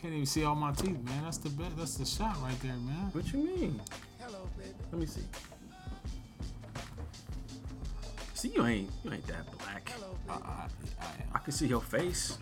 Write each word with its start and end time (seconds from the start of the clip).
Can't 0.00 0.14
even 0.14 0.26
see 0.26 0.44
all 0.44 0.54
my 0.54 0.72
teeth, 0.72 0.98
man. 1.04 1.24
That's 1.24 1.36
the 1.38 1.50
best. 1.50 1.76
That's 1.76 1.94
the 1.96 2.06
shot 2.06 2.36
right 2.42 2.58
there, 2.62 2.72
man. 2.72 3.10
What 3.12 3.30
you 3.32 3.38
mean? 3.40 3.80
Hello, 4.18 4.48
baby. 4.56 4.70
Let 4.90 5.00
me 5.00 5.06
see. 5.06 5.20
See, 8.34 8.48
you 8.48 8.64
ain't 8.64 8.90
you 9.04 9.12
ain't 9.12 9.26
that 9.26 9.44
black. 9.58 9.92
I, 10.28 10.32
I, 10.32 10.68
I 11.02 11.06
I 11.34 11.38
can 11.40 11.52
see 11.52 11.66
your 11.66 11.82
face. 11.82 12.38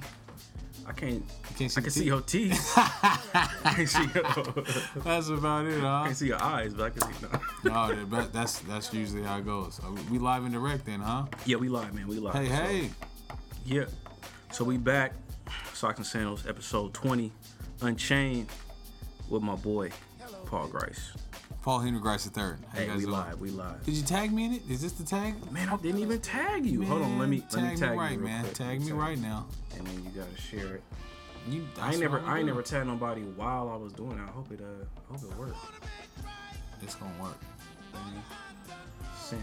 I 0.86 0.92
can't. 0.92 1.14
You 1.14 1.56
can't 1.58 1.71
see 1.72 1.80
I 1.80 1.82
can 1.82 1.90
see 1.90 2.04
your 2.04 2.21
teeth. 2.21 2.73
I 2.77 3.72
can 3.75 3.86
see 3.88 4.06
your. 4.14 4.54
That's 5.04 5.29
about 5.29 5.66
it, 5.66 5.80
Huh? 5.80 6.02
I 6.02 6.06
can 6.06 6.14
see 6.14 6.29
your 6.29 6.43
eyes, 6.43 6.75
but 6.75 6.84
I 6.84 6.90
can 6.90 7.02
see 7.02 7.27
no. 7.64 7.70
No, 7.88 7.95
that- 7.95 8.11
that- 8.11 8.32
that's 8.32 8.59
that's 8.61 8.95
usually 8.95 9.22
how 9.25 9.38
it 9.38 9.45
goes. 9.45 9.80
Uh, 9.84 9.90
We 10.12 10.18
live 10.18 10.45
and 10.45 10.52
direct 10.52 10.86
then, 10.86 11.00
huh? 11.00 11.25
Yeah, 11.45 11.56
we 11.56 11.68
live, 11.68 11.93
man. 11.93 12.06
We 12.06 12.20
live. 12.20 12.34
Hey, 12.34 12.46
So, 12.46 12.52
hey. 12.54 12.90
Yeah. 13.66 13.84
So 14.52 14.64
we 14.64 14.77
back. 14.77 15.12
Socks 15.79 15.98
and 15.98 16.06
Sandals, 16.06 16.45
episode 16.45 16.92
20, 16.92 17.30
Unchained, 17.82 18.48
with 19.28 19.42
my 19.45 19.55
boy, 19.55 19.91
Paul 20.46 20.66
Grice. 20.66 21.12
Paul 21.62 21.78
Henry 21.78 22.00
Grice 22.00 22.27
III. 22.27 22.42
How 22.42 22.48
you 22.48 22.56
Hey, 22.74 22.86
guys 22.88 22.96
we 22.96 23.02
doing? 23.02 23.12
live. 23.12 23.41
We 23.41 23.50
live. 23.50 23.84
Did 23.84 23.95
you 23.95 24.02
tag 24.02 24.33
me 24.33 24.46
in 24.46 24.55
it? 24.55 24.62
Is 24.69 24.83
this 24.83 24.91
the 24.95 25.05
tag? 25.05 25.34
Man, 25.52 25.69
I 25.69 25.77
didn't 25.77 26.00
even 26.00 26.20
tag 26.20 26.66
you. 26.66 26.83
Hold 26.84 27.02
on, 27.02 27.20
let 27.20 27.28
me 27.28 27.42
tag 27.42 27.52
let 27.62 27.70
me 27.74 27.77
tag 27.77 27.96
right, 27.96 28.12
you 28.14 28.19
man. 28.19 28.42
quick. 28.42 28.55
Tag 28.55 28.80
me 28.80 28.91
right 28.91 29.19
now. 29.20 29.46
And 29.77 29.86
then 29.86 30.02
you 30.02 30.10
gotta 30.10 30.36
share 30.41 30.74
it. 30.74 30.83
You, 31.48 31.64
I 31.80 31.92
ain't 31.92 32.00
never, 32.00 32.19
I'm 32.22 32.38
ain't 32.38 32.47
never 32.47 32.62
tagged 32.62 32.88
nobody 32.88 33.20
while 33.22 33.70
I 33.70 33.77
was 33.77 33.92
doing 33.92 34.19
it. 34.19 34.22
I 34.22 34.33
hope 34.33 34.50
it, 34.50 34.60
uh, 34.60 34.84
I 35.08 35.12
hope 35.16 35.22
it 35.30 35.38
worked. 35.38 35.58
It's 36.83 36.97
gonna 36.97 37.22
work. 37.22 37.38
Sent. 39.16 39.41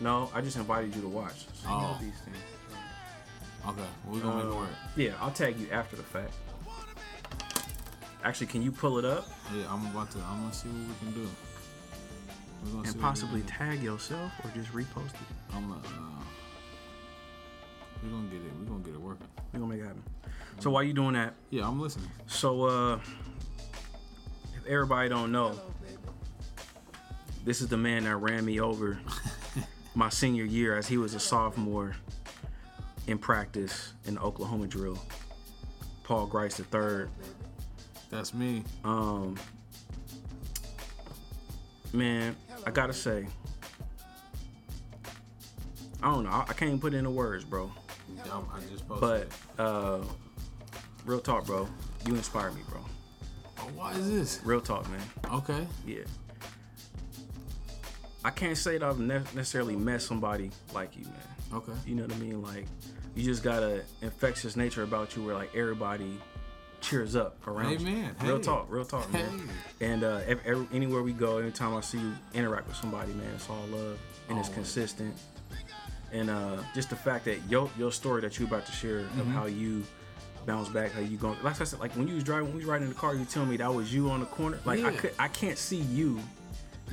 No, 0.00 0.30
I 0.34 0.42
just 0.42 0.58
invited 0.58 0.94
you 0.94 1.00
to 1.00 1.08
watch. 1.08 1.46
So 1.54 1.68
Oh. 1.68 1.96
these 1.98 2.12
things. 2.20 2.36
Okay, 3.68 3.82
we're 4.06 4.20
gonna 4.20 4.36
make 4.36 4.44
it 4.44 4.50
Uh, 4.52 4.56
work. 4.56 4.68
Yeah, 4.96 5.12
I'll 5.20 5.30
tag 5.32 5.58
you 5.58 5.68
after 5.70 5.96
the 5.96 6.02
fact. 6.02 6.32
Actually, 8.24 8.46
can 8.48 8.62
you 8.62 8.72
pull 8.72 8.98
it 8.98 9.04
up 9.04 9.28
Yeah, 9.54 9.72
I'm 9.72 9.86
about 9.86 10.10
to. 10.12 10.18
I'm 10.18 10.42
gonna 10.42 10.52
see 10.52 10.68
what 10.68 10.88
we 10.88 10.94
can 11.12 11.22
do. 11.22 11.28
And 12.88 13.00
possibly 13.00 13.42
tag 13.42 13.82
yourself 13.82 14.32
or 14.42 14.50
just 14.50 14.72
repost 14.72 15.10
it? 15.14 15.20
I'm 15.54 15.68
gonna. 15.68 15.80
Uh, 15.80 16.22
we're 18.02 18.10
gonna 18.10 18.28
get 18.28 18.36
it. 18.42 18.52
We're 18.58 18.66
gonna 18.66 18.84
get 18.84 18.94
it 18.94 19.00
working. 19.00 19.26
We're 19.52 19.60
gonna 19.60 19.72
make 19.72 19.80
it 19.82 19.86
happen. 19.86 20.02
So 20.60 20.70
while 20.70 20.82
you 20.82 20.92
doing 20.92 21.12
that, 21.14 21.34
Yeah, 21.50 21.66
I'm 21.68 21.80
listening. 21.80 22.10
so 22.26 22.62
uh 22.64 22.98
if 24.56 24.66
everybody 24.66 25.08
don't 25.08 25.30
know, 25.32 25.60
this 27.44 27.60
is 27.60 27.68
the 27.68 27.76
man 27.76 28.04
that 28.04 28.16
ran 28.16 28.44
me 28.44 28.58
over 28.60 28.98
my 29.94 30.08
senior 30.08 30.44
year 30.44 30.76
as 30.76 30.88
he 30.88 30.98
was 30.98 31.14
a 31.14 31.20
sophomore 31.20 31.94
in 33.06 33.18
practice 33.18 33.92
in 34.04 34.14
the 34.14 34.20
Oklahoma 34.20 34.66
drill. 34.66 34.98
Paul 36.04 36.26
Grice 36.26 36.60
III. 36.60 37.06
That's 38.10 38.32
me. 38.34 38.62
Um 38.84 39.36
man, 41.92 42.36
I 42.66 42.70
gotta 42.70 42.92
say, 42.92 43.26
I 46.02 46.10
don't 46.10 46.24
know. 46.24 46.30
I, 46.30 46.42
I 46.42 46.52
can't 46.52 46.68
even 46.68 46.80
put 46.80 46.94
it 46.94 46.98
into 46.98 47.10
words, 47.10 47.44
bro. 47.44 47.70
I, 48.24 48.38
I 48.38 48.60
just 48.70 48.86
posted. 48.86 49.28
But 49.56 49.62
uh, 49.62 50.04
real 51.04 51.20
talk, 51.20 51.46
bro. 51.46 51.68
You 52.06 52.14
inspire 52.14 52.50
me, 52.52 52.60
bro. 52.68 52.80
Oh, 53.58 53.70
why 53.74 53.92
is 53.92 54.10
this? 54.10 54.40
Real 54.44 54.60
talk, 54.60 54.88
man. 54.90 55.00
Okay. 55.32 55.66
Yeah. 55.86 56.02
I 58.24 58.30
can't 58.30 58.56
say 58.56 58.78
that 58.78 58.86
I've 58.86 58.98
ne- 58.98 59.22
necessarily 59.34 59.76
met 59.76 60.02
somebody 60.02 60.50
like 60.74 60.96
you, 60.96 61.04
man. 61.04 61.14
Okay. 61.54 61.72
You 61.86 61.94
know 61.94 62.02
what 62.02 62.12
I 62.12 62.18
mean? 62.18 62.42
Like, 62.42 62.66
you 63.16 63.24
just 63.24 63.42
got 63.42 63.62
a 63.62 63.82
infectious 64.02 64.56
nature 64.56 64.82
about 64.84 65.16
you, 65.16 65.24
where 65.24 65.34
like 65.34 65.54
everybody 65.56 66.20
cheers 66.80 67.16
up 67.16 67.44
around 67.48 67.70
you. 67.72 67.78
Amen. 67.88 68.14
Real 68.22 68.36
Hey. 68.36 68.42
talk, 68.42 68.66
real 68.68 68.84
talk, 68.84 69.10
man. 69.12 69.48
And 69.80 70.04
uh, 70.04 70.20
ev- 70.26 70.40
ev- 70.46 70.68
anywhere 70.72 71.02
we 71.02 71.12
go, 71.12 71.38
anytime 71.38 71.74
I 71.74 71.80
see 71.80 71.98
you 71.98 72.12
interact 72.34 72.68
with 72.68 72.76
somebody, 72.76 73.12
man, 73.14 73.26
it's 73.34 73.48
all 73.50 73.66
love 73.72 73.98
and 74.28 74.38
it's 74.38 74.50
consistent. 74.50 75.14
And 76.12 76.30
uh, 76.30 76.58
just 76.74 76.90
the 76.90 76.96
fact 76.96 77.24
that 77.24 77.38
your 77.50 77.68
your 77.78 77.90
story 77.90 78.20
that 78.22 78.38
you're 78.38 78.46
about 78.46 78.66
to 78.66 78.72
share 78.72 79.00
Mm-hmm. 79.00 79.20
of 79.20 79.26
how 79.28 79.46
you 79.46 79.82
bounce 80.46 80.68
back, 80.68 80.92
how 80.92 81.00
you 81.00 81.16
going, 81.16 81.36
like 81.42 81.60
I 81.60 81.64
said, 81.64 81.80
like 81.80 81.92
when 81.96 82.06
you 82.06 82.14
was 82.14 82.22
driving, 82.24 82.44
when 82.48 82.52
you 82.52 82.58
was 82.58 82.66
riding 82.66 82.86
in 82.86 82.92
the 82.92 82.98
car, 82.98 83.14
you 83.16 83.24
tell 83.24 83.44
me 83.44 83.56
that 83.56 83.74
was 83.74 83.92
you 83.92 84.10
on 84.10 84.20
the 84.20 84.26
corner. 84.26 84.60
Like 84.64 84.84
I 84.84 84.92
could, 84.92 85.12
I 85.18 85.26
can't 85.28 85.58
see 85.58 85.78
you 85.78 86.20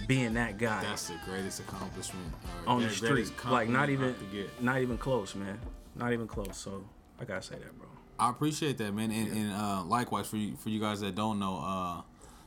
being 0.08 0.34
that 0.34 0.58
guy 0.58 0.82
That's 0.82 1.08
the 1.10 1.16
greatest 1.26 1.60
accomplishment. 1.60 2.26
or 2.66 2.74
on 2.74 2.82
the 2.82 2.90
street. 2.90 3.32
Like 3.46 3.70
not 3.70 3.90
even, 3.92 4.16
not 4.60 4.82
even 4.82 4.98
close, 4.98 5.36
man. 5.36 5.60
Not 5.96 6.14
even 6.14 6.28
close. 6.28 6.58
So 6.58 6.84
I 7.20 7.26
gotta 7.26 7.42
say 7.42 7.56
that, 7.56 7.78
bro. 7.78 7.88
I 8.20 8.30
appreciate 8.30 8.78
that, 8.78 8.94
man, 8.94 9.12
and, 9.12 9.32
and 9.32 9.52
uh, 9.54 9.84
likewise 9.84 10.28
for 10.28 10.38
you 10.38 10.56
for 10.56 10.70
you 10.70 10.80
guys 10.80 11.02
that 11.02 11.16
don't 11.16 11.40
know. 11.40 11.60
Uh, 11.64 12.02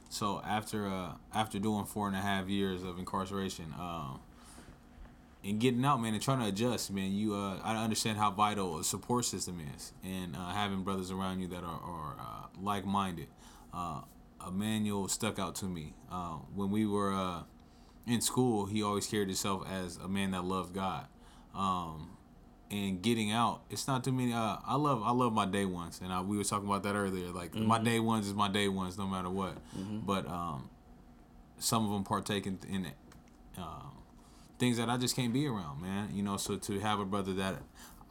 so 0.09 0.41
after 0.47 0.87
uh, 0.87 1.13
after 1.35 1.59
doing 1.59 1.85
four 1.85 2.07
and 2.07 2.17
a 2.17 2.21
half 2.21 2.49
years 2.49 2.83
of 2.83 2.99
incarceration, 2.99 3.75
um, 3.79 4.21
and 5.45 5.61
getting 5.61 5.85
out, 5.85 6.01
man, 6.01 6.15
and 6.15 6.23
trying 6.23 6.41
to 6.41 6.47
adjust, 6.47 6.91
man, 6.91 7.13
you 7.13 7.35
uh, 7.35 7.59
I 7.63 7.83
understand 7.83 8.19
how 8.19 8.31
vital 8.31 8.79
a 8.79 8.85
support 8.85 9.25
system 9.25 9.61
is, 9.77 9.93
and 10.05 10.35
uh, 10.35 10.51
having 10.51 10.83
brothers 10.83 11.11
around 11.11 11.41
you 11.41 11.49
that 11.49 11.63
are, 11.63 11.81
are 11.81 12.17
uh, 12.19 12.47
like 12.61 12.85
minded. 12.85 13.29
Uh, 13.73 14.01
Emmanuel 14.47 15.09
stuck 15.09 15.39
out 15.39 15.57
to 15.57 15.67
me 15.67 15.95
uh, 16.11 16.37
when 16.55 16.71
we 16.71 16.87
were 16.87 17.13
uh, 17.13 17.43
in 18.07 18.21
school. 18.21 18.67
He 18.67 18.83
always 18.83 19.07
carried 19.07 19.29
himself 19.29 19.67
as 19.69 19.97
a 19.97 20.09
man 20.09 20.33
that 20.33 20.45
loved 20.45 20.75
God. 20.75 21.07
Um, 21.55 22.17
and 22.71 23.01
getting 23.01 23.31
out 23.31 23.61
it's 23.71 23.87
not 23.87 24.03
too 24.03 24.11
many 24.13 24.33
uh, 24.33 24.57
i 24.67 24.75
love 24.75 25.01
i 25.05 25.13
love 25.13 25.33
my 25.33 25.47
day 25.47 25.65
ones 25.65 26.01
and 26.03 26.13
I, 26.13 26.21
we 26.21 26.37
were 26.37 26.45
talking 26.45 26.67
about 26.69 26.83
that 26.83 26.95
earlier 26.97 27.29
like 27.29 27.55
my 27.55 27.79
day 27.79 28.01
ones 28.01 28.27
is 28.27 28.35
my 28.35 28.49
day 28.49 28.67
ones 28.69 28.99
no 28.99 29.07
matter 29.07 29.31
what. 29.31 29.57
But 30.05 30.27
um 30.29 30.69
some 31.59 31.85
of 31.87 31.93
them 31.93 32.05
partake 32.05 32.47
in, 32.47 32.59
in 32.69 32.87
um, 33.57 33.93
things 34.59 34.77
that 34.79 34.91
i 34.91 34.97
just 34.97 35.15
can't 35.17 35.33
be 35.33 35.47
around 35.47 35.81
man 35.81 36.09
you 36.13 36.23
know 36.23 36.37
so 36.37 36.57
to 36.57 36.79
have 36.81 36.99
a 37.01 37.05
brother 37.05 37.33
that 37.35 37.57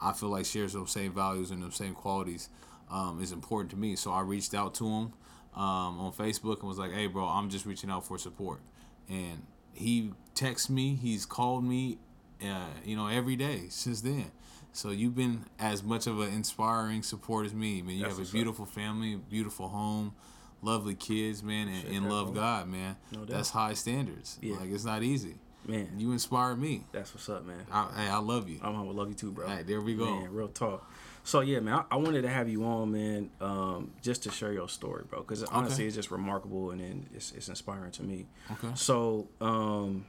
i 0.02 0.12
feel 0.14 0.30
like 0.30 0.46
shares 0.46 0.74
those 0.74 0.90
same 0.92 1.14
values 1.14 1.52
and 1.52 1.62
those 1.62 1.76
same 1.76 1.94
qualities 1.94 2.50
um, 2.90 3.20
is 3.22 3.32
important 3.32 3.72
to 3.72 3.78
me. 3.78 3.96
So 3.96 4.12
i 4.12 4.22
reached 4.22 4.54
out 4.54 4.74
to 4.76 4.86
him 4.86 5.14
um, 5.56 6.00
on 6.00 6.14
facebook 6.14 6.60
and 6.60 6.70
was 6.70 6.78
like 6.78 6.92
hey 6.94 7.08
bro 7.08 7.26
i'm 7.26 7.50
just 7.50 7.66
reaching 7.66 7.90
out 7.90 8.06
for 8.06 8.18
support. 8.18 8.62
And 9.10 9.46
he 9.74 10.14
texts 10.34 10.70
me 10.70 10.96
he's 10.96 11.26
called 11.26 11.64
me 11.64 11.98
uh, 12.44 12.68
you 12.84 12.96
know, 12.96 13.08
every 13.08 13.36
day 13.36 13.64
since 13.70 14.02
then. 14.02 14.32
So 14.76 14.90
you've 14.90 15.16
been 15.16 15.46
as 15.58 15.84
much 15.84 16.06
of 16.06 16.20
an 16.20 16.34
inspiring 16.34 17.02
support 17.02 17.46
as 17.46 17.54
me, 17.54 17.82
man. 17.82 17.96
You 17.96 18.04
That's 18.04 18.18
have 18.18 18.26
a 18.26 18.28
up. 18.28 18.34
beautiful 18.34 18.66
family, 18.66 19.16
beautiful 19.16 19.70
home, 19.70 20.14
lovely 20.62 20.96
kids, 20.96 21.42
man, 21.42 21.70
and, 21.70 21.96
and 21.96 22.10
love 22.10 22.34
bro. 22.34 22.42
God, 22.42 22.68
man. 22.68 22.98
No 23.12 23.20
doubt. 23.20 23.30
That's 23.30 23.50
high 23.52 23.74
standards. 23.74 24.38
Yeah. 24.42 24.58
Like 24.58 24.70
it's 24.72 24.84
not 24.84 25.02
easy. 25.02 25.36
Man, 25.66 25.94
You 25.98 26.12
inspire 26.12 26.56
me. 26.56 26.84
that's 26.92 27.14
what's 27.14 27.28
up, 27.30 27.44
man. 27.46 27.66
I, 27.72 27.90
hey, 27.96 28.08
I 28.10 28.18
love 28.18 28.50
you. 28.50 28.60
I'm 28.62 28.74
gonna 28.74 28.92
love 28.92 29.08
you 29.10 29.16
too, 29.16 29.32
bro. 29.32 29.48
Hey, 29.48 29.64
there 29.64 29.82
we 29.82 29.96
go. 29.96 30.20
Man, 30.20 30.32
real 30.32 30.50
talk. 30.50 30.92
So 31.24 31.40
yeah, 31.40 31.60
man, 31.60 31.74
I, 31.90 31.96
I 31.96 31.96
wanted 31.96 32.22
to 32.24 32.30
have 32.30 32.48
you 32.50 32.66
on, 32.66 32.92
man, 32.92 33.32
um, 33.42 33.92
just 34.02 34.24
to 34.24 34.32
share 34.32 34.54
your 34.54 34.70
story, 34.70 35.06
bro. 35.10 35.22
Because 35.22 35.44
honestly, 35.46 35.88
it's 35.88 35.96
just 35.96 36.12
remarkable 36.12 36.70
and 36.72 36.82
then 36.82 37.08
it's, 37.16 37.32
it's 37.32 37.48
inspiring 37.50 37.92
to 37.94 38.04
me. 38.04 38.28
Okay. 38.52 38.74
So, 38.76 39.28
um, 39.42 40.06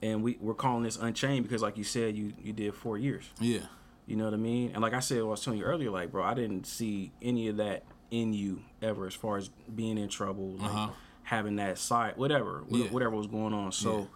and 0.00 0.22
we 0.22 0.38
we're 0.40 0.54
calling 0.54 0.84
this 0.84 0.96
Unchained 0.96 1.42
because, 1.44 1.60
like 1.62 1.76
you 1.76 1.84
said, 1.84 2.16
you 2.16 2.32
you 2.42 2.52
did 2.52 2.74
four 2.74 2.96
years. 2.96 3.28
Yeah. 3.40 3.66
You 4.06 4.16
know 4.16 4.24
what 4.24 4.34
I 4.34 4.38
mean? 4.38 4.70
And 4.74 4.82
like 4.82 4.92
I 4.94 5.00
said, 5.00 5.18
I 5.18 5.22
was 5.22 5.42
telling 5.42 5.58
you 5.58 5.64
earlier, 5.64 5.90
like, 5.90 6.10
bro, 6.12 6.22
I 6.22 6.34
didn't 6.34 6.66
see 6.66 7.10
any 7.22 7.48
of 7.48 7.56
that 7.56 7.84
in 8.10 8.32
you 8.34 8.62
ever, 8.82 9.06
as 9.06 9.14
far 9.14 9.38
as 9.38 9.48
being 9.74 9.96
in 9.98 10.08
trouble, 10.08 10.50
like 10.58 10.70
Uh-huh. 10.70 10.90
having 11.24 11.56
that 11.56 11.78
side, 11.78 12.16
whatever, 12.16 12.64
Yeah. 12.68 12.86
whatever 12.88 13.16
was 13.16 13.26
going 13.26 13.54
on. 13.54 13.72
So, 13.72 14.08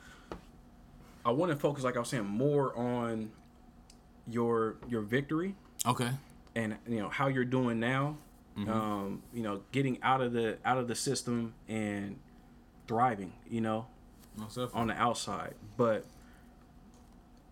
I 1.25 1.31
want 1.32 1.50
to 1.53 1.56
focus, 1.56 1.84
like 1.84 1.97
I 1.97 2.00
was 2.00 2.09
saying, 2.09 2.26
more 2.26 2.76
on 2.76 3.31
your 4.31 4.76
your 4.88 5.00
victory 5.00 5.54
Okay. 5.87 6.10
and 6.55 6.76
you 6.87 6.99
know 7.00 7.09
how 7.09 7.28
you're 7.28 7.44
doing 7.47 7.81
now. 7.81 8.16
Mm-hmm. 8.59 8.70
Um, 8.70 9.22
you 9.32 9.43
know, 9.43 9.62
getting 9.72 10.02
out 10.02 10.20
of 10.20 10.32
the 10.32 10.58
out 10.64 10.76
of 10.79 10.87
the 10.88 10.94
system 10.94 11.55
and 11.67 12.19
thriving. 12.87 13.32
You 13.49 13.61
know, 13.62 13.87
on 14.75 14.88
the 14.88 14.94
outside. 14.94 15.55
But 15.76 16.05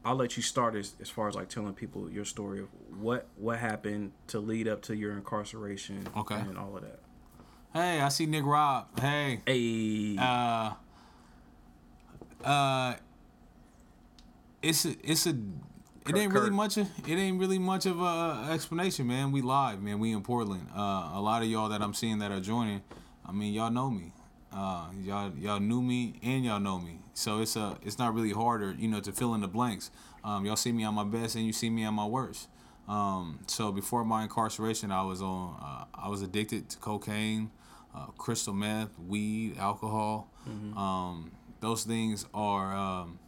I'll 0.06 0.14
let 0.14 0.36
you 0.36 0.42
start 0.42 0.76
as, 0.76 0.94
as 1.00 1.10
far 1.10 1.26
as 1.28 1.34
like 1.34 1.48
telling 1.48 1.74
people 1.74 2.08
your 2.10 2.24
story 2.24 2.60
of 2.60 2.68
what 3.00 3.26
what 3.36 3.58
happened 3.58 4.12
to 4.28 4.38
lead 4.38 4.68
up 4.68 4.80
to 4.82 4.94
your 4.94 5.12
incarceration 5.12 6.06
Okay. 6.16 6.36
and 6.36 6.56
all 6.56 6.76
of 6.76 6.82
that. 6.82 7.00
Hey, 7.72 8.00
I 8.00 8.08
see 8.08 8.24
Nick 8.26 8.44
Rob. 8.44 8.86
Hey. 9.00 9.40
Hey, 9.46 10.16
Uh. 10.18 10.74
Uh. 12.44 12.94
It's 14.62 14.84
a. 14.84 14.94
It's 15.02 15.26
a. 15.26 15.36
It 16.08 16.16
ain't 16.16 16.32
really 16.32 16.50
much. 16.50 16.76
Of, 16.76 16.88
it 17.06 17.14
ain't 17.14 17.40
really 17.40 17.58
much 17.58 17.84
of 17.84 18.00
a 18.00 18.48
explanation, 18.52 19.08
man. 19.08 19.32
We 19.32 19.42
live, 19.42 19.82
man. 19.82 19.98
We 19.98 20.12
in 20.12 20.22
Portland. 20.22 20.68
Uh, 20.74 21.10
a 21.14 21.20
lot 21.20 21.42
of 21.42 21.48
y'all 21.48 21.68
that 21.70 21.82
I'm 21.82 21.94
seeing 21.94 22.20
that 22.20 22.30
are 22.30 22.38
joining, 22.40 22.82
I 23.26 23.32
mean, 23.32 23.52
y'all 23.52 23.70
know 23.72 23.90
me. 23.90 24.12
Uh, 24.56 24.86
y'all 25.02 25.30
y'all 25.38 25.60
knew 25.60 25.82
me 25.82 26.14
and 26.22 26.44
y'all 26.44 26.58
know 26.60 26.78
me. 26.78 26.98
So 27.12 27.40
it's 27.40 27.56
a. 27.56 27.76
It's 27.82 27.98
not 27.98 28.14
really 28.14 28.32
harder, 28.32 28.74
you 28.78 28.88
know, 28.88 29.00
to 29.00 29.12
fill 29.12 29.34
in 29.34 29.42
the 29.42 29.48
blanks. 29.48 29.90
Um, 30.24 30.46
y'all 30.46 30.56
see 30.56 30.72
me 30.72 30.82
on 30.84 30.94
my 30.94 31.04
best 31.04 31.36
and 31.36 31.44
you 31.46 31.52
see 31.52 31.68
me 31.70 31.84
on 31.84 31.94
my 31.94 32.06
worst. 32.06 32.48
Um, 32.88 33.40
so 33.46 33.70
before 33.72 34.04
my 34.04 34.22
incarceration, 34.22 34.90
I 34.90 35.02
was 35.02 35.20
on. 35.20 35.56
Uh, 35.62 35.84
I 35.94 36.08
was 36.08 36.22
addicted 36.22 36.70
to 36.70 36.78
cocaine, 36.78 37.50
uh, 37.94 38.06
crystal 38.16 38.54
meth, 38.54 38.98
weed, 38.98 39.58
alcohol. 39.58 40.30
Um, 40.76 41.32
those 41.60 41.84
things 41.84 42.24
are 42.32 42.74
um, 42.74 43.18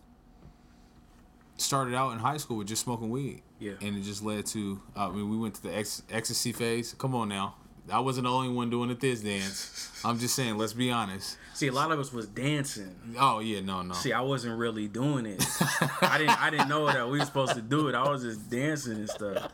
started 1.57 1.95
out 1.95 2.13
in 2.13 2.19
high 2.21 2.37
school 2.37 2.57
with 2.59 2.69
just 2.69 2.83
smoking 2.85 3.11
weed. 3.11 3.43
Yeah. 3.59 3.73
And 3.83 3.97
it 3.97 4.03
just 4.03 4.23
led 4.23 4.47
to. 4.47 4.81
uh, 4.97 5.09
I 5.09 5.13
mean, 5.13 5.29
we 5.29 5.37
went 5.37 5.57
to 5.57 5.63
the 5.63 5.75
ex- 5.77 6.03
ecstasy 6.11 6.53
phase. 6.53 6.95
Come 6.97 7.15
on 7.15 7.29
now. 7.29 7.57
I 7.91 8.01
wasn't 8.01 8.25
the 8.25 8.31
only 8.33 8.51
one 8.51 8.71
doing 8.71 8.89
the 8.89 8.95
this 8.95 9.21
dance. 9.21 10.01
I'm 10.05 10.19
just 10.19 10.35
saying. 10.35 10.59
Let's 10.59 10.73
be 10.73 10.91
honest. 10.91 11.39
See, 11.55 11.67
a 11.69 11.73
lot 11.73 11.91
of 11.91 11.99
us 11.99 12.13
was 12.13 12.27
dancing. 12.27 12.95
Oh 13.19 13.41
yeah, 13.41 13.61
no, 13.61 13.83
no. 13.83 13.95
See, 13.95 14.13
I 14.13 14.21
wasn't 14.21 14.59
really 14.59 14.89
doing 14.89 15.27
it. 15.27 15.45
I 16.03 16.19
didn't. 16.19 16.43
I 16.43 16.51
didn't 16.51 16.69
know 16.69 16.87
that 16.87 17.09
we 17.09 17.19
were 17.19 17.25
supposed 17.25 17.55
to 17.55 17.63
do 17.63 17.89
it. 17.89 17.95
I 17.95 18.09
was 18.09 18.23
just 18.23 18.49
dancing 18.51 18.95
and 18.95 19.11
stuff. 19.11 19.53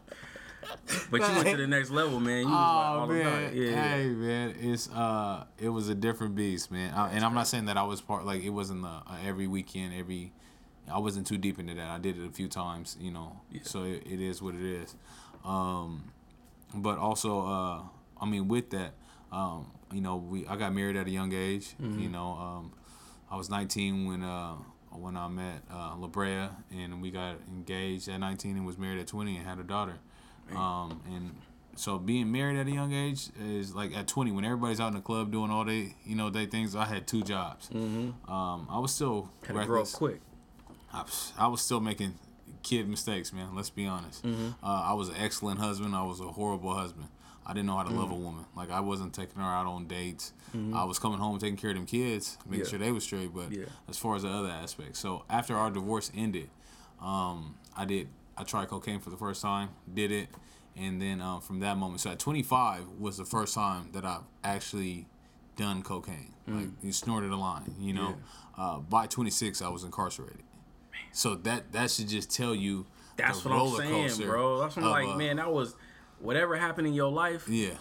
But 1.11 1.21
you 1.21 1.35
went 1.37 1.49
to 1.49 1.57
the 1.57 1.67
next 1.67 1.91
level, 1.91 2.21
man. 2.21 2.41
You 2.41 2.47
was 2.47 2.53
like 2.53 2.61
Oh 2.61 2.99
all 2.99 3.05
about 3.05 3.09
man, 3.09 3.43
it. 3.45 3.55
Yeah. 3.55 3.97
hey 3.97 4.09
man, 4.09 4.55
it's 4.61 4.91
uh, 4.91 5.45
it 5.59 5.69
was 5.69 5.89
a 5.89 5.95
different 5.95 6.35
beast, 6.35 6.71
man. 6.71 6.93
I, 6.95 7.11
and 7.11 7.25
I'm 7.25 7.35
not 7.35 7.47
saying 7.47 7.67
that 7.67 7.77
I 7.77 7.83
was 7.83 8.01
part 8.01 8.25
like 8.25 8.43
it 8.43 8.51
wasn't 8.51 8.83
the, 8.83 8.89
uh, 8.89 9.03
every 9.25 9.47
weekend, 9.47 9.95
every. 9.95 10.33
I 10.91 10.99
wasn't 10.99 11.27
too 11.27 11.39
deep 11.39 11.59
into 11.59 11.75
that. 11.75 11.89
I 11.89 11.99
did 11.99 12.19
it 12.19 12.27
a 12.27 12.31
few 12.31 12.49
times, 12.49 12.97
you 13.01 13.11
know. 13.11 13.41
So 13.63 13.85
it, 13.85 14.03
it 14.07 14.21
is 14.21 14.43
what 14.43 14.55
it 14.55 14.63
is. 14.63 14.95
Um, 15.45 16.13
but 16.75 16.99
also, 16.99 17.47
uh, 17.47 17.81
I 18.21 18.27
mean, 18.27 18.49
with 18.49 18.71
that, 18.71 18.95
um, 19.33 19.71
you 19.93 20.01
know, 20.01 20.17
we 20.17 20.47
I 20.47 20.57
got 20.57 20.75
married 20.75 20.97
at 20.97 21.07
a 21.07 21.11
young 21.11 21.33
age. 21.33 21.75
You 22.01 22.09
know, 22.09 22.33
um, 22.33 22.73
I 23.31 23.37
was 23.37 23.51
19 23.51 24.07
when 24.07 24.23
uh 24.23 24.55
when 24.91 25.17
I 25.17 25.27
met 25.29 25.63
uh, 25.73 25.95
La 25.99 26.07
Brea, 26.07 26.49
and 26.71 27.03
we 27.03 27.11
got 27.11 27.37
engaged 27.49 28.09
at 28.09 28.19
19 28.21 28.57
and 28.57 28.65
was 28.65 28.79
married 28.79 29.01
at 29.01 29.09
20 29.09 29.37
and 29.37 29.47
had 29.47 29.59
a 29.59 29.65
daughter. 29.65 29.97
Um, 30.55 31.01
and 31.13 31.35
so 31.75 31.99
being 31.99 32.31
married 32.31 32.59
at 32.59 32.67
a 32.67 32.71
young 32.71 32.93
age 32.93 33.31
is 33.41 33.75
like 33.75 33.97
at 33.97 34.07
20 34.07 34.31
when 34.33 34.45
everybody's 34.45 34.79
out 34.79 34.89
in 34.89 34.95
the 34.95 35.01
club 35.01 35.33
doing 35.33 35.51
all 35.51 35.65
they 35.65 35.95
you 36.05 36.15
know 36.15 36.31
they 36.31 36.47
things. 36.47 36.77
I 36.77 36.85
had 36.85 37.07
two 37.07 37.23
jobs. 37.23 37.69
Mm-hmm. 37.71 38.31
Um, 38.33 38.69
I 38.71 38.79
was 38.79 38.93
still 38.95 39.31
Had 39.47 39.57
to 39.57 39.65
grow 39.65 39.83
up 39.83 39.93
quick. 39.93 40.21
I, 40.93 41.05
I 41.39 41.49
was 41.49 41.61
still 41.61 41.81
making 41.81 42.15
kid 42.63 42.89
mistakes, 42.89 43.33
man. 43.33 43.55
Let's 43.55 43.71
be 43.71 43.87
honest. 43.87 44.25
Uh, 44.25 44.31
I 44.63 44.93
was 44.95 45.09
an 45.09 45.17
excellent 45.19 45.61
husband. 45.61 45.95
I 45.95 46.03
was 46.05 46.21
a 46.21 46.25
horrible 46.29 46.75
husband. 46.75 47.09
I 47.47 47.53
didn't 47.53 47.67
know 47.67 47.77
how 47.77 47.83
to 47.83 47.91
love 47.95 48.11
a 48.11 48.15
woman. 48.15 48.45
Like 48.57 48.71
I 48.71 48.81
wasn't 48.81 49.13
taking 49.13 49.41
her 49.43 49.49
out 49.49 49.67
on 49.67 49.87
dates. 49.87 50.33
I 50.73 50.85
was 50.85 50.99
coming 51.01 51.19
home 51.19 51.37
taking 51.39 51.57
care 51.57 51.71
of 51.71 51.77
them 51.77 51.85
kids, 51.85 52.39
making 52.47 52.65
Yeah. 52.65 52.71
sure 52.71 52.79
they 52.79 52.93
was 52.93 53.03
straight. 53.05 53.35
But 53.35 53.51
Yeah. 53.51 53.65
as 53.89 53.99
far 53.99 54.15
as 54.15 54.23
the 54.23 54.31
other 54.31 54.49
aspects, 54.51 55.01
so 55.01 55.25
after 55.29 55.57
our 55.57 55.71
divorce 55.71 56.13
ended, 56.15 56.49
um, 57.01 57.57
I 57.77 57.85
did. 57.85 58.09
I 58.37 58.45
tried 58.45 58.69
cocaine 58.69 59.01
for 59.01 59.11
the 59.11 59.17
first 59.17 59.43
time. 59.43 59.71
Did 59.93 60.11
it, 60.13 60.29
and 60.77 61.01
then 61.03 61.21
um, 61.21 61.41
from 61.41 61.61
that 61.61 61.77
moment, 61.77 62.01
so 62.01 62.11
at 62.11 62.19
25 62.19 62.89
was 62.99 63.17
the 63.17 63.25
first 63.25 63.55
time 63.55 63.91
that 63.93 64.05
I've 64.05 64.23
actually 64.45 65.07
done 65.57 65.83
cocaine. 65.83 66.33
Like 66.47 66.69
you 66.83 66.93
snorted 66.93 67.31
a 67.33 67.37
line. 67.37 67.75
You 67.81 67.93
know, 67.95 68.15
uh, 68.57 68.79
by 68.79 69.07
26 69.07 69.61
I 69.63 69.69
was 69.69 69.83
incarcerated. 69.85 70.43
So 71.13 71.35
that 71.37 71.73
that 71.73 71.91
should 71.91 72.09
just 72.09 72.31
tell 72.31 72.55
you. 72.55 72.87
That's 73.17 73.45
what 73.45 73.55
I'm 73.55 74.09
saying, 74.09 74.29
bro. 74.29 74.59
That's 74.59 74.77
what 74.77 74.85
I'm 74.85 74.91
like, 74.91 75.09
uh, 75.09 75.17
man. 75.17 75.37
That 75.37 75.53
was 75.53 75.75
whatever 76.25 76.57
happened 76.57 76.87
in 76.87 76.95
your 76.95 77.13
life. 77.13 77.47
Yeah, 77.49 77.75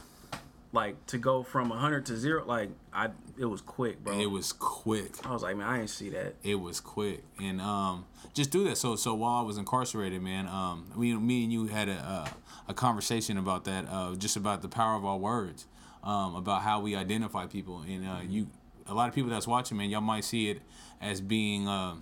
Like 0.72 1.04
to 1.08 1.18
go 1.18 1.44
from 1.44 1.70
100 1.70 2.06
to 2.08 2.18
zero. 2.18 2.46
Like 2.46 2.70
I, 2.94 3.10
it 3.38 3.46
was 3.46 3.62
quick, 3.62 4.04
bro. 4.04 4.20
it 4.20 4.26
was 4.30 4.52
quick. 4.52 5.26
I 5.26 5.32
was 5.32 5.42
like, 5.42 5.56
man, 5.58 5.68
I 5.68 5.78
didn't 5.78 5.90
see 5.90 6.10
that. 6.10 6.36
It 6.44 6.56
was 6.56 6.80
quick, 6.80 7.24
and 7.42 7.62
um, 7.62 8.06
just 8.34 8.52
do 8.52 8.64
that. 8.66 8.78
So 8.78 8.96
so 8.96 9.14
while 9.14 9.36
I 9.36 9.42
was 9.42 9.58
incarcerated, 9.58 10.22
man, 10.22 10.48
um, 10.48 10.92
we 10.96 11.14
me 11.16 11.44
and 11.44 11.54
you 11.54 11.68
had 11.68 11.90
a 11.90 11.94
uh, 11.96 12.30
a 12.68 12.74
conversation 12.74 13.38
about 13.38 13.64
that, 13.66 13.86
uh, 13.90 14.16
just 14.16 14.36
about 14.36 14.62
the 14.62 14.70
power 14.70 14.96
of 14.96 15.06
our 15.06 15.18
words, 15.18 15.66
um, 16.04 16.36
about 16.36 16.62
how 16.62 16.80
we 16.80 16.96
identify 16.96 17.46
people, 17.48 17.82
and 17.88 18.06
uh, 18.08 18.20
you, 18.28 18.48
a 18.88 18.94
lot 18.94 19.10
of 19.10 19.16
people 19.16 19.30
that's 19.30 19.48
watching, 19.48 19.78
man, 19.78 19.90
y'all 19.90 20.02
might 20.02 20.26
see 20.26 20.50
it 20.50 20.62
as 21.02 21.22
being. 21.22 21.68
Uh, 21.68 21.96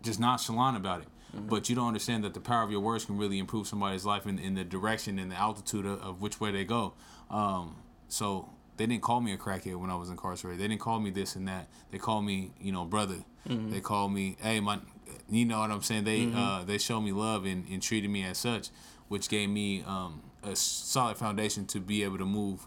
just 0.00 0.20
nonchalant 0.20 0.76
about 0.76 1.00
it. 1.00 1.08
But 1.38 1.68
you 1.68 1.76
don't 1.76 1.88
understand 1.88 2.24
that 2.24 2.34
the 2.34 2.40
power 2.40 2.62
of 2.62 2.70
your 2.70 2.80
words 2.80 3.04
can 3.04 3.16
really 3.18 3.38
improve 3.38 3.66
somebody's 3.66 4.04
life 4.04 4.26
in, 4.26 4.38
in 4.38 4.54
the 4.54 4.64
direction 4.64 5.18
and 5.18 5.30
the 5.30 5.36
altitude 5.36 5.86
of, 5.86 6.00
of 6.02 6.20
which 6.20 6.40
way 6.40 6.50
they 6.50 6.64
go. 6.64 6.94
Um, 7.30 7.76
so 8.08 8.48
they 8.76 8.86
didn't 8.86 9.02
call 9.02 9.20
me 9.20 9.32
a 9.32 9.36
crackhead 9.36 9.76
when 9.76 9.90
I 9.90 9.96
was 9.96 10.08
incarcerated. 10.10 10.60
They 10.60 10.68
didn't 10.68 10.80
call 10.80 11.00
me 11.00 11.10
this 11.10 11.36
and 11.36 11.46
that. 11.48 11.68
They 11.90 11.98
called 11.98 12.24
me, 12.24 12.52
you 12.60 12.72
know, 12.72 12.84
brother. 12.84 13.16
They 13.70 13.80
called 13.80 14.12
me, 14.12 14.36
hey, 14.40 14.60
my, 14.60 14.78
you 15.30 15.44
know 15.46 15.60
what 15.60 15.70
I'm 15.70 15.82
saying? 15.82 16.04
They 16.04 16.30
uh, 16.34 16.64
they 16.64 16.76
showed 16.78 17.00
me 17.00 17.12
love 17.12 17.46
and, 17.46 17.66
and 17.68 17.82
treated 17.82 18.10
me 18.10 18.24
as 18.24 18.36
such, 18.36 18.68
which 19.08 19.28
gave 19.30 19.48
me 19.48 19.82
um, 19.86 20.22
a 20.42 20.54
solid 20.54 21.16
foundation 21.16 21.64
to 21.66 21.80
be 21.80 22.04
able 22.04 22.18
to 22.18 22.26
move 22.26 22.66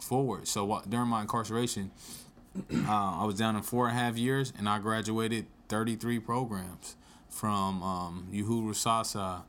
forward. 0.00 0.48
So 0.48 0.82
during 0.88 1.08
my 1.08 1.22
incarceration, 1.22 1.90
uh, 2.72 2.90
I 2.90 3.24
was 3.24 3.36
down 3.36 3.54
in 3.56 3.62
four 3.62 3.88
and 3.88 3.96
a 3.96 4.00
half 4.00 4.16
years, 4.16 4.52
and 4.58 4.68
I 4.68 4.78
graduated 4.78 5.46
33 5.68 6.20
programs 6.20 6.96
from 7.34 7.82
um, 7.82 8.28
Uhuru 8.32 8.74
Sasa 8.74 9.42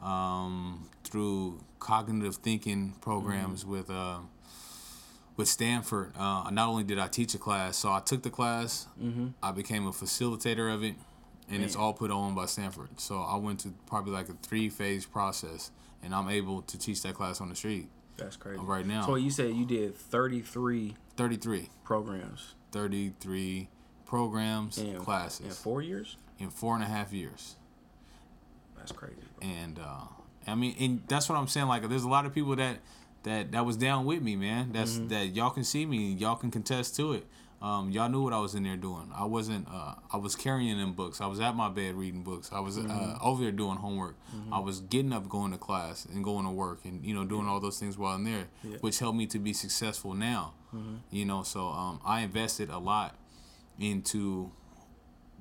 um, 0.00 0.88
through 1.02 1.60
cognitive 1.80 2.36
thinking 2.36 2.94
programs 3.00 3.66
with 3.66 3.90
uh, 3.90 4.18
with 5.36 5.48
Stanford. 5.48 6.12
Uh, 6.16 6.48
not 6.52 6.68
only 6.68 6.84
did 6.84 6.98
I 6.98 7.08
teach 7.08 7.34
a 7.34 7.38
class, 7.38 7.76
so 7.76 7.92
I 7.92 8.00
took 8.00 8.22
the 8.22 8.30
class, 8.30 8.86
I 9.42 9.50
became 9.50 9.86
a 9.86 9.90
facilitator 9.90 10.72
of 10.72 10.84
it, 10.84 10.94
and 11.50 11.62
it's 11.62 11.74
all 11.74 11.92
put 11.92 12.10
on 12.12 12.34
by 12.34 12.46
Stanford. 12.46 13.00
So 13.00 13.20
I 13.20 13.36
went 13.36 13.60
to 13.60 13.74
probably 13.86 14.12
like 14.12 14.28
a 14.28 14.34
three 14.42 14.68
phase 14.68 15.04
process, 15.04 15.72
and 16.02 16.14
I'm 16.14 16.28
able 16.28 16.62
to 16.62 16.78
teach 16.78 17.02
that 17.02 17.14
class 17.14 17.40
on 17.40 17.48
the 17.48 17.56
street 17.56 17.88
That's 18.16 18.36
crazy. 18.36 18.60
right 18.62 18.86
now. 18.86 19.06
So 19.06 19.16
you 19.16 19.30
said 19.30 19.54
you 19.54 19.66
did 19.66 19.96
33 19.96 20.94
33. 21.16 21.68
programs 21.82 22.54
33 22.70 23.68
programs, 24.06 24.78
in 24.78 24.96
classes 24.98 25.46
in 25.46 25.52
four 25.52 25.82
years. 25.82 26.16
In 26.44 26.50
four 26.50 26.74
and 26.74 26.84
a 26.84 26.86
half 26.86 27.12
years. 27.12 27.56
That's 28.76 28.92
crazy. 28.92 29.16
Bro. 29.38 29.48
And 29.48 29.78
uh, 29.78 30.06
I 30.46 30.54
mean, 30.54 30.76
and 30.78 31.02
that's 31.08 31.28
what 31.28 31.36
I'm 31.36 31.48
saying. 31.48 31.66
Like, 31.66 31.88
there's 31.88 32.04
a 32.04 32.08
lot 32.08 32.26
of 32.26 32.34
people 32.34 32.54
that 32.56 32.78
that 33.24 33.52
that 33.52 33.64
was 33.64 33.76
down 33.76 34.04
with 34.04 34.22
me, 34.22 34.36
man. 34.36 34.72
That's 34.72 34.98
that 35.08 35.34
y'all 35.34 35.50
can 35.50 35.64
see 35.64 35.86
me, 35.86 36.12
y'all 36.12 36.36
can 36.36 36.50
contest 36.50 36.94
to 36.96 37.14
it. 37.14 37.26
Um, 37.62 37.90
y'all 37.90 38.10
knew 38.10 38.22
what 38.22 38.34
I 38.34 38.40
was 38.40 38.54
in 38.54 38.62
there 38.62 38.76
doing. 38.76 39.10
I 39.14 39.24
wasn't. 39.24 39.66
Uh, 39.72 39.94
I 40.12 40.18
was 40.18 40.36
carrying 40.36 40.76
them 40.76 40.92
books. 40.92 41.22
I 41.22 41.26
was 41.26 41.40
at 41.40 41.56
my 41.56 41.70
bed 41.70 41.94
reading 41.94 42.22
books. 42.22 42.50
I 42.52 42.60
was 42.60 42.76
uh, 42.76 43.16
over 43.22 43.42
there 43.42 43.52
doing 43.52 43.78
homework. 43.78 44.16
I 44.52 44.58
was 44.58 44.80
getting 44.80 45.14
up, 45.14 45.30
going 45.30 45.52
to 45.52 45.56
class, 45.58 46.04
and 46.04 46.22
going 46.22 46.44
to 46.44 46.50
work, 46.50 46.80
and 46.84 47.02
you 47.02 47.14
know, 47.14 47.24
doing 47.24 47.46
all 47.46 47.60
those 47.60 47.78
things 47.78 47.96
while 47.96 48.14
I'm 48.16 48.24
there, 48.24 48.48
which 48.80 48.98
helped 48.98 49.16
me 49.16 49.26
to 49.28 49.38
be 49.38 49.54
successful 49.54 50.12
now. 50.12 50.52
You 51.10 51.24
know, 51.24 51.42
so 51.42 51.68
um, 51.68 52.00
I 52.04 52.20
invested 52.20 52.68
a 52.68 52.78
lot 52.78 53.14
into 53.78 54.50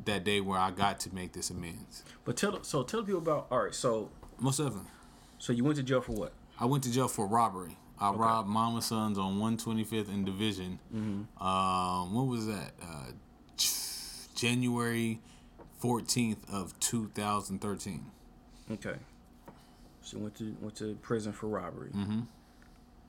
that 0.06 0.24
day 0.24 0.42
where 0.42 0.60
I 0.60 0.72
got 0.72 1.00
to 1.02 1.14
make 1.14 1.34
this 1.34 1.50
amends. 1.50 2.04
But 2.26 2.38
tell 2.38 2.64
so 2.64 2.84
tell 2.84 3.04
people 3.04 3.20
about. 3.20 3.48
All 3.52 3.64
right, 3.64 3.74
so 3.74 4.10
Most 4.40 4.58
definitely. 4.58 4.90
so 5.40 5.54
you 5.54 5.64
went 5.64 5.78
to 5.78 5.84
jail 5.84 6.02
for 6.02 6.14
what? 6.14 6.34
I 6.60 6.66
went 6.66 6.84
to 6.84 6.92
jail 6.92 7.08
for 7.08 7.26
robbery. 7.28 7.78
I 8.00 8.12
robbed 8.12 8.50
Mama 8.50 8.82
Sons 8.82 9.18
on 9.18 9.40
125th 9.40 10.10
and 10.10 10.26
Division. 10.26 10.80
Um, 11.40 12.14
what 12.14 12.28
was 12.28 12.48
that? 12.48 12.72
Uh, 12.82 13.12
January 14.36 15.20
14th 15.82 16.38
of 16.52 16.78
2013. 16.80 18.06
Okay. 18.72 18.96
So 20.02 20.18
you 20.18 20.24
went 20.24 20.36
to 20.36 20.56
went 20.60 20.76
to 20.78 20.96
prison 21.02 21.32
for 21.32 21.48
robbery. 21.48 21.92
Mm-hmm. 21.92 22.22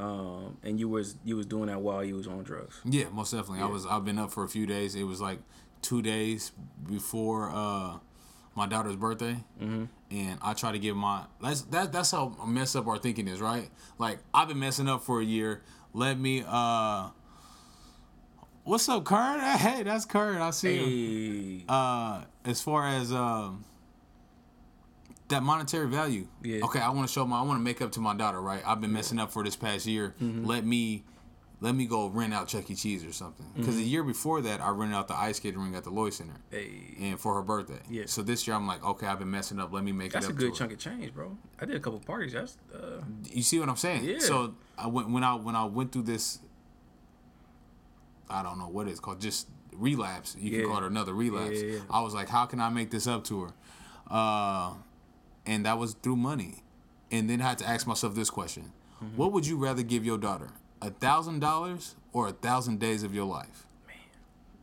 Um, 0.01 0.57
and 0.63 0.79
you 0.79 0.89
was 0.89 1.17
you 1.25 1.37
was 1.37 1.47
doing 1.47 1.67
that 1.67 1.81
while 1.81 2.05
you 2.05 2.17
was 2.17 2.27
on 2.27 2.43
drugs. 2.43 2.81
Yeah, 2.85 3.05
most 3.13 3.33
definitely. 3.33 3.63
I 3.63 3.67
was. 3.67 3.87
I've 3.87 4.05
been 4.05 4.19
up 4.19 4.33
for 4.33 4.45
a 4.45 4.49
few 4.49 4.67
days. 4.67 4.95
It 4.95 5.05
was 5.05 5.21
like 5.21 5.39
two 5.85 6.03
days 6.03 6.51
before 6.89 7.51
uh, 7.53 7.99
my 8.57 8.67
daughter's 8.67 8.97
birthday, 8.97 9.37
mm-hmm. 9.63 9.85
and 10.11 10.39
I 10.43 10.55
try 10.55 10.73
to 10.73 10.79
give 10.79 10.97
my. 10.97 11.25
That's 11.41 11.63
that. 11.63 11.93
That's 11.93 12.11
how 12.11 12.37
messed 12.47 12.75
up 12.75 12.87
our 12.89 12.99
thinking 12.99 13.29
is, 13.29 13.41
right? 13.41 13.69
Like 13.99 14.19
I've 14.33 14.49
been 14.49 14.59
messing 14.59 14.89
up 14.89 15.03
for 15.03 15.21
a 15.21 15.25
year. 15.25 15.63
Let 15.93 16.19
me. 16.19 16.45
uh 16.47 17.11
What's 18.65 18.89
up, 18.89 19.05
Kern? 19.05 19.41
Hey, 19.59 19.83
that's 19.83 20.07
Kern. 20.07 20.41
I 20.41 20.51
see 20.51 21.59
him. 21.59 21.65
Uh, 21.69 22.23
as 22.47 22.63
far 22.63 22.89
as 22.89 23.13
um, 23.13 23.63
that 25.29 25.43
monetary 25.43 25.87
value. 25.87 26.27
Yeah. 26.43 26.65
Okay, 26.65 26.81
I 26.81 26.89
want 26.89 27.07
to 27.07 27.13
show 27.13 27.27
my. 27.27 27.41
I 27.41 27.43
want 27.43 27.59
to 27.59 27.63
make 27.63 27.83
up 27.83 27.93
to 27.93 28.01
my 28.01 28.15
daughter. 28.15 28.41
Right. 28.41 28.63
I've 28.67 28.81
been 28.81 28.93
messing 28.93 29.19
up 29.19 29.33
for 29.33 29.45
this 29.45 29.55
past 29.55 29.87
year. 29.87 30.15
Mm-hmm. 30.21 30.47
Let 30.47 30.65
me. 30.65 31.05
Let 31.65 31.75
me 31.75 31.87
go 31.87 32.09
rent 32.09 32.35
out 32.35 32.47
Chuck 32.49 32.69
E. 32.71 32.75
Cheese 32.75 33.05
or 33.07 33.13
something. 33.13 33.47
Because 33.55 33.69
Mm-hmm. 33.75 33.79
the 33.79 33.89
year 33.89 34.03
before 34.05 34.43
that, 34.43 34.61
I 34.61 34.69
rented 34.69 34.97
out 34.99 35.09
the 35.09 35.17
ice 35.17 35.39
skating 35.39 35.61
ring 35.61 35.75
at 35.75 35.85
the 35.85 35.91
Lloyd 35.91 36.13
Center, 36.13 36.35
hey, 36.51 36.69
and 37.01 37.19
for 37.19 37.33
her 37.35 37.43
birthday. 37.43 37.81
Yeah. 37.89 38.03
So 38.07 38.23
this 38.23 38.47
year, 38.47 38.55
I'm 38.55 38.67
like, 38.67 38.85
okay, 38.85 39.07
I've 39.07 39.19
been 39.19 39.31
messing 39.31 39.59
up. 39.59 39.73
Let 39.73 39.83
me 39.83 39.91
make 39.93 40.09
it. 40.09 40.13
that's 40.13 40.29
a 40.29 40.33
good 40.35 40.55
chunk 40.55 40.73
of 40.73 40.79
change, 40.79 41.15
bro. 41.15 41.37
I 41.59 41.65
did 41.65 41.77
a 41.77 41.81
couple 41.81 42.01
parties. 42.01 42.35
That's 42.35 42.59
uh, 42.75 43.01
You 43.33 43.43
see 43.43 43.59
what 43.59 43.69
I'm 43.71 43.77
saying? 43.77 44.05
Yeah. 44.05 44.19
So 44.19 44.55
I 44.77 44.89
went 44.89 45.09
when 45.09 45.25
I 45.25 45.35
when 45.37 45.57
I 45.57 45.65
went 45.65 45.93
through 45.93 46.03
this. 46.03 46.39
I 48.29 48.43
don't 48.43 48.59
know 48.59 48.69
what 48.69 48.87
it's 48.89 49.01
called, 49.01 49.21
just 49.21 49.49
relapse. 49.73 50.37
You 50.39 50.51
Yeah. 50.51 50.61
can 50.63 50.69
call 50.71 50.85
it 50.85 50.87
another 50.87 51.15
relapse. 51.15 51.61
Yeah, 51.63 51.67
yeah, 51.67 51.75
yeah. 51.77 51.81
I 51.91 52.01
was 52.03 52.15
like, 52.15 52.29
how 52.29 52.47
can 52.47 52.61
I 52.61 52.69
make 52.69 52.91
this 52.91 53.07
up 53.07 53.25
to 53.25 53.43
her? 53.45 53.51
Uh, 54.11 54.75
and 55.47 55.65
that 55.67 55.79
was 55.79 55.95
through 55.95 56.17
money. 56.17 56.63
And 57.11 57.29
then 57.29 57.41
I 57.41 57.49
had 57.51 57.59
to 57.59 57.69
ask 57.69 57.87
myself 57.87 58.15
this 58.15 58.29
question: 58.31 58.73
Mm-hmm. 59.03 59.17
What 59.17 59.33
would 59.33 59.47
you 59.47 59.57
rather 59.57 59.83
give 59.83 60.05
your 60.05 60.19
daughter, 60.19 60.51
a 60.83 60.91
thousand 60.91 61.41
dollars 61.41 61.95
or 62.13 62.29
a 62.29 62.33
thousand 62.33 62.81
days 62.81 63.03
of 63.03 63.15
your 63.15 63.25
life? 63.25 63.67
Man, 63.87 63.97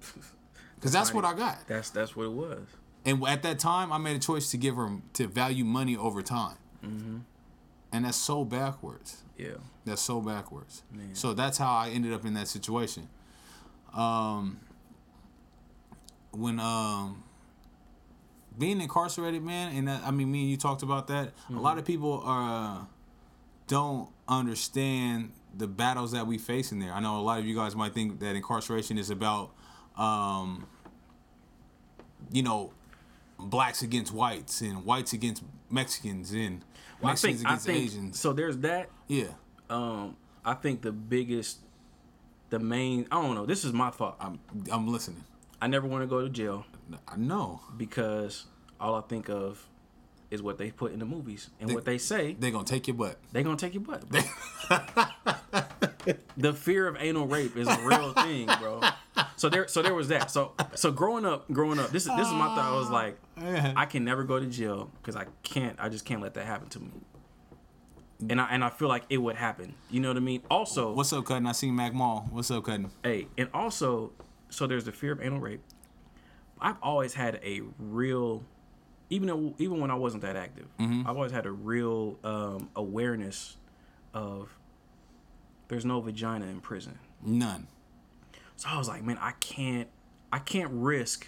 because 0.76 0.92
that's 0.92 1.14
what 1.14 1.26
I 1.26 1.34
got. 1.34 1.68
That's 1.68 1.90
that's 1.90 2.16
what 2.16 2.26
it 2.26 2.32
was. 2.32 2.68
And 3.04 3.26
at 3.28 3.44
that 3.44 3.60
time, 3.60 3.92
I 3.92 3.98
made 3.98 4.16
a 4.16 4.20
choice 4.20 4.52
to 4.52 4.58
give 4.58 4.76
her 4.76 4.90
to 5.14 5.28
value 5.28 5.66
money 5.66 5.98
over 5.98 6.22
time. 6.22 6.58
Mm-hmm. 6.86 7.18
And 7.92 8.06
that's 8.06 8.18
so 8.18 8.46
backwards. 8.46 9.24
Yeah. 9.38 9.56
That's 9.86 10.02
so 10.02 10.22
backwards. 10.22 10.84
Man. 10.92 11.16
So 11.16 11.34
that's 11.34 11.58
how 11.58 11.72
I 11.72 11.90
ended 11.90 12.14
up 12.14 12.26
in 12.26 12.36
that 12.36 12.48
situation. 12.48 13.10
Um, 13.94 14.60
when 16.32 16.60
um, 16.60 17.24
being 18.58 18.80
incarcerated, 18.80 19.44
man, 19.44 19.76
and 19.76 19.88
that, 19.88 20.04
I 20.06 20.12
mean, 20.12 20.32
me 20.32 20.42
and 20.42 20.50
you 20.52 20.58
talked 20.58 20.84
about 20.84 21.08
that. 21.08 21.34
A 21.50 21.54
lot 21.54 21.78
of 21.78 21.86
people 21.86 22.24
uh, 22.26 22.80
don't 23.68 24.10
understand 24.28 25.32
the 25.56 25.68
battles 25.68 26.12
that 26.14 26.28
we 26.28 26.38
face 26.38 26.72
in 26.72 26.80
there. 26.80 26.94
I 26.94 27.00
know 27.00 27.20
a 27.20 27.22
lot 27.22 27.40
of 27.40 27.46
you 27.46 27.56
guys 27.56 27.76
might 27.76 27.94
think 27.94 28.20
that 28.20 28.36
incarceration 28.36 28.98
is 28.98 29.10
about, 29.10 29.52
um, 29.98 30.68
you 32.32 32.44
know, 32.44 32.72
blacks 33.38 33.82
against 33.82 34.14
whites 34.14 34.62
and 34.62 34.86
whites 34.86 35.14
against 35.14 35.44
Mexicans 35.70 36.32
and 36.32 36.64
Well, 37.02 37.10
I 37.10 37.12
Mexicans 37.14 37.38
think 37.40 37.48
I 37.48 37.52
against 37.52 37.66
think 37.66 37.84
Asians. 37.84 38.20
so. 38.20 38.34
There's 38.34 38.58
that. 38.60 38.90
Yeah. 39.08 39.30
Um, 39.70 40.16
I 40.46 40.54
think 40.54 40.82
the 40.82 40.92
biggest, 40.92 41.60
the 42.50 42.60
main. 42.60 43.08
I 43.12 43.22
don't 43.22 43.36
know. 43.36 43.46
This 43.46 43.64
is 43.66 43.74
my 43.74 43.90
thought. 43.90 44.18
I, 44.20 44.28
I'm 44.28 44.40
I'm 44.72 44.88
listening. 44.88 45.24
I 45.62 45.68
never 45.68 45.88
want 45.88 46.02
to 46.04 46.08
go 46.08 46.22
to 46.22 46.30
jail 46.30 46.66
I 47.08 47.16
know 47.16 47.62
because 47.78 48.46
all 48.80 48.96
I 48.96 49.02
think 49.02 49.30
of 49.30 49.68
is 50.32 50.42
what 50.42 50.58
they 50.58 50.72
put 50.72 50.94
in 50.94 51.00
the 51.00 51.06
movies 51.06 51.50
and 51.60 51.70
They- 51.70 51.76
what 51.76 51.86
they 51.86 51.98
say. 51.98 52.36
they're 52.40 52.52
gonna 52.52 52.64
take 52.66 52.88
your 52.88 52.96
butt. 52.96 53.18
They're 53.32 53.44
gonna 53.44 53.58
take 53.58 53.74
your 53.74 53.84
butt. 53.84 54.04
the 56.38 56.54
fear 56.54 56.88
of 56.88 56.96
anal 57.00 57.28
rape 57.28 57.56
is 57.58 57.68
a 57.68 57.78
real 57.82 58.14
thing, 58.14 58.48
bro. 58.60 58.82
So 59.36 59.50
there, 59.50 59.68
so 59.68 59.82
there 59.82 59.94
was 59.94 60.08
that. 60.08 60.32
So, 60.32 60.54
so 60.76 60.92
growing 60.92 61.26
up, 61.26 61.52
growing 61.52 61.80
up, 61.80 61.90
this 61.92 62.04
is 62.06 62.16
this 62.16 62.28
is 62.28 62.34
my 62.34 62.46
thought. 62.46 62.74
I 62.74 62.78
was 62.78 62.90
like. 62.90 63.18
I 63.38 63.86
can 63.86 64.06
never 64.06 64.24
go 64.24 64.40
to 64.40 64.46
jail 64.46 64.90
because 65.02 65.16
I 65.16 65.26
can't. 65.44 65.78
I 65.80 65.90
just 65.90 66.06
can't 66.06 66.22
let 66.22 66.36
that 66.36 66.46
happen 66.46 66.70
to 66.70 66.80
me. 66.80 66.92
And 68.30 68.40
I 68.40 68.46
and 68.52 68.64
I 68.64 68.70
feel 68.70 68.88
like 68.88 69.04
it 69.10 69.18
would 69.18 69.36
happen. 69.36 69.74
You 69.90 70.00
know 70.00 70.10
what 70.10 70.18
I 70.18 70.22
mean? 70.22 70.44
Also, 70.50 70.94
What's 70.94 71.12
up, 71.12 71.26
Cutting? 71.26 71.48
I 71.48 71.52
seen 71.54 71.76
Mac 71.76 71.94
Mall. 71.94 72.28
What's 72.32 72.52
up, 72.52 72.64
Cutting? 72.64 72.92
Hey, 73.04 73.28
and 73.38 73.50
also, 73.54 74.12
so 74.50 74.68
there's 74.68 74.86
the 74.86 74.92
fear 74.92 75.12
of 75.12 75.22
anal 75.22 75.40
rape. 75.40 75.62
I've 76.60 76.78
always 76.84 77.16
had 77.16 77.40
a 77.44 77.62
real, 77.80 78.44
even 79.12 79.28
though 79.28 79.54
even 79.60 79.80
when 79.80 79.92
I 79.92 79.96
wasn't 79.96 80.24
that 80.24 80.36
active, 80.36 80.66
I've 80.80 81.16
always 81.16 81.32
had 81.32 81.46
a 81.46 81.52
real 81.52 82.18
um, 82.24 82.70
awareness 82.76 83.58
of 84.14 84.50
there's 85.68 85.86
no 85.86 86.02
vagina 86.02 86.48
in 86.48 86.60
prison. 86.62 86.98
None. 87.24 87.68
So 88.56 88.68
I 88.70 88.78
was 88.80 88.88
like, 88.88 89.04
man, 89.04 89.18
I 89.22 89.32
can't, 89.40 89.88
I 90.34 90.40
can't 90.40 90.70
risk 90.74 91.28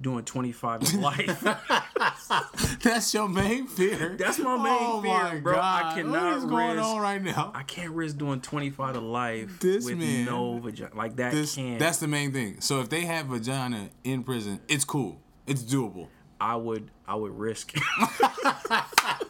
doing 0.00 0.24
25 0.24 0.80
to 0.80 0.98
life. 1.00 1.44
That's 2.82 3.12
your 3.14 3.28
main 3.28 3.66
fear. 3.66 4.16
That's 4.18 4.38
my 4.38 4.56
main 4.56 4.78
oh 4.80 5.00
fear, 5.02 5.12
my 5.12 5.40
bro. 5.40 5.58
I 5.58 5.92
cannot 5.94 6.12
What 6.24 6.36
is 6.38 6.44
going 6.44 6.76
risk- 6.76 6.88
on 6.88 7.00
right 7.00 7.22
now? 7.22 7.50
I 7.54 7.62
can't 7.62 7.92
risk 7.92 8.18
doing 8.18 8.40
25 8.40 8.94
to 8.94 9.00
life 9.00 9.58
This 9.60 9.84
with 9.84 9.98
man- 9.98 10.26
no 10.26 10.58
vagina. 10.58 10.94
Like 10.94 11.16
that 11.16 11.32
This, 11.32 11.54
can't. 11.54 11.78
that's 11.78 11.98
the 11.98 12.08
main 12.08 12.32
thing. 12.32 12.60
So 12.60 12.80
if 12.80 12.88
they 12.88 13.02
have 13.06 13.26
vagina 13.26 13.88
in 14.04 14.22
prison, 14.22 14.60
it's 14.68 14.84
cool. 14.84 15.20
It's 15.46 15.62
doable. 15.62 16.08
I 16.40 16.56
would 16.56 16.90
I 17.08 17.14
would 17.14 17.36
risk. 17.38 17.74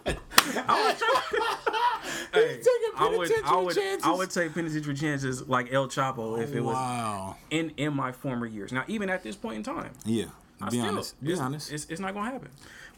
I 0.06 0.84
would 0.86 0.98
try- 0.98 1.22
Hey, 2.32 2.60
I 2.96 3.08
would 3.08 3.30
I 3.44 3.56
would 3.56 3.78
I 4.04 4.12
would 4.12 4.30
take 4.30 4.54
penitentiary 4.54 4.94
chances 4.94 5.46
like 5.48 5.72
El 5.72 5.88
Chapo 5.88 6.40
if 6.42 6.52
it 6.54 6.60
was 6.60 6.74
Wow. 6.74 7.36
in 7.50 7.70
in 7.76 7.94
my 7.94 8.12
former 8.12 8.46
years. 8.46 8.72
Now 8.72 8.84
even 8.88 9.10
at 9.10 9.22
this 9.22 9.36
point 9.36 9.56
in 9.56 9.62
time, 9.62 9.92
Yeah. 10.04 10.26
I 10.60 10.70
Be 10.70 10.78
still- 10.78 10.86
honest. 10.88 11.22
Be 11.22 11.32
it's, 11.32 11.40
honest. 11.40 11.72
It's, 11.72 11.84
it's 11.86 12.00
not 12.00 12.14
gonna 12.14 12.30
happen. 12.30 12.48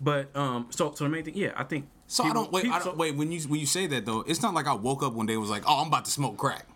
But 0.00 0.34
um, 0.36 0.66
so 0.70 0.92
so 0.94 1.04
the 1.04 1.10
main 1.10 1.24
thing, 1.24 1.34
yeah, 1.36 1.52
I 1.56 1.64
think. 1.64 1.88
so 2.06 2.24
I 2.24 2.32
don't 2.32 2.52
wait. 2.52 2.62
people- 2.64 2.76
I 2.76 2.78
don't 2.84 2.92
so- 2.94 2.98
wait. 2.98 3.16
When 3.16 3.32
you 3.32 3.40
when 3.42 3.58
you 3.60 3.66
say 3.66 3.86
that 3.88 4.06
though, 4.06 4.20
it's 4.26 4.42
not 4.42 4.54
like 4.54 4.66
I 4.66 4.74
woke 4.74 5.02
up 5.02 5.12
one 5.12 5.26
day 5.26 5.32
and 5.32 5.40
was 5.42 5.50
like, 5.50 5.64
"Oh, 5.66 5.80
I'm 5.80 5.88
about 5.88 6.04
to 6.04 6.10
smoke 6.10 6.36
crack." 6.36 6.66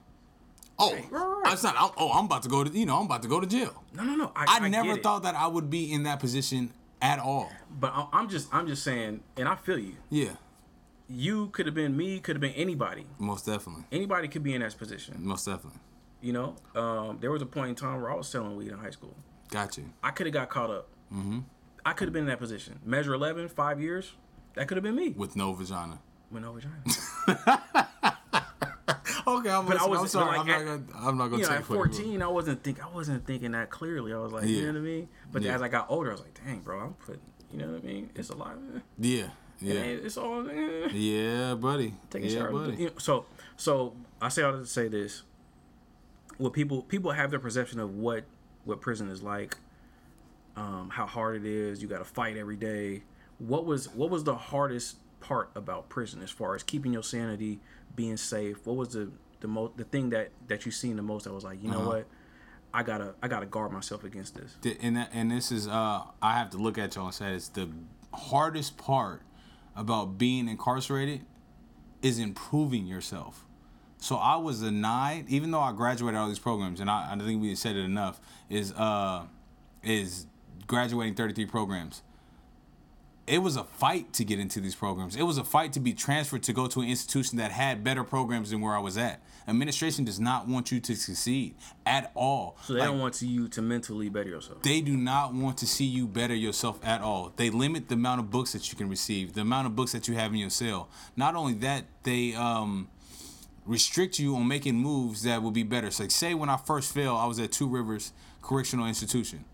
Oh, 0.78 0.92
right, 0.92 1.04
right. 1.12 1.52
it's 1.52 1.62
not. 1.62 1.76
I'm, 1.78 1.90
oh, 1.96 2.10
I'm 2.10 2.24
about 2.24 2.42
to 2.42 2.48
go 2.48 2.64
to 2.64 2.70
you 2.76 2.84
know 2.86 2.98
I'm 2.98 3.06
about 3.06 3.22
to 3.22 3.28
go 3.28 3.38
to 3.38 3.46
jail. 3.46 3.84
No, 3.94 4.02
no, 4.02 4.16
no. 4.16 4.32
I, 4.34 4.58
I, 4.60 4.64
I 4.64 4.68
never 4.68 4.96
thought 4.96 5.22
that 5.22 5.36
I 5.36 5.46
would 5.46 5.70
be 5.70 5.92
in 5.92 6.02
that 6.04 6.18
position 6.18 6.72
at 7.02 7.18
all. 7.18 7.50
But 7.78 7.92
I'm 8.12 8.28
just 8.30 8.48
I'm 8.54 8.66
just 8.66 8.82
saying, 8.82 9.20
and 9.36 9.46
I 9.48 9.56
feel 9.56 9.78
you. 9.78 9.96
Yeah, 10.08 10.36
You 11.08 11.48
could 11.48 11.66
have 11.66 11.74
been 11.74 11.96
me, 11.96 12.20
could 12.20 12.36
have 12.36 12.40
been 12.40 12.52
anybody. 12.52 13.04
most 13.18 13.44
definitely, 13.44 13.84
Anybody 13.92 14.28
could 14.28 14.42
be 14.42 14.54
in 14.54 14.62
that 14.62 14.76
position. 14.78 15.16
most 15.18 15.44
definitely. 15.44 15.80
You 16.22 16.32
know, 16.32 16.54
um, 16.76 17.18
there 17.20 17.30
was 17.32 17.42
a 17.42 17.46
point 17.46 17.70
in 17.70 17.74
time 17.74 18.00
where 18.00 18.10
I 18.10 18.14
was 18.14 18.28
selling 18.28 18.56
weed 18.56 18.68
in 18.70 18.78
high 18.78 18.90
school. 18.90 19.14
Got 19.50 19.76
you. 19.76 19.84
I 20.02 20.10
could 20.12 20.26
have 20.26 20.32
got 20.32 20.48
caught 20.48 20.70
up. 20.70 20.88
Mm-hmm. 21.12 21.40
I 21.84 21.92
could 21.94 22.06
have 22.06 22.12
been 22.12 22.22
in 22.22 22.28
that 22.28 22.38
position. 22.38 22.78
Measure 22.84 23.12
11, 23.12 23.48
five 23.48 23.80
years. 23.80 24.12
That 24.54 24.68
could 24.68 24.76
have 24.76 24.84
been 24.84 24.94
me 24.94 25.10
With 25.10 25.34
no 25.34 25.52
vagina. 25.52 25.98
with 26.30 26.42
no 26.44 26.52
vagina. 26.52 27.62
Okay, 29.42 29.50
I'm, 29.54 29.66
But 29.66 29.80
I 29.80 29.86
was- 29.86 30.00
I'm 30.00 30.08
sorry. 30.08 30.38
but 30.38 30.40
I'm, 30.40 30.46
like 30.48 30.66
not 30.66 30.86
gonna, 30.92 31.06
I'm 31.08 31.18
not 31.18 31.28
gonna 31.28 31.42
you 31.42 31.48
know, 31.48 31.54
at 31.56 31.64
for 31.64 31.74
it. 31.74 31.94
14, 31.94 32.22
I 32.22 32.26
wasn't 32.28 32.62
think 32.64 32.82
I 32.84 32.88
wasn't 32.88 33.26
thinking 33.26 33.52
that 33.52 33.70
clearly. 33.70 34.12
I 34.12 34.18
was 34.18 34.32
like, 34.32 34.44
Yeah. 34.44 34.48
you 34.48 34.62
know 34.66 34.72
what 34.72 34.78
I 34.78 34.80
mean. 34.80 35.08
But 35.32 35.42
Yeah. 35.42 35.54
as 35.54 35.62
I 35.62 35.68
got 35.68 35.86
older, 35.90 36.10
I 36.10 36.12
was 36.12 36.20
like, 36.22 36.40
dang, 36.44 36.60
bro, 36.60 36.80
I'm 36.80 36.94
putting. 36.94 37.20
You 37.52 37.58
know 37.58 37.72
what 37.72 37.82
I 37.82 37.86
mean? 37.86 38.10
It's 38.14 38.30
a 38.30 38.34
lot. 38.36 38.56
Yeah, 38.98 39.28
Yeah. 39.60 39.74
yeah, 39.74 39.80
It's 39.82 40.16
all. 40.16 40.48
eh. 40.48 40.88
yeah, 40.92 41.54
buddy. 41.54 41.94
Take 42.10 42.24
a 42.24 42.26
yeah, 42.28 42.38
shower. 42.38 42.50
buddy. 42.52 42.76
You 42.76 42.86
know, 42.86 42.92
so 42.98 43.26
so 43.56 43.94
I 44.22 44.28
say 44.30 44.42
all 44.42 44.52
to 44.52 44.64
say 44.66 44.88
this. 44.88 45.22
What 46.38 46.52
people 46.54 46.82
people 46.82 47.10
have 47.12 47.30
their 47.30 47.38
perception 47.40 47.78
of 47.78 47.94
what 47.94 48.24
what 48.64 48.80
prison 48.80 49.08
is 49.10 49.22
like, 49.22 49.58
um, 50.56 50.88
how 50.90 51.06
hard 51.06 51.36
it 51.36 51.44
is. 51.44 51.82
You 51.82 51.88
got 51.88 51.98
to 51.98 52.04
fight 52.04 52.36
every 52.36 52.56
day. 52.56 53.02
What 53.38 53.64
was 53.66 53.88
what 53.94 54.08
was 54.10 54.24
the 54.24 54.34
hardest 54.34 54.96
part 55.20 55.50
about 55.54 55.88
prison 55.88 56.22
as 56.22 56.30
far 56.30 56.54
as 56.54 56.62
keeping 56.62 56.92
your 56.92 57.02
sanity, 57.02 57.60
being 57.94 58.16
safe? 58.16 58.64
What 58.66 58.76
was 58.76 58.90
the 58.90 59.10
the 59.42 59.48
most 59.48 59.76
the 59.76 59.84
thing 59.84 60.08
that 60.10 60.30
that 60.48 60.64
you 60.64 60.72
seen 60.72 60.96
the 60.96 61.02
most 61.02 61.24
that 61.24 61.32
was 61.34 61.44
like, 61.44 61.62
you 61.62 61.70
know 61.70 61.80
Uh-huh. 61.80 61.88
what, 61.88 62.06
I 62.72 62.82
gotta 62.82 63.14
I 63.22 63.28
gotta 63.28 63.46
guard 63.46 63.70
myself 63.72 64.02
against 64.04 64.34
this. 64.34 64.56
Th- 64.62 64.78
and 64.80 64.96
that, 64.96 65.10
and 65.12 65.30
this 65.30 65.52
is 65.52 65.68
uh 65.68 66.02
I 66.22 66.38
have 66.38 66.50
to 66.50 66.56
look 66.58 66.78
at 66.78 66.94
y'all 66.96 67.06
and 67.06 67.14
say 67.14 67.32
it's 67.34 67.48
the 67.48 67.68
hardest 68.14 68.78
part 68.78 69.22
about 69.76 70.16
being 70.18 70.48
incarcerated 70.48 71.20
is 72.00 72.18
improving 72.18 72.86
yourself. 72.86 73.44
So 73.98 74.16
I 74.16 74.34
was 74.36 74.60
denied, 74.62 75.26
even 75.28 75.50
though 75.52 75.60
I 75.60 75.72
graduated 75.72 76.18
all 76.18 76.26
these 76.28 76.38
programs, 76.40 76.80
and 76.80 76.90
I, 76.90 77.12
I 77.12 77.18
think 77.18 77.40
we 77.40 77.54
said 77.54 77.76
it 77.76 77.84
enough, 77.84 78.20
is 78.48 78.72
uh 78.72 79.26
is 79.82 80.26
graduating 80.66 81.14
33 81.14 81.46
programs. 81.46 82.02
It 83.26 83.38
was 83.38 83.54
a 83.56 83.62
fight 83.64 84.12
to 84.14 84.24
get 84.24 84.40
into 84.40 84.60
these 84.60 84.74
programs. 84.74 85.14
It 85.14 85.22
was 85.22 85.38
a 85.38 85.44
fight 85.44 85.72
to 85.74 85.80
be 85.80 85.92
transferred 85.92 86.42
to 86.44 86.52
go 86.52 86.66
to 86.66 86.80
an 86.80 86.88
institution 86.88 87.38
that 87.38 87.52
had 87.52 87.84
better 87.84 88.02
programs 88.02 88.50
than 88.50 88.60
where 88.60 88.74
I 88.74 88.80
was 88.80 88.96
at. 88.98 89.22
Administration 89.48 90.04
does 90.04 90.20
not 90.20 90.46
want 90.48 90.70
you 90.70 90.80
to 90.80 90.94
succeed 90.94 91.54
at 91.84 92.10
all. 92.14 92.56
So 92.64 92.74
they 92.74 92.80
Like, 92.80 92.88
don't 92.88 92.98
want 93.00 93.20
you 93.22 93.48
to 93.48 93.62
mentally 93.62 94.08
better 94.08 94.28
yourself. 94.30 94.62
they 94.62 94.80
do 94.80 94.96
not 94.96 95.34
want 95.34 95.58
to 95.58 95.66
see 95.66 95.84
you 95.84 96.06
better 96.06 96.34
yourself 96.34 96.78
at 96.84 97.00
all. 97.00 97.32
They 97.36 97.50
limit 97.50 97.88
the 97.88 97.94
amount 97.94 98.20
of 98.20 98.30
books 98.30 98.52
that 98.52 98.70
you 98.70 98.76
can 98.78 98.88
receive, 98.88 99.34
the 99.34 99.40
amount 99.42 99.66
of 99.66 99.76
books 99.76 99.92
that 99.92 100.08
you 100.08 100.14
have 100.14 100.32
in 100.32 100.38
your 100.38 100.50
cell. 100.50 100.88
Not 101.16 101.34
only 101.34 101.54
that, 101.54 101.84
they 102.04 102.34
um, 102.34 102.88
restrict 103.66 104.18
you 104.18 104.36
on 104.36 104.46
making 104.48 104.76
moves 104.76 105.22
that 105.22 105.42
will 105.42 105.50
be 105.50 105.62
better. 105.62 105.90
So, 105.90 106.04
like, 106.04 106.10
say 106.10 106.34
when 106.34 106.48
I 106.48 106.56
first 106.56 106.92
fell, 106.92 107.16
I 107.16 107.26
was 107.26 107.38
at 107.38 107.52
Two 107.52 107.68
Rivers 107.68 108.12
Correctional 108.42 108.86
Institution. 108.86 109.44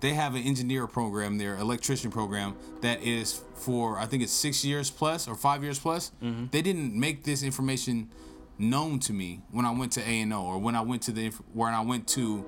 They 0.00 0.12
have 0.12 0.34
an 0.34 0.42
engineer 0.42 0.86
program 0.86 1.38
there, 1.38 1.56
electrician 1.56 2.10
program 2.10 2.54
that 2.82 3.02
is 3.02 3.40
for 3.54 3.98
I 3.98 4.04
think 4.04 4.22
it's 4.22 4.32
six 4.32 4.62
years 4.62 4.90
plus 4.90 5.26
or 5.26 5.34
five 5.34 5.62
years 5.64 5.78
plus. 5.78 6.12
They 6.50 6.60
didn't 6.60 6.94
make 6.94 7.24
this 7.24 7.42
information 7.42 8.10
known 8.58 8.98
to 9.00 9.12
me 9.12 9.40
when 9.50 9.64
I 9.64 9.70
went 9.70 9.92
to 9.92 10.00
A 10.00 10.20
and 10.20 10.32
O 10.32 10.42
or 10.42 10.58
when 10.58 10.74
I 10.76 10.80
went 10.80 11.02
to 11.02 11.12
the 11.12 11.28
when 11.52 11.74
I 11.74 11.80
went 11.80 12.08
to 12.08 12.44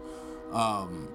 um, 0.52 1.08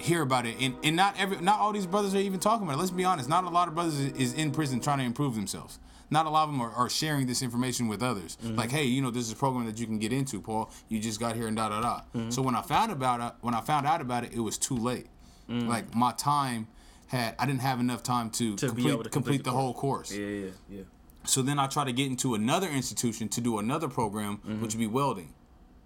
hear 0.00 0.22
about 0.22 0.46
it. 0.46 0.56
And 0.60 0.76
and 0.82 0.96
not 0.96 1.14
every 1.18 1.40
not 1.40 1.60
all 1.60 1.72
these 1.72 1.86
brothers 1.86 2.14
are 2.14 2.18
even 2.18 2.40
talking 2.40 2.66
about 2.66 2.76
it. 2.76 2.78
Let's 2.78 2.90
be 2.90 3.04
honest. 3.04 3.28
Not 3.28 3.44
a 3.44 3.50
lot 3.50 3.68
of 3.68 3.74
brothers 3.74 3.98
is- 3.98 4.34
in 4.34 4.50
prison 4.52 4.80
trying 4.80 4.98
to 4.98 5.04
improve 5.04 5.34
themselves. 5.34 5.78
Not 6.10 6.26
a 6.26 6.28
lot 6.28 6.44
of 6.44 6.50
them 6.50 6.60
are, 6.60 6.70
are 6.72 6.90
sharing 6.90 7.26
this 7.26 7.40
information 7.40 7.88
with 7.88 8.02
others. 8.02 8.36
Mm-hmm. 8.44 8.56
Like, 8.56 8.70
hey, 8.70 8.84
you 8.84 9.00
know, 9.00 9.10
this 9.10 9.24
is 9.24 9.32
a 9.32 9.36
program 9.36 9.64
that 9.64 9.78
you 9.80 9.86
can 9.86 9.98
get 9.98 10.12
into, 10.12 10.42
Paul. 10.42 10.70
You 10.90 10.98
just 11.00 11.18
got 11.18 11.36
here 11.36 11.46
and 11.46 11.56
da 11.56 11.70
da 11.70 11.80
da. 11.80 12.00
Mm-hmm. 12.14 12.28
So 12.30 12.42
when 12.42 12.54
I 12.54 12.60
found 12.60 12.92
about 12.92 13.20
it, 13.20 13.34
when 13.40 13.54
I 13.54 13.62
found 13.62 13.86
out 13.86 14.02
about 14.02 14.24
it, 14.24 14.34
it 14.34 14.40
was 14.40 14.58
too 14.58 14.76
late. 14.76 15.06
Mm. 15.48 15.68
Like 15.68 15.94
my 15.94 16.12
time 16.12 16.68
had, 17.06 17.34
I 17.38 17.46
didn't 17.46 17.62
have 17.62 17.80
enough 17.80 18.02
time 18.02 18.28
to, 18.30 18.56
To 18.56 18.66
be 18.66 18.68
complete, 18.68 18.92
able 18.92 19.04
to 19.04 19.10
complete 19.10 19.10
complete 19.10 19.44
the, 19.44 19.50
the 19.50 19.56
whole 19.56 19.72
course. 19.72 20.12
Yeah, 20.12 20.26
yeah, 20.26 20.46
yeah. 20.68 20.82
So 21.24 21.40
then 21.42 21.58
I 21.58 21.66
tried 21.68 21.84
to 21.86 21.92
get 21.92 22.06
into 22.08 22.34
another 22.34 22.68
institution 22.68 23.28
to 23.30 23.40
do 23.40 23.58
another 23.58 23.88
program, 23.88 24.38
Mm-hmm. 24.38 24.60
which 24.62 24.74
would 24.74 24.80
be 24.80 24.86
welding, 24.86 25.32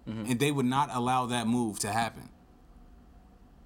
and 0.07 0.39
they 0.39 0.51
would 0.51 0.65
not 0.65 0.89
allow 0.93 1.25
that 1.27 1.47
move 1.47 1.79
to 1.79 1.89
happen. 1.91 2.29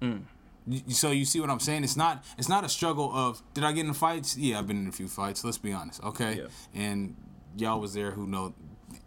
You- 0.00 0.82
So 0.90 1.10
you 1.10 1.24
see 1.24 1.40
what 1.40 1.50
I'm 1.50 1.60
saying? 1.60 1.82
It's 1.84 1.96
not 1.96 2.24
it's 2.38 2.48
not 2.48 2.64
a 2.64 2.68
struggle 2.68 3.10
of 3.12 3.42
did 3.54 3.64
I 3.64 3.72
get 3.72 3.84
in 3.86 3.94
fights? 3.94 4.36
Yeah, 4.36 4.58
I've 4.58 4.66
been 4.66 4.78
in 4.78 4.86
a 4.88 4.92
few 4.92 5.08
fights. 5.08 5.44
Let's 5.44 5.58
be 5.58 5.72
honest, 5.72 6.02
okay? 6.04 6.36
Yeah. 6.38 6.46
And 6.74 7.16
y'all 7.56 7.80
was 7.80 7.94
there 7.94 8.12
who 8.12 8.26
know, 8.28 8.54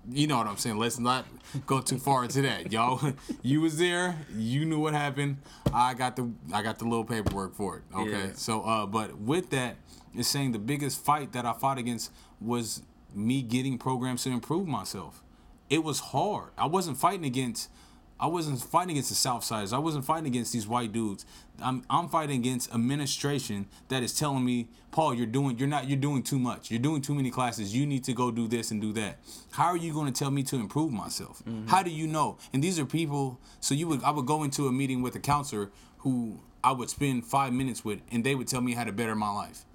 you 0.10 0.28
know 0.28 0.38
what 0.38 0.48
I'm 0.48 0.58
saying. 0.58 0.78
Let's 0.78 1.00
not 1.00 1.26
go 1.66 1.80
too 1.80 1.98
far 1.98 2.24
into 2.24 2.42
that. 2.42 2.72
Y'all, 2.74 3.00
you 3.42 3.62
was 3.62 3.78
there. 3.78 4.18
You 4.36 4.66
knew 4.66 4.80
what 4.80 4.94
happened. 4.94 5.38
I 5.74 5.94
got 5.94 6.16
the 6.18 6.30
I 6.54 6.62
got 6.62 6.78
the 6.80 6.86
little 6.86 7.06
paperwork 7.06 7.56
for 7.56 7.78
it. 7.78 7.84
Okay. 7.96 8.10
Yeah. 8.12 8.32
So, 8.36 8.62
uh, 8.64 8.86
but 8.86 9.18
with 9.18 9.50
that, 9.52 9.78
it's 10.18 10.28
saying 10.28 10.52
the 10.52 10.60
biggest 10.60 11.04
fight 11.04 11.34
that 11.34 11.46
I 11.46 11.54
fought 11.54 11.78
against 11.78 12.12
was 12.40 12.82
me 13.14 13.42
getting 13.42 13.78
programs 13.78 14.24
to 14.24 14.30
improve 14.30 14.68
myself. 14.68 15.24
It 15.70 15.84
was 15.84 16.00
hard. 16.00 16.50
I 16.58 16.68
wasn't 16.68 16.98
fighting 16.98 17.26
against. 17.26 17.70
I 18.18 18.28
wasn't 18.28 18.62
fighting 18.62 18.92
against 18.92 19.10
the 19.10 19.16
South 19.16 19.44
Siders. 19.44 19.74
I 19.74 19.78
wasn't 19.78 20.06
fighting 20.06 20.28
against 20.28 20.54
these 20.54 20.68
white 20.68 20.94
dudes. 20.94 21.26
I'm 21.62 21.84
I'm 21.90 22.08
fighting 22.08 22.40
against 22.40 22.74
administration 22.74 23.68
that 23.90 24.04
is 24.04 24.18
telling 24.18 24.46
me, 24.46 24.70
Paul, 24.92 25.14
you're 25.14 25.26
doing 25.26 25.58
you're 25.58 25.68
not 25.68 25.90
you're 25.90 26.00
doing 26.00 26.24
too 26.24 26.40
much. 26.40 26.72
You're 26.72 26.80
doing 26.80 27.02
too 27.02 27.14
many 27.14 27.30
classes. 27.30 27.76
You 27.76 27.86
need 27.86 28.04
to 28.06 28.14
go 28.14 28.32
do 28.32 28.48
this 28.48 28.72
and 28.72 28.80
do 28.80 28.94
that. 28.94 29.20
How 29.52 29.66
are 29.66 29.78
you 29.78 29.94
going 29.94 30.12
to 30.12 30.18
tell 30.18 30.32
me 30.32 30.44
to 30.44 30.56
improve 30.56 30.92
myself? 30.92 31.44
Mm-hmm. 31.46 31.68
How 31.68 31.84
do 31.84 31.90
you 31.90 32.08
know? 32.08 32.38
And 32.54 32.64
these 32.64 32.80
are 32.80 32.86
people. 32.86 33.40
So 33.60 33.74
you 33.74 33.88
would 33.88 34.04
I 34.04 34.12
would 34.12 34.26
go 34.26 34.44
into 34.44 34.68
a 34.68 34.72
meeting 34.72 35.02
with 35.02 35.16
a 35.16 35.20
counselor 35.20 35.72
who 36.00 36.40
I 36.64 36.72
would 36.72 36.90
spend 36.90 37.26
five 37.26 37.54
minutes 37.54 37.84
with, 37.84 38.00
and 38.12 38.24
they 38.24 38.34
would 38.34 38.48
tell 38.48 38.62
me 38.62 38.74
how 38.74 38.86
to 38.86 38.92
better 38.92 39.16
my 39.16 39.32
life. 39.32 39.66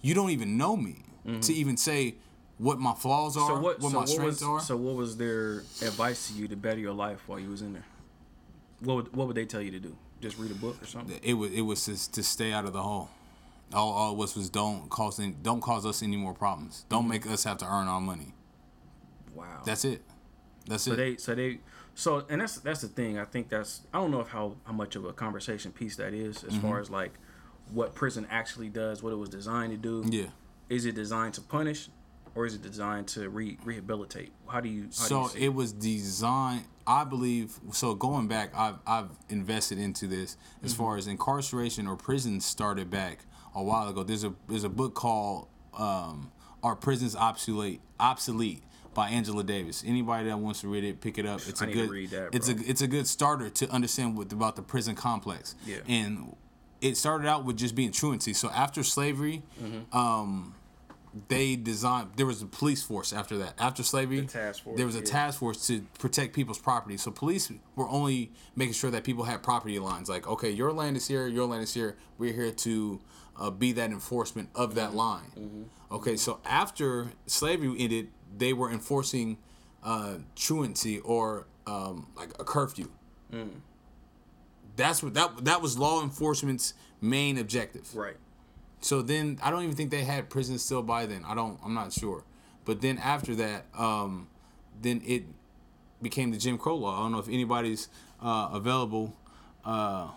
You 0.00 0.14
don't 0.14 0.30
even 0.30 0.56
know 0.56 0.76
me 0.76 1.04
to 1.42 1.52
even 1.52 1.76
say 1.76 2.14
what 2.56 2.78
my 2.78 2.94
flaws 2.94 3.36
are, 3.36 3.46
So 3.48 3.54
what? 3.60 3.80
what 3.80 3.90
so 3.92 3.96
my 3.96 3.98
what 4.00 4.08
strengths 4.08 4.40
was, 4.40 4.42
are. 4.42 4.60
So 4.60 4.76
what 4.76 4.94
was 4.96 5.16
their 5.16 5.58
advice 5.82 6.28
to 6.28 6.34
you 6.34 6.48
to 6.48 6.56
better 6.56 6.80
your 6.80 6.92
life 6.94 7.22
while 7.28 7.38
you 7.38 7.50
was 7.50 7.62
in 7.62 7.72
there? 7.74 7.84
What 8.80 8.94
would, 8.96 9.16
what 9.16 9.26
would 9.26 9.36
they 9.36 9.44
tell 9.44 9.60
you 9.60 9.70
to 9.72 9.80
do? 9.80 9.96
Just 10.20 10.38
read 10.38 10.50
a 10.50 10.54
book 10.54 10.82
or 10.82 10.86
something? 10.86 11.18
it 11.22 11.34
was 11.34 11.52
it 11.52 11.60
was 11.62 11.84
to, 11.84 12.10
to 12.12 12.22
stay 12.22 12.52
out 12.52 12.64
of 12.64 12.72
the 12.72 12.82
hole. 12.82 13.10
All, 13.72 13.90
all 13.92 14.12
it 14.12 14.16
was 14.16 14.34
was 14.34 14.48
don't 14.48 14.88
cause 14.88 15.20
any, 15.20 15.32
don't 15.42 15.60
cause 15.60 15.84
us 15.84 16.02
any 16.02 16.16
more 16.16 16.32
problems. 16.34 16.84
Don't 16.88 17.02
Mm-hmm. 17.02 17.10
make 17.10 17.26
us 17.26 17.44
have 17.44 17.58
to 17.58 17.66
earn 17.66 17.86
our 17.86 18.00
money. 18.00 18.34
Wow. 19.34 19.62
That's 19.64 19.84
it. 19.84 20.02
That's 20.66 20.84
so 20.84 20.92
it. 20.92 20.96
they 20.96 21.16
so 21.16 21.34
they 21.34 21.58
so 21.94 22.24
and 22.28 22.40
that's 22.40 22.58
that's 22.60 22.80
the 22.80 22.88
thing. 22.88 23.18
I 23.18 23.24
think 23.24 23.48
that's 23.48 23.82
I 23.92 23.98
don't 23.98 24.10
know 24.10 24.20
if 24.20 24.28
how 24.28 24.56
how 24.64 24.72
much 24.72 24.96
of 24.96 25.04
a 25.04 25.12
conversation 25.12 25.70
piece 25.72 25.96
that 25.96 26.14
is 26.14 26.42
as 26.44 26.54
Mm-hmm. 26.54 26.66
far 26.68 26.80
as 26.80 26.90
like 26.90 27.12
what 27.72 27.94
prison 27.94 28.26
actually 28.30 28.68
does, 28.68 29.02
what 29.02 29.12
it 29.12 29.16
was 29.16 29.28
designed 29.28 29.70
to 29.72 29.76
do. 29.76 30.04
yeah. 30.08 30.26
Is 30.68 30.84
it 30.84 30.94
designed 30.94 31.32
to 31.34 31.40
punish, 31.40 31.88
or 32.34 32.44
is 32.44 32.54
it 32.54 32.60
designed 32.62 33.08
to 33.08 33.28
re- 33.30 33.56
rehabilitate? 33.64 34.32
How 34.48 34.60
do 34.60 34.68
you? 34.68 34.82
How 34.82 34.86
do 34.88 34.92
So 34.92 35.30
you 35.34 35.46
it 35.46 35.54
was 35.54 35.72
designed. 35.72 36.64
I 36.86 37.04
believe. 37.04 37.58
So 37.72 37.94
going 37.94 38.28
back, 38.28 38.50
I've 38.56 38.76
I've 38.86 39.08
invested 39.30 39.78
into 39.78 40.06
this 40.06 40.36
as 40.62 40.72
Mm-hmm. 40.72 40.82
far 40.82 40.96
as 40.96 41.06
incarceration 41.06 41.86
or 41.86 41.96
prison 41.96 42.40
started 42.40 42.90
back 42.90 43.20
a 43.54 43.62
while 43.62 43.88
ago. 43.88 44.02
There's 44.02 44.24
a 44.24 44.34
there's 44.48 44.64
a 44.64 44.68
book 44.68 44.94
called 44.94 45.48
um, 45.78 46.30
"Are 46.62 46.76
Prisons 46.76 47.16
Obsolete?" 47.16 47.80
Obsolete 48.00 48.62
by 48.94 49.08
Angela 49.10 49.42
Davis. 49.44 49.82
Anybody 49.86 50.28
that 50.28 50.38
wants 50.38 50.60
to 50.62 50.68
read 50.68 50.84
it, 50.84 51.00
pick 51.00 51.18
it 51.18 51.24
up. 51.26 51.40
It's 51.48 51.62
I 51.62 51.66
a 51.66 51.72
good. 51.72 51.90
read 51.90 52.10
that, 52.10 52.34
it's 52.34 52.48
a 52.48 52.56
it's 52.58 52.80
a 52.82 52.86
good 52.86 53.06
starter 53.06 53.48
to 53.50 53.70
understand 53.70 54.16
what 54.16 54.30
about 54.32 54.56
the 54.56 54.62
prison 54.62 54.94
complex. 54.94 55.54
Yeah. 55.66 55.76
And 55.88 56.36
it 56.80 56.96
started 56.96 57.26
out 57.28 57.44
with 57.44 57.56
just 57.56 57.74
being 57.74 57.92
truancy. 57.92 58.32
So 58.34 58.48
after 58.50 58.82
slavery, 58.82 59.42
Mm-hmm. 59.62 59.96
um, 59.96 60.54
they 61.28 61.56
designed. 61.56 62.10
There 62.16 62.26
was 62.26 62.42
a 62.42 62.46
police 62.46 62.82
force 62.82 63.12
after 63.12 63.38
that. 63.38 63.54
After 63.58 63.82
slavery, 63.82 64.20
The 64.20 64.26
task 64.26 64.62
force, 64.62 64.76
there 64.76 64.86
was 64.86 64.94
a 64.94 64.98
yeah. 65.00 65.04
task 65.06 65.38
force 65.40 65.66
to 65.66 65.80
protect 65.98 66.34
people's 66.34 66.58
property. 66.58 66.96
So 66.96 67.10
police 67.10 67.50
were 67.74 67.88
only 67.88 68.30
making 68.54 68.74
sure 68.74 68.90
that 68.90 69.04
people 69.04 69.24
had 69.24 69.42
property 69.42 69.78
lines. 69.78 70.08
Like, 70.08 70.28
okay, 70.28 70.50
your 70.50 70.72
land 70.72 70.96
is 70.96 71.08
here, 71.08 71.26
your 71.26 71.46
land 71.46 71.62
is 71.64 71.74
here. 71.74 71.96
We're 72.18 72.34
here 72.34 72.52
to 72.52 73.00
uh, 73.40 73.50
be 73.50 73.72
that 73.72 73.90
enforcement 73.90 74.50
of 74.54 74.74
that 74.76 74.90
Mm-hmm. 74.90 74.96
line. 74.98 75.70
Okay, 75.90 76.16
so 76.16 76.38
after 76.44 77.08
slavery 77.26 77.74
ended, 77.78 78.08
they 78.36 78.52
were 78.52 78.70
enforcing 78.70 79.38
uh, 79.82 80.16
truancy 80.36 80.98
or 81.00 81.46
um, 81.66 82.06
like 82.16 82.30
a 82.38 82.44
curfew. 82.44 82.90
Mm. 83.32 83.48
That's 84.78 85.02
what 85.02 85.12
that 85.14 85.44
that 85.44 85.60
was 85.60 85.76
law 85.76 86.02
enforcement's 86.02 86.72
main 87.00 87.36
objective. 87.36 87.94
right? 87.94 88.16
So 88.80 89.02
then 89.02 89.38
I 89.42 89.50
don't 89.50 89.64
even 89.64 89.74
think 89.74 89.90
they 89.90 90.04
had 90.04 90.30
prisons 90.30 90.64
still 90.64 90.82
by 90.82 91.04
then. 91.04 91.24
I 91.26 91.34
don't. 91.34 91.58
I'm 91.64 91.74
not 91.74 91.92
sure. 91.92 92.22
But 92.64 92.80
then 92.80 92.96
after 92.98 93.34
that, 93.34 93.66
um, 93.76 94.28
then 94.80 95.02
it 95.04 95.24
became 96.00 96.30
the 96.30 96.36
Jim 96.36 96.58
Crow 96.58 96.76
law. 96.76 97.00
I 97.00 97.02
don't 97.02 97.12
know 97.12 97.18
if 97.18 97.28
anybody's 97.28 97.88
uh, 98.22 98.50
available. 98.52 99.16
Uh, 99.64 100.08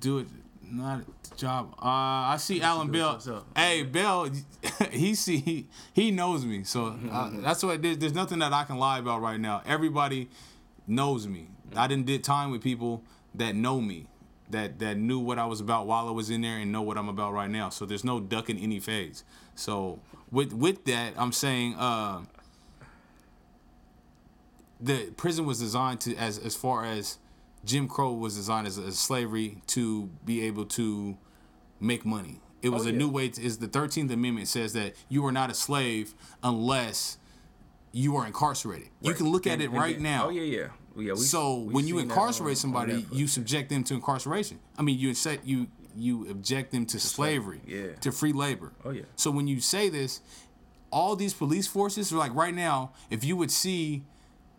do 0.00 0.18
it. 0.18 0.28
Not 0.68 1.02
the 1.28 1.36
job. 1.36 1.74
Uh, 1.78 1.86
I 2.34 2.36
see 2.38 2.60
Alan 2.60 2.90
Bell. 2.90 3.20
Hey 3.56 3.82
Bell, 3.82 4.30
he 4.90 5.14
see 5.14 5.38
he, 5.38 5.66
he 5.92 6.10
knows 6.12 6.44
me. 6.44 6.62
So 6.62 6.96
uh, 7.10 7.30
that's 7.34 7.64
what. 7.64 7.82
There's, 7.82 7.98
there's 7.98 8.14
nothing 8.14 8.38
that 8.38 8.52
I 8.52 8.62
can 8.62 8.76
lie 8.78 9.00
about 9.00 9.22
right 9.22 9.40
now. 9.40 9.62
Everybody 9.66 10.28
knows 10.86 11.26
me. 11.26 11.48
I 11.74 11.86
didn't 11.86 12.06
did 12.06 12.22
time 12.22 12.50
with 12.50 12.62
people 12.62 13.02
that 13.34 13.54
know 13.54 13.80
me, 13.80 14.06
that 14.50 14.78
that 14.78 14.96
knew 14.96 15.18
what 15.18 15.38
I 15.38 15.46
was 15.46 15.60
about 15.60 15.86
while 15.86 16.08
I 16.08 16.12
was 16.12 16.30
in 16.30 16.42
there 16.42 16.56
and 16.58 16.70
know 16.70 16.82
what 16.82 16.96
I'm 16.96 17.08
about 17.08 17.32
right 17.32 17.50
now. 17.50 17.68
So 17.70 17.84
there's 17.86 18.04
no 18.04 18.20
ducking 18.20 18.58
any 18.58 18.78
phase. 18.80 19.24
So 19.54 20.00
with 20.30 20.52
with 20.52 20.84
that, 20.84 21.14
I'm 21.16 21.32
saying 21.32 21.74
uh, 21.76 22.22
the 24.80 25.10
prison 25.16 25.46
was 25.46 25.58
designed 25.58 26.00
to 26.02 26.14
as 26.16 26.38
as 26.38 26.54
far 26.54 26.84
as 26.84 27.18
Jim 27.64 27.88
Crow 27.88 28.12
was 28.12 28.36
designed 28.36 28.66
as, 28.66 28.78
as 28.78 28.98
slavery 28.98 29.58
to 29.68 30.08
be 30.24 30.42
able 30.42 30.64
to 30.66 31.16
make 31.80 32.04
money. 32.04 32.40
It 32.62 32.68
was 32.70 32.84
Oh, 32.86 32.88
a 32.88 32.92
yeah. 32.92 32.98
new 32.98 33.08
way. 33.08 33.28
To, 33.28 33.42
is 33.42 33.58
the 33.58 33.68
Thirteenth 33.68 34.10
Amendment 34.10 34.48
says 34.48 34.72
that 34.74 34.94
you 35.08 35.24
are 35.26 35.32
not 35.32 35.50
a 35.50 35.54
slave 35.54 36.14
unless 36.42 37.18
you 37.92 38.16
are 38.16 38.26
incarcerated. 38.26 38.88
You 39.00 39.14
can 39.14 39.28
look 39.30 39.46
at 39.46 39.60
it 39.60 39.70
right 39.70 39.94
then- 39.96 40.02
now. 40.02 40.26
Oh 40.26 40.30
yeah, 40.30 40.42
yeah, 40.42 40.68
yeah. 40.96 41.12
We, 41.12 41.18
So 41.20 41.58
we 41.60 41.74
when 41.74 41.86
you 41.86 41.98
seen 41.98 42.08
that 42.08 42.14
on- 42.14 42.18
incarcerate 42.18 42.58
somebody, 42.58 42.92
Netflix. 43.02 43.14
you 43.16 43.26
subject 43.28 43.68
them 43.70 43.84
to 43.84 43.94
incarceration. 43.94 44.58
I 44.78 44.82
mean, 44.82 44.98
you 44.98 45.14
set 45.14 45.46
you 45.46 45.66
you 45.98 46.28
object 46.30 46.72
them 46.72 46.84
to 46.86 47.00
slavery, 47.00 47.60
yeah. 47.66 47.94
to 48.02 48.12
free 48.12 48.32
labor. 48.32 48.72
Oh, 48.84 48.90
yeah. 48.90 49.02
So 49.16 49.30
when 49.30 49.46
you 49.48 49.60
say 49.60 49.88
this, 49.88 50.20
all 50.90 51.16
these 51.16 51.32
police 51.32 51.66
forces 51.66 52.12
are 52.12 52.18
like 52.18 52.34
right 52.34 52.54
now. 52.54 52.92
If 53.10 53.24
you 53.24 53.34
would 53.36 53.50
see 53.50 54.04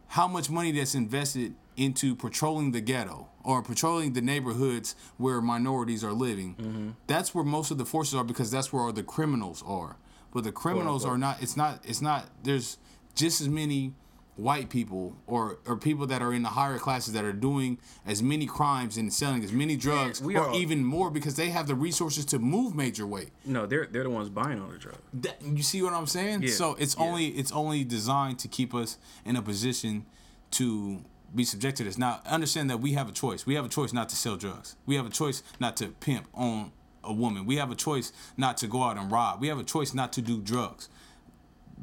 how 0.08 0.28
much 0.28 0.50
money 0.50 0.72
that's 0.72 0.96
invested 0.96 1.54
into 1.76 2.16
patrolling 2.16 2.72
the 2.72 2.82
ghetto 2.82 3.28
or 3.44 3.62
patrolling 3.62 4.14
the 4.14 4.22
neighborhoods 4.22 4.96
where 5.18 5.40
minorities 5.42 6.04
are 6.04 6.12
living, 6.14 6.56
Mm-hmm. 6.56 6.90
that's 7.06 7.36
where 7.36 7.44
most 7.44 7.70
of 7.70 7.78
the 7.78 7.86
forces 7.86 8.16
are 8.16 8.24
because 8.24 8.50
that's 8.50 8.74
where 8.74 8.82
all 8.84 8.92
the 8.94 9.04
criminals 9.04 9.64
are. 9.68 9.98
But 10.34 10.44
the 10.44 10.52
criminals 10.52 11.06
are 11.06 11.18
not. 11.20 11.42
It's 11.42 11.56
not. 11.56 11.82
It's 11.86 12.02
not. 12.02 12.26
There's 12.44 12.78
just 13.16 13.42
as 13.42 13.48
many 13.50 13.94
white 14.38 14.70
people 14.70 15.16
or 15.26 15.58
or 15.66 15.76
people 15.76 16.06
that 16.06 16.22
are 16.22 16.32
in 16.32 16.44
the 16.44 16.50
higher 16.50 16.78
classes 16.78 17.14
that 17.14 17.26
are 17.26 17.34
doing 17.34 17.78
as 18.06 18.22
many 18.22 18.46
crimes 18.46 18.96
and 18.96 19.12
selling 19.12 19.44
as 19.44 19.52
many 19.52 19.76
drugs 19.76 20.22
we 20.22 20.38
or 20.38 20.54
even 20.54 20.84
more 20.86 21.10
because 21.10 21.36
they 21.36 21.50
have 21.50 21.68
the 21.68 21.76
resources 21.76 22.24
to 22.24 22.40
move 22.40 22.76
major 22.76 23.06
weight. 23.06 23.32
no, 23.46 23.66
they're 23.66 23.88
they're 23.88 24.04
the 24.04 24.10
ones 24.10 24.30
buying 24.30 24.62
all 24.62 24.70
the 24.70 24.78
drugs. 24.78 25.00
That, 25.14 25.42
you 25.42 25.64
see 25.64 25.82
what 25.82 25.94
I'm 25.94 26.08
saying? 26.08 26.44
Yeah, 26.44 26.52
So 26.52 26.76
it's 26.80 26.96
yeah. 26.98 27.06
only 27.06 27.28
it's 27.30 27.52
only 27.52 27.84
designed 27.84 28.40
to 28.40 28.48
keep 28.48 28.74
us 28.74 28.98
in 29.26 29.36
a 29.36 29.42
position 29.42 30.06
to 30.52 31.02
be 31.34 31.44
subjected 31.44 31.78
to 31.78 31.84
this. 31.86 31.98
Now 31.98 32.22
understand 32.26 32.70
that 32.70 32.80
we 32.80 32.94
have 32.94 33.10
a 33.10 33.12
choice. 33.12 33.46
We 33.46 33.56
have 33.56 33.66
a 33.66 33.70
choice 33.70 33.92
not 33.92 34.08
to 34.10 34.16
sell 34.16 34.38
drugs. 34.38 34.76
We 34.86 34.96
have 34.96 35.06
a 35.06 35.10
choice 35.10 35.44
not 35.60 35.76
to 35.78 35.88
pimp 35.88 36.28
on 36.34 36.72
a 37.04 37.14
woman. 37.14 37.46
We 37.46 37.56
have 37.58 37.72
a 37.72 37.76
choice 37.76 38.12
not 38.38 38.58
to 38.58 38.68
go 38.68 38.84
out 38.84 38.98
and 38.98 39.12
rob. 39.12 39.42
We 39.42 39.48
have 39.48 39.60
a 39.60 39.64
choice 39.64 39.94
not 39.94 40.14
to 40.14 40.22
do 40.22 40.42
drugs. 40.42 40.90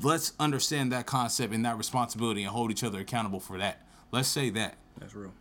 Let's 0.03 0.33
understand 0.41 0.93
that 0.93 1.07
concept 1.07 1.53
and 1.55 1.65
that 1.65 1.79
responsibility 1.79 2.43
and 2.43 2.51
hold 2.51 2.71
each 2.71 2.83
other 2.85 2.99
accountable 3.01 3.41
for 3.41 3.59
that. 3.59 3.81
Let's 4.11 4.29
say 4.29 4.51
that. 4.51 4.75
That's 4.99 5.15
real. 5.15 5.33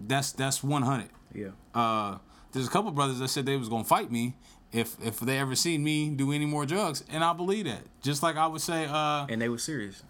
That's 0.00 0.32
that's 0.32 0.62
100 0.64 1.08
Yeah. 1.32 1.48
uh, 1.74 2.18
there's 2.52 2.66
a 2.66 2.70
couple 2.70 2.90
brothers 2.92 3.18
that 3.20 3.28
said 3.28 3.46
they 3.46 3.56
was 3.56 3.68
gonna 3.68 3.84
fight 3.84 4.10
me 4.10 4.34
if 4.72 4.96
if 5.04 5.20
they 5.20 5.38
ever 5.38 5.54
seen 5.54 5.82
me 5.84 6.10
do 6.10 6.32
any 6.32 6.46
more 6.46 6.66
drugs, 6.66 7.04
and 7.08 7.22
I 7.22 7.32
believe 7.32 7.64
that. 7.66 7.82
Just 8.02 8.22
like 8.22 8.36
I 8.36 8.46
would 8.48 8.60
say, 8.60 8.86
uh, 8.86 9.26
And 9.28 9.40
they 9.40 9.48
were 9.48 9.58
serious. 9.58 10.02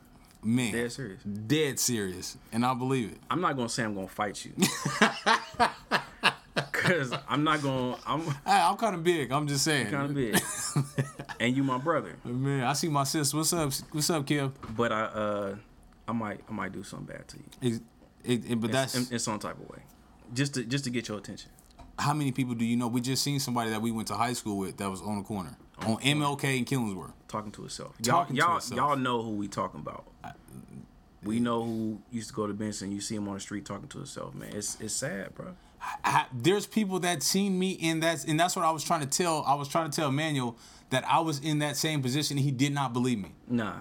man, 0.43 0.73
Dead 0.73 0.93
serious. 0.93 1.23
dead 1.23 1.79
serious, 1.79 2.37
and 2.53 2.65
I 2.65 2.73
believe 2.75 3.13
it. 3.13 3.19
I'm 3.31 3.41
not 3.43 3.57
gonna 3.57 3.69
say 3.69 3.85
I'm 3.85 3.95
gonna 3.95 4.09
fight 4.09 4.45
you. 4.47 4.53
Cause 6.85 7.15
I'm 7.29 7.45
not 7.45 7.63
gonna. 7.63 7.97
I'm 8.07 8.21
Hey, 8.21 8.33
I'm 8.47 8.77
kind 8.77 8.95
of 8.95 9.03
big. 9.03 9.33
I'm 9.33 9.49
just 9.49 9.65
saying. 9.65 9.91
kind 9.91 10.05
of 10.05 10.15
big, 10.15 10.39
and 11.41 11.57
you 11.57 11.65
my 11.65 11.79
brother. 11.79 12.17
Man, 12.25 12.63
I 12.65 12.75
see 12.75 12.89
my 12.89 13.05
sis. 13.05 13.33
What's 13.33 13.53
up? 13.55 13.73
What's 13.91 14.11
up, 14.11 14.27
Kim? 14.27 14.53
But 14.77 14.93
I, 14.93 15.03
uh, 15.05 15.57
I 16.07 16.13
might, 16.13 16.41
I 16.49 16.53
might 16.53 16.73
do 16.73 16.83
something 16.83 17.07
bad 17.17 17.27
to 17.29 17.39
you. 17.63 17.81
It, 18.23 18.51
it, 18.51 18.61
but 18.61 18.71
that's 18.71 18.95
in, 18.95 19.15
in 19.15 19.19
some 19.19 19.39
type 19.39 19.59
of 19.59 19.69
way, 19.71 19.79
just 20.35 20.55
to, 20.55 20.65
just 20.65 20.85
to 20.85 20.91
get 20.91 21.09
your 21.09 21.17
attention. 21.19 21.51
how 21.99 22.13
many 22.13 22.33
people 22.33 22.55
do 22.55 22.65
you 22.67 22.77
know? 22.77 22.89
We 22.89 23.01
just 23.01 23.23
seen 23.23 23.41
somebody 23.41 23.71
that 23.71 23.81
we 23.81 23.91
went 23.91 24.09
to 24.09 24.15
high 24.15 24.35
school 24.35 24.59
with 24.59 24.77
that 24.77 24.91
was 24.91 25.01
on 25.01 25.17
the 25.19 25.25
corner 25.25 25.57
on 25.79 25.97
MLK 25.99 26.59
and 26.59 26.67
Killingsworth. 26.67 27.13
Talking 27.29 27.53
to 27.53 27.65
itself. 27.65 27.95
Y'all, 28.05 28.21
Talking 28.21 28.37
to 28.37 28.43
y'all, 28.43 28.61
y'all 28.75 28.97
know 28.97 29.23
who 29.23 29.31
we 29.31 29.49
talking 29.49 29.81
about. 29.81 30.05
We 31.23 31.41
know 31.41 31.63
who 31.65 32.03
used 32.13 32.29
to 32.29 32.35
go 32.35 32.47
to 32.47 32.53
Benson. 32.53 32.93
You 32.93 33.01
see 33.01 33.15
him 33.15 33.27
on 33.29 33.35
the 33.35 33.41
street 33.41 33.65
talking 33.65 33.89
to 33.89 33.99
himself, 33.99 34.35
man. 34.35 34.51
It's 34.53 34.79
it's 34.81 34.93
sad, 34.95 35.35
bro. 35.35 35.55
I, 36.05 36.27
there's 36.33 36.67
people 36.67 37.01
that 37.01 37.23
seen 37.23 37.59
me 37.59 37.73
in 37.73 38.01
that, 38.01 38.25
and 38.27 38.39
that's 38.39 38.57
what 38.57 38.65
I 38.65 38.71
was 38.71 38.85
trying 38.85 39.01
to 39.01 39.07
tell. 39.07 39.45
I 39.47 39.55
was 39.55 39.69
trying 39.69 39.91
to 39.91 39.95
tell 39.97 40.11
Manuel 40.11 40.57
that 40.91 41.05
I 41.09 41.21
was 41.21 41.41
in 41.41 41.59
that 41.61 41.77
same 41.77 42.03
position. 42.03 42.37
He 42.37 42.51
did 42.51 42.73
not 42.73 42.93
believe 42.93 43.19
me. 43.19 43.33
Nah, 43.49 43.77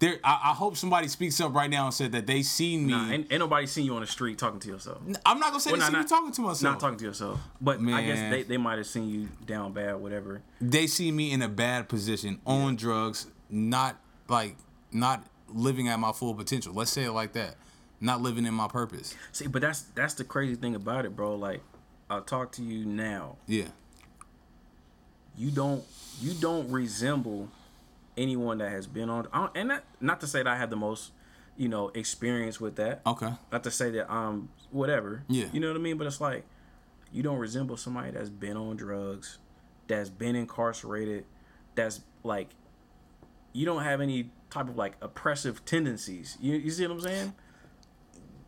There, 0.00 0.18
I, 0.24 0.40
I 0.50 0.54
hope 0.54 0.76
somebody 0.76 1.08
speaks 1.08 1.40
up 1.40 1.54
right 1.54 1.70
now 1.70 1.84
and 1.86 1.94
said 1.94 2.12
that 2.12 2.26
they 2.26 2.42
seen 2.42 2.86
me. 2.86 2.92
nah. 2.92 3.10
Ain't, 3.10 3.26
ain't 3.32 3.38
nobody 3.40 3.66
seen 3.66 3.86
you 3.86 3.94
on 3.94 4.00
the 4.00 4.06
street 4.06 4.38
talking 4.38 4.60
to 4.60 4.68
yourself. 4.68 4.98
I'm 5.24 5.38
not 5.38 5.50
gonna 5.50 5.60
say 5.60 5.70
Well, 5.72 5.80
they 5.80 5.84
nah, 5.84 5.86
see 5.86 5.92
me 5.92 5.98
not- 6.00 6.08
talking 6.08 6.32
to 6.32 6.40
myself. 6.42 6.62
Not 6.74 6.80
talking 6.80 6.98
to 6.98 7.04
yourself, 7.04 7.40
but 7.60 7.80
I 7.80 8.02
guess 8.04 8.30
they, 8.30 8.42
they 8.42 8.56
might 8.56 8.78
have 8.78 8.86
seen 8.86 9.08
you 9.08 9.28
down 9.46 9.72
bad, 9.72 9.96
whatever. 9.96 10.42
they 10.60 10.86
see 10.86 11.10
me 11.12 11.32
in 11.32 11.42
a 11.42 11.48
bad 11.48 11.88
position 11.88 12.40
on 12.46 12.76
drugs, 12.76 13.26
not 13.48 13.96
like 14.28 14.56
not 14.90 15.24
living 15.48 15.88
at 15.88 15.98
my 15.98 16.12
full 16.12 16.34
potential. 16.34 16.72
Let's 16.74 16.90
say 16.90 17.04
it 17.04 17.12
like 17.12 17.32
that. 17.34 17.56
Not 18.02 18.20
living 18.20 18.44
in 18.46 18.52
my 18.52 18.66
purpose. 18.66 19.14
See, 19.30 19.46
but 19.46 19.62
that's 19.62 19.82
that's 19.94 20.14
the 20.14 20.24
crazy 20.24 20.56
thing 20.56 20.74
about 20.74 21.06
it, 21.06 21.14
bro. 21.14 21.36
Like, 21.36 21.62
I'll 22.10 22.20
talk 22.20 22.50
to 22.52 22.62
you 22.62 22.84
now. 22.84 23.36
Yeah. 23.46 23.68
You 25.36 25.52
don't 25.52 25.84
you 26.20 26.34
don't 26.34 26.68
resemble 26.68 27.48
anyone 28.16 28.58
that 28.58 28.72
has 28.72 28.88
been 28.88 29.08
on. 29.08 29.28
And 29.54 29.70
that, 29.70 29.84
not 30.00 30.20
to 30.20 30.26
say 30.26 30.40
that 30.40 30.48
I 30.48 30.56
have 30.56 30.68
the 30.68 30.76
most, 30.76 31.12
you 31.56 31.68
know, 31.68 31.90
experience 31.94 32.60
with 32.60 32.74
that. 32.76 33.02
Okay. 33.06 33.32
Not 33.52 33.62
to 33.62 33.70
say 33.70 33.90
that 33.92 34.10
I'm 34.10 34.48
whatever. 34.72 35.22
Yeah. 35.28 35.46
You 35.52 35.60
know 35.60 35.68
what 35.68 35.76
I 35.76 35.80
mean? 35.80 35.96
But 35.96 36.08
it's 36.08 36.20
like 36.20 36.44
you 37.12 37.22
don't 37.22 37.38
resemble 37.38 37.76
somebody 37.76 38.10
that's 38.10 38.30
been 38.30 38.56
on 38.56 38.76
drugs, 38.76 39.38
that's 39.86 40.08
been 40.08 40.34
incarcerated, 40.34 41.24
that's 41.76 42.00
like 42.24 42.48
you 43.52 43.64
don't 43.64 43.84
have 43.84 44.00
any 44.00 44.30
type 44.50 44.68
of 44.68 44.76
like 44.76 44.94
oppressive 45.00 45.64
tendencies. 45.64 46.36
You, 46.40 46.56
you 46.56 46.70
see 46.72 46.84
what 46.86 46.94
I'm 46.94 47.00
saying? 47.00 47.34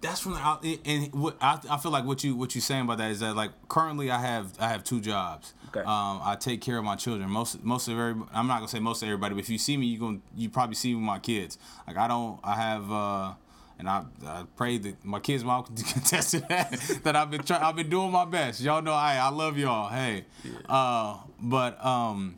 That's 0.05 0.21
from 0.21 0.35
the 0.35 0.39
out, 0.39 0.63
and 0.85 1.15
what 1.15 1.39
I, 1.41 1.59
I 1.71 1.79
feel 1.79 1.91
like 1.91 2.05
what 2.05 2.23
you 2.23 2.37
what 2.37 2.55
you 2.55 2.61
saying 2.61 2.83
about 2.83 2.99
that 2.99 3.11
is 3.11 3.21
that 3.21 3.35
like 3.35 3.53
currently 3.69 4.11
I 4.11 4.21
have 4.21 4.53
I 4.61 4.69
have 4.69 4.85
two 4.85 5.01
jobs. 5.01 5.55
Okay. 5.69 5.81
Um, 5.81 6.21
I 6.23 6.37
take 6.39 6.61
care 6.61 6.77
of 6.77 6.85
my 6.85 6.95
children. 6.95 7.31
Most 7.31 7.65
most 7.65 7.89
of 7.89 7.99
every 7.99 8.23
I'm 8.35 8.47
not 8.47 8.57
gonna 8.57 8.69
say 8.69 8.81
most 8.81 9.03
of 9.03 9.09
everybody, 9.09 9.35
but 9.35 9.41
if 9.41 9.49
you 9.49 9.57
see 9.57 9.79
me, 9.79 9.87
you 9.87 9.99
gonna 9.99 10.19
you 10.37 10.51
probably 10.51 10.75
see 10.75 10.91
me 10.91 10.97
with 10.97 11.05
my 11.05 11.19
kids. 11.19 11.57
Like 11.87 11.97
I 11.97 12.07
don't 12.07 12.39
I 12.45 12.55
have 12.55 12.93
uh, 12.93 13.33
and 13.79 13.89
I 13.89 14.05
I 14.27 14.45
pray 14.57 14.77
that 14.77 15.03
my 15.07 15.21
kids 15.21 15.43
mom 15.43 15.65
can 15.65 15.75
contest 15.93 16.33
that 16.49 17.01
that 17.03 17.17
I've 17.17 17.31
been 17.31 17.43
trying 17.43 17.63
I've 17.63 17.77
been 17.77 17.89
doing 17.89 18.13
my 18.13 18.27
best. 18.27 18.61
Y'all 18.61 18.83
know 18.83 18.93
I 18.93 19.17
I 19.17 19.31
love 19.31 19.57
y'all. 19.57 19.89
Hey. 19.89 20.27
Uh, 20.69 21.17
but 21.41 21.83
um, 21.83 22.37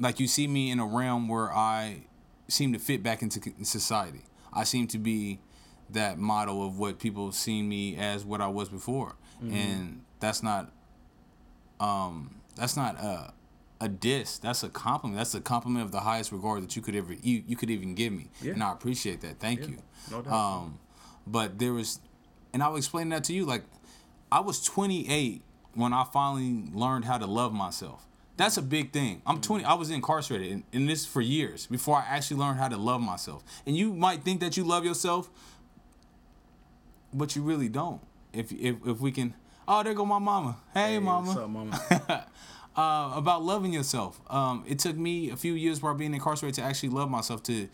like 0.00 0.20
you 0.20 0.26
see 0.26 0.46
me 0.46 0.70
in 0.70 0.80
a 0.80 0.86
realm 0.86 1.28
where 1.28 1.52
I 1.52 2.04
seem 2.48 2.72
to 2.72 2.78
fit 2.78 3.02
back 3.02 3.20
into 3.20 3.40
society. 3.62 4.22
I 4.54 4.64
seem 4.64 4.86
to 4.88 4.98
be 4.98 5.40
that 5.90 6.18
model 6.18 6.66
of 6.66 6.78
what 6.78 6.98
people 6.98 7.30
see 7.32 7.62
me 7.62 7.96
as 7.96 8.24
what 8.24 8.40
I 8.40 8.48
was 8.48 8.68
before, 8.68 9.16
and 9.40 10.02
that's 10.20 10.42
not 10.42 10.70
um 11.80 12.34
that's 12.56 12.76
not 12.76 12.96
a 13.00 13.32
a 13.80 13.88
diss. 13.88 14.38
That's 14.38 14.62
a 14.62 14.68
compliment. 14.68 15.18
That's 15.18 15.34
a 15.34 15.40
compliment 15.40 15.84
of 15.84 15.92
the 15.92 16.00
highest 16.00 16.32
regard 16.32 16.62
that 16.62 16.74
you 16.76 16.80
could 16.82 16.94
ever 16.94 17.12
you, 17.12 17.42
you 17.46 17.56
could 17.56 17.70
even 17.70 17.94
give 17.94 18.12
me, 18.12 18.30
Yeah. 18.40 18.52
and 18.52 18.62
I 18.62 18.72
appreciate 18.72 19.20
that. 19.22 19.40
Thank 19.40 19.68
you. 19.68 19.78
no 20.10 20.22
doubt. 20.22 20.32
Um, 20.32 20.78
but 21.26 21.58
there 21.58 21.72
was, 21.72 22.00
and 22.52 22.62
I 22.62 22.68
will 22.68 22.76
explain 22.76 23.08
that 23.10 23.24
to 23.24 23.32
you. 23.34 23.44
Like, 23.44 23.64
I 24.30 24.40
was 24.40 24.62
28 24.62 25.42
when 25.74 25.92
I 25.92 26.04
finally 26.04 26.70
learned 26.72 27.04
how 27.06 27.18
to 27.18 27.26
love 27.26 27.52
myself. 27.52 28.06
That's 28.36 28.56
a 28.56 28.62
big 28.62 28.92
thing. 28.92 29.22
I'm 29.26 29.40
20. 29.40 29.64
I 29.64 29.74
was 29.74 29.90
incarcerated 29.90 30.50
in, 30.50 30.64
in 30.72 30.86
this 30.86 31.04
for 31.06 31.20
years 31.20 31.66
before 31.66 31.96
I 31.96 32.04
actually 32.06 32.38
learned 32.40 32.58
how 32.58 32.68
to 32.68 32.76
love 32.76 33.00
myself. 33.00 33.42
And 33.66 33.76
you 33.76 33.92
might 33.92 34.22
think 34.22 34.40
that 34.40 34.56
you 34.56 34.64
love 34.64 34.84
yourself, 34.84 35.30
but 37.14 37.34
you 37.36 37.42
really 37.42 37.68
don't. 37.68 38.00
If 38.32 38.52
if 38.52 38.76
if 38.84 39.00
we 39.00 39.12
can, 39.12 39.34
oh, 39.66 39.82
there 39.82 39.94
go 39.94 40.04
my 40.04 40.18
mama. 40.18 40.56
Hey, 40.74 40.98
mama 40.98 41.28
What's 41.28 41.38
up, 41.38 41.48
mama? 41.48 42.26
uh, 42.76 43.12
about 43.14 43.42
loving 43.42 43.72
yourself. 43.72 44.20
Um, 44.28 44.64
it 44.66 44.78
took 44.80 44.96
me 44.96 45.30
a 45.30 45.36
few 45.36 45.54
years 45.54 45.80
while 45.80 45.94
being 45.94 46.12
incarcerated 46.12 46.56
to 46.56 46.62
actually 46.62 46.90
love 46.90 47.08
myself, 47.08 47.42
to 47.44 47.68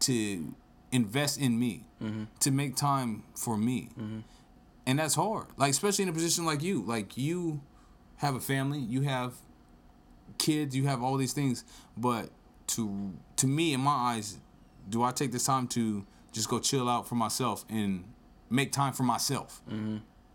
to 0.00 0.54
invest 0.90 1.38
in 1.38 1.58
me, 1.58 1.84
to 2.40 2.50
make 2.50 2.76
time 2.76 3.22
for 3.34 3.56
me, 3.56 3.88
and 4.86 4.98
that's 4.98 5.14
hard. 5.14 5.46
Like 5.56 5.70
especially 5.70 6.02
in 6.02 6.08
a 6.08 6.12
position 6.12 6.44
like 6.44 6.62
you, 6.62 6.82
like 6.82 7.16
you 7.16 7.60
have 8.16 8.34
a 8.34 8.40
family, 8.40 8.80
you 8.80 9.02
have 9.02 9.34
kids, 10.38 10.74
you 10.76 10.86
have 10.86 11.02
all 11.02 11.16
these 11.16 11.32
things, 11.32 11.64
but 11.96 12.30
to 12.68 13.12
to 13.36 13.46
me, 13.46 13.72
in 13.72 13.80
my 13.80 13.92
eyes, 13.92 14.38
do 14.88 15.02
I 15.04 15.12
take 15.12 15.30
this 15.30 15.44
time 15.46 15.68
to 15.68 16.04
just 16.32 16.48
go 16.48 16.58
chill 16.58 16.88
out 16.88 17.08
for 17.08 17.14
myself 17.14 17.64
and 17.68 18.04
make 18.50 18.72
time 18.72 18.92
for 18.92 19.02
myself? 19.02 19.62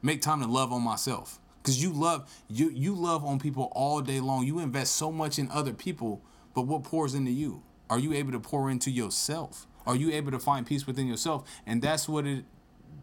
make 0.02 0.22
time 0.22 0.42
to 0.42 0.48
love 0.48 0.72
on 0.74 0.82
myself 0.82 1.40
because 1.62 1.82
you 1.82 1.90
love 1.94 2.30
you 2.50 2.70
you 2.72 2.94
love 2.94 3.24
on 3.24 3.40
people 3.40 3.72
all 3.74 4.02
day 4.02 4.20
long 4.20 4.46
you 4.46 4.60
invest 4.60 4.96
so 4.98 5.10
much 5.12 5.40
in 5.40 5.50
other 5.50 5.72
people 5.72 6.22
but 6.54 6.64
what 6.64 6.84
pours 6.84 7.14
into 7.16 7.32
you 7.32 7.64
are 7.90 7.98
you 8.00 8.12
able 8.14 8.34
to 8.34 8.40
pour 8.40 8.70
into 8.70 8.92
yourself 8.92 9.66
are 9.86 9.96
you 9.96 10.12
able 10.12 10.30
to 10.30 10.40
find 10.40 10.66
peace 10.66 10.86
within 10.86 11.08
yourself 11.08 11.50
and 11.66 11.82
that's 11.82 12.08
what 12.10 12.26
it 12.28 12.44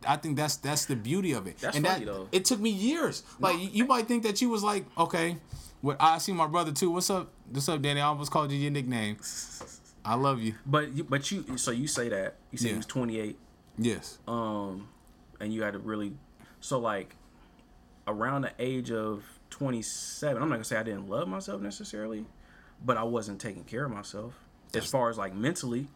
I 0.07 0.17
think 0.17 0.37
that's 0.37 0.57
that's 0.57 0.85
the 0.87 0.97
beauty 0.97 1.33
of 1.33 1.47
it. 1.47 1.59
That's 1.59 1.77
and 1.77 1.87
funny, 1.87 2.05
that 2.07 2.11
though. 2.11 2.29
it 2.33 2.47
took 2.47 2.59
me 2.59 2.71
years. 2.71 3.23
Like 3.39 3.59
you- 3.59 3.69
you 3.71 3.85
might 3.87 4.09
think 4.09 4.23
that 4.23 4.41
you 4.41 4.49
was 4.49 4.63
like, 4.63 4.87
okay, 4.97 5.37
what 5.83 5.99
I 6.01 6.17
see 6.17 6.33
my 6.33 6.47
brother 6.47 6.73
too. 6.73 6.91
What's 6.91 7.11
up? 7.11 7.31
What's 7.51 7.69
up, 7.69 7.83
Danny? 7.83 8.01
I 8.01 8.07
almost 8.07 8.31
called 8.31 8.51
you 8.51 8.57
your 8.57 8.71
nickname. 8.71 9.19
I 10.03 10.15
love 10.15 10.41
you. 10.41 10.55
But 10.65 10.95
you, 10.97 11.05
but 11.05 11.31
you, 11.31 11.59
so 11.59 11.71
you 11.71 11.87
say 11.87 12.09
that 12.09 12.37
you 12.51 12.57
say 12.57 12.67
Yeah. 12.69 12.71
you 12.73 12.77
was 12.79 12.87
28, 12.87 13.39
Yes. 13.77 14.19
um, 14.27 14.89
and 15.41 15.53
you 15.53 15.63
had 15.63 15.73
to 15.73 15.79
really, 15.79 16.13
so 16.61 16.79
like, 16.79 17.17
around 18.07 18.43
the 18.43 18.53
age 18.59 18.91
of 18.91 19.25
27, 19.51 20.41
I'm 20.43 20.49
not 20.49 20.55
gonna 20.57 20.65
say 20.65 20.77
I 20.77 20.83
didn't 20.83 21.09
love 21.09 21.29
myself 21.29 21.61
necessarily, 21.61 22.27
but 22.85 22.97
I 22.97 23.03
wasn't 23.05 23.41
taking 23.41 23.65
care 23.65 23.85
of 23.85 23.91
myself 23.91 24.35
as 24.75 24.87
far 24.87 25.11
as 25.11 25.19
like 25.19 25.35
mentally. 25.35 25.89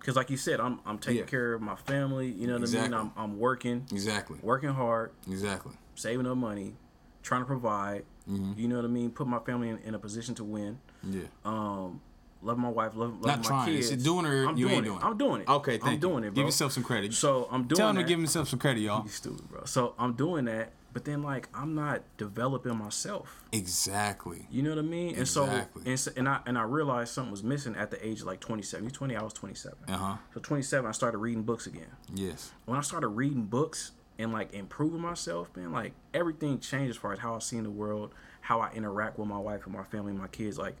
Cause 0.00 0.16
like 0.16 0.30
you 0.30 0.36
said, 0.36 0.60
I'm 0.60 0.80
I'm 0.84 0.98
taking 0.98 1.20
Yeah. 1.20 1.24
care 1.26 1.52
of 1.54 1.62
my 1.62 1.76
family. 1.76 2.28
You 2.28 2.46
know 2.48 2.58
what 2.58 2.68
I 2.68 2.72
mean? 2.82 2.94
I'm 2.94 3.12
I'm 3.16 3.38
working, 3.38 3.86
Exactly. 3.92 4.38
working 4.42 4.70
hard, 4.70 5.12
Exactly. 5.28 5.72
saving 5.94 6.26
up 6.26 6.36
money, 6.36 6.74
trying 7.22 7.42
to 7.42 7.46
provide. 7.46 8.04
Mm-hmm. 8.28 8.58
You 8.58 8.68
know 8.68 8.76
what 8.76 8.84
I 8.84 8.88
mean? 8.88 9.10
Put 9.10 9.26
my 9.28 9.38
family 9.38 9.68
in, 9.70 9.78
in 9.78 9.94
a 9.94 9.98
position 9.98 10.34
to 10.36 10.44
win. 10.44 10.78
Yeah. 11.04 11.22
Um, 11.44 12.00
love 12.46 12.58
my 12.58 12.68
wife, 12.68 12.92
love, 12.94 13.14
love 13.20 13.24
Not 13.26 13.38
my 13.38 13.44
trying. 13.48 13.66
kids. 13.74 13.86
Is 13.86 13.92
it 14.00 14.04
doing 14.04 14.24
it 14.26 14.30
or 14.30 14.48
I'm 14.48 14.56
you 14.56 14.66
doing 14.68 14.76
ain't 14.78 14.86
it. 14.86 14.88
doing 14.88 15.00
it? 15.00 15.04
I'm 15.04 15.18
doing 15.18 15.40
it. 15.42 15.48
Okay, 15.48 15.78
thank 15.78 15.92
I'm 15.94 15.98
doing 16.00 16.22
you. 16.22 16.28
it, 16.28 16.34
bro. 16.34 16.42
Give 16.42 16.46
yourself 16.46 16.72
some 16.72 16.82
credit. 16.84 17.12
So 17.14 17.48
I'm 17.50 17.64
doing 17.64 17.72
it. 17.72 17.76
Tell 17.76 17.90
him 17.90 17.96
that. 17.96 18.02
to 18.02 18.08
give 18.08 18.18
himself 18.18 18.48
some 18.48 18.58
credit, 18.58 18.80
y'all. 18.80 19.02
You 19.04 19.10
stupid, 19.10 19.48
bro. 19.48 19.64
So 19.64 19.94
I'm 19.98 20.14
doing 20.14 20.44
that, 20.46 20.72
but 20.92 21.04
then 21.04 21.22
like 21.22 21.48
I'm 21.54 21.74
not 21.74 22.02
developing 22.16 22.76
myself. 22.78 23.44
Exactly. 23.52 24.46
You 24.50 24.62
know 24.62 24.70
what 24.70 24.78
I 24.78 24.82
mean? 24.82 25.10
And 25.10 25.18
Exactly. 25.18 25.82
so 25.84 25.90
and, 25.90 26.00
so 26.00 26.10
and 26.16 26.28
I 26.28 26.40
and 26.46 26.56
I 26.56 26.62
realized 26.62 27.12
something 27.12 27.30
was 27.30 27.42
missing 27.44 27.74
at 27.76 27.90
the 27.90 28.06
age 28.06 28.20
of 28.20 28.26
like 28.26 28.40
27. 28.40 28.84
You 28.84 28.90
20, 28.90 29.16
I 29.16 29.22
was 29.22 29.32
27. 29.32 29.76
Uh 29.88 29.96
huh. 29.96 30.16
So 30.34 30.40
27, 30.40 30.86
I 30.88 30.92
started 30.92 31.18
reading 31.18 31.42
books 31.42 31.66
again. 31.66 31.90
Yes. 32.14 32.52
When 32.64 32.78
I 32.78 32.80
started 32.82 33.08
reading 33.08 33.42
books 33.44 33.92
and 34.18 34.32
like 34.32 34.54
improving 34.54 35.00
myself, 35.00 35.50
man, 35.56 35.72
like 35.72 35.92
everything 36.14 36.58
changed 36.58 36.90
as 36.90 36.96
far 36.96 37.12
as 37.12 37.18
how 37.18 37.34
I 37.34 37.38
see 37.40 37.60
the 37.60 37.70
world, 37.70 38.14
how 38.40 38.60
I 38.60 38.70
interact 38.72 39.18
with 39.18 39.28
my 39.28 39.38
wife 39.38 39.66
and 39.66 39.74
my 39.74 39.84
family, 39.84 40.12
and 40.12 40.20
my 40.20 40.28
kids, 40.28 40.56
like 40.58 40.76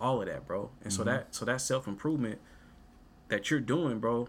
all 0.00 0.20
of 0.20 0.28
that, 0.28 0.46
bro. 0.46 0.70
And 0.82 0.92
so 0.92 1.04
that 1.04 1.34
so 1.34 1.44
that 1.44 1.60
self 1.60 1.86
improvement 1.86 2.38
that 3.28 3.50
you're 3.50 3.60
doing, 3.60 3.98
bro, 3.98 4.28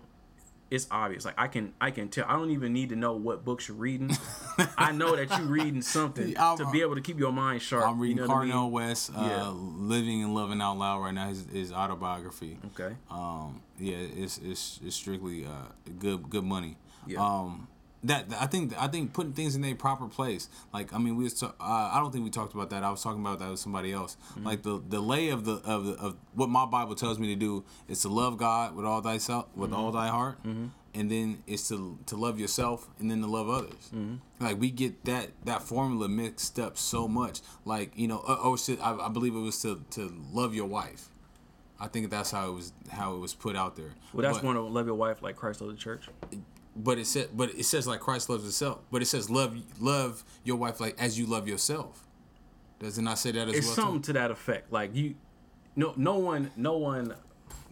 it's 0.71 0.87
obvious. 0.91 1.25
Like 1.25 1.35
I 1.37 1.47
can 1.47 1.73
I 1.81 1.91
can 1.91 2.09
tell. 2.09 2.25
I 2.27 2.33
don't 2.33 2.51
even 2.51 2.73
need 2.73 2.89
to 2.89 2.95
know 2.95 3.13
what 3.13 3.43
books 3.43 3.67
you're 3.67 3.77
reading. 3.77 4.11
I 4.77 4.91
know 4.91 5.15
that 5.15 5.29
you're 5.37 5.47
reading 5.47 5.81
something 5.81 6.37
I'm- 6.37 6.57
to 6.57 6.69
be 6.71 6.81
able 6.81 6.95
to 6.95 7.01
keep 7.01 7.19
your 7.19 7.31
mind 7.31 7.61
sharp. 7.61 7.87
I'm 7.87 7.99
reading 7.99 8.17
you 8.17 8.27
know 8.27 8.33
I 8.35 8.45
mean? 8.45 8.71
West, 8.71 9.11
uh, 9.15 9.21
Yeah. 9.21 9.49
Living 9.55 10.23
and 10.23 10.35
Loving 10.35 10.61
Out 10.61 10.77
Loud 10.77 11.01
right 11.01 11.13
now. 11.13 11.29
His, 11.29 11.45
his 11.51 11.71
autobiography. 11.71 12.57
Okay. 12.67 12.95
Um, 13.09 13.61
yeah, 13.79 13.97
it's 13.97 14.37
it's 14.39 14.79
it's 14.85 14.95
strictly 14.95 15.45
uh, 15.45 15.71
good 15.99 16.29
good 16.29 16.43
money. 16.43 16.77
Yeah. 17.07 17.25
Um, 17.25 17.67
that 18.03 18.25
I 18.39 18.45
think 18.45 18.73
I 18.81 18.87
think 18.87 19.11
putting 19.13 19.33
things 19.33 19.55
in 19.55 19.61
their 19.61 19.75
proper 19.75 20.07
place. 20.07 20.47
Like 20.73 20.93
I 20.93 20.97
mean, 20.97 21.15
we 21.17 21.23
was 21.25 21.33
ta- 21.39 21.53
uh, 21.59 21.91
I 21.93 21.99
don't 21.99 22.11
think 22.11 22.23
we 22.23 22.29
talked 22.29 22.53
about 22.53 22.69
that. 22.69 22.83
I 22.83 22.89
was 22.91 23.03
talking 23.03 23.21
about 23.21 23.39
that 23.39 23.49
with 23.49 23.59
somebody 23.59 23.91
else. 23.91 24.15
Mm-hmm. 24.31 24.45
Like 24.45 24.63
the 24.63 24.81
the 24.87 25.01
lay 25.01 25.29
of 25.29 25.43
the 25.45 25.55
of 25.65 25.85
the 25.85 25.93
of 25.95 26.15
what 26.33 26.49
my 26.49 26.65
Bible 26.65 26.95
tells 26.95 27.19
me 27.19 27.27
to 27.27 27.35
do 27.35 27.63
is 27.87 28.01
to 28.03 28.09
love 28.09 28.37
God 28.37 28.75
with 28.75 28.85
all 28.85 29.01
thyself 29.01 29.47
with 29.55 29.71
Mm-hmm. 29.71 29.79
all 29.79 29.91
thy 29.91 30.07
heart, 30.07 30.37
and 30.45 30.71
then 31.11 31.43
it's 31.45 31.67
to 31.69 31.97
to 32.05 32.15
love 32.15 32.39
yourself 32.39 32.87
and 32.99 33.11
then 33.11 33.19
to 33.21 33.27
love 33.27 33.49
others. 33.49 33.91
Mm-hmm. 33.93 34.15
Like 34.43 34.59
we 34.59 34.71
get 34.71 35.03
that 35.05 35.31
that 35.43 35.61
formula 35.61 36.07
mixed 36.07 36.57
up 36.57 36.77
so 36.77 37.07
much. 37.07 37.41
Like 37.65 37.91
you 37.97 38.07
know, 38.07 38.19
uh, 38.27 38.37
oh 38.41 38.55
shit, 38.55 38.79
I, 38.81 38.95
I 38.95 39.09
believe 39.09 39.35
it 39.35 39.39
was 39.39 39.61
to 39.63 39.83
to 39.91 40.13
love 40.31 40.55
your 40.55 40.67
wife. 40.67 41.09
I 41.81 41.87
think 41.87 42.09
that's 42.09 42.31
how 42.31 42.49
it 42.49 42.53
was 42.53 42.71
how 42.89 43.13
it 43.15 43.19
was 43.19 43.33
put 43.33 43.55
out 43.57 43.75
there. 43.75 43.91
Well, 44.13 44.23
that's 44.23 44.37
But- 44.37 44.45
one 44.47 44.55
of 44.57 44.63
love 44.71 44.85
your 44.85 44.95
wife 44.95 45.21
like 45.21 45.35
Christ 45.35 45.59
loved 45.61 45.73
the 45.73 45.77
church. 45.77 46.07
But 46.83 46.97
it 46.97 47.05
said 47.07 47.29
but 47.33 47.49
it 47.51 47.65
says 47.65 47.87
like 47.87 47.99
Christ 47.99 48.29
loves 48.29 48.43
himself. 48.43 48.79
But 48.91 49.01
it 49.01 49.05
says 49.05 49.29
love 49.29 49.55
love 49.79 50.23
your 50.43 50.55
wife 50.57 50.79
like 50.79 50.99
as 50.99 51.17
you 51.19 51.25
love 51.25 51.47
yourself. 51.47 52.05
Does 52.79 52.97
it 52.97 53.01
not 53.01 53.19
say 53.19 53.31
that 53.31 53.47
as 53.49 53.55
It's 53.55 53.67
well? 53.67 53.75
something 53.75 54.01
too? 54.01 54.13
to 54.13 54.19
that 54.19 54.31
effect. 54.31 54.71
Like 54.71 54.95
you, 54.95 55.15
no, 55.75 55.93
no 55.97 56.15
one, 56.15 56.51
no 56.55 56.77
one 56.77 57.13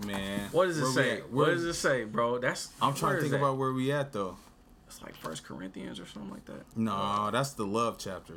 Man, 0.05 0.49
What 0.51 0.67
does 0.67 0.77
it 0.77 0.91
say? 0.93 1.17
at? 1.17 1.31
What 1.31 1.45
does 1.47 1.63
it 1.63 1.73
say, 1.73 2.03
bro? 2.03 2.37
That's 2.37 2.69
I'm 2.81 2.93
trying 2.93 3.15
to 3.15 3.21
think 3.21 3.31
that? 3.31 3.37
about 3.37 3.57
where 3.57 3.73
we 3.73 3.91
at 3.91 4.13
though. 4.13 4.37
It's 4.85 5.01
like 5.01 5.15
First 5.15 5.43
Corinthians 5.43 5.99
or 5.99 6.05
something 6.05 6.29
like 6.31 6.45
that. 6.45 6.63
No, 6.77 7.29
that's 7.31 7.51
the 7.51 7.65
love 7.65 7.97
chapter. 7.97 8.35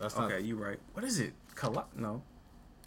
That's 0.00 0.16
not. 0.16 0.32
Okay, 0.32 0.44
you 0.44 0.56
right. 0.56 0.78
What 0.94 1.04
is 1.04 1.20
it? 1.20 1.32
Col- 1.54 1.86
no, 1.94 2.22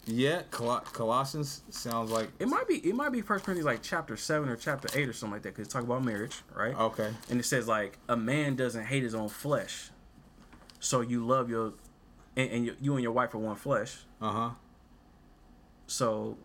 Yeah, 0.06 0.42
Col- 0.52 0.82
Colossians 0.82 1.64
sounds 1.70 2.12
like. 2.12 2.30
it 2.40 2.48
might 2.50 2.68
be. 2.68 2.76
It 2.88 2.94
might 2.94 3.12
be 3.14 3.22
First 3.22 3.46
Corinthians 3.46 3.66
like 3.66 3.82
chapter 3.82 4.18
seven 4.18 4.50
or 4.50 4.56
chapter 4.58 4.90
eight 5.00 5.08
or 5.08 5.14
something 5.14 5.34
like 5.36 5.44
that. 5.44 5.56
Cause 5.56 5.68
it 5.68 5.70
talk 5.70 5.84
about 5.84 6.04
marriage, 6.04 6.42
right? 6.54 6.76
Okay. 6.78 7.10
And 7.30 7.40
it 7.40 7.44
says 7.46 7.68
like 7.70 7.98
a 8.10 8.18
man 8.18 8.56
doesn't 8.58 8.84
hate 8.86 9.04
his 9.04 9.16
own 9.16 9.30
flesh, 9.30 9.92
so 10.82 11.00
you 11.00 11.26
love 11.26 11.50
your, 11.50 11.74
and, 12.36 12.52
and 12.52 12.66
you, 12.66 12.76
you 12.82 12.94
and 12.96 13.02
your 13.04 13.14
wife 13.14 13.34
are 13.34 13.38
one 13.38 13.56
flesh. 13.56 14.00
Uh 14.22 14.32
huh. 14.32 14.50
So, 15.88 16.38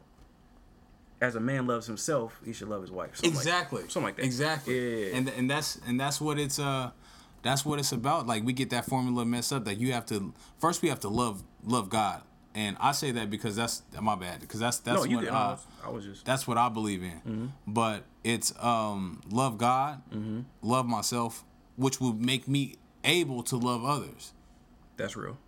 as 1.21 1.35
a 1.35 1.41
man 1.41 1.67
loves 1.67 1.87
himself, 1.87 2.41
he 2.45 2.53
should 2.53 2.69
love 2.69 2.83
his 2.83 2.91
wife. 2.93 3.17
Something 3.17 3.31
like- 3.35 3.39
Exactly. 3.47 3.81
something 3.83 4.03
like 4.05 4.17
that. 4.17 4.25
Exactly. 4.25 5.09
Yeah. 5.11 5.17
And 5.17 5.29
and 5.31 5.51
that's 5.51 5.81
and 5.87 5.99
that's 5.99 6.21
what 6.21 6.39
it's 6.39 6.59
uh 6.61 6.91
that's 7.43 7.65
what 7.65 7.79
it's 7.81 7.91
about. 7.93 8.27
Like 8.29 8.45
we 8.45 8.53
get 8.53 8.71
that 8.71 8.85
formula 8.85 9.25
messed 9.25 9.53
up 9.53 9.65
that 9.65 9.79
you 9.79 9.93
have 9.93 10.07
to 10.07 10.33
first 10.59 10.81
we 10.83 10.89
have 10.91 11.01
to 11.01 11.09
love 11.09 11.43
love 11.65 11.89
God. 11.89 12.23
And 12.59 12.77
I 12.81 12.91
say 12.91 13.13
that 13.13 13.31
because 13.31 13.55
that's 13.55 13.83
my 14.01 14.17
bad 14.17 14.41
because 14.41 14.59
that's 14.59 14.81
that's 14.81 15.07
no, 15.07 15.17
what. 15.17 15.29
I 15.29 15.31
uh, 15.31 15.51
was, 15.51 15.67
I 15.85 15.91
was 15.91 16.05
just. 16.05 16.25
that's 16.25 16.49
what 16.49 16.59
I 16.59 16.69
believe 16.69 17.05
in. 17.05 17.11
Mm-hmm. 17.11 17.47
But 17.69 18.03
it's 18.25 18.53
um 18.59 19.21
love 19.31 19.59
God, 19.59 20.03
love 20.61 20.85
myself, 20.85 21.45
which 21.77 22.01
will 22.01 22.15
make 22.15 22.49
me 22.49 22.75
able 23.05 23.45
to 23.45 23.57
love 23.57 23.85
others. 23.85 24.33
That's 24.97 25.15
real. 25.17 25.39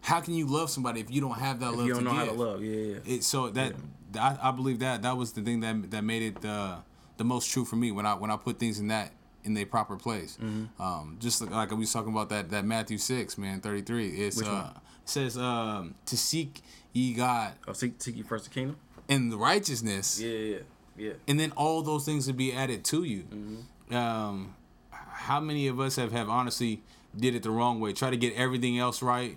How 0.00 0.22
can 0.22 0.32
you 0.32 0.46
love 0.46 0.70
somebody 0.70 1.00
if 1.02 1.10
you 1.10 1.20
don't 1.20 1.38
have 1.38 1.60
that 1.60 1.72
love 1.72 1.86
you 1.86 1.92
don't 1.92 2.04
know 2.04 2.12
how 2.12 2.24
to 2.24 2.32
love. 2.32 2.64
Yeah, 2.64 2.76
yeah. 2.76 2.98
It, 3.04 3.22
so 3.22 3.50
that 3.50 3.74
I, 4.18 4.38
I 4.40 4.50
believe 4.52 4.78
that 4.78 5.02
that 5.02 5.18
was 5.18 5.32
the 5.32 5.42
thing 5.42 5.60
that 5.60 5.90
that 5.90 6.02
made 6.02 6.22
it 6.22 6.44
uh, 6.46 6.78
the 7.18 7.24
most 7.24 7.50
true 7.50 7.66
for 7.66 7.76
me 7.76 7.92
when 7.92 8.06
I 8.06 8.14
when 8.14 8.30
I 8.30 8.38
put 8.38 8.58
things 8.58 8.80
in 8.80 8.88
that 8.88 9.12
in 9.44 9.52
their 9.52 9.66
proper 9.66 9.96
place. 9.96 10.38
Mm-hmm. 10.42 10.82
Um, 10.82 11.18
just 11.20 11.42
like, 11.42 11.50
like 11.50 11.70
we 11.72 11.76
was 11.76 11.92
talking 11.92 12.10
about 12.10 12.30
that 12.30 12.48
that 12.52 12.64
Matthew 12.64 12.96
six 12.96 13.36
man 13.36 13.60
thirty 13.60 13.82
three. 13.82 14.08
It's 14.08 14.42
uh, 14.42 14.72
says 15.04 15.36
um, 15.38 15.94
to 16.06 16.16
seek 16.16 16.62
ye 16.92 17.12
God 17.14 17.52
Oh, 17.68 17.72
seek, 17.72 18.00
seek 18.02 18.16
you 18.16 18.24
first 18.24 18.44
the 18.44 18.50
kingdom. 18.50 18.76
and 19.08 19.30
the 19.32 19.36
righteousness, 19.36 20.20
Yeah, 20.20 20.30
yeah, 20.38 20.58
yeah. 20.96 21.12
and 21.28 21.38
then 21.38 21.52
all 21.56 21.82
those 21.82 22.04
things 22.04 22.26
will 22.26 22.34
be 22.34 22.52
added 22.52 22.84
to 22.86 23.04
you. 23.04 23.22
Mm-hmm. 23.24 23.94
Um, 23.96 24.54
how 24.90 25.40
many 25.40 25.66
of 25.68 25.78
us 25.80 25.96
have 25.96 26.12
have 26.12 26.28
honestly 26.28 26.82
did 27.16 27.34
it 27.34 27.42
the 27.42 27.50
wrong 27.50 27.80
way? 27.80 27.92
Try 27.92 28.10
to 28.10 28.16
get 28.16 28.34
everything 28.34 28.78
else 28.78 29.02
right, 29.02 29.36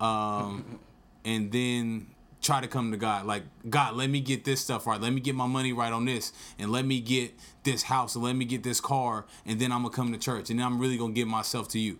um, 0.00 0.78
and 1.24 1.50
then 1.52 2.06
try 2.40 2.60
to 2.60 2.68
come 2.68 2.90
to 2.92 2.96
God. 2.96 3.26
Like 3.26 3.42
God, 3.68 3.94
let 3.94 4.10
me 4.10 4.20
get 4.20 4.44
this 4.44 4.60
stuff 4.60 4.86
right. 4.86 5.00
Let 5.00 5.12
me 5.12 5.20
get 5.20 5.34
my 5.34 5.46
money 5.46 5.72
right 5.72 5.92
on 5.92 6.04
this, 6.04 6.32
and 6.58 6.70
let 6.70 6.84
me 6.84 7.00
get 7.00 7.34
this 7.64 7.84
house, 7.84 8.14
and 8.14 8.24
let 8.24 8.36
me 8.36 8.44
get 8.44 8.62
this 8.62 8.80
car, 8.80 9.26
and 9.46 9.60
then 9.60 9.72
I'm 9.72 9.82
gonna 9.82 9.94
come 9.94 10.12
to 10.12 10.18
church, 10.18 10.50
and 10.50 10.58
then 10.58 10.66
I'm 10.66 10.78
really 10.78 10.96
gonna 10.98 11.12
give 11.12 11.28
myself 11.28 11.68
to 11.68 11.78
you. 11.78 11.98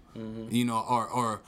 You 0.50 0.64
know, 0.64 0.84
or 0.88 1.06
or 1.08 1.40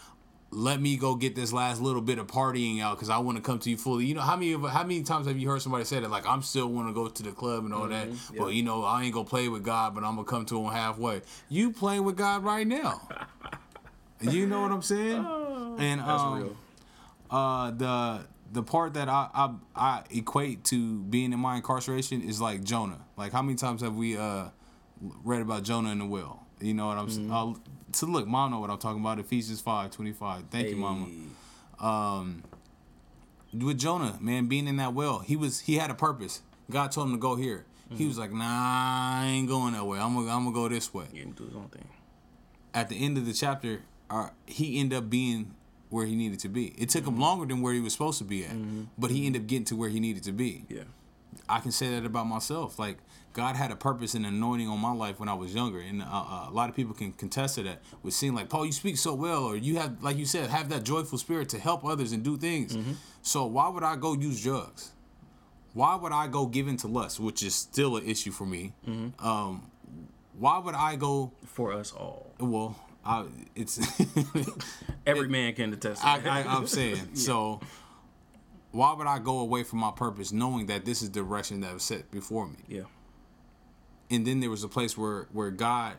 let 0.52 0.80
me 0.80 0.96
go 0.96 1.14
get 1.14 1.36
this 1.36 1.52
last 1.52 1.80
little 1.80 2.00
bit 2.00 2.18
of 2.18 2.26
partying 2.26 2.80
out 2.80 2.96
because 2.96 3.08
I 3.08 3.18
want 3.18 3.36
to 3.36 3.42
come 3.42 3.60
to 3.60 3.70
you 3.70 3.76
fully. 3.76 4.06
You 4.06 4.14
know 4.14 4.20
how 4.20 4.36
many 4.36 4.52
how 4.52 4.82
many 4.82 5.02
times 5.02 5.26
have 5.26 5.38
you 5.38 5.48
heard 5.48 5.62
somebody 5.62 5.84
say 5.84 6.00
that? 6.00 6.10
Like 6.10 6.26
I'm 6.26 6.42
still 6.42 6.66
want 6.68 6.88
to 6.88 6.92
go 6.92 7.08
to 7.08 7.22
the 7.22 7.30
club 7.30 7.64
and 7.64 7.72
all 7.72 7.86
that, 7.88 8.08
but 8.36 8.48
you 8.54 8.62
know 8.62 8.82
I 8.82 9.04
ain't 9.04 9.14
gonna 9.14 9.24
play 9.28 9.48
with 9.48 9.64
God, 9.64 9.94
but 9.94 10.02
I'm 10.02 10.16
gonna 10.16 10.24
come 10.24 10.44
to 10.46 10.60
him 10.60 10.72
halfway. 10.72 11.22
You 11.48 11.72
playing 11.72 12.04
with 12.04 12.16
God 12.16 12.42
right 12.42 12.66
now. 12.66 13.08
you 14.20 14.46
know 14.46 14.60
what 14.62 14.72
I'm 14.72 14.82
saying? 14.82 15.24
and 15.78 16.00
That's 16.00 16.22
um, 16.22 16.42
real. 16.42 16.56
uh, 17.30 17.70
the 17.70 18.26
the 18.52 18.62
part 18.64 18.94
that 18.94 19.08
I, 19.08 19.28
I 19.32 19.54
I 19.76 20.02
equate 20.10 20.64
to 20.64 20.98
being 21.04 21.32
in 21.32 21.38
my 21.38 21.56
incarceration 21.56 22.22
is 22.22 22.40
like 22.40 22.64
Jonah. 22.64 22.98
Like 23.16 23.30
how 23.30 23.42
many 23.42 23.54
times 23.54 23.82
have 23.82 23.94
we 23.94 24.16
uh 24.16 24.46
read 25.24 25.42
about 25.42 25.62
Jonah 25.62 25.90
in 25.90 26.00
the 26.00 26.06
well? 26.06 26.44
You 26.60 26.74
know 26.74 26.88
what 26.88 26.98
I'm 26.98 27.08
saying? 27.08 27.30
So 27.92 28.07
look, 28.07 28.26
mom 28.26 28.50
know 28.53 28.61
what 28.61 28.70
I'm 28.70 28.79
talking 28.79 29.00
about. 29.00 29.18
Ephesians 29.18 29.61
five 29.61 29.90
twenty 29.90 30.12
five. 30.12 30.44
Thank 30.50 30.68
you, 30.68 30.76
mama. 30.76 31.07
Um, 31.79 32.44
with 33.53 33.79
Jonah, 33.79 34.18
man, 34.20 34.46
being 34.46 34.68
in 34.68 34.76
that 34.76 34.94
well, 34.94 35.20
he 35.20 35.37
was 35.37 35.61
he 35.61 35.76
had 35.76 35.90
a 35.90 35.94
purpose. 35.94 36.42
God 36.70 36.92
told 36.92 37.09
him 37.09 37.14
to 37.14 37.20
go 37.20 37.37
here. 37.37 37.64
He 37.92 38.07
was 38.07 38.18
like, 38.18 38.33
Nah, 38.33 38.44
I 38.44 39.24
ain't 39.26 39.48
going 39.48 39.72
that 39.74 39.85
way. 39.85 39.98
I'm 39.98 40.14
gonna 40.14 40.31
I'm 40.31 40.44
gonna 40.44 40.55
go 40.55 40.68
this 40.68 40.94
way. 40.94 41.07
Can 41.12 41.33
do 41.33 41.44
his 41.44 41.55
own 41.57 41.68
thing. 41.68 41.88
At 42.72 42.88
the 42.88 42.94
end 43.05 43.18
of 43.18 43.26
the 43.26 43.33
chapter, 43.33 43.83
uh, 44.09 44.29
he 44.46 44.79
ended 44.79 44.96
up 44.96 45.11
being 45.11 45.55
where 45.88 46.07
he 46.07 46.14
needed 46.14 46.38
to 46.40 46.48
be. 46.48 46.66
It 46.79 46.88
took 46.90 47.05
him 47.05 47.18
longer 47.18 47.46
than 47.46 47.62
where 47.62 47.72
he 47.74 47.81
was 47.81 47.92
supposed 47.92 48.18
to 48.18 48.24
be 48.24 48.44
at, 48.44 48.55
but 48.96 49.11
he 49.11 49.26
ended 49.26 49.42
up 49.42 49.48
getting 49.48 49.64
to 49.66 49.76
where 49.76 49.88
he 49.88 49.98
needed 49.98 50.22
to 50.24 50.33
be. 50.33 50.64
Yeah. 50.68 50.85
I 51.48 51.59
can 51.59 51.72
say 51.72 51.90
that 51.90 52.07
about 52.07 52.29
myself. 52.29 52.79
Like 52.79 52.98
God 53.32 53.54
had 53.54 53.70
a 53.70 53.76
purpose 53.76 54.14
and 54.14 54.26
anointing 54.26 54.68
on 54.68 54.80
my 54.80 54.92
life 54.92 55.20
when 55.20 55.28
I 55.28 55.34
was 55.34 55.54
younger, 55.54 55.78
and 55.78 56.02
uh, 56.02 56.06
uh, 56.06 56.46
a 56.48 56.52
lot 56.52 56.68
of 56.68 56.74
people 56.74 56.94
can 56.94 57.12
contest 57.12 57.54
to 57.56 57.62
that. 57.62 57.80
With 58.02 58.12
seeing 58.14 58.34
like 58.34 58.48
Paul, 58.48 58.66
you 58.66 58.72
speak 58.72 58.96
so 58.96 59.14
well, 59.14 59.44
or 59.44 59.56
you 59.56 59.76
have, 59.78 60.02
like 60.02 60.16
you 60.16 60.26
said, 60.26 60.50
have 60.50 60.68
that 60.70 60.82
joyful 60.82 61.16
spirit 61.18 61.48
to 61.50 61.58
help 61.58 61.84
others 61.84 62.12
and 62.12 62.22
do 62.24 62.36
things. 62.36 62.76
So 63.22 63.46
why 63.46 63.68
would 63.68 63.84
I 63.84 63.96
go 63.96 64.14
use 64.14 64.42
drugs? 64.42 64.90
Why 65.74 65.94
would 65.94 66.10
I 66.10 66.26
go 66.26 66.46
give 66.46 66.66
into 66.66 66.88
lust, 66.88 67.20
which 67.20 67.44
is 67.44 67.54
still 67.54 67.96
an 67.96 68.04
issue 68.04 68.32
for 68.32 68.46
me? 68.46 68.72
Um, 69.20 69.70
why 70.36 70.58
would 70.58 70.74
I 70.74 70.96
go? 70.96 71.32
For 71.46 71.72
us 71.72 71.92
all. 71.92 72.32
Well, 72.40 72.74
I, 73.04 73.26
it's 73.54 73.78
Every 75.06 75.28
man 75.28 75.54
can 75.54 75.72
attest 75.72 76.02
to 76.02 76.08
I, 76.08 76.44
I'm 76.46 76.66
saying. 76.66 77.10
So, 77.14 77.60
why 78.72 78.92
would 78.94 79.06
I 79.06 79.18
go 79.18 79.40
away 79.40 79.62
from 79.64 79.80
my 79.80 79.90
purpose, 79.90 80.32
knowing 80.32 80.66
that 80.66 80.84
this 80.84 81.02
is 81.02 81.10
the 81.10 81.20
direction 81.20 81.60
that 81.60 81.74
was 81.74 81.82
set 81.82 82.10
before 82.10 82.46
me? 82.48 82.56
yeah. 82.68 82.82
And 84.10 84.26
then 84.26 84.40
there 84.40 84.50
was 84.50 84.64
a 84.64 84.68
place 84.68 84.96
where 84.98 85.26
where 85.32 85.50
God 85.50 85.96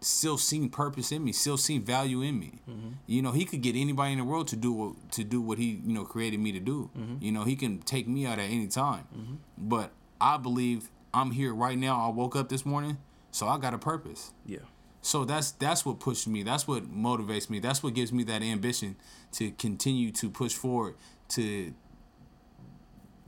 still 0.00 0.38
seen 0.38 0.68
purpose 0.68 1.12
in 1.12 1.24
me, 1.24 1.32
still 1.32 1.56
seen 1.56 1.82
value 1.82 2.20
in 2.22 2.38
me. 2.38 2.52
Mm-hmm. 2.68 2.88
You 3.06 3.22
know, 3.22 3.32
He 3.32 3.44
could 3.44 3.62
get 3.62 3.74
anybody 3.76 4.12
in 4.12 4.18
the 4.18 4.24
world 4.24 4.48
to 4.48 4.56
do 4.56 4.72
what, 4.72 5.12
to 5.12 5.24
do 5.24 5.40
what 5.40 5.58
He 5.58 5.80
you 5.84 5.94
know 5.94 6.04
created 6.04 6.40
me 6.40 6.52
to 6.52 6.60
do. 6.60 6.90
Mm-hmm. 6.96 7.24
You 7.24 7.32
know, 7.32 7.44
He 7.44 7.56
can 7.56 7.78
take 7.80 8.06
me 8.06 8.26
out 8.26 8.38
at 8.38 8.50
any 8.50 8.68
time. 8.68 9.06
Mm-hmm. 9.16 9.34
But 9.58 9.90
I 10.20 10.36
believe 10.36 10.90
I'm 11.12 11.30
here 11.30 11.54
right 11.54 11.78
now. 11.78 12.04
I 12.04 12.08
woke 12.08 12.36
up 12.36 12.48
this 12.48 12.66
morning, 12.66 12.98
so 13.30 13.48
I 13.48 13.58
got 13.58 13.74
a 13.74 13.78
purpose. 13.78 14.32
Yeah. 14.46 14.58
So 15.00 15.24
that's 15.24 15.50
that's 15.52 15.84
what 15.84 16.00
pushes 16.00 16.26
me. 16.26 16.42
That's 16.42 16.66
what 16.66 16.84
motivates 16.84 17.50
me. 17.50 17.58
That's 17.58 17.82
what 17.82 17.94
gives 17.94 18.12
me 18.12 18.24
that 18.24 18.42
ambition 18.42 18.96
to 19.32 19.50
continue 19.52 20.10
to 20.12 20.30
push 20.30 20.54
forward 20.54 20.94
to 21.30 21.74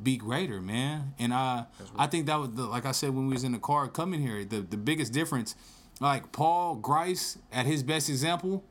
be 0.02 0.16
greater, 0.16 0.60
man. 0.60 1.14
And 1.18 1.32
I 1.32 1.66
I 1.96 2.06
think 2.06 2.26
that 2.26 2.36
was 2.38 2.50
the, 2.50 2.66
like 2.66 2.86
I 2.86 2.92
said 2.92 3.14
when 3.14 3.26
we 3.28 3.34
was 3.34 3.44
in 3.44 3.52
the 3.52 3.58
car 3.58 3.88
coming 3.88 4.20
here, 4.20 4.44
the 4.44 4.60
the 4.60 4.76
biggest 4.76 5.12
difference, 5.12 5.54
like 6.00 6.32
Paul 6.32 6.76
Grice 6.76 7.38
at 7.52 7.66
his 7.66 7.82
best 7.82 8.08
example. 8.08 8.64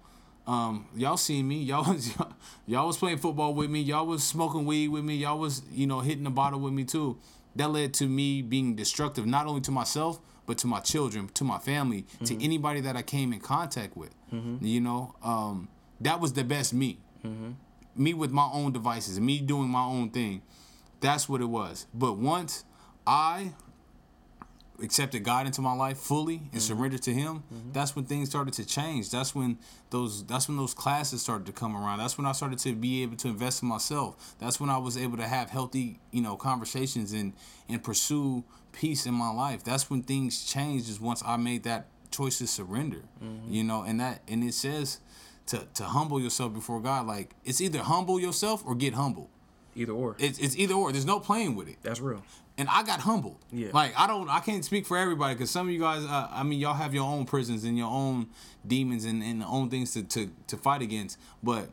Um, 0.47 0.87
y'all 0.95 1.17
seen 1.17 1.47
me. 1.47 1.63
Y'all 1.69 1.91
was 1.91 2.13
y'all 2.67 2.85
was 2.87 2.97
playing 2.97 3.17
football 3.17 3.53
with 3.55 3.69
me. 3.69 3.81
Y'all 3.81 4.05
was 4.05 4.23
smoking 4.23 4.65
weed 4.65 4.89
with 4.89 5.03
me. 5.03 5.15
Y'all 5.15 5.39
was 5.39 5.63
you 5.71 5.87
know 5.87 6.01
hitting 6.01 6.23
the 6.23 6.29
bottle 6.29 6.59
with 6.59 6.73
me 6.73 6.83
too. 6.83 7.17
That 7.55 7.71
led 7.71 7.93
to 7.95 8.07
me 8.07 8.41
being 8.43 8.75
destructive 8.75 9.25
not 9.25 9.47
only 9.47 9.61
to 9.61 9.71
myself 9.71 10.19
but 10.47 10.59
to 10.59 10.67
my 10.67 10.79
children, 10.79 11.27
to 11.33 11.43
my 11.43 11.57
family, 11.57 12.05
to 12.25 12.43
anybody 12.43 12.79
that 12.81 12.95
I 12.95 13.01
came 13.01 13.33
in 13.33 13.39
contact 13.39 13.97
with. 13.97 14.13
You 14.61 14.79
know, 14.79 15.15
um, 15.23 15.69
that 16.01 16.19
was 16.19 16.33
the 16.33 16.43
best 16.43 16.71
me. 16.71 16.99
Me 17.95 18.13
with 18.13 18.29
my 18.31 18.47
own 18.53 18.71
devices, 18.71 19.19
me 19.19 19.39
doing 19.39 19.69
my 19.69 19.83
own 19.83 20.11
thing. 20.11 20.43
That's 20.99 21.27
what 21.29 21.41
it 21.41 21.45
was. 21.45 21.87
But 21.93 22.17
once 22.17 22.63
I 23.05 23.53
accepted 24.81 25.23
God 25.23 25.45
into 25.45 25.61
my 25.61 25.73
life 25.73 25.97
fully 25.97 26.35
and 26.35 26.45
mm-hmm. 26.45 26.59
surrendered 26.59 27.01
to 27.03 27.13
Him, 27.13 27.43
mm-hmm. 27.53 27.71
that's 27.71 27.95
when 27.95 28.05
things 28.05 28.29
started 28.29 28.53
to 28.55 28.65
change. 28.65 29.09
That's 29.09 29.33
when 29.33 29.57
those 29.89 30.25
that's 30.25 30.47
when 30.47 30.57
those 30.57 30.73
classes 30.73 31.21
started 31.21 31.45
to 31.47 31.51
come 31.51 31.75
around. 31.75 31.99
That's 31.99 32.17
when 32.17 32.25
I 32.25 32.31
started 32.31 32.59
to 32.59 32.75
be 32.75 33.03
able 33.03 33.17
to 33.17 33.27
invest 33.27 33.61
in 33.61 33.69
myself. 33.69 34.35
That's 34.39 34.59
when 34.59 34.69
I 34.69 34.77
was 34.77 34.97
able 34.97 35.17
to 35.17 35.27
have 35.27 35.49
healthy, 35.49 35.99
you 36.11 36.21
know, 36.21 36.35
conversations 36.35 37.13
and 37.13 37.33
and 37.69 37.83
pursue 37.83 38.43
peace 38.71 39.05
in 39.05 39.13
my 39.13 39.31
life. 39.31 39.63
That's 39.63 39.89
when 39.89 40.03
things 40.03 40.43
changed. 40.45 40.89
Is 40.89 40.99
once 40.99 41.23
I 41.25 41.37
made 41.37 41.63
that 41.63 41.87
choice 42.11 42.37
to 42.39 42.47
surrender, 42.47 43.03
mm-hmm. 43.23 43.51
you 43.51 43.63
know, 43.63 43.83
and 43.83 43.99
that 43.99 44.21
and 44.27 44.43
it 44.43 44.53
says 44.53 44.99
to 45.47 45.67
to 45.75 45.83
humble 45.85 46.19
yourself 46.19 46.53
before 46.53 46.81
God. 46.81 47.07
Like 47.07 47.35
it's 47.43 47.61
either 47.61 47.79
humble 47.79 48.19
yourself 48.19 48.63
or 48.65 48.75
get 48.75 48.93
humble. 48.93 49.29
Either 49.75 49.91
or. 49.91 50.15
It's 50.19 50.39
it's 50.39 50.55
either 50.57 50.73
or. 50.73 50.91
There's 50.91 51.05
no 51.05 51.19
playing 51.19 51.55
with 51.55 51.67
it 51.67 51.77
That's 51.83 51.99
real. 51.99 52.23
and 52.57 52.67
I 52.69 52.83
got 52.83 53.01
humbled. 53.01 53.37
Yeah. 53.51 53.69
Like 53.73 53.93
I 53.99 54.07
don't, 54.07 54.29
I 54.29 54.39
can't 54.39 54.63
speak 54.63 54.85
for 54.85 54.97
everybody 54.97 55.35
because 55.35 55.51
some 55.51 55.67
of 55.67 55.73
you 55.73 55.79
guys, 55.79 56.03
uh, 56.05 56.29
I 56.31 56.43
mean, 56.43 56.59
y'all 56.59 56.73
have 56.73 56.93
your 56.93 57.03
own 57.05 57.25
prisons 57.25 57.63
and 57.65 57.77
your 57.77 57.89
own 57.89 58.27
demons 58.65 59.05
and, 59.05 59.21
and 59.21 59.43
own 59.43 59.69
things 59.69 59.93
to, 59.93 60.03
to 60.03 60.31
to 60.47 60.57
fight 60.57 60.81
against. 60.81 61.17
But 61.43 61.69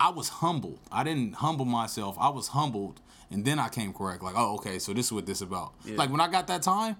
I 0.00 0.10
was 0.10 0.28
humbled. 0.28 0.78
I 0.90 1.04
didn't 1.04 1.34
humble 1.36 1.64
myself. 1.64 2.16
I 2.18 2.28
was 2.30 2.48
humbled, 2.48 3.00
and 3.30 3.44
then 3.44 3.58
I 3.58 3.68
came 3.68 3.92
correct. 3.92 4.22
Like, 4.22 4.34
oh, 4.36 4.54
okay, 4.56 4.78
so 4.78 4.92
this 4.92 5.06
is 5.06 5.12
what 5.12 5.26
this 5.26 5.40
about. 5.40 5.74
Yeah. 5.84 5.96
Like 5.96 6.10
when 6.10 6.20
I 6.20 6.28
got 6.28 6.46
that 6.48 6.62
time, 6.62 6.96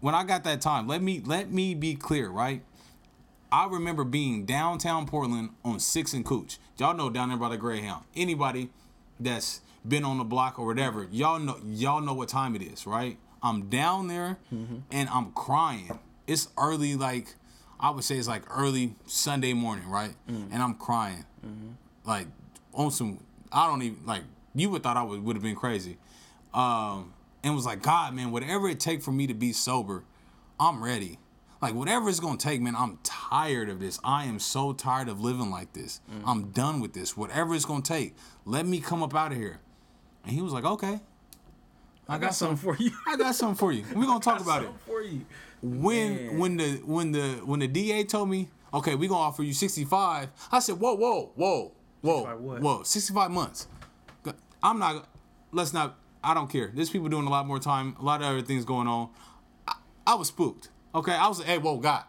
when 0.00 0.14
I 0.14 0.22
got 0.24 0.44
that 0.44 0.60
time, 0.60 0.86
let 0.86 1.02
me 1.02 1.20
let 1.24 1.50
me 1.50 1.74
be 1.74 1.94
clear, 1.96 2.28
right? 2.28 2.62
I 3.50 3.66
remember 3.68 4.04
being 4.04 4.44
downtown 4.44 5.06
Portland 5.06 5.50
on 5.64 5.78
Six 5.80 6.12
and 6.12 6.26
Couch. 6.26 6.58
Y'all 6.78 6.94
know 6.94 7.08
down 7.10 7.28
there 7.28 7.38
by 7.38 7.48
the 7.48 7.56
Greyhound. 7.56 8.04
Anybody 8.14 8.70
that's 9.20 9.60
been 9.88 10.04
on 10.04 10.18
the 10.18 10.24
block 10.24 10.58
or 10.58 10.66
whatever, 10.66 11.06
y'all 11.10 11.38
know 11.38 11.58
y'all 11.64 12.00
know 12.00 12.14
what 12.14 12.28
time 12.28 12.56
it 12.56 12.62
is, 12.62 12.86
right? 12.86 13.18
I'm 13.42 13.68
down 13.68 14.08
there 14.08 14.38
mm-hmm. 14.52 14.78
and 14.90 15.08
I'm 15.08 15.32
crying. 15.32 15.98
It's 16.26 16.48
early, 16.58 16.96
like 16.96 17.34
I 17.78 17.90
would 17.90 18.04
say 18.04 18.16
it's 18.16 18.28
like 18.28 18.42
early 18.50 18.94
Sunday 19.06 19.52
morning, 19.52 19.88
right? 19.88 20.14
Mm. 20.28 20.48
And 20.50 20.62
I'm 20.62 20.74
crying, 20.74 21.24
mm-hmm. 21.44 21.70
like 22.04 22.26
on 22.72 22.90
some. 22.90 23.20
I 23.52 23.66
don't 23.68 23.82
even 23.82 23.98
like. 24.06 24.22
You 24.54 24.70
would 24.70 24.82
thought 24.82 24.96
I 24.96 25.02
would 25.02 25.22
would 25.22 25.36
have 25.36 25.42
been 25.42 25.56
crazy, 25.56 25.98
um, 26.54 27.12
and 27.44 27.54
was 27.54 27.66
like, 27.66 27.82
God, 27.82 28.14
man, 28.14 28.30
whatever 28.30 28.68
it 28.68 28.80
take 28.80 29.02
for 29.02 29.12
me 29.12 29.26
to 29.26 29.34
be 29.34 29.52
sober, 29.52 30.02
I'm 30.58 30.82
ready. 30.82 31.18
Like 31.60 31.74
whatever 31.74 32.08
it's 32.08 32.20
gonna 32.20 32.38
take, 32.38 32.60
man. 32.60 32.74
I'm 32.76 32.98
tired 33.02 33.68
of 33.68 33.80
this. 33.80 33.98
I 34.02 34.24
am 34.24 34.38
so 34.38 34.72
tired 34.72 35.08
of 35.08 35.20
living 35.20 35.50
like 35.50 35.72
this. 35.74 36.00
Mm. 36.10 36.22
I'm 36.26 36.50
done 36.50 36.80
with 36.80 36.94
this. 36.94 37.16
Whatever 37.16 37.54
it's 37.54 37.64
gonna 37.64 37.82
take, 37.82 38.14
let 38.44 38.66
me 38.66 38.80
come 38.80 39.02
up 39.02 39.14
out 39.14 39.32
of 39.32 39.38
here. 39.38 39.60
And 40.26 40.34
he 40.34 40.42
was 40.42 40.52
like, 40.52 40.64
okay. 40.64 41.00
I 42.08 42.18
got 42.18 42.34
something 42.34 42.56
for 42.56 42.76
you. 42.80 42.90
I 43.06 43.16
got 43.16 43.34
something 43.34 43.56
for 43.56 43.72
you. 43.72 43.84
We're 43.94 44.06
gonna 44.06 44.20
talk 44.20 44.40
about 44.40 44.62
it. 44.62 44.68
For 44.86 45.02
you. 45.02 45.24
When 45.62 46.26
Man. 46.26 46.38
when 46.38 46.56
the 46.56 46.70
when 46.84 47.12
the 47.12 47.22
when 47.44 47.60
the 47.60 47.66
DA 47.66 48.04
told 48.04 48.28
me, 48.28 48.48
okay, 48.72 48.94
we're 48.94 49.08
gonna 49.08 49.22
offer 49.22 49.42
you 49.42 49.52
65, 49.52 50.28
I 50.52 50.58
said, 50.60 50.78
whoa, 50.78 50.94
whoa, 50.94 51.32
whoa, 51.34 51.72
whoa, 52.02 52.24
65 52.24 52.62
whoa, 52.62 52.82
65 52.84 53.30
months. 53.30 53.66
I'm 54.62 54.78
not. 54.78 55.08
Let's 55.52 55.72
not. 55.72 55.96
I 56.22 56.34
don't 56.34 56.50
care. 56.50 56.70
There's 56.72 56.90
people 56.90 57.08
doing 57.08 57.26
a 57.26 57.30
lot 57.30 57.46
more 57.46 57.58
time. 57.58 57.96
A 58.00 58.04
lot 58.04 58.20
of 58.20 58.28
other 58.28 58.42
things 58.42 58.64
going 58.64 58.86
on. 58.86 59.08
I, 59.66 59.74
I 60.06 60.14
was 60.14 60.28
spooked. 60.28 60.68
Okay, 60.94 61.12
I 61.12 61.28
was 61.28 61.38
like, 61.38 61.48
hey, 61.48 61.58
whoa, 61.58 61.78
God. 61.78 62.04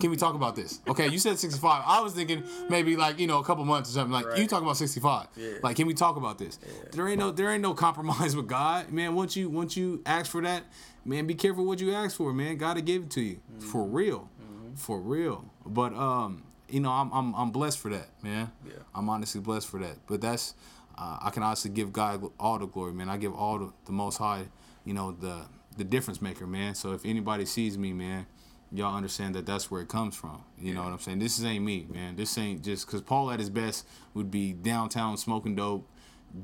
Can 0.00 0.10
we 0.10 0.16
talk 0.16 0.34
about 0.34 0.54
this? 0.54 0.80
Okay, 0.86 1.08
you 1.08 1.18
said 1.18 1.38
65. 1.38 1.82
I 1.84 2.00
was 2.00 2.12
thinking 2.12 2.44
maybe 2.68 2.96
like 2.96 3.18
you 3.18 3.26
know 3.26 3.38
a 3.40 3.44
couple 3.44 3.64
months 3.64 3.90
or 3.90 3.94
something. 3.94 4.12
Like 4.12 4.24
you 4.36 4.42
Right. 4.42 4.48
talking 4.48 4.64
about 4.66 4.76
65. 4.76 5.26
Yeah. 5.36 5.50
Like, 5.62 5.76
can 5.76 5.86
we 5.88 5.94
talk 5.94 6.16
about 6.16 6.38
this? 6.38 6.58
There 6.92 7.08
ain't 7.08 7.18
no 7.18 7.30
there 7.32 7.50
ain't 7.50 7.62
no 7.62 7.74
compromise 7.74 8.36
with 8.36 8.46
God, 8.46 8.92
man. 8.92 9.14
Once 9.14 9.34
you 9.36 9.48
once 9.50 9.76
you 9.76 10.00
ask 10.06 10.30
for 10.30 10.40
that, 10.42 10.64
man, 11.04 11.26
be 11.26 11.34
careful 11.34 11.64
what 11.64 11.80
you 11.80 11.92
ask 11.92 12.16
for, 12.16 12.32
man. 12.32 12.56
God 12.58 12.74
to 12.74 12.80
give 12.82 13.04
it 13.04 13.10
to 13.10 13.20
you 13.20 13.40
for 13.58 13.82
Mm-hmm. 13.84 13.94
real, 13.96 14.28
for 14.76 15.00
real. 15.00 15.44
But 15.66 15.92
um, 15.94 16.44
you 16.68 16.78
know, 16.80 16.90
I'm 16.92 17.10
I'm 17.12 17.34
I'm 17.34 17.50
blessed 17.50 17.78
for 17.78 17.88
that, 17.90 18.08
man. 18.22 18.52
Yeah. 18.64 18.74
I'm 18.94 19.08
honestly 19.08 19.40
blessed 19.40 19.66
for 19.66 19.80
that. 19.80 19.96
But 20.06 20.20
that's 20.20 20.54
uh, 20.96 21.18
I 21.22 21.30
can 21.30 21.42
honestly 21.42 21.70
give 21.72 21.92
God 21.92 22.22
all 22.38 22.58
the 22.58 22.66
glory, 22.66 22.92
man. 22.92 23.08
I 23.08 23.16
give 23.16 23.34
all 23.34 23.58
the, 23.58 23.72
the 23.86 23.92
Most 23.92 24.18
High, 24.18 24.44
you 24.84 24.94
know, 24.94 25.10
the 25.12 25.42
the 25.76 25.82
difference 25.84 26.22
maker, 26.22 26.46
man. 26.46 26.74
So 26.76 26.92
if 26.92 27.04
anybody 27.04 27.46
sees 27.46 27.76
me, 27.78 27.92
man, 27.92 28.26
y'all 28.72 28.94
understand 28.94 29.34
that 29.34 29.46
that's 29.46 29.70
where 29.70 29.80
it 29.80 29.88
comes 29.88 30.14
from. 30.14 30.42
You 30.60 30.74
know 30.74 30.82
what 30.82 30.92
I'm 30.92 30.98
saying? 30.98 31.18
This 31.18 31.42
ain't 31.42 31.64
me, 31.64 31.86
man. 31.88 32.16
This 32.16 32.36
ain't 32.38 32.62
just 32.62 32.86
because 32.86 33.02
Paul 33.02 33.30
at 33.30 33.38
his 33.38 33.50
best 33.50 33.86
would 34.14 34.30
be 34.30 34.52
downtown 34.52 35.16
smoking 35.16 35.54
dope, 35.54 35.88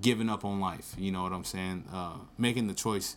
giving 0.01 0.29
up 0.29 0.45
on 0.45 0.61
life. 0.61 0.95
You 0.99 1.13
know 1.13 1.23
what 1.23 1.33
I'm 1.33 1.45
saying? 1.45 1.85
Uh, 1.93 2.19
making 2.39 2.67
the 2.67 2.75
choice, 2.75 3.17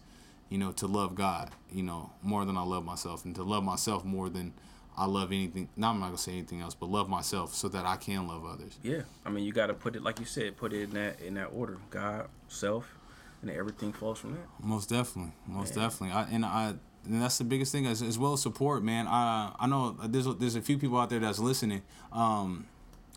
you 0.49 0.57
know, 0.57 0.71
to 0.73 0.87
love 0.87 1.15
God, 1.15 1.51
you 1.71 1.83
know, 1.83 2.11
more 2.21 2.45
than 2.45 2.57
I 2.57 2.63
love 2.63 2.83
myself, 2.83 3.25
and 3.25 3.35
to 3.35 3.43
love 3.43 3.63
myself 3.63 4.03
more 4.03 4.29
than 4.29 4.53
I 4.97 5.05
love 5.05 5.31
anything. 5.31 5.69
Now 5.75 5.91
I'm 5.91 5.99
not 5.99 6.07
gonna 6.07 6.17
say 6.17 6.33
anything 6.33 6.61
else, 6.61 6.73
but 6.73 6.89
love 6.89 7.07
myself 7.07 7.53
so 7.53 7.67
that 7.69 7.85
I 7.85 7.97
can 7.97 8.27
love 8.27 8.43
others. 8.45 8.77
Yeah, 8.81 9.01
I 9.25 9.29
mean, 9.29 9.45
you 9.45 9.53
got 9.53 9.67
to 9.67 9.73
put 9.73 9.95
it 9.95 10.01
like 10.01 10.19
you 10.19 10.25
said, 10.25 10.57
put 10.57 10.73
it 10.73 10.83
in 10.83 10.89
that 10.91 11.21
in 11.21 11.35
that 11.35 11.47
order. 11.53 11.77
God, 11.91 12.27
self, 12.47 12.97
and 13.41 13.51
everything 13.51 13.93
flows 13.93 14.17
from 14.17 14.31
that. 14.33 14.65
Most 14.65 14.89
definitely, 14.89 15.33
most 15.45 15.75
definitely. 15.75 16.15
I, 16.15 16.23
and 16.23 16.43
I 16.43 16.73
and 17.07 17.21
that's 17.21 17.37
the 17.37 17.43
biggest 17.43 17.71
thing 17.71 17.85
as, 17.85 18.01
as 18.01 18.17
well 18.17 18.33
as 18.33 18.41
support, 18.41 18.83
man. 18.83 19.07
I 19.07 19.53
I 19.59 19.67
know 19.67 19.97
there's 20.03 20.27
a, 20.27 20.33
there's 20.33 20.55
a 20.55 20.61
few 20.61 20.77
people 20.77 20.97
out 20.97 21.09
there 21.09 21.19
that's 21.19 21.39
listening. 21.39 21.81
Um, 22.11 22.67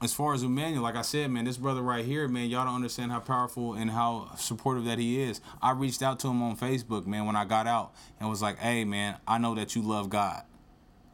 as 0.03 0.14
far 0.14 0.33
as 0.33 0.42
Emmanuel, 0.42 0.83
like 0.83 0.96
I 0.96 1.03
said, 1.03 1.31
man, 1.31 1.44
this 1.44 1.59
brother 1.59 1.83
right 1.83 2.05
here, 2.05 2.26
man, 2.26 2.48
y'all 2.48 2.64
don't 2.64 2.74
understand 2.74 3.12
how 3.12 3.20
powerful 3.20 3.74
and 3.74 3.90
how 3.90 4.31
supportive 4.37 4.87
that 4.87 4.98
he 4.98 5.20
is. 5.20 5.42
I 5.61 5.72
reached 5.72 6.03
out 6.03 6.18
to 6.20 6.29
him 6.29 6.42
on 6.42 6.57
Facebook, 6.57 7.07
man, 7.07 7.26
when 7.26 7.37
I 7.37 7.44
got 7.44 7.66
out, 7.66 7.92
and 8.18 8.29
was 8.31 8.40
like, 8.40 8.59
"Hey, 8.59 8.85
man, 8.85 9.16
I 9.29 9.38
know 9.38 9.55
that 9.55 9.76
you 9.76 9.83
love 9.83 10.09
God. 10.09 10.42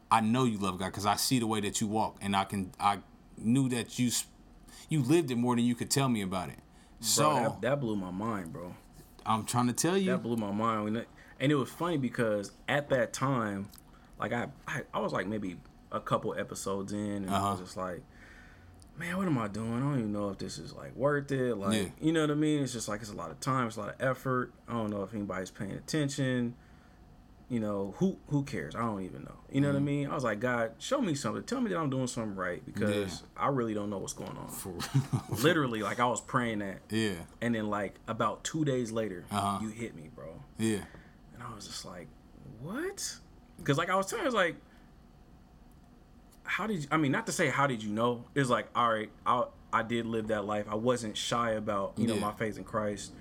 I 0.09 0.21
know 0.21 0.45
you 0.45 0.57
love 0.57 0.79
God 0.79 0.87
because 0.87 1.05
I 1.05 1.15
see 1.17 1.39
the 1.39 1.47
way 1.47 1.59
that 1.61 1.81
you 1.81 1.87
walk, 1.87 2.17
and 2.21 2.35
I 2.35 2.45
can 2.45 2.71
I 2.79 2.99
knew 3.37 3.67
that 3.69 3.99
you 3.99 4.09
you 4.89 5.03
lived 5.03 5.31
it 5.31 5.35
more 5.35 5.55
than 5.55 5.65
you 5.65 5.75
could 5.75 5.91
tell 5.91 6.07
me 6.07 6.21
about 6.21 6.49
it. 6.49 6.59
So 6.99 7.33
that, 7.33 7.61
that 7.61 7.79
blew 7.81 7.95
my 7.95 8.11
mind, 8.11 8.53
bro. 8.53 8.73
I'm 9.25 9.43
trying 9.43 9.67
to 9.67 9.73
tell 9.73 9.97
you, 9.97 10.11
That 10.11 10.23
blew 10.23 10.37
my 10.37 10.51
mind. 10.51 10.83
When 10.85 10.95
it, 10.95 11.07
and 11.39 11.51
it 11.51 11.55
was 11.55 11.69
funny 11.69 11.97
because 11.97 12.51
at 12.67 12.89
that 12.89 13.13
time, 13.13 13.69
like 14.19 14.33
I, 14.33 14.47
I, 14.67 14.81
I 14.93 14.99
was 14.99 15.11
like 15.13 15.27
maybe 15.27 15.57
a 15.91 15.99
couple 15.99 16.33
episodes 16.37 16.93
in, 16.93 16.99
and 16.99 17.29
I 17.29 17.35
Uh-huh. 17.37 17.51
was 17.51 17.59
just 17.61 17.77
like, 17.77 18.01
man, 18.97 19.15
what 19.17 19.27
am 19.27 19.37
I 19.37 19.47
doing? 19.47 19.75
I 19.75 19.79
don't 19.79 19.99
even 19.99 20.11
know 20.13 20.29
if 20.29 20.37
this 20.39 20.57
is 20.57 20.73
like 20.73 20.95
worth 20.95 21.31
it. 21.31 21.55
Like, 21.55 21.73
Yeah. 21.73 21.89
you 22.01 22.11
know 22.11 22.21
what 22.21 22.31
I 22.31 22.35
mean? 22.35 22.63
It's 22.63 22.73
just 22.73 22.87
like 22.87 23.01
it's 23.01 23.11
a 23.11 23.15
lot 23.15 23.31
of 23.31 23.39
time, 23.39 23.67
it's 23.67 23.77
a 23.77 23.81
lot 23.81 23.89
of 23.89 23.95
effort. 24.01 24.51
I 24.67 24.73
don't 24.73 24.89
know 24.89 25.03
if 25.03 25.13
anybody's 25.13 25.51
paying 25.51 25.71
attention. 25.71 26.55
You 27.49 27.61
know 27.61 27.93
who 27.99 28.17
who 28.27 28.43
cares? 28.43 28.75
I 28.75 28.79
don't 28.81 29.03
even 29.03 29.23
know. 29.23 29.37
You 29.49 29.61
know 29.61 29.69
what 29.69 29.77
I 29.77 29.79
mean? 29.79 30.09
I 30.09 30.13
was 30.15 30.25
like, 30.25 30.41
God, 30.41 30.71
show 30.79 30.99
me 30.99 31.15
something. 31.15 31.43
Tell 31.43 31.61
me 31.61 31.69
that 31.69 31.77
I'm 31.79 31.89
doing 31.89 32.07
something 32.07 32.35
right 32.35 32.61
because 32.65 33.23
I 33.37 33.47
really 33.47 33.73
don't 33.73 33.89
know 33.89 33.99
what's 33.99 34.11
going 34.11 34.35
on. 34.37 34.49
For- 34.49 34.73
Literally, 35.29 35.81
like 35.81 36.01
I 36.01 36.07
was 36.07 36.19
praying 36.19 36.59
that, 36.59 36.79
yeah, 36.89 37.13
and 37.41 37.55
then 37.55 37.69
like 37.69 37.95
about 38.05 38.43
two 38.43 38.65
days 38.65 38.91
later, 38.91 39.23
Uh-huh. 39.31 39.59
you 39.61 39.69
hit 39.69 39.95
me, 39.95 40.09
bro. 40.13 40.41
yeah. 40.57 40.79
I 41.49 41.55
was 41.55 41.67
just 41.67 41.85
like, 41.85 42.07
what? 42.61 43.15
Because 43.57 43.77
like 43.77 43.89
I 43.89 43.95
was 43.95 44.07
telling, 44.07 44.23
I 44.23 44.25
was 44.25 44.33
like, 44.35 44.55
how 46.43 46.67
did 46.67 46.83
you? 46.83 46.87
I 46.91 46.97
mean, 46.97 47.11
not 47.11 47.25
to 47.27 47.31
say 47.31 47.49
how 47.49 47.67
did 47.67 47.83
you 47.83 47.91
know? 47.91 48.25
It's 48.35 48.49
like, 48.49 48.67
all 48.75 48.89
right, 48.91 49.09
I 49.25 49.45
I 49.73 49.83
did 49.83 50.05
live 50.05 50.27
that 50.27 50.45
life. 50.45 50.65
I 50.69 50.75
wasn't 50.75 51.17
shy 51.17 51.51
about 51.51 51.93
you 51.97 52.07
know 52.07 52.15
my 52.17 52.31
faith 52.31 52.57
in 52.57 52.63
Christ. 52.63 53.11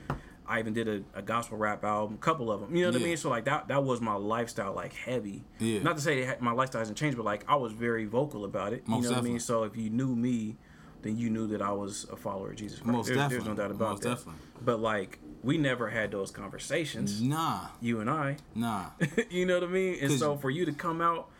I 0.49 0.61
even 0.61 0.75
did 0.75 0.87
a, 0.87 1.03
a 1.19 1.23
gospel 1.23 1.59
rap 1.59 1.85
album, 1.85 2.15
a 2.15 2.19
couple 2.19 2.53
of 2.53 2.61
them. 2.61 2.75
You 2.77 2.83
know 2.85 2.91
what 2.93 3.01
Yeah. 3.01 3.05
I 3.07 3.09
mean? 3.09 3.17
So 3.17 3.29
like 3.31 3.47
that 3.47 3.67
that 3.69 3.83
was 3.83 4.01
my 4.01 4.15
lifestyle, 4.15 4.73
like 4.73 4.93
heavy. 4.95 5.45
Yeah. 5.59 5.83
Not 5.83 5.97
to 5.97 6.03
say 6.03 6.37
my 6.39 6.53
lifestyle 6.53 6.81
hasn't 6.81 6.97
changed, 6.99 7.17
but 7.17 7.25
like 7.27 7.45
I 7.49 7.57
was 7.57 7.73
very 7.73 8.05
vocal 8.05 8.45
about 8.45 8.73
it. 8.73 8.87
Most 8.87 9.03
you 9.05 9.11
know 9.11 9.17
what 9.17 9.25
I 9.25 9.29
mean? 9.29 9.41
So 9.41 9.65
if 9.65 9.77
you 9.77 9.91
knew 9.91 10.15
me, 10.15 10.57
then 11.03 11.17
you 11.17 11.31
knew 11.31 11.49
that 11.49 11.61
I 11.63 11.73
was 11.73 12.07
a 12.13 12.17
follower 12.17 12.51
of 12.51 12.57
Jesus 12.57 12.79
Christ. 12.79 12.93
Most 12.93 13.07
There's, 13.09 13.29
there's 13.29 13.45
no 13.45 13.55
doubt 13.55 13.73
about 13.73 13.91
Most 13.91 14.03
that. 14.03 14.09
definitely. 14.11 14.41
But 14.65 14.79
like 14.81 15.19
we 15.47 15.57
never 15.59 15.89
had 15.89 16.11
those 16.11 16.31
conversations, 16.31 17.23
Nah, 17.23 17.69
you 17.81 18.01
and 18.01 18.11
I. 18.11 18.37
nah. 18.55 18.87
you 19.31 19.47
know 19.47 19.55
what 19.55 19.69
I 19.69 19.73
mean? 19.73 19.99
And 20.03 20.13
so 20.13 20.37
for 20.37 20.51
you 20.51 20.65
to 20.67 20.73
come 20.73 21.01
out 21.01 21.31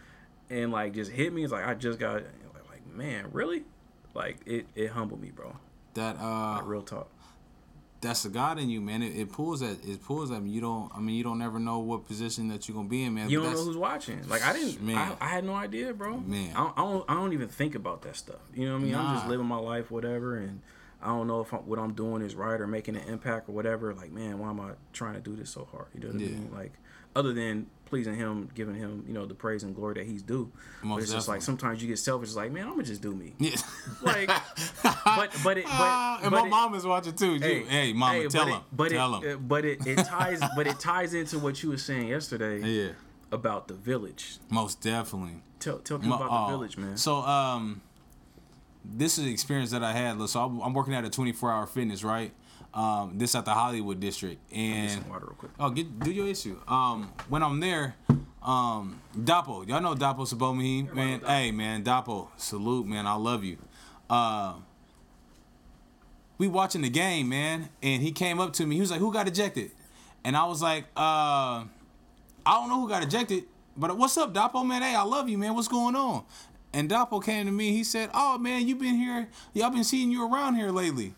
and 0.49 0.71
like 0.73 0.95
just 0.95 1.11
hit 1.11 1.33
me, 1.33 1.43
it's 1.45 1.53
like 1.53 1.67
I 1.67 1.75
just 1.75 1.99
got 1.99 2.23
like, 2.71 2.87
man, 2.95 3.27
really? 3.33 3.65
Like 4.15 4.39
it, 4.47 4.67
it 4.75 4.89
humbled 4.93 5.21
me, 5.21 5.31
bro. 5.31 5.57
That 5.95 6.17
uh, 6.21 6.55
Like, 6.57 6.67
real 6.67 6.83
talk. 6.83 7.09
that's 8.01 8.23
the 8.23 8.29
God 8.29 8.59
in 8.59 8.71
you, 8.71 8.81
man. 8.81 9.03
It, 9.03 9.17
it 9.17 9.33
pulls 9.33 9.61
at 9.63 9.77
it 9.85 10.03
pulls 10.05 10.31
at 10.31 10.43
me. 10.43 10.51
You 10.51 10.61
don't. 10.61 10.91
I 10.95 11.01
mean, 11.01 11.17
you 11.17 11.25
don't 11.25 11.39
never 11.39 11.59
know 11.59 11.79
what 11.81 12.07
position 12.07 12.49
that 12.49 12.69
you're 12.69 12.77
gonna 12.77 12.89
be 12.89 13.03
in, 13.03 13.15
man. 13.15 13.29
You 13.29 13.43
don't 13.43 13.53
know 13.53 13.65
who's 13.65 13.77
watching. 13.77 14.27
Like 14.29 14.43
I 14.45 14.53
didn't. 14.53 14.81
Man. 14.83 14.97
I, 14.97 15.25
I 15.27 15.29
had 15.29 15.45
no 15.45 15.55
idea, 15.55 15.93
bro. 15.93 16.19
Man. 16.19 16.51
I 16.55 16.59
don't, 16.65 16.79
I 16.79 16.83
don't. 16.83 17.05
I 17.11 17.15
don't 17.15 17.33
even 17.33 17.49
think 17.49 17.75
about 17.75 18.03
that 18.03 18.17
stuff. 18.17 18.41
You 18.55 18.67
know 18.67 18.75
what 18.75 18.81
I 18.81 18.85
mean? 18.85 18.93
Nah. 18.93 19.09
I'm 19.11 19.17
just 19.17 19.29
living 19.29 19.47
my 19.47 19.59
life, 19.59 19.91
whatever, 19.91 20.37
and 20.37 20.61
I 21.03 21.09
don't 21.09 21.27
know 21.27 21.41
if 21.41 21.53
I'm, 21.53 21.61
what 21.61 21.79
I'm 21.79 21.93
doing 21.93 22.23
is 22.23 22.35
right 22.35 22.61
or 22.61 22.67
making 22.67 22.97
an 22.97 23.03
impact 23.09 23.49
or 23.49 23.53
whatever. 23.53 23.95
Like, 23.95 24.11
man, 24.13 24.39
why 24.39 24.51
am 24.51 24.61
I 24.61 24.71
trying 24.93 25.15
to 25.15 25.21
do 25.21 25.37
this 25.37 25.51
so 25.51 25.69
hard? 25.71 25.87
You 25.95 26.01
know 26.01 26.09
what 26.09 26.21
Yeah. 26.21 26.27
I 26.29 26.31
mean? 26.31 26.51
Like, 26.55 26.73
other 27.15 27.33
than 27.33 27.67
pleasing 27.87 28.17
him, 28.17 28.49
giving 28.55 28.75
him, 28.75 29.05
you 29.07 29.15
know, 29.15 29.25
the 29.27 29.35
praise 29.35 29.63
and 29.63 29.75
glory 29.75 29.95
that 29.95 30.07
he's 30.07 30.23
due. 30.23 30.51
but 30.83 30.89
Most 30.89 31.03
it's 31.05 31.13
just 31.13 31.29
like 31.29 31.41
sometimes 31.41 31.81
you 31.81 31.89
get 31.89 31.99
selfish. 31.99 32.29
It's 32.31 32.37
like, 32.37 32.51
man, 32.53 32.65
I'm 32.65 32.71
gonna 32.73 32.83
just 32.83 33.01
do 33.01 33.15
me. 33.15 33.35
Yeah. 33.39 33.57
Like, 34.03 34.29
but 35.05 35.31
but 35.45 35.57
it 35.59 35.65
but, 35.65 35.71
Ah, 35.73 36.19
and 36.23 36.31
but 36.31 36.41
my 36.41 36.47
it- 36.47 36.51
mom 36.51 36.75
is 36.75 36.85
watching 36.85 37.15
too. 37.15 37.35
Hey, 37.35 37.63
hey 37.65 37.93
mama, 37.93 38.19
hey, 38.19 38.27
tell 38.29 38.45
but 38.45 38.53
him. 38.53 38.61
But 38.73 38.89
tell 38.91 39.15
it, 39.17 39.23
him. 39.25 39.37
uh, 39.37 39.41
but 39.41 39.65
it, 39.65 39.87
it 39.87 40.05
ties 40.05 40.41
but 40.57 40.67
it 40.67 40.79
ties 40.81 41.15
into 41.15 41.39
what 41.39 41.63
you 41.63 41.71
were 41.71 41.79
saying 41.79 42.09
yesterday 42.09 42.59
yeah, 42.61 42.93
about 43.33 43.69
the 43.69 43.75
village. 43.75 44.39
most 44.51 44.81
definitely. 44.81 45.43
Tell 45.61 45.79
tell 45.79 45.99
My- 45.99 46.17
about 46.17 46.29
oh, 46.31 46.47
the 46.51 46.57
village, 46.57 46.77
man. 46.77 46.97
So 46.97 47.17
um, 47.19 47.81
this 48.95 49.19
is 49.19 49.25
the 49.25 49.33
experience 49.33 49.71
that 49.71 49.83
I 49.83 49.93
had. 49.93 50.21
So 50.29 50.41
I'm, 50.41 50.75
working 50.75 50.95
at 50.95 51.05
a 51.05 51.11
24 51.11 51.51
hour 51.51 51.67
fitness, 51.67 52.05
right? 52.05 52.33
Um, 52.75 53.17
this 53.17 53.35
at 53.35 53.45
the 53.45 53.55
Hollywood 53.55 54.01
district, 54.01 54.51
Get 54.51 54.59
and 54.59 54.91
some 54.91 55.09
water 55.09 55.27
real 55.27 55.37
quick. 55.37 55.51
oh, 55.59 55.71
get 55.71 55.99
do 56.01 56.11
your 56.11 56.29
issue. 56.29 56.59
Um, 56.69 57.11
when 57.29 57.43
I'm 57.43 57.59
there, 57.59 57.95
um, 58.43 59.01
Dapo, 59.17 59.67
y'all 59.67 59.81
know 59.81 59.95
Dapo 59.95 60.31
Sabomi, 60.31 60.93
man. 60.93 61.21
Hey, 61.21 61.53
man, 61.53 61.83
Dapo, 61.83 62.29
salute, 62.37 62.87
man. 62.87 63.07
I 63.07 63.15
love 63.15 63.45
you. 63.45 63.57
Uh, 64.11 64.55
we 66.39 66.49
watching 66.49 66.83
the 66.83 66.91
game, 66.91 67.31
man, 67.31 67.71
and 67.83 68.03
he 68.03 68.13
came 68.13 68.41
up 68.41 68.53
to 68.55 68.67
me. 68.67 68.75
He 68.75 68.81
was 68.83 68.91
like, 68.91 69.01
"Who 69.01 69.11
got 69.13 69.27
ejected?" 69.27 69.71
And 70.23 70.37
I 70.37 70.45
was 70.45 70.61
like, 70.61 70.85
uh, 70.97 71.65
"I 71.65 71.67
don't 72.47 72.69
know 72.69 72.81
who 72.81 72.89
got 72.91 73.03
ejected, 73.03 73.45
but 73.75 73.97
what's 73.97 74.19
up, 74.19 74.35
Dapo, 74.35 74.67
man? 74.67 74.83
Hey, 74.83 74.95
I 74.95 75.03
love 75.03 75.31
you, 75.31 75.39
man. 75.39 75.55
What's 75.55 75.69
going 75.69 75.97
on?" 75.97 76.25
And 76.77 76.91
Dapo 76.91 77.25
came 77.25 77.47
to 77.47 77.53
me. 77.53 77.71
He 77.71 77.83
said, 77.83 78.11
"Oh, 78.13 78.37
man, 78.37 78.69
you've 78.69 78.79
been 78.79 78.97
here? 78.97 79.31
I've 79.65 79.73
been 79.73 79.83
seeing 79.83 80.11
you 80.11 80.31
around 80.31 80.57
here 80.57 80.71
lately." 80.71 81.15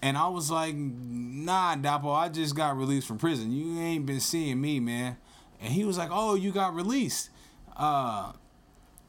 And 0.00 0.16
I 0.16 0.28
was 0.28 0.50
like, 0.50 0.74
"Nah, 0.74 1.76
Dapo, 1.76 2.14
I 2.14 2.30
just 2.30 2.56
got 2.56 2.74
released 2.74 3.06
from 3.06 3.18
prison. 3.18 3.52
You 3.52 3.78
ain't 3.80 4.06
been 4.06 4.18
seeing 4.18 4.58
me, 4.58 4.80
man." 4.80 5.18
And 5.60 5.70
he 5.74 5.84
was 5.84 5.98
like, 5.98 6.08
"Oh, 6.10 6.36
you 6.36 6.52
got 6.52 6.74
released." 6.74 7.28
Uh, 7.76 8.32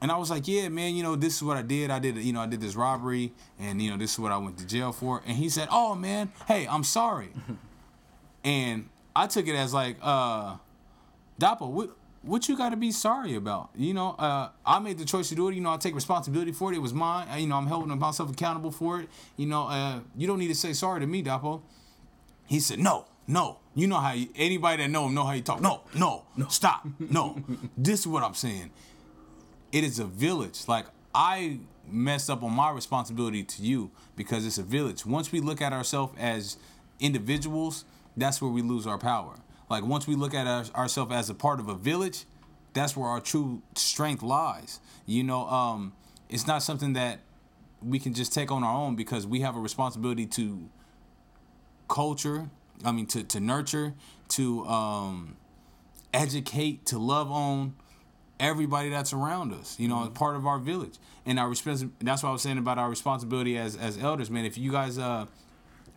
and 0.02 0.12
I 0.12 0.18
was 0.18 0.30
like, 0.30 0.50
yeah, 0.50 0.68
man, 0.68 0.96
you 0.96 1.04
know, 1.04 1.16
this 1.16 1.38
is 1.38 1.44
what 1.44 1.56
I 1.56 1.62
did. 1.62 1.92
I 1.92 2.00
did, 2.00 2.18
you 2.18 2.34
know, 2.34 2.42
I 2.42 2.46
did 2.46 2.60
this 2.60 2.76
robbery, 2.76 3.32
and 3.58 3.82
you 3.82 3.90
know, 3.90 3.98
this 3.98 4.14
is 4.14 4.20
what 4.20 4.34
I 4.34 4.38
went 4.38 4.58
to 4.58 4.68
jail 4.68 4.92
for. 4.92 5.22
And 5.26 5.38
he 5.38 5.48
said, 5.48 5.70
oh 5.72 5.96
man, 5.96 6.32
hey, 6.46 6.68
I'm 6.68 6.84
sorry. 6.84 7.30
and 8.44 8.90
I 9.16 9.28
took 9.28 9.48
it 9.48 9.56
as 9.56 9.74
like, 9.74 9.96
uh, 10.02 10.58
Dapo, 11.40 11.70
what, 11.70 11.96
what 12.22 12.50
you 12.50 12.58
got 12.58 12.70
to 12.70 12.78
be 12.78 12.92
sorry 12.92 13.36
about? 13.36 13.70
You 13.76 13.94
know, 13.94 14.10
uh, 14.12 14.50
I 14.66 14.80
made 14.80 14.98
the 14.98 15.06
choice 15.06 15.30
to 15.30 15.36
do 15.36 15.50
it. 15.50 15.56
You 15.56 15.62
know, 15.62 15.74
I 15.74 15.78
take 15.78 15.96
responsibility 15.96 16.52
for 16.52 16.72
it. 16.72 16.76
It 16.76 16.82
was 16.82 16.94
mine. 16.94 17.28
You 17.40 17.48
know, 17.48 17.56
I'm 17.56 17.68
holding 17.68 17.98
myself 17.98 18.32
accountable 18.32 18.72
for 18.72 19.00
it. 19.02 19.10
You 19.38 19.46
know, 19.46 19.68
uh, 19.68 20.00
you 20.18 20.28
don't 20.28 20.40
need 20.40 20.50
to 20.50 20.56
say 20.56 20.74
sorry 20.74 21.00
to 21.00 21.08
me, 21.08 21.24
Dapo. 21.24 21.62
He 22.48 22.60
said, 22.60 22.80
no, 22.80 23.06
no. 23.28 23.60
You 23.76 23.88
know 23.88 23.98
how 23.98 24.14
you, 24.14 24.28
anybody 24.36 24.84
that 24.84 24.90
know 24.90 25.06
him 25.06 25.14
know 25.14 25.24
how 25.24 25.34
you 25.34 25.42
talk. 25.42 25.62
No, 25.62 25.82
no, 25.96 26.26
no. 26.36 26.48
stop, 26.50 26.86
no. 27.00 27.42
this 27.78 28.02
is 28.02 28.08
what 28.08 28.24
I'm 28.24 28.34
saying. 28.34 28.72
It 29.72 29.84
is 29.84 30.00
a 30.00 30.06
village. 30.06 30.68
Like 30.68 30.88
I 31.14 31.60
messed 31.88 32.30
up 32.30 32.44
on 32.44 32.52
my 32.52 32.72
responsibility 32.72 33.44
to 33.44 33.62
you 33.62 33.92
because 34.16 34.46
it's 34.46 34.58
a 34.58 34.64
village. 34.64 35.06
Once 35.06 35.32
we 35.32 35.40
look 35.40 35.62
at 35.62 35.72
ourselves 35.72 36.14
as 36.20 36.58
individuals, 37.00 37.86
that's 38.18 38.42
where 38.42 38.52
we 38.52 38.62
lose 38.62 38.86
our 38.86 38.98
power. 38.98 39.36
Like 39.70 39.84
once 39.84 40.08
we 40.08 40.16
look 40.16 40.34
at 40.34 40.48
our, 40.48 40.66
ourselves 40.76 41.14
as 41.14 41.30
a 41.30 41.34
part 41.34 41.60
of 41.60 41.70
a 41.70 41.76
village, 41.76 42.26
that's 42.74 42.96
where 42.96 43.08
our 43.08 43.22
true 43.22 43.62
strength 43.76 44.24
lies. 44.24 44.80
You 45.06 45.24
know, 45.24 45.48
um, 45.48 45.94
it's 46.30 46.48
not 46.48 46.64
something 46.64 46.94
that 46.94 47.20
we 47.82 48.00
can 48.00 48.14
just 48.14 48.34
take 48.34 48.52
on 48.52 48.64
our 48.64 48.74
own 48.74 48.96
because 48.96 49.26
we 49.26 49.42
have 49.42 49.56
a 49.56 49.60
responsibility 49.60 50.26
to 50.28 50.70
culture. 51.88 52.50
I 52.84 52.92
mean, 52.92 53.08
to 53.08 53.24
to 53.24 53.40
nurture, 53.40 53.94
to 54.30 54.66
um, 54.66 55.36
educate, 56.14 56.86
to 56.88 56.98
love 56.98 57.32
on 57.32 57.76
everybody 58.40 58.90
that's 58.90 59.14
around 59.14 59.54
us. 59.54 59.78
You 59.80 59.88
know, 59.88 59.98
mm-hmm. 59.98 60.14
part 60.14 60.36
of 60.36 60.48
our 60.48 60.60
village 60.60 60.96
and 61.26 61.40
our 61.40 61.50
respons- 61.50 61.90
That's 62.00 62.24
what 62.24 62.30
I 62.30 62.32
was 62.32 62.42
saying 62.42 62.58
about 62.58 62.78
our 62.78 62.90
responsibility 62.90 63.58
as 63.58 63.76
as 63.76 63.98
elders, 63.98 64.30
man. 64.30 64.46
If 64.46 64.58
you 64.58 64.72
guys 64.72 64.98
uh 64.98 65.26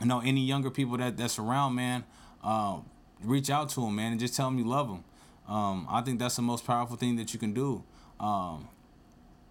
know 0.00 0.20
any 0.20 0.44
younger 0.44 0.70
people 0.70 0.96
that 0.98 1.16
that's 1.16 1.38
around, 1.38 1.74
man, 1.74 2.04
uh, 2.42 2.78
reach 3.24 3.50
out 3.50 3.68
to 3.70 3.80
them, 3.80 3.96
man, 3.96 4.12
and 4.12 4.20
just 4.20 4.34
tell 4.34 4.46
them 4.46 4.58
you 4.58 4.64
love 4.64 4.88
them. 4.88 5.04
Um, 5.48 5.86
I 5.90 6.02
think 6.02 6.18
that's 6.18 6.36
the 6.36 6.42
most 6.42 6.66
powerful 6.66 6.96
thing 6.96 7.16
that 7.16 7.32
you 7.32 7.38
can 7.38 7.52
do. 7.52 7.82
Um, 8.20 8.68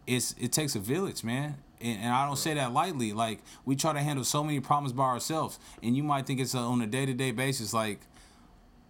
it's 0.08 0.34
it 0.40 0.52
takes 0.52 0.76
a 0.76 0.80
village, 0.80 1.24
man. 1.24 1.58
And, 1.80 2.00
and 2.00 2.14
I 2.14 2.26
don't 2.26 2.38
say 2.38 2.54
that 2.54 2.74
lightly. 2.74 3.14
Like 3.14 3.40
we 3.66 3.76
try 3.76 3.94
to 3.94 4.00
handle 4.00 4.24
so 4.24 4.44
many 4.44 4.60
problems 4.60 4.94
by 4.94 5.04
ourselves, 5.04 5.60
and 5.84 5.96
you 5.96 6.04
might 6.04 6.26
think 6.26 6.40
it's 6.40 6.54
a, 6.54 6.60
on 6.60 6.82
a 6.82 6.88
day 6.88 7.06
to 7.06 7.14
day 7.14 7.32
basis. 7.32 7.74
Like, 7.74 8.00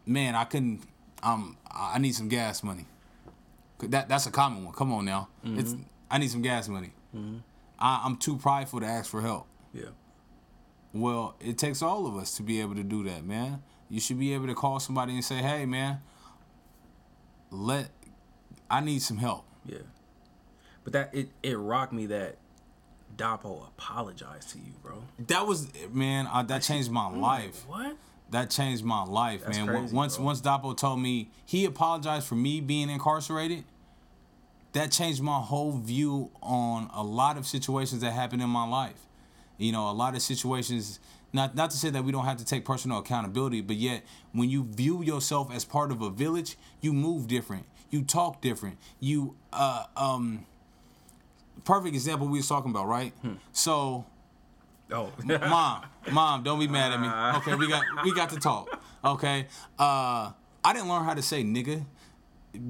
man, 0.05 0.35
I 0.35 0.43
couldn't. 0.43 0.83
Um, 1.23 1.57
I 1.69 1.99
need 1.99 2.15
some 2.15 2.29
gas 2.29 2.63
money. 2.63 2.85
That 3.79 4.09
that's 4.09 4.25
a 4.25 4.31
common 4.31 4.65
one. 4.65 4.73
Come 4.73 4.91
on 4.93 5.05
now. 5.05 5.29
Mm-hmm. 5.45 5.59
It's 5.59 5.75
I 6.09 6.17
need 6.17 6.29
some 6.29 6.41
gas 6.41 6.67
money. 6.67 6.93
Mm-hmm. 7.15 7.37
I, 7.79 8.01
I'm 8.05 8.17
too 8.17 8.37
prideful 8.37 8.81
to 8.81 8.85
ask 8.85 9.09
for 9.09 9.21
help. 9.21 9.47
Yeah. 9.73 9.89
Well, 10.93 11.35
it 11.39 11.57
takes 11.57 11.81
all 11.81 12.05
of 12.05 12.17
us 12.17 12.35
to 12.37 12.43
be 12.43 12.59
able 12.61 12.75
to 12.75 12.83
do 12.83 13.03
that, 13.05 13.23
man. 13.23 13.63
You 13.91 13.99
should 13.99 14.17
be 14.17 14.33
able 14.33 14.47
to 14.47 14.55
call 14.55 14.79
somebody 14.79 15.13
and 15.13 15.23
say, 15.23 15.35
"Hey, 15.35 15.65
man, 15.65 15.99
let 17.51 17.89
I 18.69 18.79
need 18.79 19.01
some 19.01 19.17
help." 19.17 19.45
Yeah. 19.65 19.79
But 20.85 20.93
that 20.93 21.13
it 21.13 21.29
it 21.43 21.57
rocked 21.57 21.91
me 21.91 22.05
that 22.07 22.37
Dapo 23.17 23.67
apologized 23.67 24.49
to 24.51 24.59
you, 24.59 24.71
bro. 24.81 25.03
That 25.27 25.45
was 25.45 25.67
man. 25.91 26.25
I, 26.31 26.43
that 26.43 26.61
changed 26.61 26.89
my 26.89 27.09
life. 27.15 27.65
What? 27.67 27.97
That 28.29 28.49
changed 28.49 28.85
my 28.85 29.03
life, 29.03 29.43
That's 29.43 29.57
man. 29.57 29.67
crazy, 29.67 29.93
once 29.93 30.15
bro. 30.15 30.25
once 30.25 30.39
Dapo 30.41 30.75
told 30.75 31.01
me 31.01 31.29
he 31.45 31.65
apologized 31.65 32.25
for 32.27 32.35
me 32.35 32.61
being 32.61 32.89
incarcerated, 32.89 33.65
that 34.71 34.93
changed 34.93 35.21
my 35.21 35.39
whole 35.41 35.73
view 35.73 36.31
on 36.41 36.89
a 36.93 37.03
lot 37.03 37.37
of 37.37 37.45
situations 37.45 37.99
that 38.01 38.11
happened 38.13 38.41
in 38.41 38.49
my 38.49 38.65
life. 38.65 39.05
You 39.57 39.73
know, 39.73 39.89
a 39.89 39.91
lot 39.91 40.15
of 40.15 40.21
situations 40.21 41.01
not 41.33 41.55
not 41.55 41.71
to 41.71 41.77
say 41.77 41.89
that 41.89 42.03
we 42.03 42.11
don't 42.11 42.25
have 42.25 42.37
to 42.37 42.45
take 42.45 42.65
personal 42.65 42.99
accountability, 42.99 43.61
but 43.61 43.75
yet 43.77 44.03
when 44.33 44.49
you 44.49 44.63
view 44.63 45.01
yourself 45.01 45.51
as 45.53 45.65
part 45.65 45.91
of 45.91 46.01
a 46.01 46.09
village, 46.09 46.57
you 46.81 46.93
move 46.93 47.27
different, 47.27 47.65
you 47.89 48.03
talk 48.03 48.41
different, 48.41 48.77
you 48.99 49.35
uh 49.53 49.85
um. 49.95 50.45
Perfect 51.63 51.93
example 51.93 52.27
we 52.27 52.39
was 52.39 52.47
talking 52.47 52.71
about, 52.71 52.87
right? 52.87 53.13
Hmm. 53.21 53.33
So, 53.51 54.05
Oh, 54.91 55.11
mom, 55.23 55.85
mom, 56.11 56.43
don't 56.43 56.59
be 56.59 56.67
mad 56.67 56.91
at 56.91 56.99
me. 56.99 57.07
Okay, 57.39 57.55
we 57.55 57.67
got 57.69 57.83
we 58.03 58.13
got 58.13 58.29
to 58.31 58.37
talk. 58.37 58.81
Okay, 59.03 59.47
uh, 59.79 60.31
I 60.63 60.73
didn't 60.73 60.89
learn 60.89 61.03
how 61.03 61.13
to 61.13 61.21
say 61.21 61.43
nigga 61.43 61.85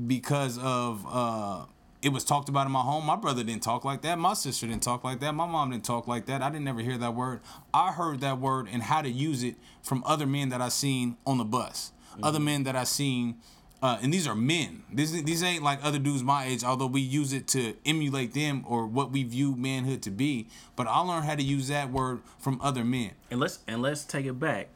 because 0.08 0.58
of 0.60 1.06
uh, 1.10 1.66
it 2.02 2.10
was 2.10 2.24
talked 2.24 2.50
about 2.50 2.66
in 2.66 2.72
my 2.72 2.82
home. 2.82 3.06
My 3.06 3.16
brother 3.16 3.44
didn't 3.44 3.64
talk 3.64 3.86
like 3.86 4.02
that. 4.02 4.18
My 4.18 4.34
sister 4.34 4.66
didn't 4.68 4.84
talk 4.84 5.04
like 5.04 5.20
that. 5.20 5.34
My 5.34 5.46
mom 5.46 5.72
didn't 5.72 5.86
talk 5.86 6.08
like 6.08 6.26
that. 6.26 6.42
I 6.42 6.50
didn't 6.50 6.68
ever 6.68 6.82
hear 6.82 6.98
that 6.98 7.14
word. 7.14 7.42
I 7.74 7.92
heard 7.92 8.22
that 8.22 8.40
word 8.40 8.68
and 8.72 8.82
how 8.84 9.02
to 9.02 9.10
use 9.10 9.44
it 9.44 9.56
from 9.84 10.04
other 10.06 10.26
men 10.26 10.50
that 10.50 10.62
I 10.62 10.70
seen 10.70 11.18
on 11.28 11.38
the 11.38 11.46
bus, 11.46 11.92
other 12.24 12.40
men 12.40 12.64
that 12.64 12.76
I 12.76 12.86
seen. 12.86 13.38
Uh, 13.84 13.98
and 14.02 14.14
these 14.14 14.28
are 14.28 14.36
men. 14.36 14.84
These 14.94 15.24
these 15.24 15.42
ain't 15.42 15.64
like 15.64 15.80
other 15.84 15.98
dudes 15.98 16.22
my 16.24 16.46
age. 16.46 16.64
Although 16.64 16.88
we 16.88 17.02
use 17.02 17.34
it 17.34 17.48
to 17.50 17.76
emulate 17.84 18.34
them 18.34 18.64
or 18.68 18.86
what 18.86 19.12
we 19.12 19.24
view 19.24 19.56
manhood 19.56 20.04
to 20.04 20.12
be, 20.12 20.48
but 20.76 20.86
I 20.88 21.00
learned 21.00 21.26
how 21.26 21.36
to 21.36 21.42
use 21.44 21.68
that 21.70 21.92
word 21.92 22.22
from 22.38 22.60
other 22.62 22.84
men. 22.84 23.12
and 23.32 23.40
let's 23.40 23.60
and 23.68 23.82
let's 23.82 24.04
take 24.04 24.26
it 24.26 24.40
back. 24.40 24.70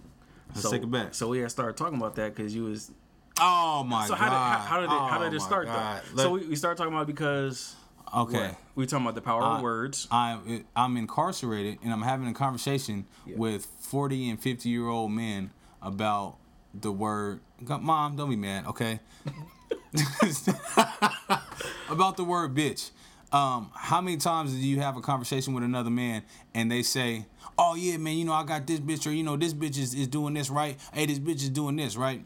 Let's 0.56 0.70
take 0.70 0.84
it 0.84 0.90
back. 0.92 1.14
So 1.14 1.28
we 1.28 1.40
had 1.40 1.52
started 1.52 1.78
talking 1.78 1.98
about 1.98 2.16
that 2.16 2.36
because 2.36 2.56
you 2.56 2.64
was. 2.64 2.92
Oh 3.40 3.84
my 3.84 4.08
So 4.08 4.14
god! 4.16 4.20
how 4.20 4.30
did 4.30 4.34
how, 4.34 4.58
how 4.60 4.78
did 4.80 4.86
it 4.86 4.90
how 4.90 5.20
Oh 5.20 5.24
did 5.24 5.34
it 5.34 5.42
start 5.42 5.66
God. 5.68 6.02
though? 6.14 6.24
So 6.24 6.32
we, 6.32 6.48
we 6.48 6.56
started 6.56 6.78
talking 6.78 6.94
about 6.94 7.08
because 7.08 7.76
okay. 8.16 8.38
what? 8.50 8.56
we 8.76 8.86
talking 8.86 9.06
about 9.06 9.16
the 9.16 9.22
power 9.22 9.44
of 9.44 9.62
words. 9.62 10.08
I'm 10.12 10.66
I'm 10.76 10.96
incarcerated 10.98 11.80
and 11.84 11.92
I'm 11.92 12.02
having 12.02 12.28
a 12.28 12.34
conversation 12.34 13.06
Yeah. 13.26 13.36
with 13.38 13.66
40 13.80 14.30
and 14.30 14.40
50 14.40 14.70
year 14.70 14.88
old 14.88 15.12
men 15.12 15.52
about 15.82 16.38
the 16.74 16.92
word. 16.92 17.42
Mom, 17.62 18.16
don't 18.16 18.30
be 18.30 18.36
mad, 18.36 18.68
okay? 18.68 19.00
about 21.90 22.18
the 22.18 22.24
word 22.24 22.54
bitch. 22.54 22.92
Um, 23.32 23.72
how 23.74 24.02
many 24.02 24.18
times 24.18 24.52
do 24.54 24.58
you 24.60 24.80
have 24.80 24.96
a 24.98 25.02
conversation 25.02 25.54
with 25.54 25.64
another 25.64 25.90
man 25.90 26.24
and 26.54 26.72
they 26.72 26.84
say, 26.84 27.26
"Oh 27.58 27.76
yeah, 27.76 27.98
man, 27.98 28.16
you 28.18 28.24
know 28.26 28.34
I 28.34 28.44
got 28.44 28.66
this 28.68 28.80
bitch," 28.80 29.06
or 29.08 29.12
you 29.12 29.24
know 29.24 29.36
this 29.36 29.54
bitch 29.54 29.78
is, 29.78 29.94
is 29.94 30.08
doing 30.08 30.34
this 30.34 30.50
right. 30.50 30.78
Hey, 30.94 31.06
this 31.06 31.20
bitch 31.20 31.36
is 31.38 31.50
doing 31.50 31.76
this 31.76 31.96
right. 31.98 32.24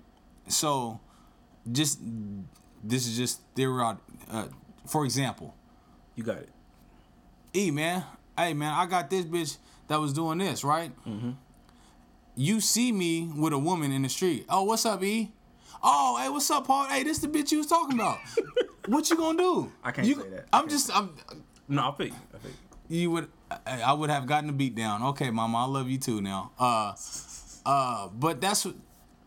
So, 0.49 0.99
just 1.71 1.99
this 2.83 3.07
is 3.07 3.15
just 3.17 3.41
theory. 3.55 3.83
Uh, 4.29 4.45
for 4.87 5.05
example, 5.05 5.55
You 6.15 6.23
got 6.23 6.37
it. 6.37 6.49
E 7.53 7.71
man, 7.71 8.03
hey 8.37 8.53
man, 8.53 8.73
I 8.73 8.85
got 8.85 9.09
this 9.09 9.25
bitch 9.25 9.57
that 9.87 9.99
was 9.99 10.13
doing 10.13 10.37
this, 10.39 10.63
right? 10.63 10.91
Mm-hmm. 11.07 11.31
You 12.35 12.61
see 12.61 12.91
me 12.91 13.29
with 13.35 13.53
a 13.53 13.59
woman 13.59 13.91
in 13.91 14.01
the 14.03 14.09
street. 14.09 14.45
Oh, 14.49 14.63
what's 14.63 14.85
up, 14.85 15.03
E? 15.03 15.31
Oh, 15.83 16.17
hey, 16.21 16.29
what's 16.29 16.49
up, 16.51 16.67
Paul? 16.67 16.85
Hey, 16.85 17.03
this 17.03 17.17
is 17.17 17.23
the 17.23 17.27
bitch 17.27 17.51
you 17.51 17.57
was 17.59 17.67
talking 17.67 17.95
about. 17.99 18.19
what 18.87 19.09
you 19.09 19.17
gonna 19.17 19.37
do? 19.37 19.71
I 19.83 19.91
can't 19.91 20.07
You- 20.07 20.15
say 20.15 20.29
that. 20.29 20.45
I'm 20.53 20.67
just, 20.69 20.95
I'm. 20.95 21.15
No, 21.67 21.89
I 21.89 21.91
think 21.91 22.13
I 22.33 22.37
think 22.39 22.55
You 22.87 23.11
would, 23.11 23.27
I, 23.51 23.81
I 23.81 23.93
would 23.93 24.09
have 24.09 24.25
gotten 24.25 24.49
a 24.49 24.53
beat 24.53 24.73
down. 24.75 25.03
Okay, 25.03 25.29
mama, 25.31 25.59
I 25.59 25.65
love 25.65 25.89
you 25.89 25.97
too 25.97 26.21
now. 26.21 26.51
Uh, 26.59 26.93
uh, 27.65 28.07
but 28.09 28.41
that's 28.41 28.65
what. 28.65 28.75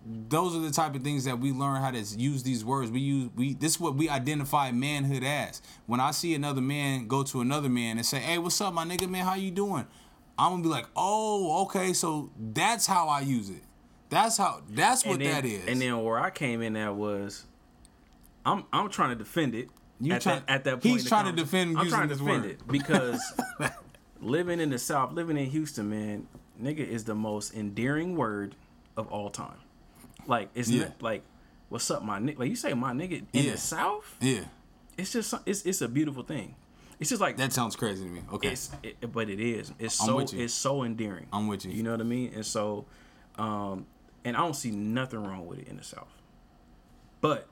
Those 0.04 0.56
are 0.56 0.58
the 0.58 0.70
type 0.70 0.94
of 0.94 1.02
things 1.02 1.24
that 1.24 1.38
we 1.38 1.52
learn 1.52 1.80
how 1.80 1.90
to 1.90 2.00
use 2.00 2.42
these 2.42 2.64
words. 2.64 2.90
We 2.90 3.00
use 3.00 3.30
we. 3.36 3.54
This 3.54 3.72
is 3.72 3.80
what 3.80 3.94
we 3.94 4.08
identify 4.08 4.72
manhood 4.72 5.22
as. 5.22 5.62
When 5.86 6.00
I 6.00 6.10
see 6.10 6.34
another 6.34 6.60
man 6.60 7.06
go 7.06 7.22
to 7.24 7.40
another 7.40 7.68
man 7.68 7.98
and 7.98 8.06
say, 8.06 8.18
"Hey, 8.18 8.38
what's 8.38 8.60
up, 8.60 8.74
my 8.74 8.84
nigga, 8.84 9.08
man? 9.08 9.24
How 9.24 9.34
you 9.34 9.50
doing?" 9.50 9.86
I'm 10.38 10.52
gonna 10.52 10.62
be 10.62 10.68
like, 10.68 10.86
"Oh, 10.96 11.62
okay, 11.64 11.92
so 11.92 12.30
that's 12.36 12.86
how 12.86 13.08
I 13.08 13.20
use 13.20 13.48
it. 13.48 13.62
That's 14.08 14.36
how. 14.36 14.62
That's 14.68 15.06
what 15.06 15.20
then, 15.20 15.30
that 15.30 15.44
is." 15.44 15.66
And 15.68 15.80
then 15.80 16.02
where 16.02 16.18
I 16.18 16.30
came 16.30 16.62
in 16.62 16.76
at 16.76 16.94
was, 16.96 17.44
I'm 18.44 18.64
I'm 18.72 18.88
trying 18.90 19.10
to 19.10 19.16
defend 19.16 19.54
it. 19.54 19.68
You 20.00 20.14
at, 20.14 20.22
try- 20.22 20.34
that, 20.34 20.44
at 20.48 20.64
that 20.64 20.82
point, 20.82 20.84
he's 20.84 21.06
trying 21.06 21.26
to 21.26 21.32
defend 21.32 21.78
I'm 21.78 21.84
using 21.84 21.96
trying 21.96 22.08
to 22.08 22.14
defend 22.16 22.42
word. 22.42 22.50
it 22.50 22.66
because 22.66 23.20
living 24.20 24.58
in 24.58 24.70
the 24.70 24.78
South, 24.78 25.12
living 25.12 25.36
in 25.36 25.46
Houston, 25.46 25.88
man, 25.88 26.26
nigga 26.60 26.86
is 26.86 27.04
the 27.04 27.14
most 27.14 27.54
endearing 27.54 28.16
word 28.16 28.56
of 28.96 29.06
all 29.12 29.30
time. 29.30 29.58
Like 30.26 30.50
it's 30.54 30.68
Yeah. 30.70 30.84
not 30.84 31.02
like, 31.02 31.22
what's 31.68 31.90
up, 31.90 32.02
my 32.04 32.18
nigga? 32.18 32.38
Like 32.38 32.48
you 32.50 32.56
say, 32.56 32.74
my 32.74 32.92
nigga 32.92 33.24
in 33.32 33.44
Yeah. 33.44 33.52
the 33.52 33.58
South, 33.58 34.16
yeah, 34.20 34.44
it's 34.96 35.12
just 35.12 35.34
it's 35.46 35.62
it's 35.64 35.80
a 35.80 35.88
beautiful 35.88 36.22
thing. 36.22 36.54
It's 37.00 37.10
just 37.10 37.20
like 37.20 37.36
that 37.38 37.52
sounds 37.52 37.74
crazy 37.74 38.04
to 38.04 38.10
me. 38.10 38.22
Okay, 38.32 38.50
it's 38.52 38.70
it, 38.82 39.12
but 39.12 39.28
it 39.28 39.40
is 39.40 39.72
it's 39.78 39.94
so 39.94 40.20
it's 40.20 40.54
so 40.54 40.84
endearing 40.84 41.26
I'm 41.32 41.48
with 41.48 41.64
you. 41.64 41.72
you 41.72 41.82
know 41.82 41.90
what 41.90 42.00
i 42.00 42.04
mean 42.04 42.32
and 42.34 42.46
so 42.46 42.84
um 43.36 43.86
and 44.24 44.36
i 44.36 44.40
don't 44.40 44.54
see 44.54 44.70
nothing 44.70 45.24
wrong 45.24 45.46
with 45.48 45.58
it 45.58 45.66
in 45.68 45.76
the 45.78 45.82
south 45.82 46.12
but 47.20 47.48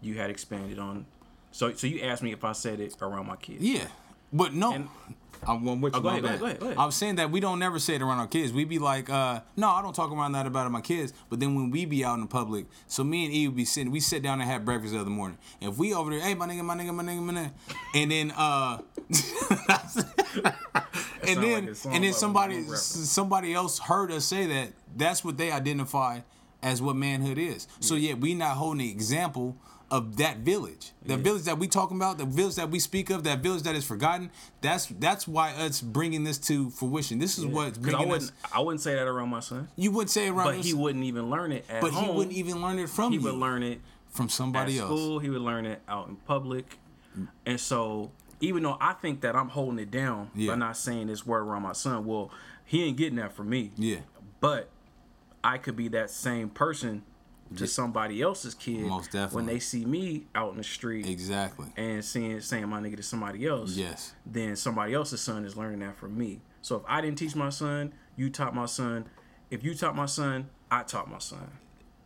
you 0.00 0.14
had 0.14 0.30
expanded 0.30 0.78
on 0.80 1.06
so 1.52 1.72
so 1.74 1.86
you 1.86 2.00
asked 2.00 2.22
me 2.24 2.32
if 2.32 2.42
i 2.44 2.50
said 2.52 2.80
it 2.80 2.96
around 3.00 3.26
my 3.26 3.36
kids 3.36 3.62
yeah, 3.62 3.86
but 4.32 4.54
no, 4.54 4.72
and 4.72 4.88
I'm 5.46 5.64
going 5.64 5.80
with 5.80 5.94
you. 5.94 6.00
Oh, 6.00 6.02
go 6.02 6.08
ahead, 6.08 6.22
go 6.22 6.28
ahead, 6.28 6.40
go 6.40 6.46
ahead, 6.46 6.60
go 6.60 6.66
ahead. 6.66 6.78
I 6.78 6.86
was 6.86 6.94
saying 6.96 7.16
that 7.16 7.30
we 7.30 7.40
don't 7.40 7.58
never 7.58 7.78
say 7.78 7.94
it 7.94 8.02
around 8.02 8.18
our 8.18 8.26
kids. 8.26 8.52
We 8.52 8.64
be 8.64 8.78
like, 8.78 9.08
uh, 9.08 9.40
no, 9.56 9.68
I 9.68 9.82
don't 9.82 9.94
talk 9.94 10.10
around 10.10 10.32
that 10.32 10.46
about 10.46 10.70
my 10.70 10.80
kids. 10.80 11.12
But 11.30 11.40
then 11.40 11.54
when 11.54 11.70
we 11.70 11.84
be 11.84 12.04
out 12.04 12.14
in 12.14 12.22
the 12.22 12.26
public, 12.26 12.66
so 12.86 13.04
me 13.04 13.24
and 13.24 13.34
E 13.34 13.46
would 13.48 13.56
be 13.56 13.64
sitting, 13.64 13.92
we 13.92 14.00
sit 14.00 14.22
down 14.22 14.40
and 14.40 14.50
have 14.50 14.64
breakfast 14.64 14.92
the 14.92 15.00
other 15.00 15.10
morning. 15.10 15.38
If 15.60 15.76
we 15.78 15.94
over 15.94 16.10
there, 16.10 16.20
hey, 16.20 16.34
my 16.34 16.46
nigga, 16.46 16.64
my 16.64 16.74
nigga, 16.74 16.94
my 16.94 17.02
nigga, 17.02 17.22
my 17.22 17.32
nigga, 17.32 17.50
and 17.94 18.10
then, 18.10 18.32
uh, 18.36 18.78
and 21.26 21.42
then, 21.42 21.66
like 21.66 21.94
and 21.94 22.04
then 22.04 22.12
somebody, 22.12 22.62
somebody 22.74 23.54
else 23.54 23.78
heard 23.78 24.10
us 24.10 24.24
say 24.24 24.46
that. 24.46 24.72
That's 24.96 25.24
what 25.24 25.36
they 25.38 25.52
identify 25.52 26.20
as 26.62 26.82
what 26.82 26.96
manhood 26.96 27.38
is. 27.38 27.68
So 27.80 27.94
yeah, 27.94 28.14
we 28.14 28.34
not 28.34 28.56
holding 28.56 28.78
the 28.78 28.90
example 28.90 29.56
of 29.90 30.18
that 30.18 30.38
village, 30.38 30.92
the 31.06 31.16
village 31.16 31.44
that 31.44 31.58
we 31.58 31.66
talking 31.66 31.96
about, 31.96 32.18
the 32.18 32.26
village 32.26 32.56
that 32.56 32.70
we 32.70 32.78
speak 32.78 33.08
of, 33.08 33.24
that 33.24 33.38
village 33.40 33.62
that 33.62 33.74
is 33.74 33.86
forgotten. 33.86 34.30
That's 34.60 34.86
that's 34.86 35.26
why 35.26 35.52
us 35.54 35.80
bringing 35.80 36.24
this 36.24 36.36
to 36.40 36.68
fruition. 36.70 37.18
This 37.18 37.38
is 37.38 37.46
what's 37.46 37.78
'Cause 37.78 37.94
I 37.94 38.00
wouldn't, 38.00 38.22
us. 38.24 38.32
I 38.52 38.60
wouldn't 38.60 38.82
say 38.82 38.94
that 38.94 39.06
around 39.06 39.30
my 39.30 39.40
son, 39.40 39.68
You 39.76 39.90
wouldn't 39.90 40.10
say 40.10 40.26
it 40.26 40.30
around, 40.30 40.44
but 40.56 40.56
he 40.64 40.74
wouldn't 40.74 41.04
even 41.04 41.30
learn 41.30 41.52
it 41.52 41.64
at 41.70 41.80
but 41.80 41.92
home. 41.92 42.04
he 42.04 42.10
wouldn't 42.10 42.36
even 42.36 42.60
learn 42.60 42.78
it 42.78 42.90
from 42.90 43.10
me. 43.12 43.16
He 43.18 43.24
you, 43.24 43.30
would 43.30 43.40
learn 43.40 43.62
it 43.62 43.80
from 44.10 44.26
at 44.26 44.30
somebody 44.32 44.78
else. 44.78 44.88
school. 44.88 45.18
He 45.20 45.30
would 45.30 45.40
learn 45.42 45.64
it 45.64 45.80
out 45.88 46.08
in 46.08 46.16
public, 46.16 46.78
and 47.46 47.58
so 47.58 48.10
even 48.40 48.62
though 48.62 48.76
I 48.80 48.92
think 48.92 49.22
that 49.22 49.34
I'm 49.34 49.48
holding 49.48 49.78
it 49.78 49.90
down 49.90 50.30
Yeah. 50.34 50.52
by 50.52 50.56
not 50.58 50.76
saying 50.76 51.06
this 51.08 51.26
word 51.26 51.40
around 51.42 51.62
my 51.62 51.72
son, 51.72 52.04
well, 52.04 52.30
he 52.64 52.84
ain't 52.84 52.96
getting 52.98 53.16
that 53.16 53.32
from 53.34 53.48
me. 53.48 53.72
Yeah, 53.76 54.00
but 54.40 54.68
I 55.42 55.56
could 55.56 55.76
be 55.76 55.88
that 55.88 56.10
same 56.10 56.50
person 56.50 57.04
to 57.56 57.66
somebody 57.66 58.20
else's 58.22 58.54
kid 58.54 58.80
Most 58.82 59.10
definitely. 59.12 59.36
when 59.36 59.46
they 59.46 59.58
see 59.58 59.84
me 59.84 60.26
out 60.34 60.52
in 60.52 60.58
the 60.58 60.64
street 60.64 61.06
exactly. 61.06 61.66
and 61.76 62.04
seeing 62.04 62.40
saying 62.40 62.68
my 62.68 62.80
nigga 62.80 62.96
to 62.96 63.02
somebody 63.02 63.46
else. 63.46 63.76
Yes. 63.76 64.12
Then 64.26 64.56
somebody 64.56 64.94
else's 64.94 65.20
son 65.20 65.44
is 65.44 65.56
learning 65.56 65.80
that 65.80 65.96
from 65.96 66.16
me. 66.18 66.40
So 66.62 66.76
if 66.76 66.82
I 66.86 67.00
didn't 67.00 67.18
teach 67.18 67.34
my 67.34 67.48
son, 67.50 67.94
you 68.16 68.30
taught 68.30 68.54
my 68.54 68.66
son. 68.66 69.06
If 69.50 69.64
you 69.64 69.74
taught 69.74 69.96
my 69.96 70.06
son, 70.06 70.50
I 70.70 70.82
taught 70.82 71.10
my 71.10 71.18
son. 71.18 71.52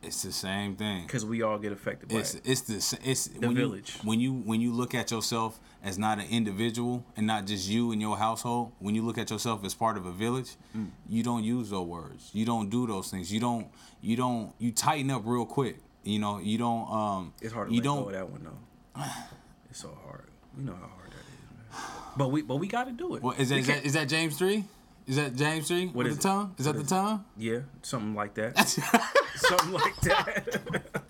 It's 0.03 0.23
the 0.23 0.33
same 0.33 0.75
thing. 0.77 1.03
Because 1.07 1.25
we 1.25 1.43
all 1.43 1.59
get 1.59 1.71
affected 1.73 2.09
by 2.09 2.17
It's 2.17 2.35
it. 2.35 2.43
it's 2.45 2.61
the 2.63 2.99
it's 3.09 3.29
when 3.39 3.55
village. 3.55 3.95
You, 4.03 4.09
when 4.09 4.21
you 4.21 4.33
when 4.33 4.61
you 4.61 4.73
look 4.73 4.95
at 4.95 5.11
yourself 5.11 5.61
as 5.85 5.99
not 5.99 6.19
an 6.19 6.27
individual 6.31 7.05
and 7.17 7.27
not 7.27 7.47
just 7.47 7.69
you 7.69 7.93
and 7.93 8.01
your 8.01 8.17
household. 8.17 8.73
When 8.81 8.95
you 8.95 9.03
look 9.03 9.19
at 9.19 9.31
yourself 9.31 9.65
as 9.65 9.75
part 9.75 9.97
of 9.97 10.07
a 10.07 10.13
village, 10.13 10.57
Mm. 10.77 10.89
you 11.09 11.23
don't 11.23 11.45
use 11.45 11.71
those 11.71 11.87
words. 11.87 12.31
You 12.33 12.45
don't 12.45 12.69
do 12.69 12.87
those 12.87 13.11
things. 13.11 13.33
You 13.33 13.41
don't 13.41 13.69
you 14.01 14.17
don't 14.17 14.53
you 14.59 14.73
tighten 14.73 15.11
up 15.11 15.23
real 15.25 15.47
quick. 15.47 15.77
You 16.05 16.19
know 16.19 16.39
you 16.41 16.59
don't 16.59 16.91
um 16.91 17.33
It's 17.41 17.53
hard 17.53 17.69
to 17.69 17.75
you 17.75 17.81
let 17.81 17.85
don't 17.85 18.03
go 18.03 18.07
of 18.09 18.13
that 18.13 18.29
one 18.29 18.43
though. 18.45 19.03
It's 19.71 19.81
so 19.81 19.97
hard. 20.05 20.27
You 20.59 20.65
know 20.65 20.75
how 20.75 20.89
hard 20.89 21.11
that 21.11 21.25
is, 21.33 21.79
man. 21.79 21.93
But 22.17 22.29
we 22.33 22.43
but 22.43 22.57
we 22.57 22.67
got 22.67 22.85
to 22.85 22.93
do 22.93 23.15
it. 23.15 23.23
What 23.23 23.39
is 23.39 23.49
that? 23.51 23.59
Is 23.61 23.67
that, 23.69 23.83
can't- 23.83 23.93
that 23.95 24.09
James 24.09 24.37
three? 24.37 24.65
Is 25.07 25.17
that 25.17 25.35
James 25.35 25.67
three 25.69 25.87
with 25.87 26.07
is 26.07 26.17
the 26.17 26.21
it? 26.21 26.23
tongue? 26.23 26.55
Is 26.59 26.65
that 26.67 26.77
the 26.77 26.85
tongue? 26.85 27.25
Yeah, 27.37 27.61
something 27.83 28.15
like 28.15 28.35
that. 28.35 28.57
something 29.35 29.73
like 29.73 30.01
that. 30.03 31.03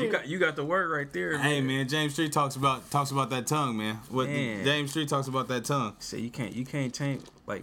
you 0.00 0.10
got 0.10 0.26
you 0.26 0.38
got 0.38 0.56
the 0.56 0.64
word 0.64 0.90
right 0.90 1.12
there. 1.12 1.38
Hey 1.38 1.60
man, 1.60 1.88
James 1.88 2.16
three 2.16 2.28
talks 2.28 2.56
about 2.56 2.90
talks 2.90 3.10
about 3.10 3.30
that 3.30 3.46
tongue, 3.46 3.76
man. 3.76 4.00
What 4.10 4.28
Man. 4.28 4.64
James 4.64 4.92
three 4.92 5.06
talks 5.06 5.28
about 5.28 5.48
that 5.48 5.64
tongue. 5.64 5.94
Say 6.00 6.18
you 6.18 6.30
can't 6.30 6.54
you 6.54 6.64
can't 6.64 6.92
tame 6.92 7.22
like 7.46 7.62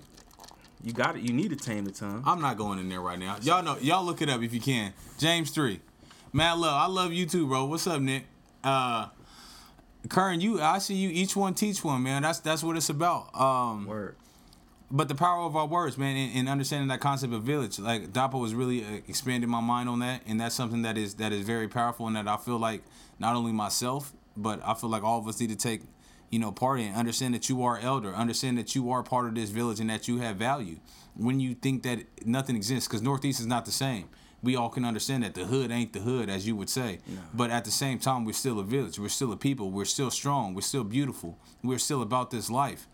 you 0.81 0.93
got 0.93 1.17
it. 1.17 1.23
You 1.23 1.33
need 1.33 1.49
to 1.49 1.55
tame 1.55 1.83
the 1.83 1.91
tongue. 1.91 2.23
I'm 2.25 2.39
not 2.41 2.57
going 2.57 2.79
in 2.79 2.87
there 2.89 3.01
right 3.01 3.19
now. 3.19 3.37
Y'all 3.41 3.63
know, 3.63 3.77
y'all 3.79 4.05
look 4.05 4.21
it 4.21 4.29
up 4.29 4.41
if 4.41 4.53
you 4.53 4.61
can. 4.61 4.93
James 5.17 5.51
three, 5.51 5.81
Matt 6.31 6.59
Love. 6.59 6.81
I 6.81 6.87
love 6.87 7.11
you 7.11 7.25
too, 7.25 7.47
bro. 7.47 7.65
What's 7.65 7.87
up, 7.87 8.01
Nick? 8.01 8.25
Uh, 8.63 9.07
Curran, 10.07 10.39
you. 10.41 10.61
I 10.61 10.77
see 10.77 10.95
you. 10.95 11.09
Each 11.09 11.35
one 11.35 11.53
teach 11.55 11.83
one, 11.83 12.03
man. 12.03 12.21
That's 12.21 12.39
that's 12.39 12.63
what 12.63 12.77
it's 12.77 12.89
about. 12.89 13.35
Um, 13.35 13.85
Word. 13.85 14.15
But 14.91 15.07
the 15.07 15.15
power 15.15 15.43
of 15.43 15.55
our 15.55 15.65
words, 15.65 15.97
man, 15.97 16.15
and, 16.15 16.37
and 16.37 16.49
understanding 16.49 16.87
that 16.89 16.99
concept 16.99 17.33
of 17.33 17.43
village, 17.43 17.79
like 17.79 18.13
Dapo 18.13 18.39
was 18.39 18.53
really 18.53 18.83
uh, 18.83 19.01
expanding 19.07 19.49
my 19.49 19.61
mind 19.61 19.89
on 19.89 19.99
that, 19.99 20.21
and 20.27 20.39
that's 20.39 20.55
something 20.55 20.83
that 20.83 20.97
is 20.97 21.15
that 21.15 21.31
is 21.31 21.41
very 21.41 21.67
powerful, 21.67 22.07
and 22.07 22.15
that 22.15 22.27
I 22.27 22.37
feel 22.37 22.59
like 22.59 22.83
not 23.19 23.35
only 23.35 23.51
myself, 23.51 24.13
but 24.37 24.61
I 24.63 24.73
feel 24.75 24.89
like 24.89 25.03
all 25.03 25.19
of 25.19 25.27
us 25.27 25.39
need 25.39 25.49
to 25.49 25.55
take, 25.55 25.81
you 26.29 26.39
know, 26.39 26.51
part 26.51 26.79
in. 26.79 26.93
Understand 26.93 27.33
that 27.33 27.49
you 27.49 27.63
are 27.63 27.79
elder. 27.79 28.13
Understand 28.13 28.57
that 28.59 28.75
you 28.75 28.91
are 28.91 29.01
part 29.01 29.25
of 29.27 29.35
this 29.35 29.49
village, 29.49 29.79
and 29.79 29.89
that 29.89 30.07
you 30.07 30.19
have 30.19 30.37
value. 30.37 30.79
When 31.15 31.39
you 31.39 31.55
think 31.55 31.83
that 31.83 32.05
nothing 32.25 32.55
exists, 32.55 32.87
because 32.87 33.01
Northeast 33.01 33.39
is 33.39 33.47
not 33.47 33.65
the 33.65 33.71
same. 33.71 34.09
We 34.43 34.55
all 34.55 34.69
can 34.69 34.85
understand 34.85 35.23
that 35.23 35.33
the 35.33 35.45
hood 35.45 35.71
ain't 35.71 35.93
the 35.93 36.01
hood, 36.01 36.29
as 36.29 36.45
you 36.45 36.55
would 36.55 36.69
say. 36.69 36.99
But 37.33 37.49
at 37.49 37.65
the 37.65 37.71
same 37.71 37.97
time, 37.97 38.25
we're 38.25 38.33
still 38.33 38.59
a 38.59 38.63
village. 38.63 38.99
We're 38.99 39.09
still 39.09 39.31
a 39.31 39.37
people. 39.37 39.71
We're 39.71 39.85
still 39.85 40.11
strong. 40.11 40.53
We're 40.53 40.61
still 40.61 40.83
beautiful. 40.83 41.39
We're 41.63 41.79
still 41.79 42.03
about 42.03 42.29
this 42.29 42.51
life 42.51 42.87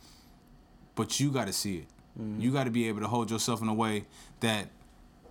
but 1.01 1.19
you 1.19 1.31
got 1.31 1.47
to 1.47 1.53
see 1.53 1.77
it. 1.77 1.85
You 2.37 2.51
got 2.51 2.65
to 2.65 2.69
be 2.69 2.87
able 2.87 2.99
to 2.99 3.07
hold 3.07 3.31
yourself 3.31 3.59
in 3.63 3.67
a 3.67 3.73
way 3.73 4.05
that 4.41 4.67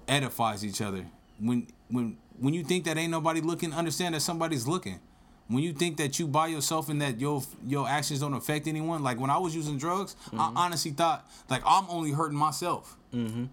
edifies 0.09 0.65
each 0.65 0.81
other. 0.81 1.07
When 1.39 1.69
when 1.89 2.17
when 2.41 2.55
you 2.55 2.65
think 2.65 2.87
that 2.87 2.99
ain't 2.99 3.13
nobody 3.13 3.41
looking, 3.41 3.73
understand 3.73 4.17
that 4.17 4.23
somebody's 4.23 4.67
looking. 4.67 4.99
When 5.47 5.63
you 5.63 5.73
think 5.73 5.97
that 5.99 6.19
you 6.19 6.27
by 6.27 6.49
yourself 6.49 6.89
and 6.89 7.01
that 7.03 7.21
your 7.21 7.45
your 7.65 7.89
actions 7.89 8.19
don't 8.19 8.35
affect 8.35 8.67
anyone, 8.67 9.05
like 9.05 9.21
when 9.21 9.31
I 9.31 9.39
was 9.39 9.55
using 9.55 9.79
drugs, 9.79 10.17
I 10.37 10.51
honestly 10.57 10.91
thought 10.91 11.25
like 11.49 11.63
I'm 11.65 11.85
only 11.89 12.11
hurting 12.11 12.37
myself. 12.37 12.97
Mm-hmm. 13.15 13.45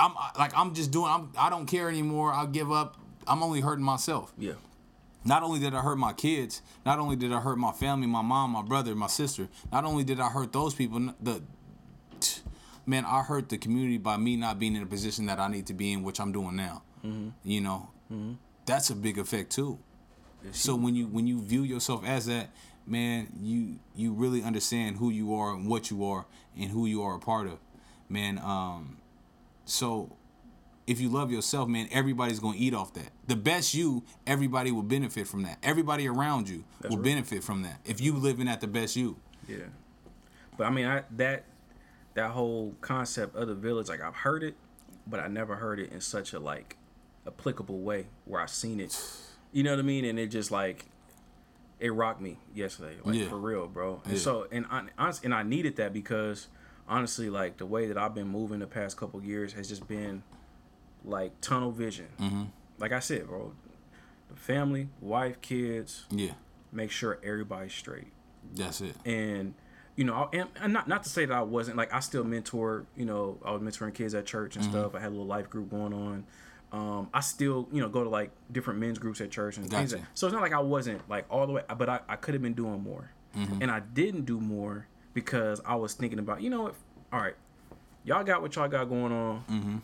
I'm 0.00 0.14
like 0.36 0.52
I'm 0.56 0.74
just 0.74 0.90
doing. 0.90 1.12
I'm 1.12 1.30
I 1.38 1.48
don't 1.48 1.66
care 1.66 1.88
anymore. 1.88 2.32
I'll 2.32 2.48
give 2.48 2.72
up. 2.72 2.96
I'm 3.28 3.40
only 3.44 3.60
hurting 3.60 3.84
myself 3.84 4.32
Yeah. 4.36 4.54
Not 5.24 5.42
only 5.42 5.60
did 5.60 5.74
I 5.74 5.80
hurt 5.80 5.96
my 5.98 6.12
kids, 6.12 6.62
not 6.84 6.98
only 6.98 7.16
did 7.16 7.32
I 7.32 7.40
hurt 7.40 7.56
my 7.58 7.72
family, 7.72 8.06
my 8.06 8.22
mom, 8.22 8.50
my 8.50 8.62
brother, 8.62 8.94
my 8.94 9.06
sister, 9.06 9.48
not 9.70 9.84
only 9.84 10.04
did 10.04 10.20
I 10.20 10.28
hurt 10.28 10.52
those 10.52 10.74
people, 10.74 11.14
the 11.20 11.42
man, 12.86 13.04
I 13.04 13.22
hurt 13.22 13.48
the 13.48 13.58
community 13.58 13.98
by 13.98 14.16
me 14.16 14.36
not 14.36 14.58
being 14.58 14.74
in 14.76 14.82
a 14.82 14.86
position 14.86 15.26
that 15.26 15.38
I 15.38 15.48
need 15.48 15.66
to 15.66 15.74
be 15.74 15.92
in, 15.92 16.02
which 16.02 16.18
I'm 16.20 16.32
doing 16.32 16.56
now. 16.56 16.82
You 17.44 17.60
know, 17.60 17.88
that's 18.66 18.90
a 18.90 18.94
big 18.96 19.18
effect 19.18 19.50
too. 19.52 19.78
So 20.52 20.74
when 20.76 20.94
you 20.96 21.06
when 21.06 21.26
you 21.26 21.40
view 21.40 21.62
yourself 21.62 22.04
as 22.04 22.26
that, 22.26 22.50
man, 22.86 23.28
you 23.40 23.78
you 23.94 24.12
really 24.12 24.42
understand 24.42 24.96
who 24.96 25.10
you 25.10 25.34
are 25.34 25.54
and 25.54 25.68
what 25.68 25.90
you 25.90 26.04
are 26.04 26.26
and 26.58 26.70
who 26.70 26.86
you 26.86 27.02
are 27.02 27.14
a 27.16 27.20
part 27.20 27.46
of, 27.46 27.58
man. 28.08 28.38
Um, 28.38 28.98
so 29.64 30.16
if 30.86 31.00
you 31.00 31.08
love 31.08 31.30
yourself, 31.30 31.68
man, 31.68 31.88
everybody's 31.92 32.40
gonna 32.40 32.56
eat 32.58 32.74
off 32.74 32.92
that. 32.94 33.10
The 33.28 33.36
best 33.36 33.74
you, 33.74 34.02
everybody 34.26 34.72
will 34.72 34.82
benefit 34.82 35.26
from 35.26 35.42
that. 35.42 35.58
Everybody 35.62 36.08
around 36.08 36.48
you 36.48 36.64
will 36.88 36.96
right. 36.96 37.04
benefit 37.04 37.44
from 37.44 37.62
that. 37.62 37.80
If 37.84 38.00
you 38.00 38.14
living 38.14 38.48
at 38.48 38.60
the 38.60 38.66
best 38.66 38.96
you. 38.96 39.16
Yeah. 39.48 39.66
But 40.56 40.66
I 40.66 40.70
mean, 40.70 40.86
I 40.86 41.02
that 41.12 41.44
that 42.14 42.30
whole 42.30 42.74
concept 42.80 43.36
of 43.36 43.48
the 43.48 43.54
village, 43.54 43.88
like 43.88 44.02
I've 44.02 44.14
heard 44.16 44.42
it, 44.42 44.54
but 45.06 45.20
I 45.20 45.28
never 45.28 45.56
heard 45.56 45.78
it 45.78 45.92
in 45.92 46.00
such 46.00 46.32
a 46.32 46.40
like 46.40 46.76
applicable 47.26 47.80
way 47.80 48.06
where 48.24 48.40
I've 48.40 48.50
seen 48.50 48.80
it. 48.80 48.98
You 49.54 49.62
know 49.62 49.72
what 49.72 49.80
I 49.80 49.82
mean? 49.82 50.06
And 50.06 50.18
it 50.18 50.28
just 50.28 50.50
like 50.50 50.86
it 51.78 51.90
rocked 51.90 52.22
me 52.22 52.38
yesterday, 52.54 52.96
like 53.04 53.16
Yeah. 53.16 53.28
for 53.28 53.36
real, 53.36 53.66
bro. 53.68 54.00
And 54.06 54.14
Yeah. 54.14 54.18
so 54.18 54.46
and 54.50 54.64
I 54.70 54.84
honest, 54.96 55.26
and 55.26 55.34
I 55.34 55.42
needed 55.42 55.76
that 55.76 55.92
because 55.92 56.48
honestly, 56.88 57.28
like 57.28 57.58
the 57.58 57.66
way 57.66 57.86
that 57.88 57.98
I've 57.98 58.14
been 58.14 58.28
moving 58.28 58.60
the 58.60 58.66
past 58.66 58.96
couple 58.96 59.22
years 59.22 59.52
has 59.52 59.68
just 59.68 59.86
been 59.86 60.22
like 61.04 61.40
tunnel 61.40 61.70
vision. 61.70 62.08
Mm-hmm. 62.20 62.42
Like 62.78 62.92
I 62.92 63.00
said, 63.00 63.26
bro, 63.26 63.52
the 64.28 64.36
family, 64.36 64.88
wife, 65.00 65.40
kids, 65.40 66.04
Yeah, 66.10 66.32
make 66.72 66.90
sure 66.90 67.18
everybody's 67.24 67.72
straight 67.72 68.12
that's 68.54 68.80
it. 68.80 68.96
and 69.04 69.54
you 69.94 70.04
know, 70.04 70.28
and, 70.32 70.48
and 70.60 70.72
not 70.72 70.88
not 70.88 71.02
to 71.04 71.08
say 71.10 71.26
that 71.26 71.34
I 71.36 71.42
wasn't 71.42 71.76
like 71.76 71.92
I 71.92 72.00
still 72.00 72.24
mentor. 72.24 72.86
You 72.96 73.04
know, 73.04 73.38
I 73.44 73.50
was 73.52 73.60
mentoring 73.62 73.92
kids 73.94 74.14
at 74.14 74.24
church 74.26 74.52
Mm-hmm. 74.54 74.62
and 74.62 74.72
stuff. 74.72 74.94
I 74.94 75.00
had 75.00 75.08
a 75.08 75.10
little 75.10 75.26
life 75.26 75.50
group 75.50 75.70
going 75.70 75.92
on. 75.92 76.24
Um, 76.72 77.10
I 77.12 77.20
still, 77.20 77.68
you 77.70 77.82
know, 77.82 77.88
go 77.90 78.02
to 78.02 78.08
like 78.08 78.30
different 78.50 78.80
men's 78.80 78.98
groups 78.98 79.20
at 79.20 79.30
church 79.30 79.58
and 79.58 79.68
things. 79.68 79.92
Like, 79.92 80.02
so 80.14 80.26
it's 80.26 80.32
not 80.32 80.40
like 80.40 80.54
I 80.54 80.60
wasn't 80.60 81.06
like 81.10 81.26
all 81.30 81.46
the 81.46 81.52
way, 81.52 81.62
but 81.76 81.88
I, 81.90 82.00
I 82.08 82.16
could 82.16 82.32
have 82.32 82.42
been 82.42 82.54
doing 82.54 82.82
more, 82.82 83.10
Mm-hmm. 83.36 83.60
and 83.62 83.70
I 83.70 83.80
didn't 83.80 84.24
do 84.24 84.40
more 84.40 84.86
because 85.12 85.60
I 85.66 85.74
was 85.74 85.92
thinking 85.92 86.18
about, 86.18 86.40
you 86.40 86.48
know, 86.48 86.62
what, 86.62 86.74
all 87.12 87.20
right, 87.20 87.34
y'all 88.04 88.24
got 88.24 88.40
what 88.40 88.56
y'all 88.56 88.68
got 88.68 88.84
going 88.88 89.12
on. 89.12 89.44
Mm-hmm. 89.50 89.76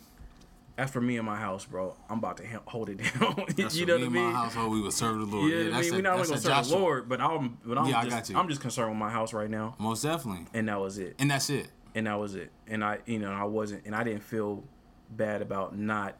As 0.79 0.89
for 0.89 1.01
me 1.01 1.17
and 1.17 1.25
my 1.25 1.35
house, 1.35 1.65
bro, 1.65 1.93
I'm 2.09 2.19
about 2.19 2.37
to 2.37 2.43
hold 2.65 2.89
it 2.89 2.97
down. 3.19 3.43
You 3.71 3.85
know 3.85 3.97
me 3.97 4.03
what 4.05 4.09
I 4.11 4.13
mean? 4.13 4.23
my 4.23 4.31
household, 4.31 4.71
we 4.71 4.81
would 4.81 4.93
serve 4.93 5.19
the 5.19 5.25
Lord. 5.25 5.51
Yeah, 5.51 5.57
Yeah, 5.63 5.77
I 5.77 5.81
mean, 5.81 5.91
we're 5.95 6.01
not 6.01 6.13
only 6.13 6.27
gonna 6.29 6.39
serve 6.39 6.67
the 6.69 6.75
Lord, 6.77 7.09
but 7.09 7.19
I'm, 7.19 7.57
but 7.65 7.77
I'm 7.77 7.87
Yeah, 7.87 7.99
I 7.99 8.03
just, 8.05 8.15
got 8.15 8.29
you. 8.29 8.37
I'm 8.37 8.47
just 8.47 8.61
concerned 8.61 8.89
with 8.91 8.97
my 8.97 9.09
house 9.09 9.33
right 9.33 9.49
now, 9.49 9.75
Most 9.77 10.03
definitely. 10.03 10.45
and 10.53 10.69
that 10.69 10.79
was 10.79 10.97
it 10.97 11.15
And 11.19 11.29
that's 11.29 11.49
it. 11.49 11.67
and 11.95 12.07
that 12.07 12.17
was 12.17 12.35
it. 12.35 12.51
And 12.67 12.83
I, 12.83 12.99
you 13.05 13.19
know, 13.19 13.31
I 13.31 13.43
wasn't, 13.43 13.85
and 13.85 13.93
I 13.93 14.03
didn't 14.05 14.23
feel 14.23 14.63
bad 15.11 15.41
about 15.41 15.77
not 15.77 16.15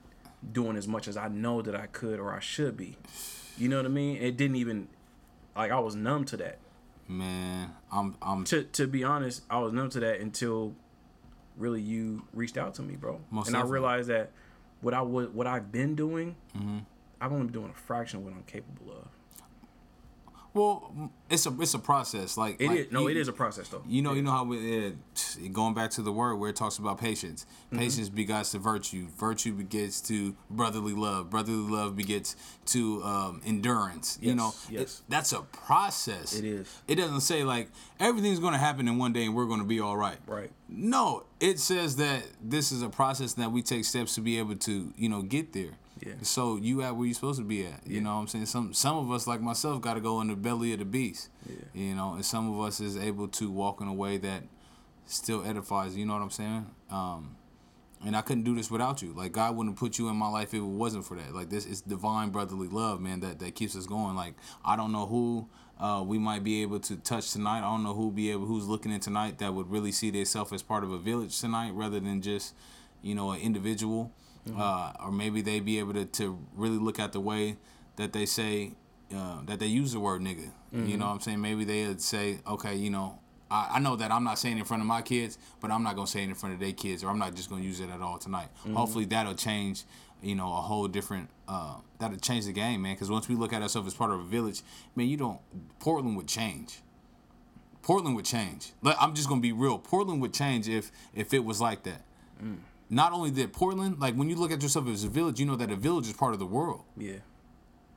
doing 0.51 0.75
as 0.75 0.87
much 0.89 1.07
as 1.07 1.15
I 1.15 1.29
know 1.29 1.61
that 1.61 1.75
I 1.75 1.85
could 1.87 2.19
or 2.19 2.33
I 2.33 2.39
should 2.41 2.75
be. 2.75 2.97
You 3.57 3.69
know 3.69 3.77
what 3.77 3.85
I 3.85 3.89
mean? 3.89 4.17
It 4.17 4.35
didn't 4.35 4.57
even, 4.57 4.89
like, 5.55 5.71
I 5.71 5.79
was 5.79 5.95
numb 5.95 6.25
to 6.25 6.37
that. 6.37 6.57
Man, 7.07 7.71
I'm 7.91 8.15
I'm 8.21 8.43
To 8.45 8.63
to 8.63 8.87
be 8.87 9.03
honest, 9.05 9.43
I 9.49 9.59
was 9.59 9.71
numb 9.73 9.89
to 9.91 9.99
that 10.01 10.19
until 10.19 10.75
really 11.57 11.81
you 11.81 12.23
reached 12.33 12.57
out 12.57 12.73
to 12.75 12.81
me, 12.81 12.95
bro. 12.95 13.19
Most 13.31 13.47
and 13.47 13.55
I 13.57 13.61
realized 13.61 14.09
that 14.09 14.31
what 14.81 14.93
I 14.93 15.01
would, 15.01 15.33
what 15.33 15.47
I've 15.47 15.71
been 15.71 15.95
doing, 15.95 16.35
Mm-hmm. 16.57 16.79
I've 17.21 17.31
only 17.33 17.45
been 17.45 17.53
doing 17.53 17.69
a 17.69 17.77
fraction 17.77 18.19
of 18.19 18.25
what 18.25 18.33
I'm 18.33 18.43
capable 18.43 18.91
of. 18.93 19.07
Well, 20.53 21.11
it's 21.29 21.45
a 21.45 21.55
it's 21.61 21.75
a 21.75 21.79
process. 21.79 22.35
Like 22.37 22.59
It 22.59 22.67
like 22.67 22.77
is 22.79 22.91
no, 22.91 23.01
you- 23.03 23.09
it 23.09 23.17
is 23.17 23.27
a 23.27 23.33
process 23.33 23.67
though. 23.67 23.83
You 23.87 24.01
know, 24.01 24.13
you 24.13 24.21
know 24.23 24.31
how 24.31 24.43
we, 24.43 24.87
uh, 24.87 24.91
going 25.53 25.75
back 25.75 25.91
to 25.91 26.01
the 26.01 26.11
word 26.11 26.35
where 26.37 26.49
it 26.49 26.55
talks 26.55 26.79
about 26.79 26.99
patience. 26.99 27.45
Mm-hmm. 27.67 27.77
Patience 27.79 28.09
begets 28.09 28.51
to 28.51 28.59
virtue. 28.59 29.07
Virtue 29.17 29.53
begets 29.53 30.01
to 30.01 30.35
brotherly 30.49 30.93
love. 30.93 31.29
Brotherly 31.29 31.69
love 31.69 31.95
begets 31.95 32.35
to 32.67 33.03
um, 33.03 33.41
endurance. 33.45 34.17
you 34.21 34.33
know, 34.33 34.53
yes. 34.69 34.81
it- 34.99 35.01
that's 35.09 35.33
a 35.33 35.41
process. 35.41 36.35
It 36.37 36.45
is. 36.45 36.81
It 36.87 36.95
doesn't 36.95 37.21
say 37.21 37.43
like 37.43 37.69
everything's 37.99 38.39
going 38.39 38.53
to 38.53 38.59
happen 38.59 38.87
in 38.87 38.97
one 38.97 39.13
day 39.13 39.25
and 39.25 39.35
we're 39.35 39.45
going 39.45 39.59
to 39.61 39.65
be 39.67 39.79
all 39.79 39.97
right. 39.97 40.17
Right. 40.25 40.51
No, 40.67 41.25
it 41.39 41.59
says 41.59 41.95
that 41.97 42.23
this 42.43 42.71
is 42.71 42.81
a 42.81 42.89
process 42.89 43.33
that 43.33 43.51
we 43.51 43.61
take 43.61 43.85
steps 43.85 44.15
to 44.15 44.21
be 44.21 44.37
able 44.39 44.55
to, 44.55 44.93
you 44.97 45.09
know, 45.09 45.21
get 45.21 45.53
there. 45.53 45.71
Yeah. 46.05 46.13
So 46.21 46.57
you 46.57 46.81
at 46.81 46.95
where 46.95 47.05
you're 47.05 47.13
supposed 47.13 47.39
to 47.39 47.45
be 47.45 47.65
at. 47.65 47.85
You 47.85 48.01
know 48.01 48.15
what 48.15 48.21
I'm 48.21 48.27
saying? 48.27 48.45
Some 48.45 48.73
some 48.73 48.97
of 48.97 49.11
us 49.11 49.27
like 49.27 49.41
myself 49.41 49.81
got 49.81 49.95
to 49.95 50.01
go 50.01 50.21
in 50.21 50.27
the 50.27 50.35
belly 50.35 50.73
of 50.73 50.79
the 50.79 50.85
beast. 50.85 51.29
Yeah. 51.47 51.55
You 51.73 51.95
know, 51.95 52.13
and 52.13 52.25
some 52.25 52.51
of 52.53 52.65
us 52.65 52.79
is 52.79 52.97
able 52.97 53.27
to 53.29 53.51
walk 53.51 53.81
in 53.81 53.87
a 53.87 53.93
way 53.93 54.17
that 54.17 54.43
still 55.05 55.45
edifies. 55.45 55.95
You 55.95 56.05
know 56.05 56.13
what 56.13 56.21
I'm 56.21 56.29
saying? 56.29 56.67
Um, 56.89 57.35
and 58.05 58.15
I 58.15 58.21
couldn't 58.21 58.43
do 58.43 58.55
this 58.55 58.71
without 58.71 59.01
you. 59.01 59.13
Like 59.13 59.33
God 59.33 59.55
wouldn't 59.55 59.75
put 59.75 59.97
you 59.99 60.09
in 60.09 60.15
my 60.15 60.29
life 60.29 60.49
if 60.53 60.55
it 60.55 60.61
wasn't 60.61 61.05
for 61.05 61.17
that. 61.17 61.33
Like 61.33 61.49
this 61.49 61.65
is 61.65 61.81
divine 61.81 62.29
brotherly 62.29 62.67
love, 62.67 63.01
man. 63.01 63.19
That 63.19 63.39
that 63.39 63.55
keeps 63.55 63.75
us 63.75 63.85
going. 63.85 64.15
Like 64.15 64.35
I 64.63 64.75
don't 64.75 64.91
know 64.91 65.05
who 65.05 65.47
uh, 65.79 66.03
we 66.05 66.17
might 66.17 66.43
be 66.43 66.61
able 66.61 66.79
to 66.79 66.95
touch 66.97 67.31
tonight. 67.31 67.59
I 67.59 67.71
don't 67.71 67.83
know 67.83 67.93
who 67.93 68.11
be 68.11 68.31
able 68.31 68.45
who's 68.45 68.67
looking 68.67 68.91
in 68.91 68.99
tonight 68.99 69.39
that 69.39 69.53
would 69.53 69.69
really 69.69 69.91
see 69.91 70.11
themselves 70.11 70.53
as 70.53 70.63
part 70.63 70.83
of 70.83 70.91
a 70.91 70.97
village 70.97 71.39
tonight 71.39 71.71
rather 71.73 71.99
than 71.99 72.21
just 72.21 72.53
you 73.01 73.15
know 73.15 73.31
an 73.31 73.41
individual. 73.41 74.11
Uh, 74.57 74.93
or 75.03 75.11
maybe 75.11 75.41
they 75.41 75.59
be 75.59 75.77
able 75.79 75.93
to, 75.93 76.05
to 76.05 76.39
really 76.55 76.77
look 76.77 76.99
at 76.99 77.11
the 77.13 77.19
way 77.19 77.57
that 77.97 78.13
they 78.13 78.25
say 78.25 78.71
uh, 79.15 79.41
that 79.45 79.59
they 79.59 79.67
use 79.67 79.91
the 79.93 79.99
word 79.99 80.21
nigga. 80.21 80.51
You 80.71 80.97
know 80.97 81.05
what 81.07 81.13
I'm 81.13 81.19
saying? 81.21 81.41
Maybe 81.41 81.63
they 81.65 81.87
would 81.87 82.01
say, 82.01 82.39
okay, 82.47 82.75
you 82.75 82.89
know, 82.89 83.19
I, 83.51 83.71
I 83.75 83.79
know 83.79 83.95
that 83.95 84.11
I'm 84.11 84.23
not 84.23 84.37
saying 84.39 84.57
it 84.57 84.59
in 84.61 84.65
front 84.65 84.81
of 84.81 84.87
my 84.87 85.01
kids, 85.01 85.37
but 85.59 85.71
I'm 85.71 85.83
not 85.83 85.95
gonna 85.95 86.07
say 86.07 86.21
it 86.23 86.29
in 86.29 86.35
front 86.35 86.53
of 86.53 86.59
their 86.61 86.71
kids, 86.73 87.03
or 87.03 87.09
I'm 87.09 87.17
not 87.19 87.35
just 87.35 87.49
gonna 87.49 87.63
use 87.63 87.79
it 87.79 87.89
at 87.89 88.01
all 88.01 88.17
tonight. 88.19 88.49
Hopefully 88.73 89.05
that'll 89.05 89.33
change, 89.35 89.83
you 90.21 90.35
know, 90.35 90.47
a 90.47 90.61
whole 90.61 90.87
different. 90.87 91.29
Uh, 91.47 91.75
that'll 91.99 92.17
change 92.17 92.45
the 92.45 92.53
game, 92.53 92.83
man. 92.83 92.93
Because 92.95 93.09
once 93.09 93.27
we 93.27 93.35
look 93.35 93.51
at 93.53 93.61
ourselves 93.63 93.87
as 93.87 93.93
part 93.95 94.11
of 94.11 94.19
a 94.19 94.23
village, 94.23 94.61
man, 94.95 95.07
you 95.07 95.17
don't. 95.17 95.39
Portland 95.79 96.15
would 96.17 96.27
change. 96.27 96.81
Portland 97.81 98.15
would 98.15 98.25
change. 98.25 98.73
Like, 98.83 98.97
I'm 98.99 99.15
just 99.15 99.27
gonna 99.27 99.41
be 99.41 99.51
real. 99.51 99.79
Portland 99.79 100.21
would 100.21 100.33
change 100.33 100.69
if 100.69 100.91
if 101.15 101.33
it 101.33 101.43
was 101.43 101.59
like 101.59 101.83
that. 101.83 102.01
Not 102.89 103.11
only 103.13 103.29
that, 103.31 103.53
Portland, 103.53 103.99
like 103.99 104.15
when 104.15 104.29
you 104.29 104.35
look 104.35 104.51
at 104.51 104.61
yourself 104.63 104.87
as 104.87 105.03
a 105.03 105.09
village, 105.09 105.39
you 105.39 105.45
know 105.45 105.55
that 105.55 105.71
a 105.71 105.75
village 105.75 106.07
is 106.07 106.13
part 106.13 106.33
of 106.33 106.39
the 106.39 106.45
world 106.45 106.83
Yeah. 106.97 107.17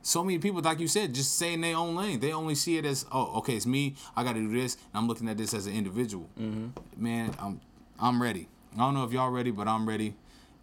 so 0.03 0.23
many 0.23 0.37
people, 0.37 0.61
like 0.61 0.79
you 0.79 0.87
said, 0.87 1.13
just 1.15 1.35
stay 1.35 1.53
in 1.53 1.61
their 1.61 1.75
own 1.77 1.95
lane. 1.95 2.19
They 2.19 2.31
only 2.33 2.55
see 2.55 2.77
it 2.77 2.85
as, 2.85 3.05
oh, 3.11 3.37
okay, 3.39 3.55
it's 3.55 3.65
me. 3.65 3.95
I 4.15 4.23
got 4.23 4.33
to 4.33 4.39
do 4.39 4.51
this. 4.61 4.75
And 4.75 4.83
I'm 5.01 5.07
looking 5.07 5.27
at 5.29 5.37
this 5.37 5.53
as 5.53 5.65
an 5.65 5.73
individual. 5.73 6.29
Mm-hmm. 6.39 6.67
Man, 7.03 7.33
I'm 7.39 7.59
I'm 7.99 8.21
ready. 8.21 8.47
I 8.75 8.79
don't 8.79 8.93
know 8.95 9.03
if 9.03 9.11
y'all 9.11 9.29
ready, 9.29 9.51
but 9.51 9.67
I'm 9.67 9.87
ready, 9.87 10.15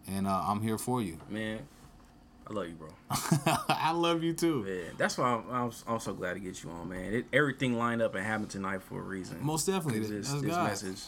and 0.07 0.27
uh, 0.27 0.43
I'm 0.47 0.61
here 0.61 0.77
for 0.77 1.01
you. 1.01 1.17
Man, 1.29 1.59
I 2.47 2.53
love 2.53 2.67
you, 2.67 2.75
bro. 2.75 2.89
I 3.69 3.91
love 3.93 4.21
you 4.21 4.33
too. 4.33 4.65
Yeah, 4.67 4.91
that's 4.97 5.17
why 5.17 5.27
I'm, 5.29 5.43
I'm, 5.49 5.71
I'm 5.87 5.99
so 5.99 6.13
glad 6.13 6.33
to 6.33 6.39
get 6.39 6.61
you 6.63 6.69
on, 6.71 6.89
man. 6.89 7.13
It, 7.13 7.25
everything 7.33 7.77
lined 7.77 8.01
up 8.01 8.13
and 8.15 8.25
happened 8.25 8.49
tonight 8.49 8.81
for 8.83 8.99
a 8.99 9.03
reason. 9.03 9.37
Most 9.41 9.65
definitely. 9.65 10.01
This, 10.01 10.29
That's 10.29 10.41
this 10.41 10.55
message 10.55 10.99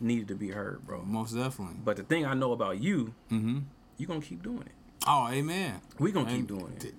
needed 0.00 0.28
to 0.28 0.34
be 0.34 0.48
heard, 0.50 0.86
bro. 0.86 1.02
Most 1.02 1.34
definitely. 1.34 1.76
But 1.84 1.96
the 1.96 2.02
thing 2.02 2.26
I 2.26 2.34
know 2.34 2.52
about 2.52 2.80
you, 2.80 3.14
mm-hmm. 3.30 3.60
you 3.96 4.06
gonna 4.06 4.20
keep 4.20 4.42
doing 4.42 4.62
it. 4.62 4.72
Oh, 5.06 5.28
amen. 5.30 5.80
We 5.98 6.12
gonna 6.12 6.30
keep 6.30 6.46
doing 6.46 6.72
it. 6.80 6.94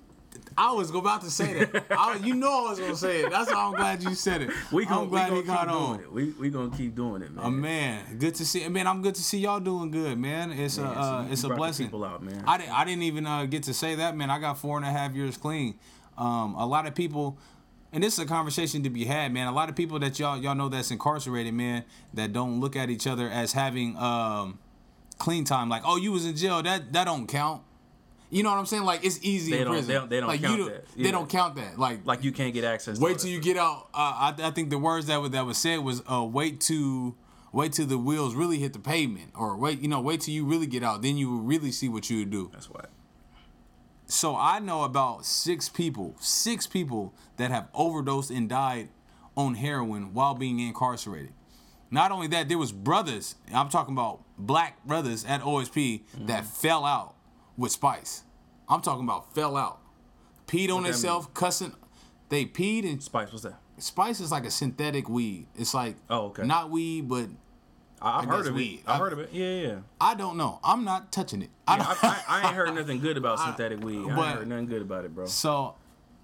I 0.57 0.71
was 0.71 0.89
about 0.91 1.21
to 1.21 1.31
say 1.31 1.65
that. 1.65 1.85
I, 1.91 2.15
you 2.17 2.33
know 2.35 2.67
I 2.67 2.69
was 2.69 2.79
gonna 2.79 2.95
say 2.95 3.21
it. 3.21 3.31
That's 3.31 3.51
why 3.51 3.63
I'm 3.65 3.73
glad 3.73 4.03
you 4.03 4.15
said 4.15 4.41
it. 4.41 4.49
We 4.71 4.85
gonna, 4.85 5.01
I'm 5.01 5.09
glad 5.09 5.31
we 5.31 5.37
he 5.37 5.43
gonna 5.43 5.57
got 5.57 5.67
keep 5.67 5.75
on. 5.75 5.99
it. 5.99 6.11
We 6.11 6.29
we 6.31 6.49
gonna 6.49 6.75
keep 6.75 6.95
doing 6.95 7.21
it, 7.21 7.31
man. 7.31 7.45
Oh 7.45 7.49
man, 7.49 8.17
good 8.17 8.35
to 8.35 8.45
see. 8.45 8.67
Man, 8.67 8.87
I'm 8.87 9.01
good 9.01 9.15
to 9.15 9.23
see 9.23 9.39
y'all 9.39 9.59
doing 9.59 9.91
good, 9.91 10.17
man. 10.17 10.51
It's 10.51 10.77
Man, 10.77 10.87
a 10.87 10.89
uh, 10.89 11.27
it's 11.29 11.43
a 11.43 11.49
blessing. 11.49 11.87
people 11.87 12.03
out, 12.03 12.23
man. 12.23 12.43
I 12.45 12.57
didn't 12.57 12.71
I 12.71 12.85
didn't 12.85 13.03
even 13.03 13.25
uh, 13.25 13.45
get 13.45 13.63
to 13.63 13.73
say 13.73 13.95
that, 13.95 14.15
man. 14.15 14.29
I 14.29 14.39
got 14.39 14.57
four 14.57 14.77
and 14.77 14.85
a 14.85 14.89
half 14.89 15.13
years 15.13 15.37
clean. 15.37 15.77
Um, 16.17 16.55
a 16.55 16.65
lot 16.65 16.85
of 16.85 16.95
people, 16.95 17.37
and 17.93 18.03
this 18.03 18.13
is 18.13 18.19
a 18.19 18.25
conversation 18.25 18.83
to 18.83 18.89
be 18.89 19.05
had, 19.05 19.33
man. 19.33 19.47
A 19.47 19.51
lot 19.51 19.69
of 19.69 19.75
people 19.75 19.99
that 19.99 20.17
y'all 20.19 20.37
y'all 20.37 20.55
know 20.55 20.69
that's 20.69 20.91
incarcerated, 20.91 21.53
man, 21.53 21.83
that 22.13 22.33
don't 22.33 22.59
look 22.59 22.75
at 22.75 22.89
each 22.89 23.07
other 23.07 23.29
as 23.29 23.53
having 23.53 23.97
um, 23.97 24.59
clean 25.17 25.43
time. 25.43 25.69
Like, 25.69 25.81
oh, 25.85 25.97
you 25.97 26.11
was 26.11 26.25
in 26.25 26.35
jail. 26.35 26.61
That 26.63 26.93
that 26.93 27.05
don't 27.05 27.27
count. 27.27 27.63
You 28.33 28.43
know 28.43 28.49
what 28.51 28.59
I'm 28.59 28.65
saying? 28.65 28.83
Like 28.83 29.03
it's 29.03 29.19
easy 29.23 29.51
They 29.51 29.57
in 29.59 29.65
don't- 29.65 29.73
prison. 29.73 29.87
they 29.89 29.93
don't- 29.95 30.09
they 30.09 30.19
don't 30.21 30.29
like, 30.29 30.41
count 30.41 30.57
you 30.59 30.69
that. 30.69 30.85
They 30.95 31.11
don't 31.11 31.29
count 31.29 31.55
that. 31.55 31.77
Like 31.77 32.05
like 32.05 32.23
you 32.23 32.31
can't 32.31 32.53
get 32.53 32.63
access. 32.63 32.97
Wait 32.97 33.19
till 33.19 33.29
you 33.29 33.41
get 33.41 33.57
out. 33.57 33.89
Uh, 33.93 33.97
I, 33.97 34.35
I 34.43 34.51
think 34.51 34.69
the 34.69 34.77
words 34.79 35.07
that 35.07 35.17
was 35.21 35.31
that 35.31 35.45
was 35.45 35.57
said 35.57 35.79
was 35.79 36.01
uh, 36.09 36.23
wait 36.23 36.61
to 36.61 37.13
wait 37.51 37.73
till 37.73 37.85
the 37.87 37.97
wheels 37.97 38.33
really 38.33 38.57
hit 38.57 38.71
the 38.71 38.79
pavement, 38.79 39.31
or 39.35 39.57
wait 39.57 39.81
you 39.81 39.89
know 39.89 39.99
wait 39.99 40.21
till 40.21 40.33
you 40.33 40.45
really 40.45 40.65
get 40.67 40.81
out. 40.81 41.01
Then 41.01 41.17
you 41.17 41.29
will 41.29 41.41
really 41.41 41.73
see 41.73 41.89
what 41.89 42.09
you 42.09 42.19
would 42.19 42.29
do. 42.29 42.49
That's 42.53 42.69
why. 42.69 42.85
So 44.11 44.35
I 44.35 44.59
know 44.59 44.83
about 44.83 45.25
six 45.25 45.69
people, 45.69 46.15
six 46.19 46.67
people 46.67 47.13
that 47.37 47.49
have 47.49 47.69
overdosed 47.73 48.29
and 48.29 48.49
died 48.49 48.89
on 49.37 49.55
heroin 49.55 50.13
while 50.13 50.33
being 50.33 50.59
incarcerated. 50.59 51.31
Not 51.89 52.11
only 52.11 52.27
that, 52.27 52.49
there 52.49 52.57
was 52.57 52.73
brothers. 52.73 53.35
I'm 53.53 53.69
talking 53.69 53.93
about 53.93 54.21
black 54.37 54.83
brothers 54.85 55.23
at 55.23 55.39
OSP 55.41 56.01
mm-hmm. 56.03 56.25
that 56.25 56.45
fell 56.45 56.83
out 56.83 57.15
with 57.55 57.71
Spice. 57.71 58.23
I'm 58.67 58.81
talking 58.81 59.05
about 59.05 59.33
fell 59.33 59.55
out, 59.55 59.79
peed 60.45 60.67
on 60.67 60.75
What 60.75 60.83
that 60.83 60.87
themselves, 60.89 61.27
cussing. 61.33 61.73
They 62.27 62.45
peed 62.45 62.83
and 62.83 63.01
Spice, 63.01 63.31
what's 63.31 63.43
that? 63.43 63.59
Spice 63.77 64.19
is 64.19 64.29
like 64.29 64.45
a 64.45 64.51
synthetic 64.51 65.07
weed. 65.07 65.47
It's 65.55 65.73
like 65.73 65.95
Oh, 66.09 66.25
okay. 66.27 66.45
not 66.45 66.69
weed, 66.69 67.07
but 67.07 67.27
I, 68.01 68.19
I've 68.19 68.29
I 68.29 68.31
heard 68.37 68.47
of 68.47 68.55
weed. 68.55 68.79
it. 68.79 68.83
I've 68.87 68.95
I- 68.95 69.03
heard 69.03 69.13
of 69.13 69.19
it. 69.19 69.29
Yeah, 69.31 69.53
yeah. 69.67 69.75
I 69.99 70.15
don't 70.15 70.37
know. 70.37 70.59
I'm 70.63 70.83
not 70.83 71.11
touching 71.11 71.41
it. 71.41 71.49
I 71.67 71.77
yeah 71.77 71.95
I, 72.01 72.07
I, 72.07 72.23
I 72.41 72.47
ain't 72.47 72.55
heard 72.55 72.73
nothing 72.75 72.99
good 72.99 73.17
about 73.17 73.39
synthetic 73.39 73.79
weed. 73.83 73.97
I 73.97 74.29
ain't 74.29 74.37
heard 74.39 74.47
nothing 74.47 74.65
good 74.67 74.81
about 74.81 75.05
it, 75.05 75.13
bro. 75.15 75.25
so 75.27 75.75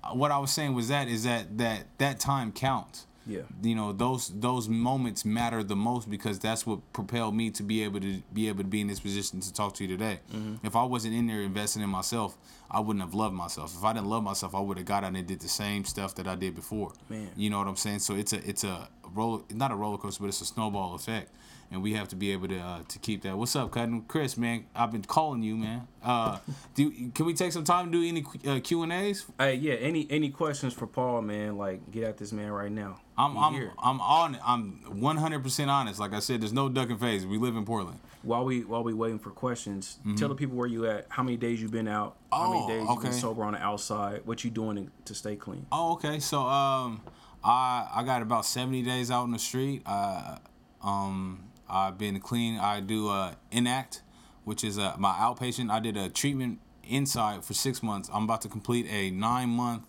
uh, 0.04 0.10
what 0.10 0.32
I 0.32 0.38
was 0.40 0.52
saying 0.52 0.74
was 0.74 0.88
that 0.90 1.08
is 1.08 1.24
that 1.24 1.58
that 1.58 1.86
that 2.00 2.20
time 2.20 2.52
counts. 2.52 3.06
Yeah. 3.30 3.42
You 3.62 3.76
know 3.76 3.92
those 3.92 4.30
those 4.30 4.70
moments 4.70 5.26
matter 5.26 5.62
the 5.62 5.76
most 5.76 6.10
because 6.10 6.40
that's 6.40 6.66
what 6.66 6.80
propelled 6.94 7.36
me 7.36 7.50
to 7.52 7.64
be 7.64 7.84
able 7.84 8.00
to 8.00 8.22
be 8.34 8.48
able 8.48 8.60
to 8.64 8.70
be 8.70 8.80
in 8.80 8.88
this 8.88 9.02
position 9.02 9.42
to 9.42 9.52
talk 9.54 9.74
to 9.76 9.84
you 9.84 9.90
today. 9.90 10.22
Mm-hmm. 10.34 10.66
If 10.66 10.78
I 10.78 10.84
wasn't 10.84 11.14
in 11.14 11.28
there 11.28 11.42
investing 11.42 11.82
in 11.84 11.90
myself, 11.90 12.38
I 12.72 12.80
wouldn't 12.80 13.04
have 13.04 13.14
loved 13.14 13.36
myself. 13.36 13.76
If 13.78 13.84
I 13.84 13.92
didn't 13.92 14.08
love 14.08 14.24
myself, 14.24 14.56
I 14.56 14.62
would 14.62 14.78
have 14.78 14.86
got 14.88 15.04
out 15.04 15.14
and 15.14 15.28
did 15.28 15.42
the 15.42 15.50
same 15.50 15.84
stuff 15.84 16.16
that 16.16 16.26
I 16.28 16.36
did 16.36 16.56
before. 16.56 16.94
Man. 17.10 17.30
You 17.36 17.50
know 17.50 17.58
what 17.60 17.68
I'm 17.68 17.76
saying? 17.76 18.00
So 18.00 18.16
it's 18.16 18.32
a 18.32 18.48
it's 18.50 18.64
a 18.64 18.88
roller 19.14 19.42
not 19.54 19.72
a 19.72 19.76
roller 19.76 19.98
coaster, 19.98 20.22
but 20.24 20.28
it's 20.30 20.40
a 20.40 20.46
snowball 20.46 20.96
effect, 20.96 21.30
and 21.72 21.82
we 21.82 21.94
have 21.94 22.08
to 22.10 22.16
be 22.16 22.32
able 22.32 22.48
to 22.48 22.58
uh, 22.60 22.80
to 22.88 23.00
keep 23.00 23.22
that. 23.24 23.38
What's 23.38 23.56
up, 23.56 23.72
Cutting? 23.72 24.04
Chris, 24.08 24.38
man, 24.38 24.66
I've 24.76 24.92
been 24.92 25.04
calling 25.04 25.44
you, 25.44 25.58
man. 25.58 25.88
Uh, 26.04 26.40
do 26.76 26.92
can 27.12 27.26
we 27.26 27.34
take 27.34 27.52
some 27.52 27.64
time 27.64 27.92
to 27.92 27.92
do 27.92 28.08
any 28.08 28.26
uh, 28.48 28.60
Q 28.64 28.84
and 28.84 28.94
A's? 28.94 29.26
Hey, 29.40 29.56
yeah. 29.56 29.74
Any 29.74 30.08
any 30.10 30.30
questions 30.30 30.74
for 30.74 30.88
Paul, 30.88 31.22
man? 31.22 31.58
Like, 31.58 31.92
get 31.92 32.04
at 32.04 32.18
this 32.18 32.32
man 32.32 32.52
right 32.52 32.72
now. 32.72 33.00
I'm 33.18 33.38
I'm 33.38 33.54
here. 33.54 33.74
I'm 33.80 34.00
on. 34.00 34.38
I'm 34.46 35.02
100 35.02 35.44
percent 35.44 35.70
honest. 35.70 36.00
Like 36.00 36.14
I 36.14 36.20
said, 36.20 36.42
there's 36.42 36.54
no 36.54 36.70
ducking 36.70 36.98
phase. 36.98 37.26
We 37.26 37.38
live 37.38 37.56
in 37.56 37.66
Portland. 37.66 38.00
While 38.24 38.46
we 38.46 38.64
while 38.64 38.84
we 38.84 38.94
waiting 38.94 39.20
for 39.20 39.30
questions, 39.32 40.00
tell 40.18 40.30
the 40.30 40.36
people 40.36 40.58
where 40.58 40.68
you 40.68 40.86
at. 40.88 41.06
How 41.10 41.24
many 41.24 41.38
days 41.38 41.62
you 41.62 41.70
been 41.70 41.88
out? 41.88 42.18
how 42.32 42.40
Mm-hmm. 42.40 42.52
Oh, 42.52 42.68
many 42.68 42.80
days 42.80 42.90
you 42.90 43.02
been 43.02 43.14
sober 43.14 43.44
on 43.44 43.54
the 43.54 43.62
outside? 43.62 44.22
What 44.26 44.44
you 44.44 44.50
doing 44.50 44.76
to, 44.78 44.92
to 45.06 45.16
stay 45.16 45.36
clean? 45.36 45.66
Oh, 45.72 45.94
okay. 45.94 46.20
So 46.20 46.42
um, 46.42 47.02
I 47.44 47.88
I 47.94 48.04
got 48.04 48.22
about 48.22 48.46
70 48.46 48.82
days 48.84 49.12
out 49.12 49.26
in 49.26 49.32
the 49.32 49.40
street. 49.40 49.82
Uh, 49.86 50.38
um, 50.82 51.44
I've 51.70 51.98
been 51.98 52.20
clean. 52.20 52.58
I 52.60 52.80
do 52.80 53.10
uh 53.10 53.34
enact, 53.52 54.02
which 54.44 54.64
is 54.64 54.78
uh, 54.78 54.96
my 54.98 55.14
outpatient. 55.14 55.70
I 55.72 55.80
did 55.80 55.98
a 55.98 56.10
treatment 56.10 56.60
inside 56.84 57.44
for 57.44 57.54
six 57.54 57.84
months. 57.84 58.10
I'm 58.14 58.24
about 58.24 58.42
to 58.42 58.50
complete 58.50 58.86
a 58.90 59.12
nine 59.12 59.50
month 59.50 59.84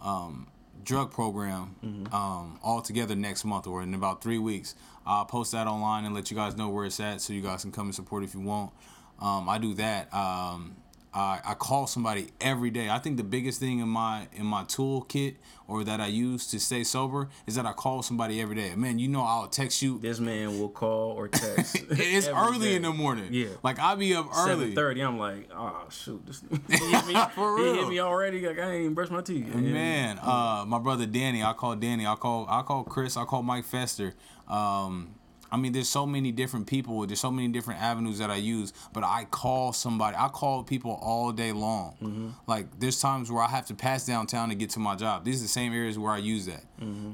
um, 0.00 0.48
drug 0.84 1.12
program 1.12 1.76
um, 2.12 2.58
all 2.62 2.82
together 2.82 3.14
next 3.14 3.44
month 3.44 3.66
or 3.66 3.82
in 3.82 3.94
about 3.94 4.22
three 4.22 4.38
weeks. 4.38 4.74
I'll 5.06 5.24
post 5.24 5.52
that 5.52 5.66
online 5.66 6.04
and 6.04 6.14
let 6.14 6.30
you 6.30 6.36
guys 6.36 6.56
know 6.56 6.68
where 6.68 6.84
it's 6.84 6.98
at 7.00 7.20
so 7.20 7.32
you 7.32 7.40
guys 7.42 7.62
can 7.62 7.72
come 7.72 7.86
and 7.86 7.94
support 7.94 8.24
if 8.24 8.34
you 8.34 8.40
want. 8.40 8.72
Um, 9.20 9.48
I 9.48 9.58
do 9.58 9.74
that. 9.74 10.12
Um, 10.12 10.74
I, 11.14 11.40
I 11.44 11.54
call 11.54 11.86
somebody 11.86 12.28
every 12.40 12.70
day. 12.70 12.88
I 12.88 12.98
think 12.98 13.18
the 13.18 13.24
biggest 13.24 13.60
thing 13.60 13.80
in 13.80 13.88
my 13.88 14.28
in 14.32 14.46
my 14.46 14.62
toolkit 14.64 15.36
or 15.68 15.84
that 15.84 16.00
I 16.00 16.06
use 16.06 16.46
to 16.48 16.58
stay 16.60 16.84
sober 16.84 17.28
is 17.46 17.54
that 17.56 17.66
I 17.66 17.72
call 17.72 18.02
somebody 18.02 18.40
every 18.40 18.56
day. 18.56 18.74
Man, 18.74 18.98
you 18.98 19.08
know 19.08 19.22
I'll 19.22 19.46
text 19.48 19.82
you. 19.82 19.98
This 19.98 20.20
man 20.20 20.58
will 20.58 20.70
call 20.70 21.10
or 21.12 21.28
text. 21.28 21.76
It's 21.90 22.28
early 22.28 22.70
day. 22.70 22.76
in 22.76 22.82
the 22.82 22.92
morning. 22.92 23.28
Yeah. 23.30 23.48
Like 23.62 23.78
I 23.78 23.94
be 23.94 24.14
up 24.14 24.26
early. 24.34 24.48
Seven 24.48 24.74
thirty. 24.74 25.00
I'm 25.02 25.18
like, 25.18 25.50
oh 25.54 25.84
shoot, 25.90 26.24
this 26.26 26.42
he 26.68 26.76
hit 26.76 27.06
me, 27.06 27.14
For 27.34 27.58
he 27.58 27.74
hit 27.74 27.88
me 27.88 28.00
already. 28.00 28.46
Like 28.46 28.58
I 28.58 28.70
ain't 28.72 28.80
even 28.82 28.94
brushed 28.94 29.12
my 29.12 29.20
teeth. 29.20 29.52
And- 29.54 29.72
Man, 29.72 30.18
uh, 30.22 30.64
my 30.66 30.78
brother 30.78 31.04
Danny, 31.06 31.42
I 31.42 31.52
call 31.52 31.76
Danny, 31.76 32.06
I 32.06 32.14
call 32.14 32.46
I 32.48 32.62
call 32.62 32.84
Chris, 32.84 33.16
I 33.18 33.24
call 33.24 33.42
Mike 33.42 33.64
Fester. 33.66 34.14
Um, 34.48 35.14
I 35.52 35.58
mean, 35.58 35.72
there's 35.72 35.88
so 35.88 36.06
many 36.06 36.32
different 36.32 36.66
people. 36.66 37.06
There's 37.06 37.20
so 37.20 37.30
many 37.30 37.48
different 37.48 37.80
avenues 37.82 38.18
that 38.18 38.30
I 38.30 38.36
use. 38.36 38.72
But 38.94 39.04
I 39.04 39.26
call 39.30 39.72
somebody. 39.74 40.16
I 40.18 40.28
call 40.28 40.64
people 40.64 40.98
all 41.02 41.30
day 41.30 41.52
long. 41.52 41.94
Mm-hmm. 42.02 42.28
Like 42.46 42.66
there's 42.80 42.98
times 43.00 43.30
where 43.30 43.42
I 43.44 43.48
have 43.48 43.66
to 43.66 43.74
pass 43.74 44.06
downtown 44.06 44.48
to 44.48 44.54
get 44.54 44.70
to 44.70 44.80
my 44.80 44.96
job. 44.96 45.24
These 45.24 45.40
are 45.40 45.44
the 45.44 45.48
same 45.48 45.74
areas 45.74 45.98
where 45.98 46.10
I 46.10 46.18
use 46.18 46.46
that. 46.46 46.64
Mm-hmm. 46.80 47.12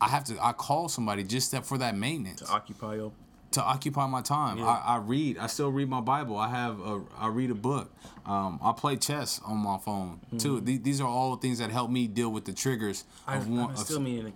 I 0.00 0.08
have 0.08 0.24
to. 0.24 0.36
I 0.44 0.52
call 0.52 0.88
somebody 0.90 1.24
just 1.24 1.50
that 1.52 1.64
for 1.64 1.78
that 1.78 1.96
maintenance 1.96 2.42
To 2.42 2.48
occupy 2.52 2.96
your 2.96 3.12
to 3.52 3.62
occupy 3.62 4.06
my 4.06 4.20
time. 4.20 4.58
Yeah. 4.58 4.66
I, 4.66 4.94
I 4.94 4.96
read. 4.98 5.38
I 5.38 5.46
still 5.46 5.70
read 5.72 5.88
my 5.88 6.02
Bible. 6.02 6.36
I 6.36 6.50
have 6.50 6.78
a. 6.80 7.00
I 7.18 7.28
read 7.28 7.50
a 7.50 7.54
book. 7.54 7.90
Um, 8.26 8.58
I 8.62 8.72
play 8.72 8.96
chess 8.96 9.40
on 9.46 9.56
my 9.56 9.78
phone 9.78 10.20
too. 10.36 10.60
These, 10.60 10.82
these 10.82 11.00
are 11.00 11.08
all 11.08 11.36
things 11.36 11.58
that 11.60 11.70
help 11.70 11.90
me 11.90 12.06
deal 12.06 12.28
with 12.30 12.44
the 12.44 12.52
triggers 12.52 13.04
Mm-hmm. 13.26 13.30
I, 13.30 13.36
of 13.36 13.48
one. 13.48 13.64
I'm 13.64 13.70
of- 13.70 13.78
still 13.78 14.00
meaning 14.00 14.26
to 14.26 14.32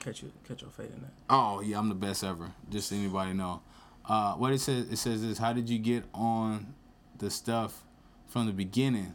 catch 0.00 0.22
you 0.22 0.32
catch 0.48 0.62
your 0.62 0.70
fate 0.70 0.90
in 0.94 1.02
that. 1.02 1.12
Oh 1.28 1.60
yeah, 1.60 1.78
I'm 1.78 1.88
the 1.88 1.94
best 1.94 2.24
ever. 2.24 2.50
Just 2.70 2.88
so 2.88 2.96
anybody 2.96 3.32
know. 3.32 3.62
Uh, 4.04 4.34
what 4.34 4.52
it 4.52 4.60
says 4.60 4.90
it 4.90 4.96
says 4.96 5.22
is 5.22 5.38
how 5.38 5.52
did 5.52 5.68
you 5.68 5.78
get 5.78 6.04
on 6.12 6.74
the 7.18 7.30
stuff 7.30 7.84
from 8.26 8.46
the 8.46 8.52
beginning? 8.52 9.14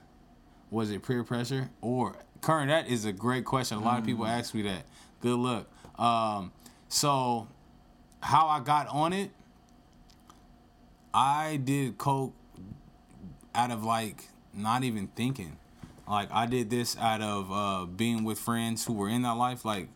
Was 0.71 0.91
it 0.91 1.05
peer 1.05 1.23
pressure 1.23 1.69
or 1.81 2.15
current? 2.41 2.69
That 2.69 2.87
is 2.87 3.05
a 3.05 3.11
great 3.11 3.45
question. 3.45 3.77
A 3.77 3.81
lot 3.81 3.99
of 3.99 4.05
people 4.05 4.25
ask 4.25 4.53
me 4.53 4.61
that. 4.63 4.85
Good 5.21 5.37
luck. 5.37 5.67
Um, 5.99 6.51
so 6.87 7.47
how 8.21 8.47
I 8.47 8.59
got 8.59 8.87
on 8.87 9.13
it, 9.13 9.31
I 11.13 11.57
did 11.63 11.97
coke 11.97 12.33
out 13.53 13.71
of 13.71 13.83
like 13.83 14.25
not 14.53 14.83
even 14.83 15.07
thinking. 15.07 15.57
Like 16.07 16.31
I 16.31 16.45
did 16.45 16.69
this 16.69 16.97
out 16.97 17.21
of 17.21 17.51
uh, 17.51 17.85
being 17.85 18.23
with 18.23 18.37
friends 18.37 18.85
who 18.85 18.93
were 18.93 19.09
in 19.09 19.23
that 19.23 19.35
life. 19.35 19.65
Like 19.65 19.87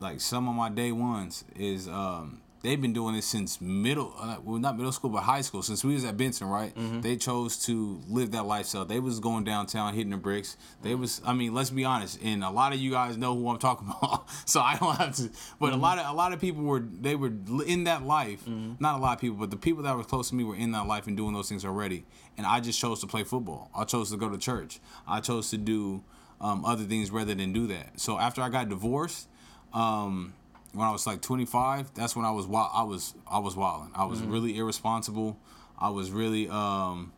like 0.00 0.20
some 0.20 0.48
of 0.48 0.54
my 0.54 0.68
day 0.68 0.92
ones 0.92 1.44
is 1.56 1.86
um 1.88 2.40
they've 2.62 2.80
been 2.82 2.92
doing 2.92 3.14
this 3.14 3.24
since 3.24 3.58
middle 3.60 4.12
uh, 4.18 4.36
well 4.44 4.58
not 4.58 4.76
middle 4.76 4.92
school 4.92 5.08
but 5.10 5.22
high 5.22 5.40
school 5.40 5.62
since 5.62 5.82
we 5.82 5.94
was 5.94 6.04
at 6.04 6.16
Benson 6.16 6.46
right? 6.48 6.72
They 7.00 7.16
chose 7.16 7.64
to 7.64 8.00
live 8.08 8.32
that 8.32 8.44
lifestyle. 8.44 8.84
They 8.84 9.00
was 9.00 9.18
going 9.18 9.44
downtown 9.44 9.94
hitting 9.94 10.10
the 10.10 10.18
bricks. 10.18 10.56
They 10.82 10.94
was 10.94 11.22
I 11.24 11.32
mean 11.32 11.54
let's 11.54 11.70
be 11.70 11.84
honest 11.84 12.18
and 12.22 12.44
a 12.44 12.50
lot 12.50 12.72
of 12.74 12.78
you 12.78 12.90
guys 12.90 13.16
know 13.16 13.34
who 13.34 13.48
I'm 13.48 13.58
talking 13.58 13.88
about 13.88 14.28
so 14.44 14.60
I 14.60 14.76
don't 14.76 14.96
have 14.96 15.16
to 15.16 15.30
but 15.58 15.72
a 15.72 15.76
lot 15.76 15.98
of 15.98 16.06
a 16.06 16.12
lot 16.12 16.32
of 16.34 16.40
people 16.40 16.62
were 16.64 16.80
they 16.80 17.14
were 17.16 17.32
in 17.66 17.84
that 17.84 18.04
life 18.04 18.46
not 18.46 18.96
a 18.98 19.02
lot 19.02 19.14
of 19.14 19.20
people 19.20 19.36
but 19.38 19.50
the 19.50 19.56
people 19.56 19.82
that 19.84 19.96
were 19.96 20.04
close 20.04 20.28
to 20.30 20.34
me 20.34 20.44
were 20.44 20.56
in 20.56 20.72
that 20.72 20.86
life 20.86 21.06
and 21.06 21.16
doing 21.16 21.32
those 21.34 21.48
things 21.48 21.64
already 21.64 22.04
and 22.36 22.46
I 22.46 22.60
just 22.60 22.78
chose 22.80 23.00
to 23.00 23.06
play 23.06 23.22
football. 23.24 23.70
I 23.74 23.84
chose 23.84 24.10
to 24.12 24.16
go 24.16 24.28
to 24.30 24.38
church. 24.38 24.80
I 25.06 25.20
chose 25.20 25.50
to 25.50 25.58
do 25.58 26.02
um, 26.40 26.64
other 26.64 26.84
things 26.84 27.10
rather 27.10 27.34
than 27.34 27.52
do 27.52 27.66
that. 27.66 28.00
So 28.00 28.18
after 28.18 28.40
I 28.40 28.48
got 28.48 28.68
divorced 28.70 29.28
um, 29.72 30.34
when 30.72 30.86
I 30.86 30.90
was 30.90 31.06
like 31.06 31.20
25, 31.20 31.94
that's 31.94 32.14
when 32.14 32.24
I 32.24 32.30
was 32.30 32.46
wild. 32.46 32.70
I 32.72 32.82
was 32.82 33.14
I 33.26 33.38
was 33.38 33.56
wilding. 33.56 33.92
I 33.94 34.04
was 34.04 34.22
really 34.22 34.56
irresponsible. 34.56 35.38
I 35.78 35.90
was 35.90 36.10
really 36.10 36.48
um. 36.48 37.12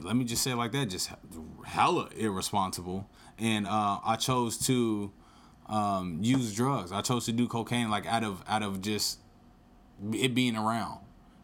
Let 0.00 0.16
me 0.16 0.24
just 0.24 0.42
say 0.42 0.50
it 0.50 0.56
like 0.56 0.72
that, 0.72 0.86
just 0.86 1.10
hella 1.64 2.08
irresponsible, 2.16 3.08
and 3.38 3.64
uh, 3.66 4.00
I 4.04 4.16
chose 4.16 4.58
to 4.66 5.12
um, 5.66 6.18
use 6.20 6.54
drugs. 6.54 6.90
I 6.90 7.00
chose 7.00 7.26
to 7.26 7.32
do 7.32 7.46
cocaine 7.46 7.90
like 7.90 8.06
out 8.06 8.24
of 8.24 8.42
out 8.48 8.62
of 8.62 8.80
just 8.80 9.20
it 10.12 10.34
being 10.34 10.56
around, 10.56 10.98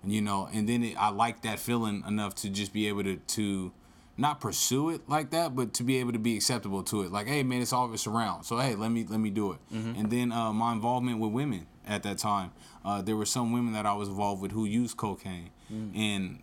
you 0.05 0.21
know. 0.21 0.49
And 0.53 0.69
then 0.69 0.83
it, 0.83 0.97
I 0.99 1.11
liked 1.11 1.45
that 1.45 1.59
feeling 1.61 2.03
enough 2.07 2.35
to 2.37 2.51
just 2.51 2.73
be 2.73 2.89
able 2.89 3.05
to 3.05 3.17
to 3.17 3.73
not 4.21 4.41
pursue 4.41 4.91
it 4.91 5.09
like 5.09 5.31
that, 5.31 5.57
but 5.57 5.73
to 5.75 5.83
be 5.83 5.97
able 5.99 6.13
to 6.13 6.19
be 6.19 6.37
acceptable 6.37 6.83
to 6.85 7.03
it. 7.03 7.11
Like, 7.11 7.27
hey 7.27 7.43
man, 7.43 7.63
it's 7.63 7.73
always 7.73 8.07
around. 8.07 8.45
So 8.45 8.59
hey, 8.59 8.75
let 8.75 8.91
me 8.91 9.05
let 9.09 9.19
me 9.21 9.31
do 9.31 9.53
it. 9.53 9.59
And 9.97 10.11
then 10.11 10.31
uh, 10.33 10.53
my 10.53 10.73
involvement 10.73 11.19
with 11.19 11.33
women 11.33 11.67
at 11.87 12.03
that 12.03 12.19
time, 12.19 12.53
uh, 12.85 13.01
there 13.03 13.17
were 13.17 13.27
some 13.27 13.53
women 13.53 13.73
that 13.73 13.87
I 13.87 13.95
was 13.95 14.09
involved 14.09 14.43
with 14.43 14.53
who 14.53 14.65
used 14.67 14.97
cocaine, 14.97 15.51
and 15.95 16.41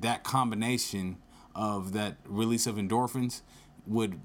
that 0.00 0.24
combination 0.24 1.16
of 1.54 1.92
that 1.92 2.16
release 2.26 2.66
of 2.66 2.76
endorphins 2.76 3.40
would 3.86 4.20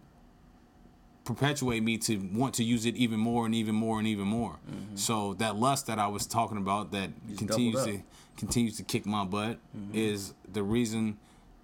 perpetuate 1.24 1.84
me 1.84 1.98
to 1.98 2.18
want 2.34 2.56
to 2.56 2.64
use 2.64 2.86
it 2.86 2.96
even 2.96 3.20
more 3.20 3.46
and 3.46 3.54
even 3.54 3.76
more 3.76 4.00
and 4.00 4.08
even 4.08 4.26
more. 4.28 4.58
So 4.96 5.36
that 5.36 5.56
lust 5.56 5.86
that 5.88 6.00
I 6.00 6.08
was 6.08 6.26
talking 6.26 6.58
about 6.58 6.92
that 6.92 7.10
continues 7.38 7.76
to 7.86 8.04
continues 8.38 8.78
to 8.78 8.84
kick 8.84 9.06
my 9.06 9.24
butt 9.24 9.60
is 9.94 10.34
the 10.52 10.64
reason 10.64 11.18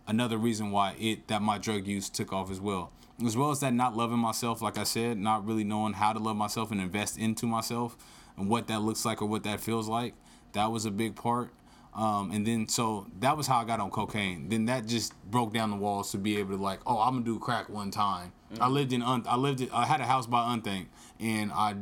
another 0.07 0.37
reason 0.37 0.71
why 0.71 0.95
it 0.99 1.27
that 1.27 1.41
my 1.41 1.57
drug 1.57 1.85
use 1.87 2.09
took 2.09 2.33
off 2.33 2.49
as 2.49 2.59
well. 2.59 2.91
As 3.25 3.35
well 3.35 3.49
as 3.51 3.59
that 3.61 3.73
not 3.73 3.97
loving 3.97 4.19
myself, 4.19 4.61
like 4.61 4.77
I 4.77 4.83
said, 4.83 5.17
not 5.17 5.45
really 5.45 5.63
knowing 5.63 5.93
how 5.93 6.13
to 6.13 6.19
love 6.19 6.35
myself 6.35 6.71
and 6.71 6.79
invest 6.79 7.17
into 7.17 7.47
myself 7.47 7.97
and 8.37 8.47
what 8.47 8.67
that 8.67 8.81
looks 8.81 9.05
like 9.05 9.21
or 9.21 9.25
what 9.25 9.43
that 9.43 9.59
feels 9.59 9.87
like. 9.87 10.13
That 10.53 10.71
was 10.71 10.85
a 10.85 10.91
big 10.91 11.15
part. 11.15 11.49
Um, 11.95 12.29
and 12.31 12.45
then 12.45 12.67
so 12.67 13.07
that 13.19 13.35
was 13.35 13.47
how 13.47 13.57
I 13.57 13.65
got 13.65 13.79
on 13.79 13.89
cocaine. 13.89 14.49
Then 14.49 14.65
that 14.65 14.85
just 14.85 15.13
broke 15.31 15.51
down 15.51 15.71
the 15.71 15.77
walls 15.77 16.11
to 16.11 16.19
be 16.19 16.37
able 16.37 16.55
to 16.55 16.61
like, 16.61 16.79
oh, 16.85 16.99
I'm 16.99 17.15
gonna 17.15 17.25
do 17.25 17.39
crack 17.39 17.69
one 17.69 17.89
time. 17.89 18.33
I 18.61 18.67
lived 18.67 18.93
in 18.93 19.01
un- 19.01 19.25
I 19.27 19.35
lived 19.35 19.61
in, 19.61 19.69
I 19.71 19.85
had 19.85 19.99
a 19.99 20.05
house 20.05 20.27
by 20.27 20.55
Unthank, 20.55 20.85
and 21.19 21.51
I 21.51 21.75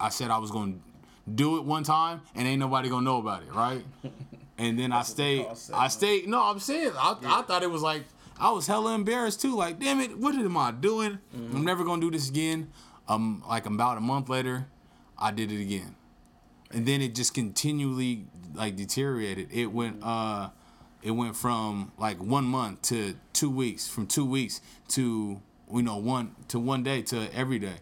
I 0.00 0.08
said 0.08 0.30
I 0.32 0.38
was 0.38 0.50
gonna 0.50 0.74
do 1.32 1.58
it 1.58 1.64
one 1.64 1.84
time, 1.84 2.22
and 2.34 2.48
ain't 2.48 2.58
nobody 2.58 2.88
gonna 2.88 3.04
know 3.04 3.18
about 3.18 3.44
it, 3.44 3.54
right? 3.54 3.84
And 4.62 4.78
then 4.78 4.92
I 4.92 5.02
stayed. 5.02 5.46
I 5.74 5.88
stayed. 5.88 6.28
No, 6.28 6.40
I'm 6.40 6.60
saying 6.60 6.92
I, 6.96 7.16
I 7.24 7.42
thought 7.42 7.64
it 7.64 7.70
was 7.70 7.82
like 7.82 8.04
I 8.38 8.52
was 8.52 8.68
hella 8.68 8.94
embarrassed 8.94 9.40
too. 9.40 9.56
Like, 9.56 9.80
damn 9.80 9.98
it, 10.00 10.16
what 10.16 10.36
am 10.36 10.56
I 10.56 10.70
doing? 10.70 11.18
I'm 11.34 11.64
never 11.64 11.84
gonna 11.84 12.00
do 12.00 12.12
this 12.12 12.28
again. 12.28 12.70
Um, 13.08 13.42
like 13.48 13.66
about 13.66 13.98
a 13.98 14.00
month 14.00 14.28
later, 14.28 14.66
I 15.18 15.32
did 15.32 15.50
it 15.50 15.60
again, 15.60 15.96
and 16.70 16.86
then 16.86 17.02
it 17.02 17.14
just 17.16 17.34
continually 17.34 18.26
like 18.54 18.76
deteriorated. 18.76 19.48
It 19.52 19.66
went 19.72 19.98
uh, 20.00 20.50
it 21.02 21.10
went 21.10 21.34
from 21.34 21.90
like 21.98 22.22
one 22.22 22.44
month 22.44 22.82
to 22.82 23.16
two 23.32 23.50
weeks, 23.50 23.88
from 23.88 24.06
two 24.06 24.24
weeks 24.24 24.60
to 24.90 25.40
you 25.74 25.82
know 25.82 25.96
one 25.96 26.36
to 26.48 26.60
one 26.60 26.84
day 26.84 27.02
to 27.02 27.34
every 27.34 27.58
day. 27.58 27.78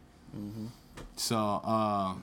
So. 1.16 1.60
Uh. 1.62 2.14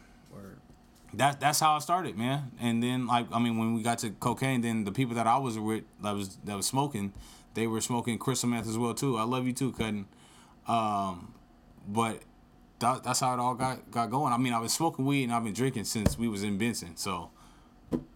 That 1.13 1.39
that's 1.39 1.59
how 1.59 1.75
I 1.75 1.79
started, 1.79 2.17
man. 2.17 2.51
And 2.59 2.81
then 2.81 3.07
like 3.07 3.27
I 3.31 3.39
mean, 3.39 3.57
when 3.57 3.73
we 3.73 3.81
got 3.81 3.99
to 3.99 4.09
cocaine, 4.11 4.61
then 4.61 4.83
the 4.83 4.91
people 4.91 5.15
that 5.15 5.27
I 5.27 5.37
was 5.37 5.57
with 5.57 5.83
that 6.01 6.15
was 6.15 6.37
that 6.45 6.55
was 6.55 6.65
smoking, 6.65 7.13
they 7.53 7.67
were 7.67 7.81
smoking 7.81 8.17
crystal 8.17 8.49
meth 8.49 8.67
as 8.67 8.77
well 8.77 8.93
too. 8.93 9.17
I 9.17 9.23
love 9.23 9.45
you 9.45 9.53
too, 9.53 9.71
Cutting. 9.71 10.07
Um, 10.67 11.33
but 11.87 12.21
that, 12.79 13.03
that's 13.03 13.21
how 13.21 13.33
it 13.33 13.39
all 13.39 13.55
got 13.55 13.89
got 13.89 14.11
going. 14.11 14.33
I 14.33 14.37
mean, 14.37 14.53
I 14.53 14.59
was 14.59 14.73
smoking 14.73 15.05
weed 15.05 15.23
and 15.23 15.33
I've 15.33 15.43
been 15.43 15.53
drinking 15.53 15.85
since 15.85 16.17
we 16.17 16.27
was 16.27 16.43
in 16.43 16.57
Benson, 16.57 16.97
so. 16.97 17.31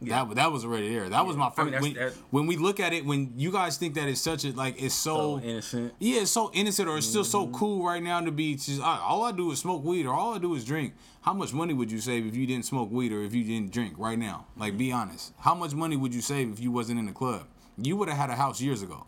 Yeah. 0.02 0.26
That, 0.26 0.36
that 0.36 0.52
was 0.52 0.66
already 0.66 0.94
there. 0.94 1.10
That 1.10 1.26
was 1.26 1.38
my 1.38 1.48
I 1.48 1.50
first. 1.52 1.72
mean, 1.72 1.82
when, 1.82 1.94
that- 1.94 2.14
when 2.32 2.48
we 2.48 2.58
look 2.58 2.80
at 2.80 2.92
it, 2.92 3.06
when 3.06 3.34
you 3.38 3.52
guys 3.52 3.78
think 3.78 3.94
that 3.96 4.08
it's 4.08 4.20
such 4.20 4.44
a 4.46 4.52
like 4.52 4.82
it's 4.82 4.96
So 4.96 5.40
so 5.40 5.46
innocent. 5.46 5.94
yeah, 6.00 6.22
it's 6.22 6.32
so 6.32 6.52
innocent 6.54 6.90
or 6.90 6.98
it's 6.98 7.08
still 7.08 7.24
so 7.24 7.46
mm-hmm. 7.46 7.56
cool 7.56 7.86
right 7.86 8.02
now 8.02 8.20
to 8.20 8.32
be 8.32 8.56
just 8.56 8.82
I, 8.82 9.00
all 9.00 9.24
I 9.24 9.32
do 9.32 9.52
is 9.52 9.60
smoke 9.60 9.84
weed 9.84 10.06
or 10.06 10.14
all 10.14 10.34
I 10.34 10.40
do 10.40 10.54
is 10.56 10.66
drink. 10.66 10.94
How 11.22 11.34
much 11.34 11.54
money 11.54 11.74
would 11.74 11.92
you 11.92 12.00
save 12.00 12.26
if 12.26 12.36
you 12.36 12.48
didn't 12.48 12.66
smoke 12.66 12.92
weed 12.92 13.12
or 13.12 13.24
if 13.24 13.34
you 13.34 13.44
didn't 13.44 13.72
drink 13.72 13.94
right 13.98 14.18
now? 14.18 14.48
Like 14.58 14.78
be 14.78 14.92
honest. 14.92 15.34
How 15.40 15.54
much 15.54 15.74
money 15.74 15.96
would 15.96 16.14
you 16.14 16.22
save 16.22 16.52
if 16.52 16.60
you 16.60 16.72
wasn't 16.72 17.00
in 17.00 17.06
the 17.06 17.14
club? 17.14 17.48
You 17.78 17.96
would 17.98 18.10
have 18.10 18.18
had 18.18 18.30
a 18.30 18.36
house 18.36 18.60
years 18.60 18.82
ago. 18.82 19.06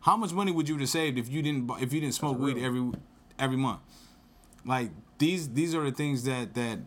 How 0.00 0.16
much 0.16 0.32
money 0.32 0.50
would 0.50 0.68
you 0.68 0.76
have 0.76 0.88
saved 0.88 1.18
if 1.18 1.28
you 1.30 1.40
didn't 1.42 1.70
if 1.80 1.92
you 1.92 2.00
didn't 2.00 2.14
smoke 2.14 2.38
weed 2.38 2.58
every 2.58 2.90
every 3.38 3.56
month? 3.56 3.80
Like 4.66 4.90
these 5.18 5.48
these 5.50 5.74
are 5.74 5.84
the 5.84 5.92
things 5.92 6.24
that 6.24 6.54
that 6.54 6.80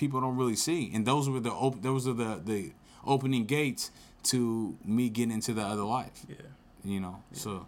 people 0.00 0.20
don't 0.20 0.36
really 0.36 0.56
see, 0.56 0.90
and 0.94 1.06
those 1.06 1.28
were 1.30 1.38
the 1.40 1.52
op- 1.52 1.82
those 1.82 2.08
are 2.08 2.14
the 2.14 2.40
the 2.44 2.72
opening 3.06 3.44
gates 3.44 3.90
to 4.24 4.76
me 4.84 5.08
getting 5.08 5.30
into 5.32 5.52
the 5.54 5.62
other 5.62 5.82
life 5.84 6.24
Yeah. 6.28 6.36
you 6.84 7.00
know. 7.00 7.22
So 7.32 7.66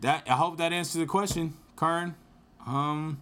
that 0.00 0.26
I 0.28 0.32
hope 0.34 0.56
that 0.58 0.72
answers 0.72 0.98
the 1.00 1.06
question, 1.06 1.54
Kern. 1.76 2.14
Um, 2.66 3.20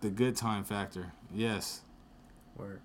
the 0.00 0.10
good 0.10 0.36
time 0.36 0.64
factor, 0.64 1.12
yes. 1.34 1.80
Word. 2.56 2.80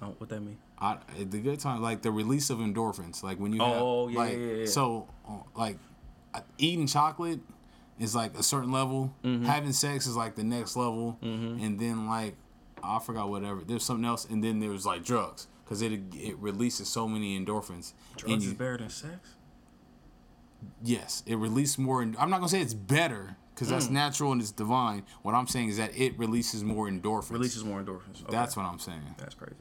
Oh, 0.00 0.14
what 0.18 0.28
that 0.30 0.40
mean? 0.40 0.58
I 0.78 0.98
the 1.18 1.40
good 1.40 1.58
time, 1.60 1.82
like 1.82 2.02
the 2.02 2.10
release 2.10 2.50
of 2.50 2.58
endorphins, 2.58 3.22
like 3.22 3.38
when 3.40 3.52
you 3.52 3.60
Oh, 3.62 4.06
have, 4.06 4.14
yeah, 4.14 4.18
like, 4.20 4.32
yeah, 4.38 4.46
yeah. 4.60 4.66
So 4.66 5.08
uh, 5.28 5.32
like 5.56 5.78
eating 6.58 6.86
chocolate 6.86 7.40
is 7.98 8.14
like 8.14 8.36
a 8.38 8.42
certain 8.42 8.70
level. 8.72 9.14
Mm-hmm. 9.24 9.44
Having 9.44 9.72
sex 9.72 10.06
is 10.06 10.16
like 10.16 10.34
the 10.36 10.44
next 10.44 10.76
level, 10.76 11.18
and 11.22 11.78
then 11.78 12.06
like 12.08 12.34
I 12.82 12.98
forgot 13.00 13.28
whatever. 13.28 13.62
There's 13.66 13.84
something 13.84 14.04
else, 14.04 14.24
and 14.26 14.42
then 14.42 14.60
there's 14.60 14.86
like 14.86 15.04
drugs 15.04 15.46
because 15.64 15.82
it 15.82 15.92
it 16.14 16.36
releases 16.38 16.88
so 16.88 17.08
many 17.08 17.38
endorphins. 17.38 17.92
in 17.92 18.16
Drugs 18.28 18.44
you. 18.44 18.50
is 18.52 18.56
better 18.56 18.76
than 18.78 18.90
sex. 18.90 19.34
Yes, 20.82 21.22
it 21.26 21.36
releases 21.36 21.78
more. 21.78 22.02
I'm 22.02 22.12
not 22.30 22.38
gonna 22.38 22.48
say 22.48 22.60
it's 22.60 22.74
better 22.74 23.36
because 23.54 23.68
Mm. 23.68 23.70
that's 23.72 23.90
natural 23.90 24.32
and 24.32 24.40
it's 24.40 24.50
divine. 24.52 25.04
What 25.22 25.34
I'm 25.34 25.46
saying 25.46 25.68
is 25.68 25.76
that 25.76 25.96
it 25.96 26.18
releases 26.18 26.64
more 26.64 26.88
endorphins. 26.88 27.30
Releases 27.32 27.64
more 27.64 27.80
endorphins. 27.82 28.22
Okay. 28.22 28.30
That's 28.32 28.56
what 28.56 28.64
I'm 28.66 28.78
saying. 28.78 29.02
That's 29.18 29.34
crazy. 29.34 29.54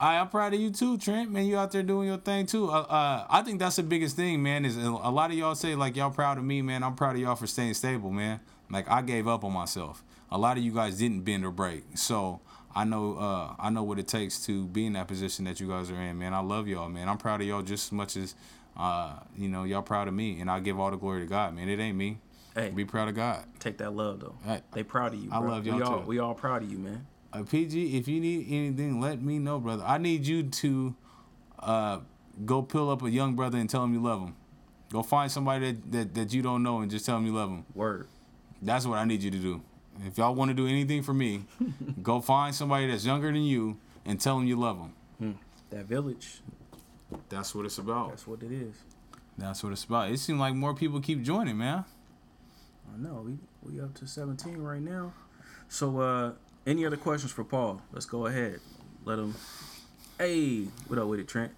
I, 0.00 0.16
I'm 0.16 0.28
proud 0.28 0.54
of 0.54 0.60
you 0.60 0.70
too, 0.70 0.96
Trent. 0.96 1.30
Man, 1.30 1.44
you 1.44 1.58
out 1.58 1.72
there 1.72 1.82
doing 1.82 2.08
your 2.08 2.16
thing 2.16 2.46
too. 2.46 2.70
Uh, 2.70 2.80
uh, 2.80 3.26
I 3.28 3.42
think 3.42 3.58
that's 3.58 3.76
the 3.76 3.82
biggest 3.82 4.16
thing, 4.16 4.42
man. 4.42 4.64
Is 4.64 4.78
a 4.78 4.90
lot 4.90 5.30
of 5.30 5.36
y'all 5.36 5.54
say 5.54 5.74
like 5.74 5.94
y'all 5.94 6.10
proud 6.10 6.38
of 6.38 6.44
me, 6.44 6.62
man. 6.62 6.82
I'm 6.82 6.94
proud 6.94 7.16
of 7.16 7.20
y'all 7.20 7.36
for 7.36 7.46
staying 7.46 7.74
stable, 7.74 8.10
man. 8.10 8.40
Like 8.70 8.90
I 8.90 9.02
gave 9.02 9.28
up 9.28 9.44
on 9.44 9.52
myself. 9.52 10.02
A 10.30 10.38
lot 10.38 10.56
of 10.56 10.62
you 10.62 10.72
guys 10.72 10.98
didn't 10.98 11.20
bend 11.22 11.44
or 11.44 11.50
break, 11.50 11.84
so 11.96 12.40
I 12.74 12.84
know 12.84 13.16
uh, 13.16 13.54
I 13.58 13.68
know 13.68 13.82
what 13.82 13.98
it 13.98 14.08
takes 14.08 14.44
to 14.46 14.66
be 14.66 14.86
in 14.86 14.94
that 14.94 15.06
position 15.06 15.44
that 15.44 15.60
you 15.60 15.68
guys 15.68 15.90
are 15.90 16.00
in, 16.00 16.18
man. 16.18 16.32
I 16.32 16.40
love 16.40 16.66
y'all, 16.66 16.88
man. 16.88 17.08
I'm 17.08 17.18
proud 17.18 17.42
of 17.42 17.46
y'all 17.46 17.62
just 17.62 17.88
as 17.88 17.92
much 17.92 18.16
as 18.16 18.34
uh, 18.78 19.16
you 19.36 19.48
know 19.48 19.64
y'all 19.64 19.82
proud 19.82 20.08
of 20.08 20.14
me, 20.14 20.40
and 20.40 20.50
I 20.50 20.60
give 20.60 20.80
all 20.80 20.90
the 20.90 20.96
glory 20.96 21.20
to 21.20 21.26
God, 21.26 21.54
man. 21.54 21.68
It 21.68 21.78
ain't 21.78 21.98
me. 21.98 22.18
Hey, 22.54 22.70
Be 22.70 22.84
proud 22.84 23.08
of 23.08 23.14
God. 23.14 23.44
take 23.60 23.78
that 23.78 23.94
love 23.94 24.20
though. 24.20 24.34
Hey. 24.44 24.60
They 24.72 24.82
proud 24.82 25.14
of 25.14 25.22
you. 25.22 25.28
I 25.30 25.38
bro. 25.40 25.50
love 25.50 25.66
y'all 25.66 25.76
we 25.76 25.82
all, 25.82 26.00
too. 26.00 26.06
We 26.06 26.18
all 26.18 26.34
proud 26.34 26.62
of 26.62 26.70
you, 26.70 26.78
man. 26.78 27.06
Uh, 27.32 27.42
PG, 27.44 27.96
if 27.96 28.08
you 28.08 28.20
need 28.20 28.46
anything, 28.50 29.00
let 29.00 29.22
me 29.22 29.38
know, 29.38 29.58
brother. 29.60 29.84
I 29.86 29.98
need 29.98 30.26
you 30.26 30.42
to 30.44 30.94
uh, 31.60 32.00
go 32.44 32.62
pill 32.62 32.90
up 32.90 33.02
a 33.02 33.10
young 33.10 33.34
brother 33.36 33.58
and 33.58 33.70
tell 33.70 33.84
him 33.84 33.94
you 33.94 34.02
love 34.02 34.20
him. 34.20 34.34
Go 34.92 35.02
find 35.02 35.30
somebody 35.30 35.72
that, 35.72 35.92
that, 35.92 36.14
that 36.14 36.32
you 36.32 36.42
don't 36.42 36.62
know 36.62 36.80
and 36.80 36.90
just 36.90 37.06
tell 37.06 37.16
him 37.16 37.26
you 37.26 37.32
love 37.32 37.50
him. 37.50 37.64
Word. 37.74 38.08
That's 38.60 38.84
what 38.84 38.98
I 38.98 39.04
need 39.04 39.22
you 39.22 39.30
to 39.30 39.38
do. 39.38 39.62
If 40.04 40.18
y'all 40.18 40.34
want 40.34 40.50
to 40.50 40.54
do 40.54 40.66
anything 40.66 41.02
for 41.02 41.14
me, 41.14 41.44
go 42.02 42.20
find 42.20 42.54
somebody 42.54 42.90
that's 42.90 43.06
younger 43.06 43.28
than 43.28 43.42
you 43.42 43.78
and 44.04 44.20
tell 44.20 44.36
them 44.36 44.46
you 44.46 44.58
love 44.58 44.78
them. 45.18 45.38
That 45.70 45.84
village. 45.84 46.40
That's 47.28 47.54
what 47.54 47.64
it's 47.64 47.78
about. 47.78 48.10
That's 48.10 48.26
what 48.26 48.42
it 48.42 48.50
is. 48.50 48.74
That's 49.38 49.62
what 49.62 49.72
it's 49.72 49.84
about. 49.84 50.10
It 50.10 50.18
seems 50.18 50.40
like 50.40 50.54
more 50.54 50.74
people 50.74 51.00
keep 51.00 51.22
joining, 51.22 51.56
man. 51.56 51.84
I 52.92 52.98
know. 52.98 53.24
We 53.24 53.38
we 53.62 53.80
up 53.80 53.94
to 53.94 54.06
17 54.06 54.58
right 54.58 54.82
now. 54.82 55.12
So 55.68 56.00
uh 56.00 56.32
any 56.66 56.84
other 56.86 56.96
questions 56.96 57.32
for 57.32 57.44
Paul? 57.44 57.82
Let's 57.92 58.06
go 58.06 58.26
ahead. 58.26 58.60
Let 59.04 59.18
him 59.18 59.34
Hey, 60.18 60.64
what 60.86 60.98
up 60.98 61.06
with 61.08 61.20
it, 61.20 61.28
Trent? 61.28 61.52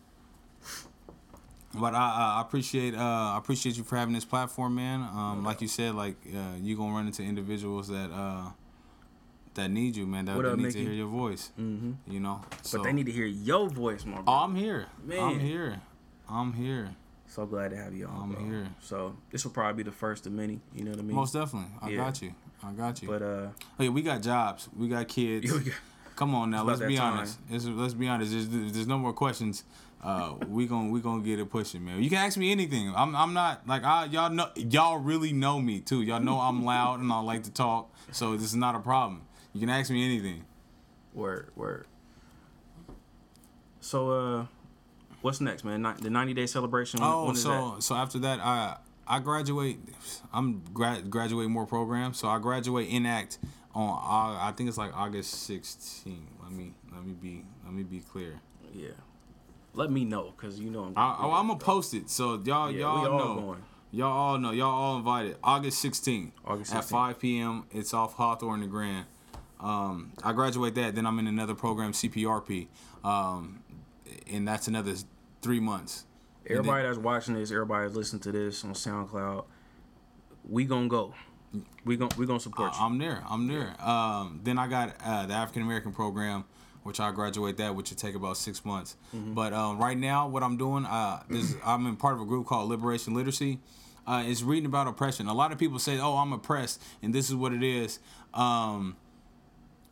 But 1.74 1.94
I, 1.94 2.36
I 2.38 2.40
appreciate 2.42 2.94
uh, 2.94 2.98
I 2.98 3.38
appreciate 3.38 3.76
you 3.78 3.82
for 3.82 3.96
having 3.96 4.14
this 4.14 4.26
platform, 4.26 4.74
man. 4.74 5.00
Um, 5.00 5.42
like 5.42 5.62
you 5.62 5.68
said, 5.68 5.94
like 5.94 6.16
uh, 6.32 6.57
you 6.61 6.76
gonna 6.76 6.94
run 6.94 7.07
into 7.07 7.22
individuals 7.22 7.88
that 7.88 8.11
uh, 8.12 8.50
that 9.55 9.68
need 9.70 9.96
you, 9.96 10.07
man. 10.07 10.26
That, 10.26 10.36
that 10.42 10.57
need 10.57 10.62
Mickey? 10.64 10.78
to 10.80 10.84
hear 10.84 10.92
your 10.92 11.09
voice. 11.09 11.50
Mm-hmm. 11.59 12.12
You 12.12 12.20
know. 12.20 12.42
So, 12.61 12.78
But 12.78 12.84
they 12.84 12.92
need 12.92 13.07
to 13.07 13.12
hear 13.12 13.24
your 13.26 13.68
voice, 13.70 14.05
more. 14.05 14.22
Oh. 14.26 14.32
I'm 14.32 14.55
here. 14.55 14.86
man. 15.03 15.18
I'm 15.18 15.40
here. 15.40 15.80
I'm 16.28 16.53
here. 16.53 16.90
so 17.26 17.46
glad 17.46 17.70
to 17.70 17.76
have 17.76 17.94
you 17.94 18.07
on. 18.07 18.22
I'm 18.22 18.32
bro. 18.32 18.44
here. 18.44 18.68
So 18.80 19.16
this 19.30 19.42
will 19.44 19.53
probably 19.53 19.82
be 19.82 19.88
the 19.90 19.96
first 19.96 20.26
of 20.26 20.32
many. 20.32 20.61
You 20.74 20.84
know 20.84 20.90
what 20.90 21.00
I 21.00 21.03
mean? 21.03 21.16
Most 21.16 21.32
definitely. 21.32 21.70
I 21.80 21.88
Yeah. 21.88 21.96
got 21.96 22.20
you. 22.20 22.34
I 22.64 22.72
got 22.72 23.02
you. 23.02 23.08
but 23.08 23.22
uh, 23.22 23.48
hey, 23.78 23.88
we 23.88 24.02
got 24.02 24.22
jobs. 24.22 24.68
We 24.76 24.88
got 24.88 25.08
kids. 25.08 25.50
you- 25.50 25.58
you- 25.60 25.72
Come 26.14 26.34
on 26.34 26.50
now, 26.50 26.62
let's 26.62 26.80
be 26.80 26.98
honest. 26.98 27.38
It's, 27.50 27.64
let's 27.64 27.94
be 27.94 28.06
honest. 28.06 28.30
There's, 28.32 28.46
there's 28.72 28.86
no 28.86 28.98
more 28.98 29.14
questions. 29.14 29.64
Uh, 30.04 30.34
we 30.48 30.66
gon' 30.66 30.90
we 30.90 31.00
gonna 31.00 31.22
get 31.22 31.38
it 31.40 31.50
pushing, 31.50 31.84
man. 31.84 32.02
You 32.02 32.10
can 32.10 32.18
ask 32.18 32.36
me 32.36 32.52
anything. 32.52 32.92
I'm 32.94 33.16
I'm 33.16 33.32
not 33.32 33.66
like 33.66 33.82
I 33.82 34.04
y'all 34.04 34.28
know 34.30 34.48
y'all 34.54 34.98
really 34.98 35.32
know 35.32 35.58
me 35.60 35.80
too. 35.80 36.02
Y'all 36.02 36.20
know 36.20 36.38
I'm 36.38 36.64
loud 36.64 37.00
and 37.00 37.10
I 37.10 37.20
like 37.20 37.44
to 37.44 37.50
talk, 37.50 37.90
so 38.12 38.36
this 38.36 38.44
is 38.46 38.54
not 38.54 38.74
a 38.74 38.78
problem. 38.80 39.22
You 39.54 39.60
can 39.60 39.70
ask 39.70 39.90
me 39.90 40.04
anything. 40.04 40.44
word, 41.14 41.50
word. 41.56 41.86
So 43.80 44.10
uh, 44.10 44.46
what's 45.22 45.40
next, 45.40 45.64
man? 45.64 45.82
The 46.00 46.10
90 46.10 46.34
day 46.34 46.46
celebration. 46.46 47.00
when- 47.00 47.08
Oh, 47.10 47.26
when 47.26 47.36
so 47.36 47.76
so 47.80 47.94
after 47.94 48.18
that, 48.20 48.38
I 48.40 48.76
I 49.12 49.18
graduate. 49.18 49.78
I'm 50.32 50.62
gra- 50.72 51.02
graduate 51.02 51.50
more 51.50 51.66
programs. 51.66 52.18
So 52.18 52.28
I 52.28 52.38
graduate 52.38 52.88
in 52.88 53.04
act 53.04 53.38
on 53.74 53.98
I 54.40 54.52
think 54.52 54.70
it's 54.70 54.78
like 54.78 54.96
August 54.96 55.48
16th. 55.50 56.16
Let 56.42 56.50
me 56.50 56.72
let 56.90 57.04
me 57.04 57.12
be 57.12 57.44
let 57.62 57.74
me 57.74 57.82
be 57.82 58.00
clear. 58.00 58.40
Yeah. 58.74 58.88
Let 59.74 59.90
me 59.90 60.06
know, 60.06 60.32
cause 60.38 60.58
you 60.58 60.70
know 60.70 60.84
I'm. 60.84 60.94
I, 60.96 61.16
oh, 61.20 61.32
I'm 61.32 61.48
gonna 61.48 61.58
post 61.58 61.92
it 61.92 62.08
so 62.08 62.40
y'all 62.42 62.70
Yeah, 62.70 62.80
y'all 62.80 63.18
know. 63.18 63.34
going. 63.34 63.62
Y'all 63.90 64.12
all 64.12 64.38
know. 64.38 64.50
Y'all 64.50 64.70
all 64.70 64.96
invited. 64.96 65.36
August 65.44 65.84
16th. 65.84 66.32
August 66.46 66.74
At 66.74 66.84
5 66.84 67.18
p.m. 67.18 67.66
It's 67.70 67.92
off 67.92 68.14
Hawthorne 68.14 68.62
and 68.62 68.70
Grand. 68.70 69.04
Um, 69.60 70.12
I 70.22 70.32
graduate 70.32 70.74
that. 70.76 70.94
Then 70.94 71.04
I'm 71.04 71.18
in 71.18 71.26
another 71.26 71.54
program, 71.54 71.92
CPRP. 71.92 72.68
Um, 73.04 73.62
and 74.30 74.48
that's 74.48 74.68
another 74.68 74.94
three 75.42 75.60
months. 75.60 76.06
Everybody 76.49 76.86
that's 76.86 76.99
watching 76.99 77.34
this, 77.34 77.51
everybody 77.51 77.84
that's 77.84 77.97
listening 77.97 78.20
to 78.22 78.32
this 78.32 78.64
on 78.64 78.72
SoundCloud, 78.72 79.45
we 80.49 80.64
gonna 80.64 80.88
go. 80.88 81.14
We 81.84 81.97
gon' 81.97 82.11
we 82.16 82.26
gonna 82.26 82.40
support 82.40 82.74
you. 82.74 82.80
I'm 82.80 82.99
there. 82.99 83.22
I'm 83.28 83.47
there. 83.47 83.74
Um, 83.80 84.40
then 84.43 84.59
I 84.59 84.66
got 84.66 84.97
uh, 85.05 85.26
the 85.26 85.34
African 85.34 85.62
American 85.62 85.93
program, 85.93 86.45
which 86.82 86.99
I 86.99 87.12
graduate 87.12 87.59
that, 87.59 87.74
which 87.74 87.90
would 87.90 87.99
take 87.99 88.14
about 88.14 88.36
six 88.36 88.64
months. 88.64 88.97
Mm-hmm. 89.14 89.34
But 89.34 89.53
um, 89.53 89.78
right 89.78 89.97
now, 89.97 90.28
what 90.28 90.43
I'm 90.43 90.57
doing, 90.57 90.86
uh, 90.86 91.22
is 91.28 91.57
I'm 91.64 91.86
in 91.86 91.97
part 91.97 92.14
of 92.14 92.20
a 92.20 92.24
group 92.24 92.47
called 92.47 92.70
Liberation 92.70 93.14
Literacy. 93.14 93.59
Uh, 94.07 94.24
it's 94.26 94.43
reading 94.43 94.66
about 94.66 94.88
oppression. 94.88 95.28
A 95.28 95.34
lot 95.34 95.53
of 95.53 95.59
people 95.59 95.78
say, 95.78 95.99
"Oh, 95.99 96.16
I'm 96.16 96.32
oppressed," 96.32 96.82
and 97.03 97.14
this 97.14 97.28
is 97.28 97.36
what 97.36 97.53
it 97.53 97.62
is. 97.62 97.99
Um, 98.34 98.97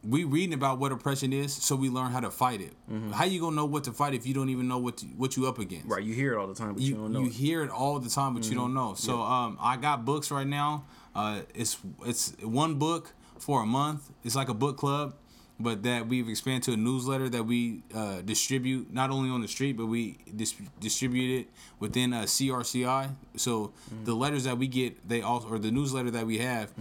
we 0.03 0.24
reading 0.24 0.55
about 0.55 0.78
what 0.78 0.92
oppression 0.92 1.32
is, 1.32 1.53
so 1.53 1.76
we 1.76 1.90
learn 1.90 2.11
how 2.11 2.20
to 2.20 2.30
fight 2.30 2.61
it. 2.61 2.72
How 3.12 3.24
you 3.24 3.40
gonna 3.40 3.57
know 3.57 3.66
what 3.66 3.84
to 3.84 3.92
fight 3.92 4.14
if 4.14 4.26
you 4.26 4.34
don't 4.34 4.48
even 4.48 4.66
know 4.68 4.78
what 4.78 4.98
to, 4.98 5.07
what 5.07 5.36
you 5.36 5.46
up 5.46 5.59
against? 5.59 5.86
right, 5.86 6.03
you 6.03 6.14
hear 6.14 6.32
it 6.32 6.38
all 6.38 6.46
the 6.46 6.55
time, 6.55 6.74
but 6.74 6.82
you, 6.82 6.88
you, 6.88 6.94
don't 6.96 7.12
know. 7.12 7.20
you 7.20 7.26
it. 7.26 7.32
hear 7.32 7.62
it 7.62 7.70
all 7.70 7.98
the 7.98 8.09
time, 8.11 8.34
but 8.34 8.48
you 8.48 8.55
don't 8.55 8.72
know. 8.74 8.94
So 8.94 9.20
um, 9.20 9.59
I 9.61 9.76
got 9.76 10.05
books 10.05 10.30
right 10.30 10.46
now. 10.46 10.84
Uh, 11.14 11.40
it's 11.55 11.76
it's 12.07 12.32
one 12.42 12.76
book 12.76 13.12
for 13.38 13.62
a 13.62 13.66
month. 13.66 14.11
It's 14.24 14.36
like 14.36 14.48
a 14.48 14.55
book 14.55 14.76
club, 14.78 15.14
but 15.59 15.82
that 15.82 16.09
we've 16.09 16.28
expanded 16.28 16.62
to 16.64 16.72
a 16.72 16.76
newsletter 16.76 17.28
that 17.28 17.44
we 17.44 17.82
uh, 17.94 18.22
distribute 18.22 18.92
not 18.92 19.11
only 19.11 19.28
on 19.28 19.42
the 19.42 19.48
street, 19.48 19.76
but 19.76 19.86
we 19.86 20.18
dis- 20.34 20.55
distribute 20.78 21.40
it 21.40 21.48
within 21.78 22.12
a 22.14 22.22
CRCI. 22.22 23.11
So 23.36 23.72
the 24.05 24.14
letters 24.14 24.44
that 24.44 24.57
we 24.57 24.66
get, 24.68 25.07
they 25.09 25.20
also 25.20 25.48
or 25.48 25.59
the 25.59 25.70
newsletter 25.70 26.11
that 26.12 26.26
we 26.26 26.38
have, 26.38 26.72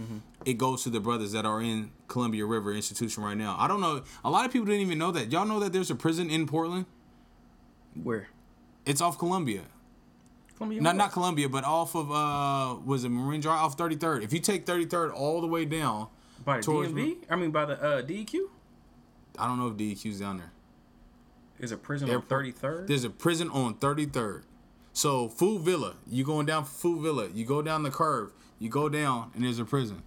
it 0.44 0.54
goes 0.54 0.82
to 0.84 0.90
the 0.90 1.00
brothers 1.00 1.32
that 1.32 1.44
are 1.44 1.60
in 1.60 1.90
Columbia 2.08 2.46
River 2.46 2.72
Institution 2.72 3.22
right 3.22 3.36
now. 3.36 3.56
I 3.58 3.68
don't 3.68 3.80
know. 3.80 4.02
A 4.24 4.30
lot 4.30 4.46
of 4.46 4.52
people 4.52 4.66
didn't 4.66 4.80
even 4.82 4.98
know 4.98 5.10
that. 5.12 5.30
Y'all 5.30 5.44
know 5.46 5.60
that 5.60 5.72
there's 5.72 5.90
a 5.90 5.94
prison 5.94 6.30
in 6.30 6.46
Portland. 6.46 6.86
Where? 8.02 8.28
It's 8.86 9.00
off 9.00 9.18
Columbia. 9.18 9.62
Columbia 10.56 10.80
Not 10.80 10.90
West. 10.90 10.98
not 10.98 11.12
Columbia, 11.12 11.48
but 11.48 11.64
off 11.64 11.94
of 11.94 12.10
uh 12.10 12.76
was 12.84 13.04
it 13.04 13.08
Marine 13.10 13.40
Drive 13.40 13.60
off 13.60 13.76
33rd. 13.76 14.22
If 14.22 14.32
you 14.32 14.40
take 14.40 14.66
33rd 14.66 15.12
all 15.14 15.40
the 15.40 15.46
way 15.46 15.64
down, 15.64 16.08
by 16.44 16.58
the 16.58 16.62
towards- 16.62 16.92
DMV. 16.92 17.16
I 17.30 17.36
mean, 17.36 17.50
by 17.50 17.64
the 17.66 17.82
uh, 17.82 18.02
DEQ. 18.02 18.34
I 19.38 19.46
don't 19.46 19.58
know 19.58 19.68
if 19.68 19.74
DEQ's 19.74 20.20
down 20.20 20.38
there. 20.38 20.52
Is 21.58 21.72
a 21.72 21.76
prison 21.76 22.08
Airport. 22.08 22.24
on 22.24 22.28
thirty 22.28 22.50
third? 22.52 22.88
There's 22.88 23.04
a 23.04 23.10
prison 23.10 23.50
on 23.50 23.74
33rd. 23.74 24.42
So 24.94 25.28
Food 25.28 25.62
Villa, 25.62 25.94
you 26.06 26.24
going 26.24 26.46
down 26.46 26.64
Food 26.64 27.02
Villa, 27.02 27.28
you 27.32 27.44
go 27.44 27.60
down 27.62 27.82
the 27.82 27.90
curve, 27.90 28.32
you 28.58 28.68
go 28.70 28.88
down, 28.88 29.30
and 29.34 29.44
there's 29.44 29.58
a 29.58 29.64
prison. 29.66 30.02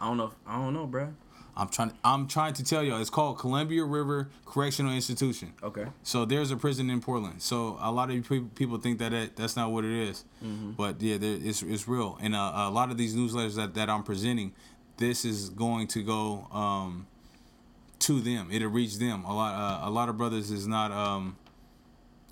I 0.00 0.06
don't 0.06 0.16
know. 0.16 0.26
If, 0.26 0.32
I 0.46 0.56
don't 0.56 0.74
know, 0.74 0.86
bruh. 0.86 1.12
I'm 1.56 1.68
trying. 1.68 1.92
I'm 2.02 2.26
trying 2.26 2.54
to 2.54 2.64
tell 2.64 2.82
y'all, 2.82 3.00
it's 3.00 3.10
called 3.10 3.38
Columbia 3.38 3.84
River 3.84 4.30
Correctional 4.46 4.92
Institution. 4.92 5.52
Okay. 5.62 5.86
So 6.02 6.24
there's 6.24 6.50
a 6.50 6.56
prison 6.56 6.88
in 6.88 7.00
Portland. 7.00 7.42
So 7.42 7.76
a 7.80 7.92
lot 7.92 8.10
of 8.10 8.28
people 8.54 8.78
think 8.78 8.98
that 9.00 9.12
it, 9.12 9.36
that's 9.36 9.56
not 9.56 9.70
what 9.70 9.84
it 9.84 9.90
is. 9.90 10.24
but 10.42 11.02
yeah, 11.02 11.18
there, 11.18 11.36
it's 11.42 11.62
it's 11.62 11.86
real. 11.86 12.18
And 12.22 12.34
uh, 12.34 12.52
a 12.54 12.70
lot 12.70 12.90
of 12.90 12.96
these 12.96 13.14
newsletters 13.14 13.56
that, 13.56 13.74
that 13.74 13.90
I'm 13.90 14.02
presenting, 14.04 14.52
this 14.96 15.24
is 15.24 15.50
going 15.50 15.88
to 15.88 16.02
go 16.02 16.46
um, 16.52 17.06
to 18.00 18.20
them. 18.20 18.48
It'll 18.50 18.68
reach 18.68 18.98
them. 18.98 19.24
A 19.24 19.34
lot 19.34 19.54
uh, 19.54 19.88
a 19.88 19.90
lot 19.90 20.08
of 20.08 20.16
brothers 20.16 20.50
is 20.50 20.66
not. 20.66 20.92
Um, 20.92 21.36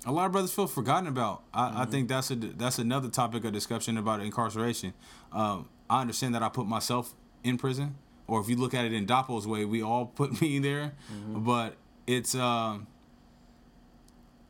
a 0.05 0.11
lot 0.13 0.25
of 0.25 0.31
brothers 0.31 0.53
feel 0.53 0.65
forgotten 0.65 1.07
about. 1.07 1.43
I, 1.53 1.83
I 1.83 1.85
think 1.85 2.07
that's 2.07 2.31
a 2.31 2.35
that's 2.35 2.79
another 2.79 3.09
topic 3.09 3.43
of 3.43 3.51
discussion 3.51 3.97
about 3.97 4.21
incarceration. 4.21 4.93
Um, 5.31 5.67
I 5.89 6.01
understand 6.01 6.35
that 6.35 6.43
I 6.43 6.49
put 6.49 6.67
myself 6.67 7.13
in 7.43 7.57
prison, 7.57 7.95
or 8.27 8.39
if 8.41 8.49
you 8.49 8.55
look 8.55 8.73
at 8.73 8.85
it 8.85 8.93
in 8.93 9.05
Dapo's 9.05 9.47
way, 9.47 9.65
we 9.65 9.81
all 9.81 10.05
put 10.05 10.41
me 10.41 10.59
there. 10.59 10.93
But 11.27 11.75
it's 12.07 12.35
um, 12.35 12.87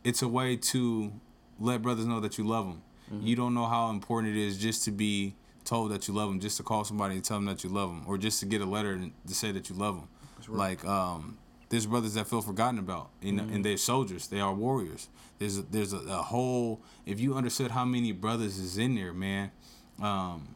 it's 0.03 0.21
a 0.21 0.27
way 0.27 0.55
to 0.55 1.11
let 1.59 1.81
brothers 1.81 2.05
know 2.05 2.19
that 2.21 2.37
you 2.37 2.45
love 2.47 2.65
them. 2.67 2.81
You 3.21 3.35
don't 3.35 3.53
know 3.55 3.65
how 3.65 3.89
important 3.89 4.35
it 4.35 4.39
is 4.39 4.57
just 4.57 4.83
to 4.85 4.91
be 4.91 5.35
told 5.65 5.91
that 5.91 6.07
you 6.07 6.13
love 6.13 6.29
them, 6.29 6.39
just 6.39 6.57
to 6.57 6.63
call 6.63 6.83
somebody 6.83 7.15
and 7.15 7.23
tell 7.23 7.37
them 7.37 7.45
that 7.45 7.63
you 7.63 7.69
love 7.71 7.89
them, 7.89 8.03
or 8.07 8.17
just 8.19 8.39
to 8.41 8.45
get 8.45 8.61
a 8.61 8.65
letter 8.65 8.99
to 9.27 9.33
say 9.33 9.51
that 9.51 9.67
you 9.69 9.75
love 9.75 9.95
them. 9.95 10.07
Like 10.57 10.85
um, 10.85 11.37
there's 11.69 11.85
brothers 11.87 12.13
that 12.13 12.27
feel 12.27 12.41
forgotten 12.41 12.77
about, 12.79 13.09
you 13.21 13.31
know, 13.33 13.43
and 13.51 13.65
they're 13.65 13.77
soldiers. 13.77 14.27
They 14.27 14.39
are 14.39 14.53
warriors. 14.53 15.09
There's 15.39 15.57
a, 15.57 15.61
there's 15.63 15.91
a, 15.93 15.97
a 15.97 16.21
whole. 16.21 16.81
If 17.05 17.19
you 17.19 17.35
understood 17.35 17.71
how 17.71 17.83
many 17.85 18.11
brothers 18.11 18.57
is 18.59 18.77
in 18.77 18.93
there, 18.95 19.11
man, 19.13 19.51
um, 20.01 20.55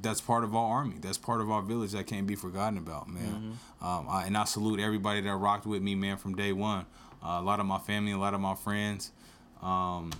that's 0.00 0.20
part 0.20 0.44
of 0.44 0.54
our 0.54 0.70
army. 0.78 0.96
That's 1.00 1.18
part 1.18 1.40
of 1.40 1.50
our 1.50 1.62
village 1.62 1.92
that 1.92 2.06
can't 2.06 2.26
be 2.26 2.34
forgotten 2.34 2.78
about, 2.78 3.08
man. 3.08 3.58
Um, 3.80 4.06
I, 4.08 4.24
and 4.26 4.36
I 4.36 4.44
salute 4.44 4.78
everybody 4.80 5.20
that 5.22 5.34
rocked 5.34 5.66
with 5.66 5.82
me, 5.82 5.94
man, 5.94 6.16
from 6.16 6.34
day 6.34 6.52
one. 6.52 6.86
Uh, 7.22 7.38
a 7.40 7.42
lot 7.42 7.60
of 7.60 7.66
my 7.66 7.78
family, 7.78 8.12
a 8.12 8.18
lot 8.18 8.34
of 8.34 8.40
my 8.40 8.54
friends, 8.54 9.10
um, 9.62 10.12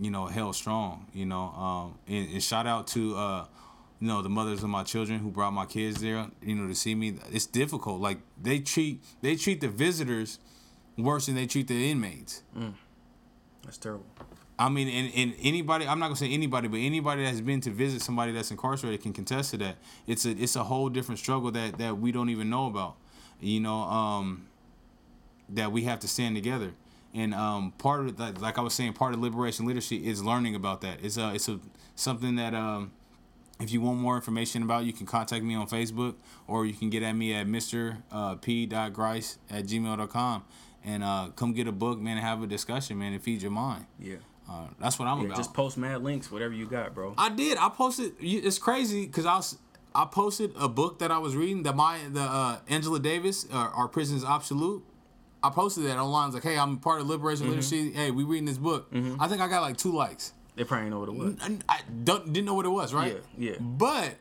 you 0.00 0.10
know, 0.10 0.26
held 0.26 0.56
strong. 0.56 1.06
You 1.12 1.26
know, 1.26 1.48
um, 1.50 1.98
and, 2.08 2.30
and 2.32 2.42
shout 2.42 2.66
out 2.66 2.86
to 2.88 3.16
uh, 3.16 3.44
you 4.00 4.08
know 4.08 4.22
the 4.22 4.28
mothers 4.30 4.62
of 4.62 4.70
my 4.70 4.82
children 4.82 5.18
who 5.18 5.30
brought 5.30 5.52
my 5.52 5.66
kids 5.66 6.00
there. 6.00 6.26
You 6.42 6.54
know, 6.54 6.66
to 6.66 6.74
see 6.74 6.94
me. 6.94 7.16
It's 7.30 7.46
difficult. 7.46 8.00
Like 8.00 8.18
they 8.42 8.60
treat 8.60 9.02
they 9.20 9.36
treat 9.36 9.60
the 9.60 9.68
visitors 9.68 10.38
worse 10.96 11.26
than 11.26 11.34
they 11.34 11.46
treat 11.46 11.68
the 11.68 11.90
inmates. 11.90 12.42
That's 13.62 13.76
terrible. 13.78 14.06
I 14.58 14.68
mean, 14.68 14.88
and, 14.88 15.12
and 15.14 15.34
anybody, 15.40 15.86
I'm 15.86 15.98
not 15.98 16.06
gonna 16.06 16.16
say 16.16 16.32
anybody, 16.32 16.68
but 16.68 16.78
anybody 16.78 17.22
that's 17.24 17.40
been 17.40 17.60
to 17.62 17.70
visit 17.70 18.02
somebody 18.02 18.32
that's 18.32 18.50
incarcerated 18.50 19.02
can 19.02 19.12
contest 19.12 19.52
to 19.52 19.58
that. 19.58 19.76
It's 20.06 20.24
a 20.26 20.30
it's 20.30 20.56
a 20.56 20.64
whole 20.64 20.88
different 20.88 21.20
struggle 21.20 21.50
that 21.52 21.78
that 21.78 21.98
we 21.98 22.10
don't 22.10 22.28
even 22.28 22.50
know 22.50 22.66
about. 22.66 22.96
You 23.40 23.60
know, 23.60 23.82
um, 23.82 24.48
that 25.48 25.70
we 25.70 25.82
have 25.82 26.00
to 26.00 26.08
stand 26.08 26.34
together. 26.34 26.72
And 27.14 27.34
um, 27.34 27.72
part 27.78 28.00
of 28.00 28.16
that, 28.18 28.40
like 28.40 28.58
I 28.58 28.60
was 28.60 28.74
saying, 28.74 28.94
part 28.94 29.14
of 29.14 29.20
liberation 29.20 29.66
literacy 29.66 30.06
is 30.06 30.22
learning 30.22 30.54
about 30.54 30.80
that. 30.82 30.98
It's 31.02 31.16
a, 31.16 31.34
it's 31.34 31.48
a 31.48 31.58
something 31.94 32.36
that 32.36 32.54
um, 32.54 32.90
if 33.60 33.72
you 33.72 33.80
want 33.80 33.98
more 33.98 34.16
information 34.16 34.62
about, 34.62 34.84
you 34.84 34.92
can 34.92 35.06
contact 35.06 35.42
me 35.44 35.54
on 35.54 35.68
Facebook 35.68 36.16
or 36.46 36.66
you 36.66 36.74
can 36.74 36.90
get 36.90 37.02
at 37.02 37.12
me 37.12 37.32
at 37.32 37.46
Mr. 37.46 37.98
Uh, 38.12 38.34
P. 38.34 38.66
Grice 38.66 39.38
at 39.50 39.64
gmail.com 39.64 40.44
and 40.84 41.02
uh, 41.02 41.28
come 41.34 41.52
get 41.52 41.66
a 41.66 41.72
book, 41.72 41.98
man, 41.98 42.18
and 42.18 42.26
have 42.26 42.42
a 42.42 42.46
discussion, 42.46 42.98
man, 42.98 43.12
and 43.12 43.22
feed 43.22 43.42
your 43.42 43.50
mind. 43.50 43.86
Yeah. 43.98 44.16
Uh, 44.48 44.66
that's 44.80 44.98
what 44.98 45.06
I'm 45.08 45.18
Yeah, 45.20 45.26
about. 45.26 45.36
just 45.36 45.52
post 45.52 45.76
mad 45.76 46.02
links, 46.02 46.30
whatever 46.32 46.54
you 46.54 46.66
got, 46.66 46.94
bro. 46.94 47.14
I 47.18 47.28
did. 47.28 47.58
I 47.58 47.68
posted. 47.68 48.12
It's 48.20 48.58
crazy 48.58 49.06
because 49.06 49.26
I 49.26 49.36
was. 49.36 49.58
I 49.94 50.04
posted 50.04 50.52
a 50.58 50.68
book 50.68 51.00
that 51.00 51.10
I 51.10 51.18
was 51.18 51.34
reading. 51.36 51.62
The 51.64 51.72
my 51.72 51.98
the 52.10 52.20
uh, 52.22 52.58
Angela 52.68 53.00
Davis, 53.00 53.46
uh, 53.52 53.56
Are 53.56 53.88
Prisons 53.88 54.24
Obsolete. 54.24 54.82
I 55.42 55.50
posted 55.50 55.84
that 55.84 55.98
online. 55.98 56.22
I 56.24 56.26
was 56.26 56.34
like, 56.34 56.44
hey, 56.44 56.58
I'm 56.58 56.78
part 56.78 57.00
of 57.00 57.08
Liberation 57.08 57.44
Mm-hmm. 57.46 57.50
Literacy. 57.56 57.92
Hey, 57.92 58.10
we 58.10 58.24
reading 58.24 58.44
this 58.46 58.58
book. 58.58 58.88
I 59.20 59.28
think 59.28 59.40
I 59.40 59.48
got 59.48 59.62
like 59.62 59.76
two 59.76 59.92
likes. 59.92 60.32
They 60.56 60.64
probably 60.64 60.90
know 60.90 60.98
what 61.00 61.08
it 61.08 61.14
was. 61.14 61.34
I, 61.40 61.58
I 61.68 61.80
don't 62.04 62.32
didn't 62.32 62.46
know 62.46 62.54
what 62.54 62.66
it 62.66 62.70
was, 62.70 62.92
right? 62.92 63.16
Yeah, 63.38 63.50
yeah. 63.52 63.56
But 63.60 64.16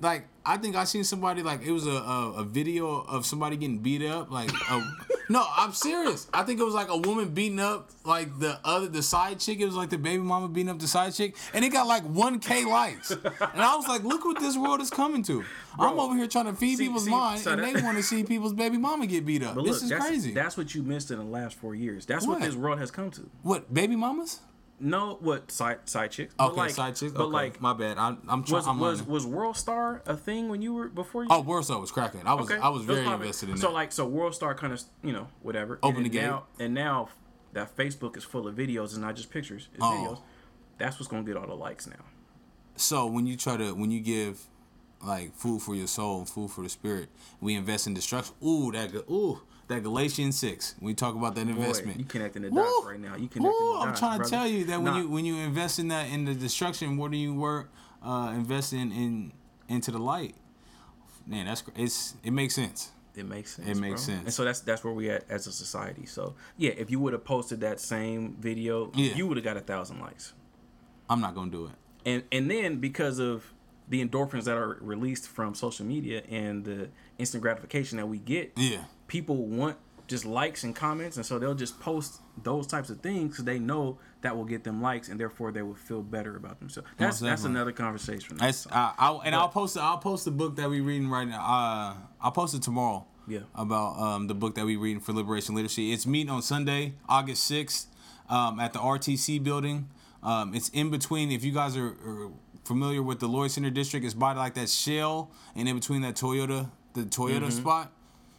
like, 0.00 0.26
I 0.46 0.58
think 0.58 0.76
I 0.76 0.84
seen 0.84 1.04
somebody 1.04 1.42
like 1.42 1.62
it 1.62 1.72
was 1.72 1.86
a 1.86 1.90
a, 1.90 2.32
a 2.34 2.44
video 2.44 3.00
of 3.00 3.24
somebody 3.24 3.56
getting 3.56 3.78
beat 3.78 4.04
up. 4.04 4.30
Like, 4.30 4.50
a, 4.70 4.82
no, 5.30 5.44
I'm 5.56 5.72
serious. 5.72 6.26
I 6.34 6.42
think 6.42 6.60
it 6.60 6.64
was 6.64 6.74
like 6.74 6.88
a 6.88 6.96
woman 6.98 7.30
beating 7.30 7.60
up 7.60 7.90
like 8.04 8.38
the 8.38 8.58
other 8.64 8.86
the 8.88 9.02
side 9.02 9.40
chick. 9.40 9.60
It 9.60 9.64
was 9.66 9.74
like 9.74 9.88
the 9.90 9.96
baby 9.98 10.22
mama 10.22 10.48
beating 10.48 10.68
up 10.70 10.78
the 10.78 10.86
side 10.86 11.14
chick, 11.14 11.34
and 11.54 11.64
it 11.64 11.70
got 11.70 11.86
like 11.86 12.04
1k 12.04 12.66
likes. 12.66 13.10
And 13.10 13.22
I 13.62 13.74
was 13.76 13.88
like, 13.88 14.02
look 14.04 14.24
what 14.24 14.38
this 14.38 14.56
world 14.56 14.80
is 14.82 14.90
coming 14.90 15.22
to. 15.24 15.42
I'm 15.78 15.98
over 15.98 16.14
here 16.14 16.26
trying 16.26 16.46
to 16.46 16.54
feed 16.54 16.76
See- 16.78 16.84
people's 16.86 17.04
see, 17.06 17.10
mind, 17.10 17.40
so 17.40 17.52
and 17.52 17.62
that- 17.62 17.74
they 17.74 17.82
want 17.82 17.96
to 17.96 18.02
see 18.02 18.22
people's 18.34 18.52
baby 18.52 18.76
mama 18.76 19.06
get 19.06 19.24
beat 19.24 19.42
up. 19.42 19.54
But 19.54 19.64
this 19.64 19.82
is 19.82 19.88
that's, 19.88 20.04
crazy. 20.04 20.32
that's 20.34 20.56
what 20.56 20.74
you 20.74 20.82
missed 20.82 21.10
in 21.10 21.18
the 21.18 21.24
last 21.24 21.56
four 21.56 21.74
years. 21.74 22.04
That's 22.06 22.26
what, 22.26 22.40
What? 22.40 22.46
this 22.46 22.54
world 22.54 22.78
has 22.78 22.90
come 22.90 23.10
to. 23.12 23.28
what 23.42 23.72
baby 23.72 23.96
mamas? 23.96 24.40
No, 24.80 25.18
what 25.20 25.50
side 25.52 25.88
side 25.88 26.10
chicks? 26.10 26.34
Okay, 26.38 26.56
like, 26.56 26.70
side 26.70 26.96
chicks. 26.96 27.12
But 27.12 27.24
okay. 27.24 27.32
like, 27.32 27.60
my 27.60 27.72
bad. 27.72 27.96
I, 27.96 28.16
I'm 28.28 28.42
trying. 28.44 28.56
was 28.58 28.66
I'm 28.66 28.78
was 28.80 28.98
learning. 29.00 29.12
was 29.12 29.26
World 29.26 29.56
Star 29.56 30.02
a 30.04 30.16
thing 30.16 30.48
when 30.48 30.62
you 30.62 30.74
were 30.74 30.88
before 30.88 31.22
you? 31.22 31.28
Oh, 31.30 31.42
World 31.42 31.64
Star 31.64 31.80
was 31.80 31.90
cracking. 31.92 32.22
I 32.26 32.34
was 32.34 32.50
Okay. 32.50 32.60
I 32.60 32.68
was 32.68 32.82
It 32.82 32.88
was 32.88 32.98
very 32.98 33.08
invested 33.14 33.48
in 33.50 33.54
it. 33.54 33.58
So 33.58 33.68
that. 33.68 33.72
like, 33.72 33.92
so 33.92 34.04
World 34.06 34.34
Star 34.34 34.54
kind 34.54 34.72
of 34.72 34.82
you 35.02 35.12
know 35.12 35.28
whatever. 35.42 35.78
Open 35.82 35.98
and 35.98 36.06
the 36.06 36.10
gate. 36.10 36.22
Now, 36.22 36.44
and 36.58 36.74
now 36.74 37.08
that 37.52 37.76
Facebook 37.76 38.16
is 38.16 38.24
full 38.24 38.48
of 38.48 38.56
videos 38.56 38.94
and 38.94 39.02
not 39.02 39.14
just 39.14 39.30
pictures, 39.30 39.68
it's 39.72 39.82
Oh. 39.82 39.86
videos. 39.90 40.20
That's 40.78 40.98
what's 40.98 41.08
gonna 41.08 41.22
get 41.22 41.36
all 41.36 41.46
the 41.46 41.54
likes 41.54 41.86
now. 41.86 41.94
so 42.76 43.06
when 43.06 43.26
you 43.28 43.36
try 43.36 43.56
to 43.56 43.72
when 43.74 43.92
you 43.92 44.00
give 44.00 44.40
like 45.00 45.34
food 45.36 45.62
for 45.62 45.76
your 45.76 45.86
soul 45.86 46.24
food 46.24 46.50
for 46.50 46.62
the 46.62 46.68
spirit, 46.68 47.08
we 47.40 47.54
invest 47.54 47.86
in 47.86 47.94
destruction. 47.94 48.34
Ooh, 48.44 48.72
that 48.72 48.90
Ga- 48.92 49.04
ooh 49.08 49.40
that 49.68 49.82
Galatians 49.82 50.38
six. 50.38 50.74
We 50.80 50.94
talk 50.94 51.14
about 51.14 51.34
that 51.36 51.44
Boy, 51.46 51.52
investment. 51.52 51.98
you 51.98 52.04
connecting 52.04 52.42
the 52.42 52.50
Woo! 52.50 52.62
dots 52.62 52.86
right 52.86 53.00
now. 53.00 53.16
You 53.16 53.28
connecting 53.28 53.42
Woo! 53.42 53.78
I'm 53.80 53.88
dots, 53.88 54.00
trying 54.00 54.12
to 54.12 54.18
brother. 54.28 54.30
tell 54.36 54.46
you 54.48 54.64
that 54.66 54.82
when 54.82 54.92
Nah, 54.92 55.00
you 55.00 55.08
when 55.08 55.24
you 55.24 55.36
invest 55.36 55.78
in 55.78 55.88
that 55.88 56.08
in 56.08 56.24
the 56.24 56.34
destruction, 56.34 56.96
what 56.96 57.10
do 57.10 57.16
you 57.16 57.34
work 57.34 57.70
uh, 58.02 58.32
investing 58.34 58.92
in 58.92 59.32
into 59.68 59.90
the 59.90 59.98
light? 59.98 60.34
Man, 61.26 61.46
that's 61.46 61.62
it's 61.76 62.14
it 62.22 62.32
makes 62.32 62.54
sense. 62.54 62.90
It 63.16 63.26
makes 63.26 63.54
sense. 63.54 63.68
It 63.68 63.76
makes 63.76 64.04
bro. 64.06 64.14
sense. 64.14 64.24
And 64.24 64.34
so 64.34 64.44
that's 64.44 64.60
that's 64.60 64.82
where 64.84 64.92
we 64.92 65.08
at 65.08 65.24
as 65.30 65.46
a 65.46 65.52
society. 65.52 66.04
So 66.06 66.34
yeah, 66.56 66.72
if 66.72 66.90
you 66.90 66.98
would 67.00 67.12
have 67.12 67.24
posted 67.24 67.60
that 67.60 67.80
same 67.80 68.36
video, 68.38 68.90
Yeah. 68.94 69.14
you 69.14 69.26
would 69.26 69.36
have 69.36 69.44
got 69.44 69.56
a 69.56 69.60
thousand 69.60 70.00
likes. 70.00 70.32
I'm 71.08 71.20
not 71.20 71.34
gonna 71.34 71.50
do 71.50 71.66
it. 71.66 71.72
And 72.04 72.24
and 72.32 72.50
then 72.50 72.80
because 72.80 73.18
of 73.18 73.52
the 73.88 74.04
endorphins 74.04 74.44
that 74.44 74.56
are 74.56 74.78
released 74.80 75.28
from 75.28 75.54
social 75.54 75.84
media 75.86 76.22
and 76.30 76.64
the 76.64 76.88
instant 77.18 77.42
gratification 77.42 77.98
that 77.98 78.06
we 78.06 78.18
get, 78.18 78.52
Yeah. 78.56 78.84
People 79.06 79.46
want 79.46 79.76
just 80.06 80.24
likes 80.24 80.64
and 80.64 80.76
comments, 80.76 81.16
and 81.16 81.24
so 81.24 81.38
they'll 81.38 81.54
just 81.54 81.80
post 81.80 82.20
those 82.42 82.66
types 82.66 82.90
of 82.90 83.00
things 83.00 83.30
because 83.30 83.44
they 83.44 83.58
know 83.58 83.98
that 84.20 84.36
will 84.36 84.44
get 84.44 84.64
them 84.64 84.82
likes, 84.82 85.08
and 85.08 85.18
therefore 85.18 85.50
they 85.50 85.62
will 85.62 85.74
feel 85.74 86.02
better 86.02 86.36
about 86.36 86.58
themselves. 86.58 86.88
That's 86.98 87.20
that's 87.20 87.44
another 87.44 87.72
conversation. 87.72 88.36
That's 88.36 88.66
I, 88.70 88.92
I 88.98 89.20
and 89.24 89.34
I'll 89.34 89.48
post 89.48 89.78
I'll 89.78 89.98
post 89.98 90.24
the 90.24 90.30
book 90.30 90.56
that 90.56 90.68
we're 90.68 90.82
reading 90.82 91.08
right 91.08 91.26
now. 91.26 91.40
Uh, 91.40 91.94
I'll 92.20 92.32
post 92.32 92.54
it 92.54 92.62
tomorrow. 92.62 93.06
Yeah. 93.26 93.40
About 93.54 93.98
um, 93.98 94.26
the 94.26 94.34
book 94.34 94.54
that 94.56 94.66
we're 94.66 94.78
reading 94.78 95.00
for 95.00 95.14
Liberation 95.14 95.54
Literacy. 95.54 95.92
It's 95.92 96.06
meeting 96.06 96.30
on 96.30 96.42
Sunday, 96.42 96.92
August 97.08 97.44
sixth, 97.44 97.86
um, 98.28 98.60
at 98.60 98.74
the 98.74 98.80
RTC 98.80 99.42
building. 99.42 99.88
Um, 100.22 100.54
it's 100.54 100.68
in 100.70 100.90
between. 100.90 101.32
If 101.32 101.42
you 101.42 101.52
guys 101.52 101.74
are, 101.76 101.88
are 101.88 102.30
familiar 102.64 103.02
with 103.02 103.20
the 103.20 103.26
Lloyd 103.26 103.50
Center 103.50 103.70
District, 103.70 104.04
it's 104.04 104.14
by 104.14 104.34
like 104.34 104.54
that 104.54 104.68
Shell 104.68 105.30
and 105.54 105.66
in 105.66 105.74
between 105.74 106.02
that 106.02 106.16
Toyota, 106.16 106.70
the 106.92 107.02
Toyota 107.02 107.50
spot. 107.50 107.90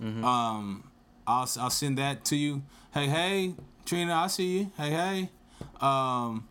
Um, 0.01 0.89
I'll 1.27 1.49
I'll 1.59 1.69
send 1.69 1.97
that 1.97 2.25
to 2.25 2.35
you. 2.35 2.63
Hey 2.93 3.07
hey, 3.07 3.55
Trina, 3.85 4.13
I 4.13 4.27
see 4.27 4.59
you. 4.59 4.71
Hey 4.77 4.89
hey. 4.91 5.29
Um, 5.81 6.47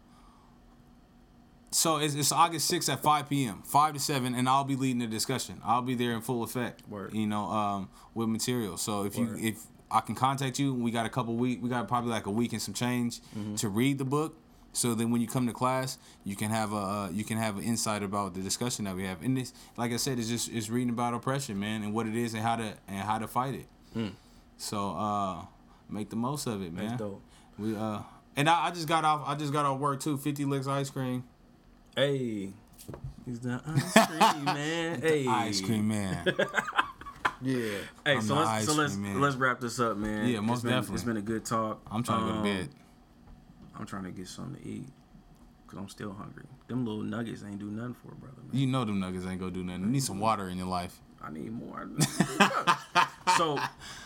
so 1.71 1.97
it's, 1.97 2.15
it's 2.15 2.31
August 2.31 2.71
6th 2.71 2.93
at 2.93 3.03
5 3.03 3.29
p.m., 3.29 3.63
5 3.65 3.95
to 3.95 3.99
7, 4.01 4.33
and 4.35 4.49
I'll 4.49 4.63
be 4.63 4.77
leading 4.77 5.01
the 5.01 5.09
discussion. 5.09 5.61
I'll 5.65 5.83
be 5.83 5.97
there 5.97 6.13
in 6.13 6.21
full 6.21 6.45
effect, 6.45 6.89
Word. 6.89 7.13
you 7.13 7.27
know, 7.27 7.47
um, 7.47 7.89
with 8.15 8.29
material. 8.29 8.77
So 8.77 9.05
if 9.05 9.17
Word. 9.17 9.41
you 9.41 9.49
if 9.49 9.59
I 9.91 10.01
can 10.01 10.15
contact 10.15 10.59
you, 10.61 10.73
we 10.73 10.91
got 10.93 11.05
a 11.05 11.09
couple 11.09 11.35
week, 11.35 11.61
we 11.63 11.69
got 11.69 11.87
probably 11.89 12.11
like 12.11 12.27
a 12.27 12.31
week 12.31 12.53
and 12.53 12.63
some 12.63 12.75
change 12.75 13.21
Mm-hmm. 13.37 13.57
to 13.57 13.69
read 13.69 13.99
the 13.99 14.05
book. 14.05 14.37
So 14.75 14.95
then 14.95 15.11
when 15.11 15.21
you 15.21 15.27
come 15.29 15.47
to 15.47 15.53
class, 15.53 15.99
you 16.25 16.37
can 16.37 16.51
have 16.51 16.73
a 16.73 16.77
uh, 16.77 17.09
you 17.11 17.25
can 17.25 17.39
have 17.39 17.57
an 17.59 17.63
insight 17.65 18.03
about 18.03 18.35
the 18.35 18.41
discussion 18.41 18.85
that 18.85 18.95
we 18.97 19.05
have. 19.05 19.23
And 19.23 19.37
this, 19.37 19.53
like 19.77 19.93
I 19.93 19.97
said, 19.97 20.19
it's 20.19 20.29
just 20.29 20.51
it's 20.53 20.69
reading 20.69 20.91
about 20.91 21.15
oppression, 21.15 21.59
man, 21.59 21.83
and 21.83 21.95
what 21.95 22.07
it 22.07 22.15
is 22.17 22.35
and 22.35 22.43
how 22.43 22.57
to 22.57 22.75
and 22.89 22.99
how 22.99 23.19
to 23.19 23.27
fight 23.29 23.55
it. 23.55 24.13
So 24.57 24.91
uh, 24.91 25.45
make 25.89 26.11
the 26.11 26.17
most 26.17 26.47
of 26.47 26.61
it, 26.63 26.73
man. 26.73 26.89
That's 26.89 26.99
dope. 26.99 27.23
We 27.59 27.75
uh, 27.77 28.01
and 28.37 28.49
I, 28.49 28.67
I 28.67 28.71
just 28.73 28.89
got 28.89 29.05
off. 29.05 29.23
I 29.27 29.35
just 29.37 29.53
got 29.53 29.65
off 29.65 29.79
work 29.79 30.01
too. 30.01 30.17
Fifty 30.19 30.45
licks 30.45 30.67
ice 30.67 30.91
cream. 30.91 31.25
Hey, 31.97 32.51
he's 33.25 33.41
the 33.41 33.61
ice 33.65 33.93
cream 34.07 34.45
man. 34.45 35.01
hey, 35.01 35.27
Ice 35.29 35.61
cream 35.61 35.87
man. 35.89 36.25
yeah. 37.43 37.69
Hey, 38.05 38.17
I'm 38.17 38.23
so 38.23 38.35
let's 38.35 38.67
so 38.67 38.75
let's 38.75 38.97
man. 38.97 39.21
let's 39.21 39.37
wrap 39.37 39.61
this 39.61 39.79
up, 39.79 39.97
man. 39.97 40.27
Yeah, 40.27 40.41
most 40.41 40.57
it's 40.59 40.63
been, 40.65 40.73
definitely. 40.73 40.95
It's 40.97 41.05
been 41.05 41.17
a 41.19 41.23
good 41.23 41.45
talk. 41.45 41.81
I'm 41.91 42.03
trying 42.03 42.21
to 42.21 42.27
go 42.27 42.33
to 42.33 42.39
Um, 42.39 42.43
bed. 42.43 42.69
I'm 43.79 43.87
trying 43.87 44.05
to 44.05 44.11
get 44.11 44.29
something 44.29 44.63
to 44.63 44.69
eat 44.69 44.89
because 45.65 45.79
I'm 45.79 45.89
still 45.89 46.13
hungry. 46.13 46.45
Them 46.69 46.85
little 46.85 47.03
nuggets 47.03 47.43
ain't 47.47 47.59
do 47.59 47.71
nothing 47.71 47.95
for 47.95 48.13
a 48.13 48.15
brother, 48.15 48.37
man. 48.51 48.61
You 48.61 48.67
know 48.67 48.85
them 48.85 49.01
nuggets 49.01 49.27
ain't 49.27 49.41
gonna 49.41 49.51
do 49.51 49.65
nothing. 49.65 49.83
You 49.83 49.89
need 49.89 50.03
some 50.03 50.21
water 50.21 50.49
in 50.49 50.59
your 50.59 50.67
life. 50.67 51.01
I 51.23 51.31
need 51.31 51.53
more. 51.53 51.89
so, 53.37 53.59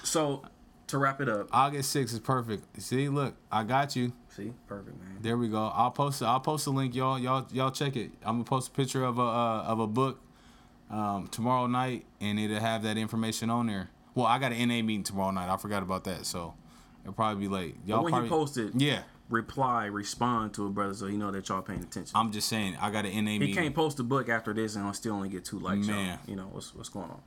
so 0.04 0.42
to 0.88 0.98
wrap 0.98 1.20
it 1.20 1.28
up. 1.28 1.48
August 1.52 1.94
6th 1.94 2.12
is 2.12 2.18
perfect. 2.20 2.80
See, 2.82 3.08
look, 3.08 3.34
I 3.50 3.64
got 3.64 3.96
you. 3.96 4.12
See, 4.28 4.52
perfect, 4.66 4.98
man. 4.98 5.18
There 5.20 5.36
we 5.36 5.48
go. 5.48 5.70
I'll 5.74 5.90
post. 5.90 6.22
I'll 6.22 6.40
post 6.40 6.66
a 6.66 6.70
link, 6.70 6.94
y'all. 6.94 7.18
Y'all, 7.18 7.46
y'all 7.52 7.70
check 7.70 7.96
it. 7.96 8.12
I'm 8.22 8.36
gonna 8.36 8.44
post 8.44 8.68
a 8.68 8.70
picture 8.72 9.04
of 9.04 9.18
a 9.18 9.22
uh, 9.22 9.64
of 9.66 9.80
a 9.80 9.86
book 9.86 10.20
um, 10.90 11.28
tomorrow 11.28 11.66
night, 11.66 12.06
and 12.20 12.38
it'll 12.38 12.60
have 12.60 12.82
that 12.84 12.96
information 12.96 13.50
on 13.50 13.66
there. 13.66 13.90
Well, 14.14 14.26
I 14.26 14.38
got 14.38 14.52
an 14.52 14.68
NA 14.68 14.82
meeting 14.82 15.02
tomorrow 15.02 15.30
night. 15.30 15.52
I 15.52 15.56
forgot 15.56 15.82
about 15.82 16.04
that, 16.04 16.24
so 16.24 16.54
it'll 17.02 17.12
probably 17.12 17.46
be 17.46 17.48
late. 17.52 17.76
Y'all 17.84 17.98
But 17.98 18.04
when 18.04 18.12
probably 18.12 18.28
you 18.28 18.34
post 18.34 18.56
it, 18.58 18.72
Yeah, 18.76 19.02
reply, 19.29 19.87
respond 19.87 20.55
to 20.55 20.66
it, 20.66 20.70
brother, 20.70 20.95
so 20.95 21.07
you 21.07 21.18
know 21.18 21.31
that 21.31 21.49
y'all 21.49 21.62
paying 21.62 21.83
attention. 21.83 22.12
I'm 22.14 22.33
just 22.33 22.49
saying. 22.49 22.76
I 22.81 22.91
got 22.91 23.05
an 23.05 23.24
NA 23.24 23.33
he 23.33 23.39
meeting. 23.39 23.55
can't 23.55 23.74
post 23.74 23.99
a 24.01 24.03
book 24.03 24.29
after 24.29 24.53
this 24.55 24.74
and 24.76 24.87
I'll 24.87 24.95
still 24.95 25.14
only 25.14 25.29
get 25.29 25.45
two 25.45 25.59
likes. 25.59 25.87
Man. 25.87 26.18
You 26.26 26.37
know 26.37 26.49
what's 26.53 26.74
what's 26.74 26.89
going 26.89 27.11
on. 27.11 27.20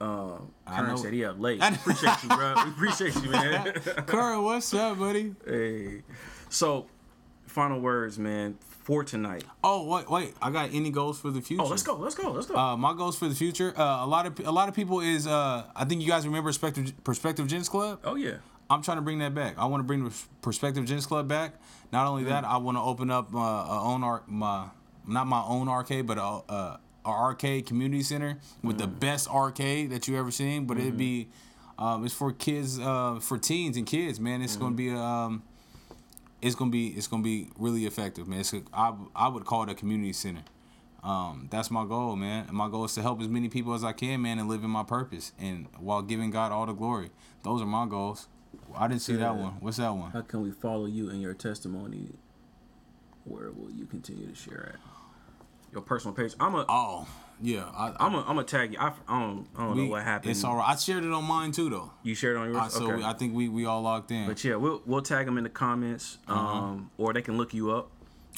Uh, 0.00 0.38
I 0.66 0.80
Kern 0.80 0.96
said 0.98 1.12
he 1.12 1.24
up 1.24 1.38
late. 1.40 1.60
We 1.60 1.66
appreciate 1.66 2.22
you, 2.22 2.28
bro. 2.28 2.54
We 2.64 2.70
appreciate 2.70 3.14
you, 3.22 3.30
man. 3.30 3.72
Curry, 4.06 4.38
what's 4.38 4.74
up, 4.74 4.98
buddy? 4.98 5.34
hey, 5.46 6.02
so 6.50 6.86
final 7.46 7.80
words, 7.80 8.18
man, 8.18 8.58
for 8.60 9.04
tonight. 9.04 9.44
Oh 9.62 9.86
wait, 9.86 10.10
wait. 10.10 10.34
I 10.42 10.50
got 10.50 10.74
any 10.74 10.90
goals 10.90 11.18
for 11.20 11.30
the 11.30 11.40
future? 11.40 11.62
Oh, 11.62 11.68
let's 11.68 11.82
go, 11.84 11.94
let's 11.96 12.14
go, 12.16 12.32
let's 12.32 12.46
go. 12.48 12.56
Uh, 12.56 12.76
my 12.76 12.92
goals 12.92 13.16
for 13.16 13.28
the 13.28 13.34
future. 13.34 13.72
Uh, 13.78 14.04
a 14.04 14.06
lot 14.06 14.26
of 14.26 14.38
a 14.40 14.50
lot 14.52 14.68
of 14.68 14.74
people 14.74 15.00
is. 15.00 15.26
Uh, 15.26 15.64
I 15.74 15.84
think 15.84 16.02
you 16.02 16.08
guys 16.08 16.26
remember 16.26 16.48
Perspective 16.50 16.92
Perspective 17.04 17.46
Gents 17.46 17.68
Club. 17.68 18.00
oh 18.04 18.16
yeah, 18.16 18.38
I'm 18.70 18.82
trying 18.82 18.96
to 18.96 19.02
bring 19.02 19.18
that 19.18 19.34
back. 19.34 19.58
I 19.58 19.66
want 19.66 19.80
to 19.80 19.84
bring 19.84 20.04
the 20.04 20.12
Perspective 20.42 20.84
Gents 20.86 21.06
Club 21.06 21.28
back. 21.28 21.54
Not 21.92 22.06
only 22.06 22.24
that, 22.24 22.44
I 22.44 22.56
want 22.56 22.76
to 22.76 22.82
open 22.82 23.10
up 23.10 23.30
my 23.30 23.40
uh, 23.40 23.80
own 23.82 24.02
art, 24.02 24.28
my 24.28 24.66
not 25.06 25.26
my 25.26 25.42
own 25.42 25.68
arcade, 25.68 26.06
but 26.06 26.16
a, 26.18 26.22
a, 26.22 26.80
a 27.04 27.08
arcade 27.08 27.66
community 27.66 28.02
center 28.02 28.38
with 28.62 28.78
the 28.78 28.86
best 28.86 29.28
arcade 29.28 29.90
that 29.90 30.08
you 30.08 30.18
ever 30.18 30.30
seen. 30.30 30.64
But 30.64 30.78
it'd 30.78 30.96
be, 30.96 31.28
um, 31.78 32.06
it's 32.06 32.14
for 32.14 32.32
kids, 32.32 32.80
uh, 32.80 33.18
for 33.20 33.36
teens 33.36 33.76
and 33.76 33.86
kids, 33.86 34.18
man. 34.18 34.40
It's 34.40 34.56
gonna 34.56 34.74
be 34.74 34.90
um, 34.90 35.42
it's 36.40 36.54
gonna 36.54 36.70
be 36.70 36.88
it's 36.88 37.06
gonna 37.06 37.22
be 37.22 37.48
really 37.58 37.84
effective, 37.84 38.26
man. 38.26 38.40
It's 38.40 38.54
a, 38.54 38.62
I 38.72 38.94
I 39.14 39.28
would 39.28 39.44
call 39.44 39.64
it 39.64 39.68
a 39.68 39.74
community 39.74 40.14
center. 40.14 40.42
Um, 41.02 41.48
that's 41.50 41.70
my 41.70 41.84
goal, 41.84 42.16
man. 42.16 42.46
And 42.48 42.56
my 42.56 42.70
goal 42.70 42.86
is 42.86 42.94
to 42.94 43.02
help 43.02 43.20
as 43.20 43.28
many 43.28 43.50
people 43.50 43.74
as 43.74 43.84
I 43.84 43.92
can, 43.92 44.22
man, 44.22 44.38
and 44.38 44.48
live 44.48 44.64
in 44.64 44.70
my 44.70 44.84
purpose, 44.84 45.32
and 45.38 45.66
while 45.78 46.00
giving 46.00 46.30
God 46.30 46.50
all 46.50 46.64
the 46.64 46.72
glory. 46.72 47.10
Those 47.42 47.60
are 47.60 47.66
my 47.66 47.86
goals. 47.86 48.26
I 48.76 48.88
didn't 48.88 49.02
see 49.02 49.16
that 49.16 49.34
one. 49.36 49.52
What's 49.60 49.76
that 49.78 49.90
one? 49.94 50.10
how 50.10 50.22
can 50.22 50.42
we 50.42 50.50
follow 50.50 50.86
you 50.86 51.10
in 51.10 51.20
your 51.20 51.34
testimony? 51.34 52.08
Where 53.24 53.50
will 53.50 53.70
you 53.70 53.86
continue 53.86 54.26
to 54.28 54.34
share 54.34 54.74
at? 54.74 54.80
Your 55.72 55.82
personal 55.82 56.14
page. 56.14 56.34
I'm 56.38 56.54
a 56.54 56.64
Oh, 56.68 57.06
Yeah, 57.40 57.64
I, 57.74 57.88
I'm 57.98 58.12
gonna 58.12 58.24
I'm 58.40 58.44
tag 58.46 58.72
you. 58.74 58.78
I, 58.78 58.92
I 59.08 59.20
don't 59.20 59.46
I 59.56 59.64
don't 59.64 59.76
we- 59.76 59.84
know 59.84 59.90
what 59.90 60.02
happened. 60.04 60.30
It's 60.30 60.44
all 60.44 60.56
right. 60.56 60.68
I 60.68 60.76
shared 60.76 61.04
it 61.04 61.12
on 61.12 61.24
mine 61.24 61.50
too, 61.52 61.68
though. 61.70 61.90
You 62.02 62.14
shared 62.14 62.36
it 62.36 62.40
on 62.40 62.46
yours. 62.52 62.56
Uh, 62.58 62.68
so 62.68 62.84
okay. 62.84 62.96
we, 62.96 63.04
I 63.04 63.12
think 63.14 63.34
we 63.34 63.48
we 63.48 63.64
all 63.66 63.82
locked 63.82 64.10
in. 64.10 64.26
but 64.28 64.42
yeah, 64.44 64.56
we'll 64.56 64.82
we'll 64.86 65.02
tag 65.02 65.26
them 65.26 65.36
in 65.38 65.44
the 65.44 65.50
comments, 65.50 66.18
Uh-huh. 66.28 66.40
um, 66.58 66.90
or 66.98 67.12
they 67.12 67.22
can 67.22 67.36
look 67.36 67.52
you 67.54 67.70
up. 67.72 67.90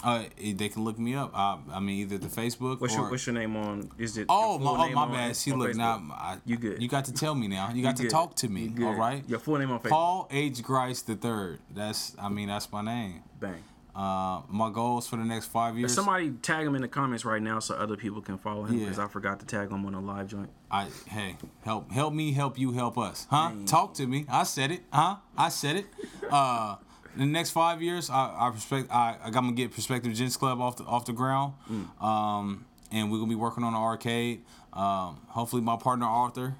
Uh, 0.04 0.24
they 0.38 0.68
can 0.68 0.84
look 0.84 0.98
me 0.98 1.14
up. 1.14 1.30
I, 1.34 1.58
I 1.72 1.80
mean, 1.80 2.00
either 2.00 2.18
the 2.18 2.28
Facebook 2.28 2.80
What's 2.80 2.94
or. 2.94 2.98
your 3.00 3.10
What's 3.10 3.26
your 3.26 3.34
name 3.34 3.56
on? 3.56 3.90
Is 3.98 4.18
it? 4.18 4.26
Oh 4.28 4.58
my, 4.58 4.70
oh 4.70 4.90
my 4.90 5.02
on- 5.02 5.12
bad. 5.12 5.34
See, 5.36 5.52
on 5.52 5.58
look 5.58 5.74
now, 5.74 6.02
I, 6.12 6.36
You 6.44 6.56
good. 6.58 6.82
You 6.82 6.88
got 6.88 7.06
to 7.06 7.12
tell 7.12 7.34
me 7.34 7.48
now. 7.48 7.70
You 7.72 7.82
got 7.82 7.96
to 7.96 8.02
good. 8.04 8.10
talk 8.10 8.34
to 8.36 8.48
me. 8.48 8.72
You. 8.76 8.88
All 8.88 8.94
right. 8.94 9.24
Your 9.28 9.38
full 9.38 9.56
name 9.58 9.70
on 9.70 9.80
Facebook. 9.80 9.88
Paul 9.90 10.28
H. 10.30 10.62
Grice 10.62 11.02
the 11.02 11.16
third. 11.16 11.60
That's 11.74 12.14
I 12.20 12.28
mean 12.28 12.48
that's 12.48 12.70
my 12.70 12.82
name. 12.82 13.22
Bang. 13.40 13.62
Uh, 13.94 14.42
my 14.50 14.68
goals 14.70 15.08
for 15.08 15.16
the 15.16 15.24
next 15.24 15.46
five 15.46 15.78
years. 15.78 15.94
Somebody 15.94 16.30
tag 16.42 16.66
him 16.66 16.74
in 16.74 16.82
the 16.82 16.88
comments 16.88 17.24
right 17.24 17.40
now 17.40 17.60
so 17.60 17.74
other 17.76 17.96
people 17.96 18.20
can 18.20 18.36
follow 18.36 18.64
him 18.64 18.74
Yeah. 18.78 18.84
because 18.84 18.98
I 18.98 19.08
forgot 19.08 19.40
to 19.40 19.46
tag 19.46 19.70
him 19.70 19.86
on 19.86 19.94
a 19.94 20.00
live 20.00 20.26
joint. 20.26 20.50
I 20.70 20.88
hey 21.06 21.36
help 21.64 21.90
help 21.90 22.12
me 22.12 22.32
help 22.32 22.58
you 22.58 22.72
help 22.72 22.98
us 22.98 23.26
huh 23.30 23.52
talk 23.64 23.94
to 23.94 24.06
me 24.06 24.26
I 24.28 24.42
said 24.42 24.70
it 24.72 24.82
huh 24.92 25.16
I 25.38 25.48
said 25.48 25.76
it 25.76 25.86
uh 26.30 26.76
the 27.16 27.26
next 27.26 27.50
five 27.50 27.82
years 27.82 28.10
I 28.10 28.28
I 28.28 28.48
respect 28.48 28.90
I 28.90 29.16
I 29.24 29.30
gonna 29.30 29.52
get 29.52 29.72
Perspective 29.72 30.12
Gents 30.14 30.36
Club 30.36 30.60
off 30.60 30.76
the 30.76 30.84
off 30.84 31.04
the 31.06 31.12
ground. 31.12 31.54
Um 32.00 32.66
and 32.92 33.10
we're 33.10 33.18
gonna 33.18 33.28
be 33.28 33.34
working 33.34 33.64
on 33.64 33.74
an 33.74 33.80
arcade. 33.80 34.42
Um 34.72 35.20
hopefully 35.28 35.62
my 35.62 35.76
partner 35.76 36.06
Arthur 36.06 36.54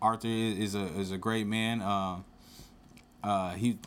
Arthur 0.00 0.28
is, 0.28 0.58
is 0.58 0.74
a 0.74 0.84
is 1.00 1.10
a 1.12 1.18
great 1.18 1.46
man. 1.46 1.80
Uh 1.82 2.16
uh 3.22 3.50
he 3.50 3.78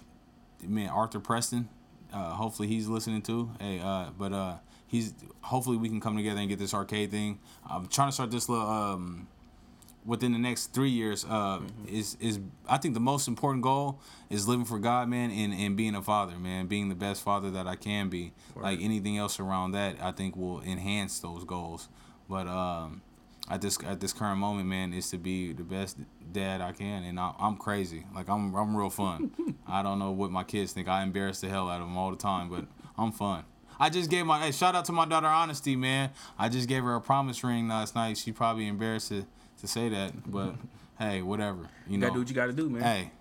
man 0.64 0.90
Arthur 0.90 1.20
Preston 1.20 1.70
uh 2.14 2.32
hopefully 2.32 2.68
he's 2.68 2.88
listening 2.88 3.22
too. 3.22 3.52
Hey 3.60 3.80
uh 3.80 4.12
but 4.18 4.32
uh 4.34 4.56
he's 4.88 5.14
hopefully 5.42 5.78
we 5.78 5.90
can 5.90 6.00
come 6.00 6.16
together 6.16 6.40
and 6.40 6.50
get 6.50 6.60
this 6.60 6.74
arcade 6.74 7.12
thing. 7.12 7.40
I'm 7.70 7.88
trying 7.88 8.10
to 8.10 8.12
start 8.14 8.32
this 8.32 8.48
little 8.50 8.68
um 8.68 9.28
within 10.06 10.32
the 10.32 10.40
next 10.40 10.68
three 10.68 10.90
years 10.90 11.26
uh, 11.26 11.60
is 11.88 12.16
is 12.20 12.40
I 12.68 12.78
think 12.78 12.94
the 12.94 13.00
most 13.00 13.28
important 13.28 13.64
goal 13.64 14.00
is 14.30 14.48
living 14.48 14.66
for 14.66 14.80
God, 14.80 15.10
man, 15.10 15.32
and, 15.32 15.54
and 15.54 15.76
being 15.76 15.96
a 15.96 16.02
father, 16.02 16.38
man, 16.38 16.68
being 16.68 16.90
the 16.90 16.96
best 16.96 17.24
father 17.24 17.50
that 17.52 17.68
I 17.68 17.76
can 17.76 18.10
be. 18.10 18.34
Like 18.56 18.80
anything 18.82 19.18
else 19.18 19.40
around 19.40 19.72
that, 19.72 19.98
I 20.02 20.12
think 20.12 20.36
will 20.36 20.62
enhance 20.62 21.20
those 21.20 21.44
goals. 21.44 21.90
But 22.30 22.48
um, 22.48 23.02
at 23.50 23.62
this 23.62 23.78
at 23.84 24.00
this 24.00 24.14
current 24.14 24.40
moment, 24.40 24.68
man, 24.68 24.94
is 24.94 25.10
to 25.10 25.18
be 25.18 25.54
the 25.54 25.64
best 25.64 25.98
dad 26.32 26.62
I 26.62 26.72
can, 26.72 27.04
and 27.04 27.20
I, 27.20 27.34
I'm 27.40 27.58
crazy. 27.58 28.06
Like 28.14 28.30
I'm 28.30 28.54
I'm 28.56 28.76
real 28.76 28.90
fun. 28.90 29.32
I 29.68 29.82
don't 29.84 30.00
know 30.00 30.12
what 30.12 30.32
my 30.32 30.44
kids 30.44 30.74
think. 30.74 30.88
I 30.88 31.04
embarrass 31.04 31.42
the 31.42 31.50
hell 31.50 31.70
out 31.70 31.82
of 31.82 31.88
them 31.88 31.98
all 31.98 32.12
the 32.12 32.18
time, 32.18 32.50
but 32.50 32.66
I'm 32.98 33.12
fun. 33.12 33.44
I 33.80 33.90
just 33.90 34.10
gave 34.10 34.26
my 34.26 34.40
hey, 34.40 34.52
shout 34.52 34.76
out 34.76 34.86
to 34.86 34.92
my 34.92 35.06
daughter 35.06 35.28
Honesty, 35.28 35.76
man. 35.76 36.12
I 36.40 36.50
just 36.50 36.68
gave 36.68 36.84
her 36.84 36.96
a 36.96 37.02
promise 37.02 37.44
ring 37.44 37.68
last 37.68 37.96
night. 37.96 38.18
She 38.18 38.32
probably 38.32 38.68
embarrassed 38.68 39.10
to, 39.10 39.26
to 39.62 39.68
say 39.68 39.90
that, 39.90 40.30
but 40.32 40.56
hey, 41.00 41.22
whatever. 41.22 41.70
You 41.88 41.94
You 41.94 41.98
know. 41.98 42.08
gotta 42.08 42.14
do 42.16 42.20
what 42.22 42.30
you 42.30 42.36
gotta 42.36 42.54
do, 42.54 42.70
man. 42.70 42.82
hey, 42.84 43.12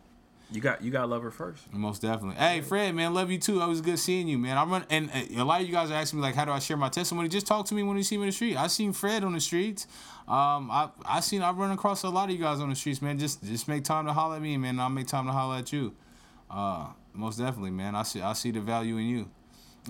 You 0.50 0.60
got 0.60 0.82
you 0.82 0.90
gotta 0.90 1.06
love 1.06 1.22
her 1.22 1.30
first. 1.30 1.72
most 1.72 2.02
definitely. 2.02 2.36
Hey, 2.36 2.60
Fred, 2.60 2.94
man, 2.94 3.14
love 3.14 3.30
you 3.30 3.38
too. 3.38 3.60
It 3.62 3.66
was 3.66 3.80
good 3.80 3.98
seeing 3.98 4.28
you, 4.28 4.38
man. 4.38 4.56
I 4.58 4.64
run 4.64 4.84
and 4.90 5.10
a 5.36 5.42
lot 5.44 5.60
of 5.60 5.66
you 5.66 5.72
guys 5.72 5.90
are 5.90 5.94
asking 5.94 6.20
me 6.20 6.22
like, 6.24 6.34
how 6.34 6.44
do 6.44 6.50
I 6.52 6.58
share 6.58 6.76
my 6.76 6.88
testimony? 6.88 7.28
Just 7.28 7.46
talk 7.46 7.66
to 7.66 7.74
me 7.74 7.82
when 7.82 7.96
you 7.96 8.02
see 8.02 8.16
me 8.16 8.24
in 8.24 8.28
the 8.28 8.32
street. 8.32 8.56
I 8.56 8.66
seen 8.68 8.92
Fred 8.92 9.24
on 9.24 9.32
the 9.32 9.40
streets. 9.40 9.86
Um, 10.28 10.70
I 10.70 10.88
I 11.04 11.20
seen 11.20 11.42
I 11.42 11.50
run 11.50 11.70
across 11.70 12.02
a 12.04 12.08
lot 12.08 12.28
of 12.30 12.34
you 12.36 12.40
guys 12.42 12.60
on 12.60 12.68
the 12.70 12.76
streets, 12.76 13.00
man. 13.02 13.18
Just 13.18 13.42
just 13.44 13.68
make 13.68 13.84
time 13.84 14.06
to 14.06 14.12
holler 14.12 14.36
at 14.36 14.42
me, 14.42 14.56
man. 14.56 14.70
and 14.70 14.80
I'll 14.80 14.88
make 14.90 15.06
time 15.06 15.26
to 15.26 15.32
holler 15.32 15.56
at 15.56 15.72
you. 15.72 15.94
Uh, 16.50 16.86
most 17.12 17.38
definitely, 17.38 17.70
man. 17.72 17.94
I 17.94 18.02
see 18.04 18.20
I 18.22 18.32
see 18.34 18.50
the 18.50 18.60
value 18.60 18.96
in 18.98 19.06
you. 19.06 19.28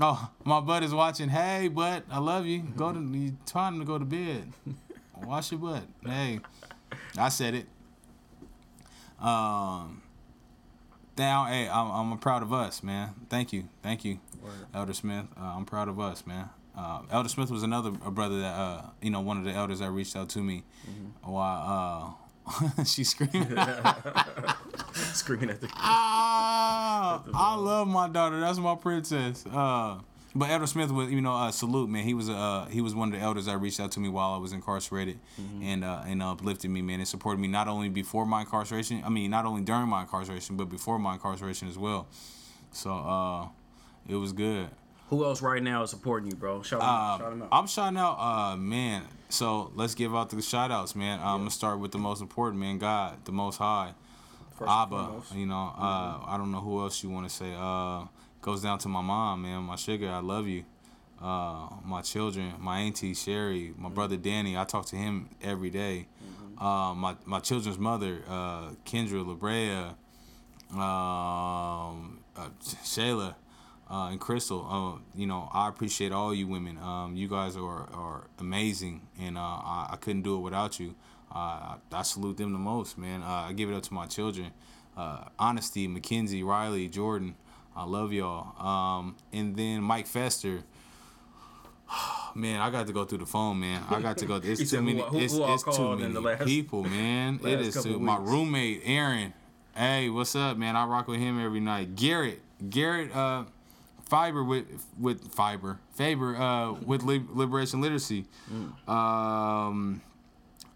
Oh, 0.01 0.29
my 0.45 0.59
butt 0.61 0.83
is 0.83 0.93
watching. 0.93 1.29
Hey, 1.29 1.69
bud, 1.69 2.03
I 2.11 2.19
love 2.19 2.47
you. 2.47 2.61
Go 2.77 2.93
to 2.93 2.99
you 3.01 3.37
time 3.47 3.79
to 3.79 3.85
go 3.85 3.97
to 3.99 4.05
bed. 4.05 4.53
Wash 5.23 5.51
your 5.53 5.61
butt. 5.61 5.85
Hey, 6.05 6.41
I 7.17 7.29
said 7.29 7.55
it. 7.55 7.67
Um, 9.21 10.03
down. 11.17 11.49
Hey, 11.49 11.69
I'm, 11.69 12.13
I'm 12.13 12.19
proud 12.19 12.43
of 12.43 12.53
us, 12.53 12.83
man. 12.83 13.15
Thank 13.29 13.53
you, 13.53 13.65
thank 13.83 14.05
you, 14.05 14.19
Elder 14.75 14.93
Smith. 14.95 15.27
Uh, 15.41 15.55
I'm 15.57 15.65
proud 15.65 15.89
of 15.89 15.99
us, 16.01 16.27
man. 16.27 16.49
Uh, 16.77 17.03
Elder 17.11 17.29
Smith 17.29 17.51
was 17.51 17.63
another 17.63 17.91
a 18.05 18.11
brother 18.11 18.41
that 18.41 18.55
uh, 18.55 18.83
you 19.01 19.11
know, 19.11 19.21
one 19.21 19.39
of 19.39 19.45
the 19.45 19.53
elders 19.53 19.79
that 19.79 19.91
reached 19.91 20.17
out 20.17 20.29
to 20.31 20.41
me. 20.41 20.65
While 21.23 22.17
uh, 22.77 22.85
she 22.85 23.05
screamed. 23.05 23.33
Screaming 24.95 25.51
at 25.51 25.61
the 25.61 25.69
Ah, 25.75 27.23
I 27.35 27.55
love 27.57 27.89
my 27.89 28.09
daughter. 28.09 28.41
That's 28.41 28.59
my 28.59 28.75
princess. 28.75 29.45
Uh, 30.35 30.39
but 30.39 30.51
Elder 30.51 30.67
Smith 30.67 30.91
was, 30.91 31.11
you 31.11 31.21
know, 31.21 31.35
uh, 31.35 31.51
salute 31.51 31.89
man. 31.89 32.05
He 32.05 32.15
was 32.15 32.29
uh, 32.29 32.67
he 32.71 32.81
was 32.81 32.95
one 32.95 33.13
of 33.13 33.19
the 33.19 33.25
elders 33.25 33.47
that 33.47 33.59
reached 33.59 33.81
out 33.81 33.93
to 33.93 34.01
me 34.01 34.09
while 34.09 34.35
I 34.35 34.39
was 34.39 34.53
incarcerated, 34.53 35.19
and 35.63 35.85
uh, 35.85 36.03
and 36.07 36.23
uplifted 36.23 36.71
me, 36.71 36.83
man, 36.83 37.01
and 37.01 37.09
supported 37.09 37.41
me 37.41 37.49
not 37.49 37.69
only 37.69 37.89
before 37.89 38.27
my 38.27 38.41
incarceration. 38.41 39.03
I 39.05 39.09
mean, 39.09 39.31
not 39.31 39.45
only 39.45 39.63
during 39.63 39.89
my 39.89 40.03
incarceration, 40.03 40.57
but 40.57 40.69
before 40.69 40.99
my 40.99 41.15
incarceration 41.15 41.69
as 41.69 41.79
well. 41.79 42.09
So 42.73 42.93
uh, 42.93 43.49
it 44.09 44.17
was 44.17 44.33
good. 44.33 44.69
Who 45.09 45.25
else 45.25 45.43
right 45.43 45.63
now 45.63 45.83
is 45.83 45.91
supporting 45.91 46.31
you, 46.31 46.37
bro? 46.37 46.63
Shout, 46.63 46.81
out. 46.83 47.19
shout 47.19 47.33
out. 47.33 47.49
I'm 47.53 47.67
shouting 47.67 47.99
out, 47.99 48.19
uh, 48.19 48.57
man. 48.57 49.05
So 49.29 49.71
let's 49.75 49.95
give 49.95 50.15
out 50.15 50.31
the 50.31 50.41
shout 50.41 50.71
outs, 50.71 50.97
man. 50.97 51.21
I'm 51.21 51.41
gonna 51.41 51.51
start 51.51 51.79
with 51.79 51.93
the 51.93 51.99
most 51.99 52.21
important, 52.21 52.61
man. 52.61 52.79
God, 52.79 53.19
the 53.25 53.33
Most 53.33 53.59
High, 53.59 53.93
First 54.57 54.71
Abba. 54.71 54.97
Mm-hmm. 54.97 55.39
You 55.39 55.47
know, 55.47 55.73
uh, 55.77 56.21
I 56.27 56.37
don't 56.39 56.51
know 56.51 56.61
who 56.61 56.81
else 56.81 57.03
you 57.03 57.11
want 57.11 57.29
to 57.29 57.35
say. 57.35 57.53
Uh, 57.55 58.07
goes 58.45 58.61
down 58.63 58.79
to 58.79 58.89
my 58.91 59.01
mom, 59.01 59.41
man. 59.43 59.63
My 59.63 59.77
sugar, 59.77 60.11
I 60.11 60.19
love 60.19 60.47
you. 60.47 60.65
Uh, 61.21 61.69
my 61.83 62.03
children, 62.03 62.53
my 62.61 62.81
auntie 62.81 63.15
Sherry, 63.15 63.73
my 63.79 63.87
Mm-hmm. 63.87 63.95
brother 63.95 64.17
Danny. 64.19 64.57
I 64.59 64.65
talk 64.65 64.85
to 64.87 64.97
him 64.97 65.31
every 65.43 65.71
day. 65.71 66.07
Uh, 66.59 66.93
my 66.95 67.17
my 67.25 67.41
children's 67.41 67.79
mother, 67.79 68.23
uh, 68.29 68.69
Kendra 68.85 69.25
Labrea, 69.25 69.95
um, 70.79 72.19
uh, 72.37 72.49
Shayla, 72.85 73.35
uh, 73.91 74.09
and 74.11 74.21
Crystal. 74.21 74.61
Uh, 74.71 75.19
you 75.19 75.27
know, 75.27 75.49
I 75.53 75.69
appreciate 75.69 76.13
all 76.13 76.35
you 76.35 76.47
women. 76.47 76.77
Um, 76.79 77.17
you 77.17 77.29
guys 77.29 77.57
are, 77.57 77.89
are 77.93 78.25
amazing, 78.39 79.01
and 79.19 79.39
uh, 79.39 79.41
I, 79.41 79.89
I 79.93 79.97
couldn't 79.97 80.23
do 80.23 80.37
it 80.37 80.41
without 80.41 80.79
you. 80.79 80.95
Uh, 81.35 81.39
I, 81.39 81.77
I 81.93 82.03
salute 82.03 82.37
them 82.37 82.53
the 82.53 82.59
most, 82.59 82.99
man. 82.99 83.23
Uh, 83.23 83.47
I 83.49 83.53
give 83.53 83.71
it 83.71 83.75
up 83.75 83.83
to 83.85 83.95
my 83.95 84.07
children. 84.07 84.53
Uh, 84.97 85.25
Honesty, 85.39 85.89
Mackenzie, 85.89 86.43
Riley, 86.43 86.89
Jordan. 86.89 87.35
I 87.77 87.85
love 87.85 88.13
y'all. 88.13 88.55
Um, 88.65 89.17
and 89.33 89.57
then 89.57 89.83
Mike 89.83 90.07
Fester. 90.07 90.61
Man, 92.37 92.61
I 92.61 92.71
got 92.71 92.87
to 92.89 92.93
go 92.93 93.05
through 93.05 93.19
the 93.19 93.27
phone, 93.27 93.61
man. 93.61 93.83
I 93.89 94.01
got 94.01 94.19
to 94.19 94.27
go. 94.27 94.37
It's 94.43 94.71
too 94.71 94.83
many. 94.83 95.01
who- 95.01 95.19
it's 95.19 95.35
who 95.37 95.45
it's 95.53 95.63
too 95.65 95.97
many 95.97 96.15
last- 96.15 96.45
people, 96.47 96.83
man. 96.83 97.39
it 97.45 97.61
is 97.61 97.81
too. 97.83 97.99
My 98.01 98.17
roommate 98.19 98.83
Aaron. 98.85 99.33
Hey, 99.77 100.09
what's 100.09 100.35
up, 100.37 100.57
man? 100.57 100.77
I 100.77 100.85
rock 100.87 101.09
with 101.09 101.19
him 101.21 101.45
every 101.45 101.61
night. 101.61 101.95
Garrett, 101.97 102.41
Garrett, 102.71 103.15
uh, 103.15 103.45
Fiber 104.09 104.45
with 104.45 104.67
with 104.99 105.33
Fiber 105.33 105.79
Faber 105.95 106.37
uh 106.37 106.73
with 106.73 107.03
Lib- 107.03 107.31
Liberation 107.37 107.81
Literacy. 107.81 108.27
Um, 108.87 110.01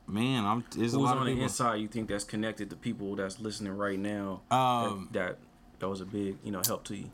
man, 0.06 0.44
I'm. 0.44 0.64
There's 0.76 0.94
a 0.94 0.98
lot 0.98 1.18
on 1.18 1.28
of 1.28 1.36
the 1.36 1.42
inside 1.42 1.76
you 1.76 1.88
think 1.88 2.08
that's 2.08 2.24
connected 2.24 2.70
to 2.70 2.76
people 2.76 3.14
that's 3.16 3.38
listening 3.38 3.76
right 3.76 3.98
now? 3.98 4.40
Um, 4.50 5.08
that, 5.12 5.20
that 5.36 5.38
that 5.78 5.88
was 5.88 6.00
a 6.00 6.06
big 6.06 6.36
you 6.44 6.50
know 6.50 6.62
help 6.66 6.84
to 6.84 6.96
you, 6.96 7.10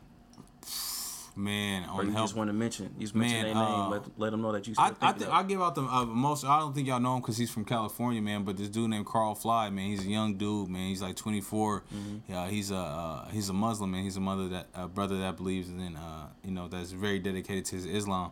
man, 1.35 1.87
or 1.89 2.03
you 2.03 2.11
help. 2.11 2.23
just 2.25 2.35
want 2.35 2.49
to 2.49 2.53
mention 2.53 2.93
you 2.97 3.01
just 3.01 3.15
mention 3.15 3.37
Man, 3.37 3.45
their 3.45 3.55
name, 3.55 3.63
uh, 3.63 3.89
let 3.89 4.19
let 4.19 4.29
them 4.31 4.41
know 4.41 4.51
that 4.51 4.67
you. 4.67 4.73
I, 4.77 4.91
I 5.01 5.11
of 5.11 5.29
I 5.29 5.43
give 5.43 5.61
out 5.61 5.75
the 5.75 5.83
uh, 5.83 6.05
most. 6.05 6.45
I 6.45 6.59
don't 6.59 6.73
think 6.73 6.87
y'all 6.87 6.99
know 6.99 7.15
him 7.15 7.21
because 7.21 7.37
he's 7.37 7.51
from 7.51 7.65
California, 7.65 8.21
man. 8.21 8.43
But 8.43 8.57
this 8.57 8.69
dude 8.69 8.89
named 8.89 9.05
Carl 9.05 9.35
Fly, 9.35 9.69
man, 9.69 9.87
he's 9.87 10.05
a 10.05 10.09
young 10.09 10.35
dude, 10.35 10.69
man. 10.69 10.87
He's 10.89 11.01
like 11.01 11.15
24. 11.15 11.83
Yeah, 12.27 12.47
he's 12.47 12.71
a 12.71 12.75
uh, 12.77 13.29
he's 13.29 13.49
a 13.49 13.53
Muslim, 13.53 13.91
man. 13.91 14.03
He's 14.03 14.17
a 14.17 14.21
mother 14.21 14.47
that 14.49 14.67
a 14.73 14.87
brother 14.87 15.19
that 15.19 15.37
believes 15.37 15.69
in 15.69 15.95
uh, 15.95 16.27
you 16.43 16.51
know 16.51 16.67
that's 16.67 16.91
very 16.91 17.19
dedicated 17.19 17.65
to 17.65 17.75
his 17.75 17.85
Islam. 17.85 18.31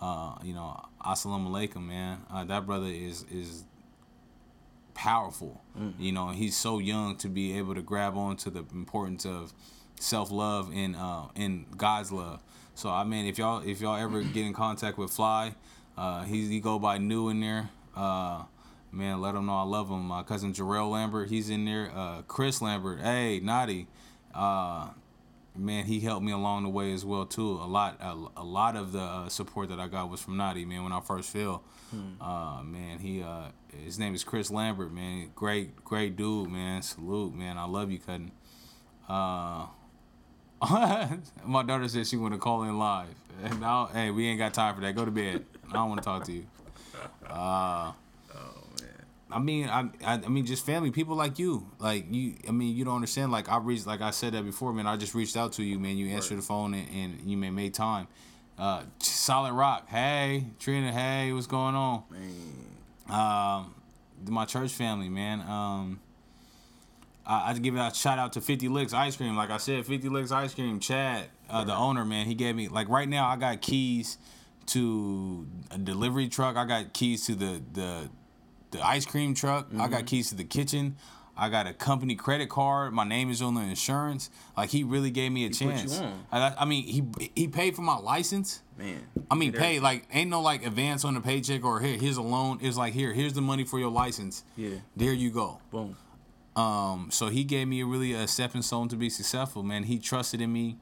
Uh, 0.00 0.34
you 0.42 0.52
know, 0.52 0.84
assalamu 1.04 1.48
alaikum, 1.48 1.86
man. 1.86 2.18
Uh, 2.28 2.44
that 2.44 2.66
brother 2.66 2.86
is 2.86 3.24
is 3.30 3.64
powerful. 4.94 5.62
You 5.98 6.12
know, 6.12 6.28
he's 6.30 6.56
so 6.56 6.78
young 6.78 7.16
to 7.16 7.28
be 7.28 7.56
able 7.58 7.74
to 7.74 7.82
grab 7.82 8.16
on 8.16 8.36
to 8.38 8.50
the 8.50 8.64
importance 8.72 9.24
of 9.24 9.52
self 9.98 10.30
love 10.30 10.70
and 10.74 10.96
uh 10.96 11.26
and 11.36 11.66
God's 11.76 12.12
love. 12.12 12.42
So 12.74 12.90
I 12.90 13.04
mean, 13.04 13.26
if 13.26 13.38
y'all 13.38 13.62
if 13.66 13.80
y'all 13.80 13.96
ever 13.96 14.22
get 14.22 14.46
in 14.46 14.52
contact 14.52 14.98
with 14.98 15.10
Fly, 15.10 15.54
uh, 15.96 16.24
he 16.24 16.46
he 16.48 16.60
go 16.60 16.78
by 16.78 16.98
New 16.98 17.28
in 17.28 17.40
there. 17.40 17.70
Uh, 17.94 18.44
man, 18.90 19.20
let 19.20 19.34
him 19.34 19.46
know 19.46 19.56
I 19.58 19.62
love 19.62 19.88
him. 19.90 20.06
My 20.06 20.22
cousin 20.22 20.52
Jarrell 20.52 20.90
Lambert, 20.90 21.28
he's 21.28 21.50
in 21.50 21.64
there. 21.64 21.90
Uh, 21.94 22.22
Chris 22.22 22.62
Lambert, 22.62 23.00
hey, 23.00 23.40
Naughty. 23.42 23.86
Man, 25.54 25.84
he 25.84 26.00
helped 26.00 26.24
me 26.24 26.32
along 26.32 26.62
the 26.62 26.70
way 26.70 26.92
as 26.94 27.04
well 27.04 27.26
too. 27.26 27.50
A 27.50 27.68
lot, 27.68 27.98
a, 28.00 28.40
a 28.40 28.44
lot 28.44 28.74
of 28.74 28.92
the 28.92 29.00
uh, 29.00 29.28
support 29.28 29.68
that 29.68 29.78
I 29.78 29.86
got 29.86 30.08
was 30.08 30.22
from 30.22 30.36
Naughty, 30.38 30.64
man. 30.64 30.82
When 30.82 30.92
I 30.92 31.00
first 31.00 31.30
fell, 31.30 31.62
uh, 32.20 32.62
man, 32.64 32.98
he, 32.98 33.22
uh, 33.22 33.48
his 33.84 33.98
name 33.98 34.14
is 34.14 34.24
Chris 34.24 34.50
Lambert, 34.50 34.92
man. 34.92 35.30
Great, 35.34 35.84
great 35.84 36.16
dude, 36.16 36.48
man. 36.50 36.80
Salute, 36.80 37.34
man. 37.34 37.58
I 37.58 37.64
love 37.64 37.90
you, 37.90 37.98
cutting. 37.98 38.32
Uh, 39.08 39.66
my 41.44 41.62
daughter 41.62 41.86
said 41.88 42.06
she 42.06 42.16
want 42.16 42.32
to 42.32 42.38
call 42.38 42.62
in 42.62 42.78
live. 42.78 43.08
And 43.42 43.60
now, 43.60 43.86
hey, 43.92 44.10
we 44.10 44.28
ain't 44.28 44.38
got 44.38 44.54
time 44.54 44.74
for 44.74 44.80
that. 44.80 44.94
Go 44.94 45.04
to 45.04 45.10
bed. 45.10 45.44
I 45.68 45.74
don't 45.74 45.88
want 45.90 46.00
to 46.00 46.04
talk 46.04 46.24
to 46.24 46.32
you. 46.32 46.46
Uh, 47.28 47.92
I 49.32 49.38
mean, 49.38 49.68
I, 49.68 49.88
I, 50.04 50.14
I 50.14 50.28
mean, 50.28 50.46
just 50.46 50.64
family, 50.66 50.90
people 50.90 51.16
like 51.16 51.38
you, 51.38 51.66
like 51.78 52.06
you. 52.10 52.34
I 52.48 52.52
mean, 52.52 52.76
you 52.76 52.84
don't 52.84 52.96
understand. 52.96 53.32
Like 53.32 53.48
I 53.48 53.58
reached, 53.58 53.86
like 53.86 54.00
I 54.00 54.10
said 54.10 54.34
that 54.34 54.44
before, 54.44 54.72
man. 54.72 54.86
I 54.86 54.96
just 54.96 55.14
reached 55.14 55.36
out 55.36 55.52
to 55.54 55.62
you, 55.62 55.78
man. 55.78 55.96
You 55.96 56.08
answered 56.08 56.38
the 56.38 56.42
phone 56.42 56.74
and, 56.74 56.88
and 56.94 57.30
you 57.30 57.36
may 57.36 57.50
made 57.50 57.74
time. 57.74 58.08
Uh, 58.58 58.82
Solid 58.98 59.54
Rock, 59.54 59.88
hey 59.88 60.44
Trina, 60.58 60.92
hey, 60.92 61.32
what's 61.32 61.46
going 61.46 61.74
on? 61.74 62.04
Man. 62.10 62.62
Um, 63.08 63.74
my 64.28 64.44
church 64.44 64.72
family, 64.72 65.08
man. 65.08 65.40
Um, 65.40 66.00
I, 67.26 67.50
I 67.50 67.54
give 67.54 67.76
a 67.76 67.92
shout 67.94 68.18
out 68.18 68.34
to 68.34 68.40
50 68.40 68.68
Licks 68.68 68.92
Ice 68.92 69.16
Cream. 69.16 69.36
Like 69.36 69.50
I 69.50 69.56
said, 69.56 69.86
50 69.86 70.08
Licks 70.08 70.32
Ice 70.32 70.54
Cream. 70.54 70.80
Chad, 70.80 71.26
uh, 71.50 71.64
the 71.64 71.74
owner, 71.74 72.04
man, 72.04 72.26
he 72.26 72.34
gave 72.34 72.54
me 72.54 72.68
like 72.68 72.88
right 72.88 73.08
now. 73.08 73.28
I 73.28 73.36
got 73.36 73.60
keys 73.60 74.18
to 74.66 75.46
a 75.70 75.78
delivery 75.78 76.28
truck. 76.28 76.56
I 76.56 76.64
got 76.64 76.92
keys 76.92 77.26
to 77.26 77.34
the 77.34 77.62
the 77.72 78.10
the 78.72 78.84
ice 78.84 79.06
cream 79.06 79.34
truck. 79.34 79.68
I 79.78 79.88
got 79.88 80.06
keys 80.06 80.30
to 80.30 80.34
the 80.34 80.44
kitchen. 80.44 80.96
I 81.36 81.48
got 81.48 81.66
a 81.66 81.72
company 81.72 82.14
credit 82.14 82.50
card. 82.50 82.92
My 82.92 83.04
name 83.04 83.30
is 83.30 83.40
on 83.40 83.54
the 83.54 83.62
insurance. 83.62 84.28
Like 84.56 84.70
he 84.70 84.84
really 84.84 85.10
gave 85.10 85.32
me 85.32 85.44
a 85.44 85.48
you 85.48 85.54
chance. 85.54 86.00
I, 86.30 86.54
I 86.58 86.64
mean, 86.64 86.84
he 86.84 87.30
he 87.34 87.48
paid 87.48 87.74
for 87.74 87.82
my 87.82 87.96
license. 87.96 88.62
Man. 88.76 89.06
I 89.30 89.34
mean, 89.34 89.52
pay 89.52 89.80
like 89.80 90.06
ain't 90.12 90.30
no 90.30 90.42
like 90.42 90.66
advance 90.66 91.04
on 91.04 91.14
the 91.14 91.20
paycheck 91.20 91.64
or 91.64 91.80
here 91.80 91.96
here's 91.96 92.18
a 92.18 92.22
loan. 92.22 92.58
It's 92.60 92.76
like 92.76 92.92
here 92.92 93.12
here's 93.12 93.32
the 93.32 93.40
money 93.40 93.64
for 93.64 93.78
your 93.78 93.90
license. 93.90 94.44
Yeah. 94.56 94.76
There 94.96 95.12
you 95.12 95.30
go. 95.30 95.60
Boom. 95.70 95.96
Um, 96.54 97.08
so 97.10 97.28
he 97.28 97.44
gave 97.44 97.66
me 97.66 97.80
a 97.80 97.86
really 97.86 98.12
a 98.12 98.28
stepping 98.28 98.62
stone 98.62 98.88
to 98.88 98.96
be 98.96 99.08
successful, 99.08 99.62
man. 99.62 99.84
He 99.84 99.98
trusted 99.98 100.42
in 100.42 100.52
me 100.52 100.76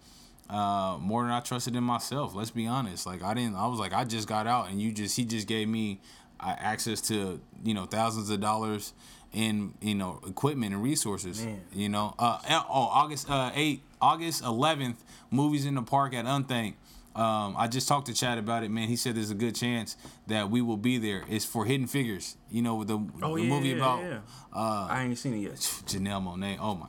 uh, 0.48 0.98
more 1.00 1.22
than 1.22 1.30
I 1.30 1.40
trusted 1.40 1.76
in 1.76 1.84
myself. 1.84 2.34
Let's 2.34 2.50
be 2.50 2.66
honest. 2.66 3.06
Like 3.06 3.22
I 3.22 3.34
didn't. 3.34 3.54
I 3.54 3.68
was 3.68 3.78
like 3.78 3.92
I 3.92 4.04
just 4.04 4.26
got 4.26 4.48
out, 4.48 4.68
and 4.68 4.82
you 4.82 4.90
just 4.90 5.16
he 5.16 5.24
just 5.24 5.46
gave 5.46 5.68
me 5.68 6.00
access 6.42 7.00
to 7.02 7.40
you 7.64 7.74
know 7.74 7.86
thousands 7.86 8.30
of 8.30 8.40
dollars 8.40 8.92
in 9.32 9.74
you 9.80 9.94
know 9.94 10.20
equipment 10.26 10.74
and 10.74 10.82
resources. 10.82 11.44
Man. 11.44 11.60
You 11.72 11.88
know. 11.88 12.14
Uh, 12.18 12.38
oh, 12.50 12.62
August 12.92 13.30
uh, 13.30 13.50
eight, 13.54 13.82
August 14.00 14.42
eleventh, 14.42 15.02
movies 15.30 15.66
in 15.66 15.74
the 15.74 15.82
park 15.82 16.14
at 16.14 16.24
Unthank. 16.24 16.74
Um, 17.14 17.56
I 17.58 17.66
just 17.66 17.88
talked 17.88 18.06
to 18.06 18.14
Chad 18.14 18.38
about 18.38 18.62
it, 18.62 18.70
man. 18.70 18.86
He 18.88 18.94
said 18.96 19.16
there's 19.16 19.32
a 19.32 19.34
good 19.34 19.56
chance 19.56 19.96
that 20.28 20.48
we 20.48 20.62
will 20.62 20.76
be 20.76 20.96
there. 20.96 21.24
It's 21.28 21.44
for 21.44 21.64
Hidden 21.64 21.88
Figures, 21.88 22.36
you 22.50 22.62
know, 22.62 22.84
the, 22.84 23.04
Oh, 23.20 23.34
the 23.34 23.42
yeah, 23.42 23.48
movie 23.48 23.68
yeah, 23.70 23.76
about 23.76 24.02
yeah. 24.04 24.18
Uh, 24.54 24.86
I 24.88 25.02
ain't 25.02 25.18
seen 25.18 25.34
it 25.34 25.38
yet. 25.38 25.54
Janelle 25.54 26.22
Monáe. 26.24 26.56
Oh 26.60 26.76
my 26.76 26.86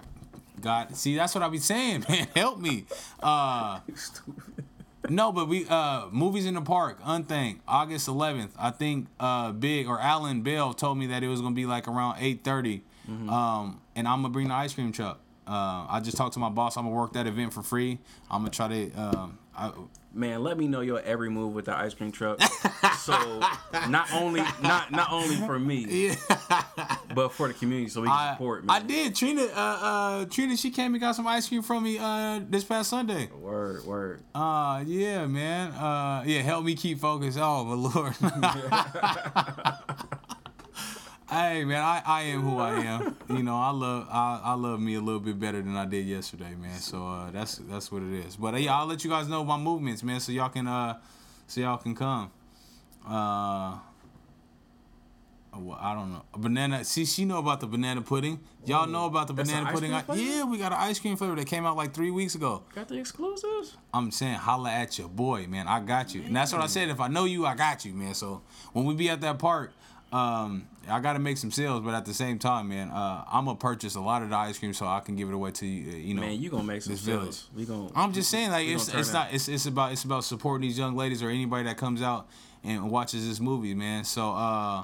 God. 0.61 0.95
See, 0.95 1.15
that's 1.15 1.33
what 1.33 1.43
I 1.43 1.49
be 1.49 1.57
saying, 1.57 2.05
man. 2.09 2.27
Help 2.35 2.59
me. 2.59 2.85
Uh 3.19 3.79
Stupid. 3.95 4.65
No, 5.09 5.31
but 5.31 5.47
we 5.47 5.65
uh 5.67 6.07
movies 6.11 6.45
in 6.45 6.53
the 6.53 6.61
park, 6.61 7.01
Unthank, 7.03 7.59
August 7.67 8.07
eleventh. 8.07 8.53
I 8.59 8.69
think 8.71 9.07
uh 9.19 9.51
Big 9.51 9.87
or 9.87 9.99
Alan 9.99 10.41
Bell 10.41 10.73
told 10.73 10.97
me 10.97 11.07
that 11.07 11.23
it 11.23 11.27
was 11.27 11.41
gonna 11.41 11.55
be 11.55 11.65
like 11.65 11.87
around 11.87 12.17
eight 12.19 12.43
Um 13.29 13.81
and 13.95 14.07
I'm 14.07 14.21
gonna 14.21 14.29
bring 14.29 14.49
the 14.49 14.53
ice 14.53 14.73
cream 14.73 14.91
truck. 14.91 15.20
Uh, 15.51 15.85
I 15.89 15.99
just 16.01 16.15
talked 16.15 16.33
to 16.35 16.39
my 16.39 16.47
boss. 16.47 16.77
I'm 16.77 16.85
gonna 16.85 16.95
work 16.95 17.11
that 17.13 17.27
event 17.27 17.53
for 17.53 17.61
free. 17.61 17.99
I'm 18.29 18.41
gonna 18.41 18.51
try 18.51 18.67
to. 18.69 18.91
Um, 18.93 19.37
I, 19.53 19.71
Man, 20.13 20.43
let 20.43 20.57
me 20.57 20.67
know 20.67 20.81
your 20.81 20.99
every 21.01 21.29
move 21.29 21.53
with 21.53 21.65
the 21.65 21.77
ice 21.77 21.93
cream 21.93 22.11
truck. 22.11 22.41
so 22.99 23.13
not 23.89 24.13
only 24.13 24.41
not 24.61 24.91
not 24.91 25.11
only 25.11 25.35
for 25.37 25.57
me, 25.57 26.13
but 27.15 27.29
for 27.29 27.47
the 27.47 27.53
community, 27.53 27.89
so 27.89 28.01
we 28.01 28.07
can 28.07 28.17
I, 28.17 28.33
support. 28.33 28.65
I 28.67 28.79
did. 28.79 29.15
Trina, 29.15 29.43
uh, 29.43 29.79
uh, 29.81 30.25
Trina, 30.25 30.57
she 30.57 30.69
came 30.69 30.93
and 30.93 31.01
got 31.01 31.15
some 31.15 31.27
ice 31.27 31.47
cream 31.47 31.61
from 31.61 31.83
me 31.83 31.97
uh, 31.97 32.41
this 32.49 32.65
past 32.65 32.89
Sunday. 32.89 33.27
Word, 33.27 33.85
word. 33.85 34.23
Uh 34.35 34.83
yeah, 34.85 35.25
man. 35.27 35.71
Uh 35.71 36.23
yeah, 36.25 36.41
help 36.41 36.65
me 36.65 36.75
keep 36.75 36.99
focused. 36.99 37.37
Oh 37.39 37.63
my 37.63 37.75
lord. 37.75 38.15
hey 41.31 41.63
man, 41.63 41.81
I, 41.81 42.01
I 42.05 42.21
am 42.23 42.41
who 42.41 42.57
I 42.59 42.79
am. 42.81 43.15
You 43.29 43.41
know, 43.43 43.55
I 43.55 43.71
love 43.71 44.07
I, 44.11 44.41
I 44.43 44.53
love 44.53 44.79
me 44.79 44.95
a 44.95 45.01
little 45.01 45.19
bit 45.21 45.39
better 45.39 45.61
than 45.61 45.75
I 45.75 45.85
did 45.85 46.05
yesterday, 46.05 46.53
man. 46.55 46.77
So 46.79 47.07
uh 47.07 47.31
that's 47.31 47.55
that's 47.57 47.91
what 47.91 48.03
it 48.03 48.13
is. 48.25 48.35
But 48.35 48.53
uh, 48.53 48.57
yeah, 48.57 48.77
I'll 48.77 48.85
let 48.85 49.03
you 49.03 49.09
guys 49.09 49.27
know 49.27 49.43
my 49.43 49.57
movements, 49.57 50.03
man, 50.03 50.19
so 50.19 50.31
y'all 50.31 50.49
can 50.49 50.67
uh 50.67 50.99
so 51.47 51.61
y'all 51.61 51.77
can 51.77 51.95
come. 51.95 52.31
Uh 53.07 53.77
well, 55.53 55.77
I 55.81 55.93
don't 55.93 56.13
know. 56.13 56.23
A 56.33 56.39
Banana. 56.39 56.83
See, 56.85 57.03
she 57.05 57.25
know 57.25 57.37
about 57.37 57.59
the 57.59 57.67
banana 57.67 58.01
pudding. 58.01 58.39
Y'all 58.65 58.87
know 58.87 59.05
about 59.05 59.27
the 59.27 59.33
banana 59.33 59.69
pudding. 59.69 59.93
I- 59.93 60.03
yeah, 60.15 60.43
we 60.45 60.57
got 60.57 60.71
an 60.71 60.77
ice 60.79 60.97
cream 60.97 61.17
flavor 61.17 61.35
that 61.35 61.45
came 61.45 61.65
out 61.65 61.75
like 61.75 61.93
three 61.93 62.09
weeks 62.09 62.35
ago. 62.35 62.63
Got 62.73 62.87
the 62.87 62.97
exclusives. 62.97 63.75
I'm 63.93 64.11
saying 64.11 64.35
holla 64.35 64.71
at 64.71 64.97
your 64.97 65.09
boy, 65.09 65.47
man. 65.47 65.67
I 65.67 65.81
got 65.81 66.15
you. 66.15 66.21
And 66.23 66.33
that's 66.33 66.53
what 66.53 66.61
I 66.61 66.67
said. 66.67 66.87
If 66.87 67.01
I 67.01 67.09
know 67.09 67.25
you, 67.25 67.45
I 67.45 67.55
got 67.55 67.83
you, 67.83 67.93
man. 67.93 68.13
So 68.13 68.41
when 68.71 68.85
we 68.85 68.93
be 68.95 69.09
at 69.09 69.19
that 69.21 69.39
park, 69.39 69.73
um, 70.11 70.67
I 70.89 70.99
gotta 70.99 71.19
make 71.19 71.37
some 71.37 71.51
sales, 71.51 71.81
but 71.81 71.93
at 71.93 72.05
the 72.05 72.13
same 72.13 72.39
time, 72.39 72.69
man, 72.69 72.89
uh, 72.89 73.23
I'm 73.31 73.45
gonna 73.45 73.57
purchase 73.57 73.95
a 73.95 74.01
lot 74.01 74.23
of 74.23 74.29
the 74.29 74.35
ice 74.35 74.57
cream 74.59 74.73
so 74.73 74.85
I 74.87 74.99
can 74.99 75.15
give 75.15 75.29
it 75.29 75.33
away 75.33 75.51
to 75.51 75.65
you. 75.65 75.91
uh, 75.91 75.95
You 75.95 76.13
know, 76.15 76.21
Man, 76.21 76.41
you 76.41 76.49
gonna 76.49 76.63
make 76.63 76.81
some 76.81 76.93
this 76.93 77.01
village. 77.01 77.23
sales. 77.35 77.49
We 77.55 77.65
gonna. 77.65 77.89
I'm 77.95 78.11
just 78.13 78.29
saying, 78.29 78.49
like 78.51 78.67
it's 78.67 78.93
it's 78.93 79.13
not 79.13 79.33
it's 79.33 79.47
it's 79.47 79.65
about 79.67 79.91
it's 79.91 80.03
about 80.03 80.23
supporting 80.23 80.67
these 80.67 80.77
young 80.77 80.95
ladies 80.95 81.21
or 81.23 81.29
anybody 81.29 81.63
that 81.65 81.77
comes 81.77 82.01
out 82.01 82.27
and 82.63 82.89
watches 82.91 83.27
this 83.27 83.39
movie, 83.39 83.73
man. 83.73 84.03
So 84.03 84.31
uh, 84.33 84.83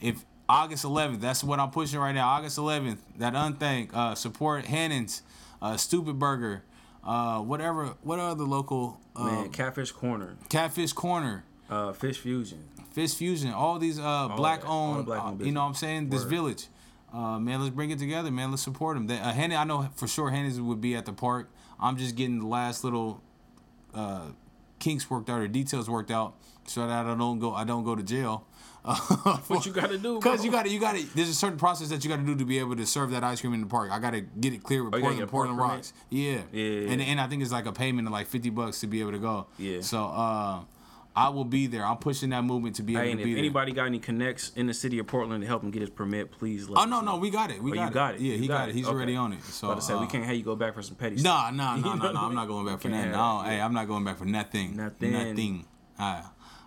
if 0.00 0.24
August 0.48 0.84
11th, 0.84 1.20
that's 1.20 1.42
what 1.44 1.58
I'm 1.60 1.70
pushing 1.70 1.98
right 2.00 2.12
now. 2.12 2.28
August 2.28 2.58
11th, 2.58 2.98
that 3.18 3.34
Unthank 3.34 3.94
uh, 3.94 4.14
support 4.14 4.64
Hannon's, 4.66 5.22
uh, 5.62 5.74
Stoopid 5.74 6.18
Burger, 6.18 6.62
uh, 7.04 7.38
whatever, 7.40 7.94
what 8.02 8.18
other 8.18 8.44
local 8.44 9.00
uh, 9.16 9.24
Man, 9.24 9.48
Catfish 9.50 9.92
Corner, 9.92 10.36
Catfish 10.48 10.92
Corner, 10.92 11.44
uh, 11.68 11.92
Fish 11.92 12.18
Fusion. 12.18 12.64
Fish 12.90 13.14
Fusion, 13.14 13.52
all 13.52 13.78
these 13.78 13.98
uh, 13.98 14.28
black 14.36 14.62
that, 14.62 14.66
all 14.68 14.92
the 14.92 14.96
owned, 14.98 15.06
black 15.06 15.22
owned 15.24 15.42
uh, 15.42 15.44
you 15.44 15.52
know 15.52 15.60
what 15.62 15.68
I'm 15.68 15.74
saying? 15.74 16.10
This 16.10 16.24
village. 16.24 16.66
Uh, 17.12 17.38
man, 17.40 17.60
let's 17.60 17.74
bring 17.74 17.90
it 17.90 17.98
together, 17.98 18.30
man. 18.30 18.50
Let's 18.50 18.62
support 18.62 18.96
them. 18.96 19.06
They, 19.08 19.18
uh, 19.18 19.32
Hannon, 19.32 19.56
I 19.56 19.64
know 19.64 19.88
for 19.96 20.06
sure 20.06 20.30
Hannon's 20.30 20.60
would 20.60 20.80
be 20.80 20.94
at 20.94 21.06
the 21.06 21.12
park. 21.12 21.50
I'm 21.80 21.96
just 21.96 22.14
getting 22.14 22.38
the 22.40 22.46
last 22.46 22.84
little 22.84 23.20
uh, 23.94 24.26
kinks 24.78 25.10
worked 25.10 25.28
out 25.28 25.40
or 25.40 25.48
details 25.48 25.90
worked 25.90 26.10
out 26.10 26.34
so 26.66 26.86
that 26.86 27.06
I 27.06 27.14
don't 27.16 27.38
go 27.40 27.52
I 27.52 27.64
don't 27.64 27.84
go 27.84 27.96
to 27.96 28.02
jail. 28.02 28.46
What 28.84 29.66
you 29.66 29.72
gotta 29.72 29.98
do? 29.98 30.18
Because 30.18 30.44
you 30.44 30.50
got 30.50 30.64
to, 30.64 30.70
you 30.70 30.80
got 30.80 30.96
to. 30.96 31.02
There's 31.14 31.28
a 31.28 31.34
certain 31.34 31.58
process 31.58 31.88
that 31.90 32.02
you 32.02 32.08
got 32.08 32.16
to 32.16 32.22
do 32.24 32.34
to 32.36 32.44
be 32.46 32.58
able 32.58 32.76
to 32.76 32.86
serve 32.86 33.10
that 33.10 33.22
ice 33.22 33.40
cream 33.40 33.52
in 33.52 33.60
the 33.60 33.66
park. 33.66 33.90
I 33.90 33.98
got 33.98 34.12
to 34.12 34.20
get 34.22 34.54
it 34.54 34.62
clear 34.62 34.82
with 34.82 34.94
Oh, 34.94 34.98
Portland, 35.00 35.18
get 35.18 35.24
a 35.24 35.30
park 35.30 35.48
Portland? 35.48 35.58
Rocks. 35.58 35.92
Yeah. 36.08 36.38
Yeah. 36.52 36.90
And 36.92 37.02
and 37.02 37.20
I 37.20 37.26
think 37.26 37.42
it's 37.42 37.52
like 37.52 37.66
a 37.66 37.72
payment 37.72 38.06
of 38.08 38.12
like 38.12 38.26
fifty 38.26 38.48
bucks 38.50 38.80
to 38.80 38.86
be 38.86 39.00
able 39.00 39.12
to 39.12 39.18
go. 39.18 39.46
Yeah. 39.58 39.80
So 39.82 40.04
uh, 40.06 40.60
I 41.14 41.28
will 41.30 41.44
be 41.44 41.66
there. 41.66 41.84
I'm 41.84 41.96
pushing 41.96 42.30
that 42.30 42.44
movement 42.44 42.76
to 42.76 42.82
be 42.84 42.94
able 42.94 43.02
Hey, 43.02 43.10
to 43.10 43.16
be 43.16 43.22
if 43.22 43.28
there. 43.30 43.38
anybody 43.38 43.72
got 43.72 43.86
any 43.86 43.98
connects 43.98 44.52
in 44.54 44.66
the 44.66 44.74
city 44.74 44.98
of 45.00 45.06
Portland 45.08 45.42
to 45.42 45.46
help 45.46 45.62
him 45.62 45.70
get 45.70 45.80
his 45.80 45.90
permit, 45.90 46.30
please 46.30 46.68
let 46.68 46.80
Oh 46.82 46.84
no, 46.88 47.00
no, 47.00 47.16
we 47.16 47.30
got 47.30 47.50
it. 47.50 47.60
We 47.62 47.72
Oh, 47.72 47.74
got 47.74 47.82
you 47.82 47.88
it. 47.88 47.94
got 47.94 48.14
it. 48.14 48.20
Yeah, 48.20 48.32
You 48.34 48.38
he 48.38 48.48
got 48.48 48.58
got 48.58 48.68
it. 48.68 48.70
it. 48.70 48.74
He's 48.76 48.86
Okay. 48.86 48.94
already 48.94 49.16
on 49.16 49.32
it. 49.32 49.42
So 49.42 49.68
About 49.68 49.80
to 49.80 49.84
say 49.86 49.94
we 49.96 50.04
uh, 50.04 50.08
can't 50.08 50.24
have 50.24 50.36
you 50.36 50.42
go 50.44 50.54
back 50.56 50.74
for 50.74 50.82
some 50.82 50.94
petty 50.96 51.16
stuff. 51.18 51.52
Nah, 51.54 51.74
nah, 51.74 51.76
nah, 51.80 51.94
nah, 51.96 52.12
nah. 52.12 52.26
I'm 52.26 52.34
not 52.34 52.46
going 52.46 52.64
back 52.66 52.80
for 52.80 52.88
have 52.90 53.10
No, 53.10 53.42
hey, 53.44 53.60
I'm 53.60 53.74
not 53.74 53.88
going 53.88 54.04
back 54.04 54.18
for 54.18 54.24
nothing. 54.24 54.76
Nothing. 54.76 55.12
Nothing. 55.12 55.64
Alright. 55.98 56.24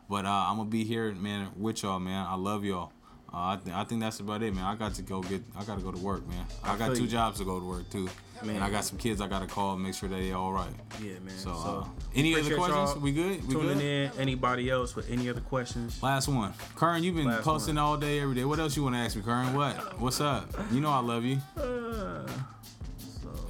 But 0.09 0.25
uh, 0.25 0.29
I'm 0.29 0.57
gonna 0.57 0.69
be 0.69 0.83
here, 0.83 1.13
man, 1.13 1.49
with 1.55 1.81
y'all, 1.83 1.99
man. 1.99 2.25
I 2.27 2.35
love 2.35 2.65
y'all. 2.65 2.91
Uh, 3.33 3.37
I, 3.37 3.59
th- 3.63 3.75
I 3.75 3.83
think 3.85 4.01
that's 4.01 4.19
about 4.19 4.43
it, 4.43 4.53
man. 4.53 4.63
I 4.65 4.75
got 4.75 4.93
to 4.95 5.01
go 5.01 5.21
get. 5.21 5.41
I 5.57 5.63
got 5.63 5.77
to 5.79 5.83
go 5.83 5.91
to 5.91 5.97
work, 5.97 6.27
man. 6.27 6.45
I, 6.63 6.73
I 6.73 6.77
got 6.77 6.95
two 6.95 7.03
you. 7.03 7.07
jobs 7.09 7.39
to 7.39 7.45
go 7.45 7.59
to 7.59 7.65
work 7.65 7.89
too, 7.89 8.07
Man. 8.45 8.55
and 8.57 8.63
I 8.63 8.69
got 8.69 8.83
some 8.85 8.97
kids 8.97 9.21
I 9.21 9.27
got 9.27 9.39
to 9.39 9.47
call 9.47 9.73
and 9.73 9.83
make 9.83 9.93
sure 9.95 10.09
they 10.09 10.31
all 10.33 10.51
right. 10.51 10.69
Yeah, 11.01 11.13
man. 11.23 11.35
So, 11.37 11.53
So, 11.53 11.85
uh, 11.85 12.01
any 12.15 12.33
other 12.39 12.55
questions? 12.55 12.95
We 13.01 13.11
good? 13.11 13.47
We 13.47 13.53
tuning 13.53 13.77
good? 13.77 13.81
in. 13.83 14.11
Anybody 14.19 14.69
else 14.69 14.95
with 14.95 15.09
any 15.09 15.29
other 15.29 15.41
questions? 15.41 16.01
Last 16.03 16.27
one. 16.27 16.53
Kern, 16.75 17.03
you've 17.03 17.15
been 17.15 17.25
Last 17.27 17.43
posting 17.43 17.75
one. 17.75 17.83
all 17.85 17.97
day, 17.97 18.19
every 18.19 18.35
day. 18.35 18.45
What 18.45 18.59
else 18.59 18.75
you 18.75 18.83
want 18.83 18.95
to 18.95 18.99
ask 18.99 19.15
me, 19.15 19.21
Kern? 19.21 19.53
What? 19.53 19.99
What's 19.99 20.19
up? 20.21 20.45
You 20.71 20.81
know 20.81 20.89
I 20.91 20.99
love 20.99 21.23
you. 21.23 21.37
Uh, 21.57 22.27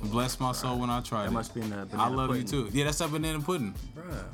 Bless 0.04 0.38
my 0.40 0.52
soul 0.52 0.80
when 0.80 0.90
I 0.90 1.00
try 1.00 1.24
that 1.24 1.32
must 1.32 1.56
be 1.56 1.62
in 1.62 1.70
the 1.70 1.88
I 1.94 2.10
love 2.10 2.30
pudding. 2.30 2.42
you 2.44 2.48
too. 2.48 2.70
Yeah, 2.74 2.84
that's 2.86 2.98
that 2.98 3.10
banana 3.10 3.40
pudding. 3.40 3.74
Bruh, 3.96 4.26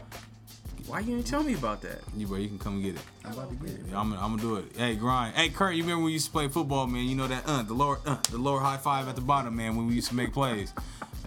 why 0.90 1.00
you 1.02 1.16
didn't 1.16 1.28
tell 1.28 1.44
me 1.44 1.54
about 1.54 1.82
that? 1.84 2.00
You 2.18 2.28
bro, 2.28 2.38
you 2.38 2.48
can 2.48 2.58
come 2.60 2.74
and 2.76 2.84
get 2.84 2.96
it. 2.96 3.02
I'm 3.24 3.34
about 3.34 3.50
to 3.50 3.56
get 3.56 3.70
it. 3.76 3.82
Yeah, 3.90 4.00
I'm, 4.00 4.12
I'm 4.14 4.38
gonna 4.38 4.42
do 4.42 4.56
it. 4.56 4.66
Hey, 4.76 4.96
grind. 4.96 5.36
Hey, 5.36 5.50
Kurt, 5.50 5.76
you 5.76 5.84
remember 5.84 5.98
when 6.00 6.06
we 6.08 6.14
used 6.14 6.26
to 6.26 6.32
play 6.32 6.48
football, 6.48 6.88
man? 6.88 7.06
You 7.06 7.16
know 7.16 7.28
that 7.28 7.44
uh, 7.46 7.64
the 7.64 7.74
lower, 7.74 8.00
uh, 8.06 8.18
the 8.32 8.38
lower 8.38 8.60
high 8.60 8.78
five 8.78 9.08
at 9.08 9.16
the 9.16 9.22
bottom, 9.22 9.56
man. 9.56 9.76
When 9.76 9.88
we 9.88 9.94
used 9.94 10.10
to 10.10 10.16
make 10.16 10.34
plays. 10.34 10.74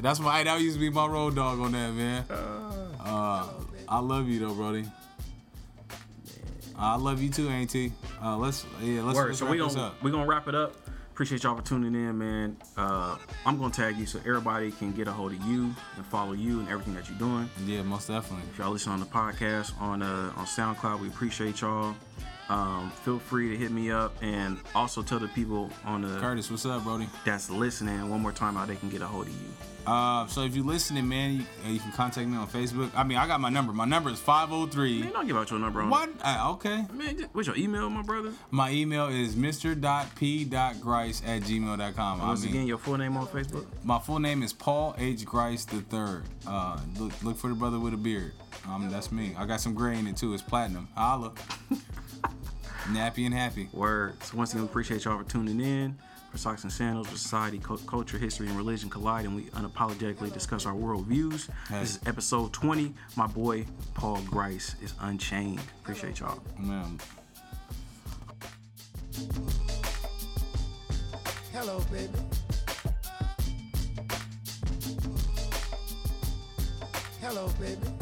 That's 0.01 0.19
my 0.19 0.43
that 0.43 0.61
used 0.61 0.75
to 0.77 0.81
be 0.81 0.91
my 0.91 1.07
road 1.07 1.37
dog 1.37 1.61
on 1.61 1.73
that, 1.73 1.93
man. 1.93 2.25
Uh, 2.29 3.47
I 3.89 4.01
love 4.01 4.29
you 4.29 4.41
though, 4.41 4.55
Brody. 4.55 4.85
I 6.77 6.97
love 6.97 7.23
you 7.23 7.29
too, 7.31 7.49
Auntie. 7.49 7.93
Uh, 8.21 8.37
let's 8.37 8.67
yeah, 8.83 9.03
let's, 9.03 9.17
Word. 9.17 9.27
let's 9.29 9.39
So 9.39 9.45
wrap 9.47 9.53
we 9.53 9.59
this 9.59 9.75
gonna 9.75 9.87
up. 9.89 10.03
we 10.03 10.11
gonna 10.11 10.27
wrap 10.27 10.49
it 10.49 10.55
up. 10.57 10.75
Appreciate 11.13 11.43
y'all 11.43 11.55
for 11.55 11.63
tuning 11.63 11.95
in, 11.95 12.17
man. 12.17 12.57
Uh, 12.75 13.19
I'm 13.45 13.59
gonna 13.59 13.71
tag 13.71 13.99
you 13.99 14.07
so 14.07 14.19
everybody 14.21 14.71
can 14.71 14.93
get 14.93 15.09
a 15.09 15.13
hold 15.13 15.33
of 15.33 15.45
you 15.45 15.65
and 15.97 16.07
follow 16.07 16.33
you 16.33 16.61
and 16.61 16.69
everything 16.71 16.95
that 16.95 17.07
you're 17.07 17.19
doing. 17.19 17.51
Yeah, 17.67 17.83
most 17.83 18.09
definitely. 18.09 18.47
If 18.51 18.59
y'all 18.59 18.71
listen 18.73 18.93
on 18.93 19.01
the 19.01 19.07
podcast 19.07 19.79
on 19.79 20.03
uh, 20.03 20.33
on 20.37 20.47
SoundCloud, 20.47 21.01
we 21.01 21.09
appreciate 21.09 21.61
y'all. 21.61 21.95
Um, 22.53 22.91
feel 23.03 23.19
free 23.19 23.49
to 23.49 23.57
hit 23.57 23.71
me 23.71 23.91
up 23.91 24.15
and 24.21 24.59
also 24.75 25.03
tell 25.03 25.19
the 25.19 25.29
people 25.29 25.71
on 25.87 26.03
the 26.03 26.19
Curtis, 26.21 26.51
what's 26.51 26.67
up, 26.67 26.85
Brody? 26.85 27.09
that's 27.25 27.49
listening 27.49 28.11
one 28.11 28.21
more 28.21 28.33
time 28.33 28.57
how 28.57 28.67
they 28.67 28.77
can 28.77 28.91
get 28.91 29.01
a 29.01 29.07
hold 29.07 29.27
of 29.27 29.33
you. 29.33 29.39
Uh, 29.87 30.27
so 30.29 30.43
if 30.43 30.55
you're 30.55 30.65
listening, 30.65 31.09
man, 31.09 31.35
you, 31.35 31.45
uh, 31.67 31.69
you 31.71 31.81
can 31.81 31.91
contact 31.93 32.29
me 32.29 32.37
on 32.37 32.47
Facebook. 32.47 32.91
I 32.95 33.03
mean, 33.05 33.17
I 33.19 33.27
got 33.27 33.41
my 33.41 33.49
number. 33.49 33.73
My 33.73 33.85
number 33.87 34.11
is 34.11 34.21
503. 34.21 35.01
Man, 35.01 35.13
don't 35.13 35.27
give 35.27 35.37
out 35.37 35.51
your 35.51 35.59
number 35.59 35.81
on 35.81 35.91
What? 35.91 36.11
Uh, 36.23 36.51
okay. 36.53 36.85
Man, 36.93 37.17
just- 37.17 37.31
what's 37.35 37.49
your 37.49 37.57
email, 37.57 37.89
my 37.91 38.03
brother? 38.03 38.33
My 38.51 38.71
email 38.71 39.07
is 39.09 39.35
mr.p.grice 39.35 41.23
at 41.27 41.43
gmail.com. 41.43 42.21
I 42.21 42.27
Once 42.27 42.43
mean, 42.45 42.51
again, 42.53 42.67
your 42.69 42.79
full 42.79 42.97
name 42.99 43.17
on 43.17 43.27
Facebook. 43.29 43.67
my 43.83 43.99
full 43.99 44.19
name 44.21 44.43
is 44.45 44.53
Paul 44.53 44.95
H. 44.99 45.25
Grice 45.25 45.67
III. 45.73 46.21
Uh, 46.47 46.79
look, 46.99 47.13
look 47.25 47.37
for 47.39 47.49
the 47.49 47.55
brother 47.55 47.81
with 47.81 47.95
a 47.95 47.97
beard. 47.97 48.35
Um, 48.69 48.89
that's 48.91 49.11
me. 49.11 49.35
I 49.37 49.47
got 49.47 49.61
some 49.61 49.75
gray 49.75 49.99
in 49.99 50.07
it 50.07 50.17
too. 50.17 50.33
It's 50.35 50.43
platinum. 50.43 50.87
Holla. 50.95 51.33
Nappy 52.91 53.27
and 53.27 53.35
happy. 53.35 53.69
Word. 53.73 54.23
So 54.25 54.37
once 54.37 54.53
again, 54.53 54.63
we 54.63 54.69
appreciate 54.69 55.05
y'all 55.05 55.19
for 55.19 55.25
tuning 55.29 55.61
in. 55.61 55.97
For 56.31 56.39
Socks 56.39 56.63
and 56.63 56.73
Sandals, 56.73 57.09
where 57.09 57.17
society, 57.17 57.59
cu- 57.59 57.77
culture, 57.87 58.17
history, 58.17 58.47
and 58.49 58.57
religion 58.57 58.89
collide, 58.89 59.27
and 59.27 59.37
we 59.37 59.43
unapologetically 59.51 60.33
discuss 60.33 60.65
our 60.65 60.75
world 60.75 61.05
views. 61.07 61.51
Hey. 61.69 61.81
This 61.81 61.97
is 61.97 62.01
episode 62.07 62.55
20. 62.55 62.95
My 63.17 63.27
boy 63.27 63.67
Paul 63.93 64.19
Grice 64.23 64.75
is 64.83 64.95
Unchained. 65.01 65.61
Appreciate 65.83 66.21
y'all. 66.21 66.43
Man, 66.59 66.99
Hello, 71.53 71.81
baby. 71.93 72.09
Hello, 77.21 77.49
baby. 77.61 78.02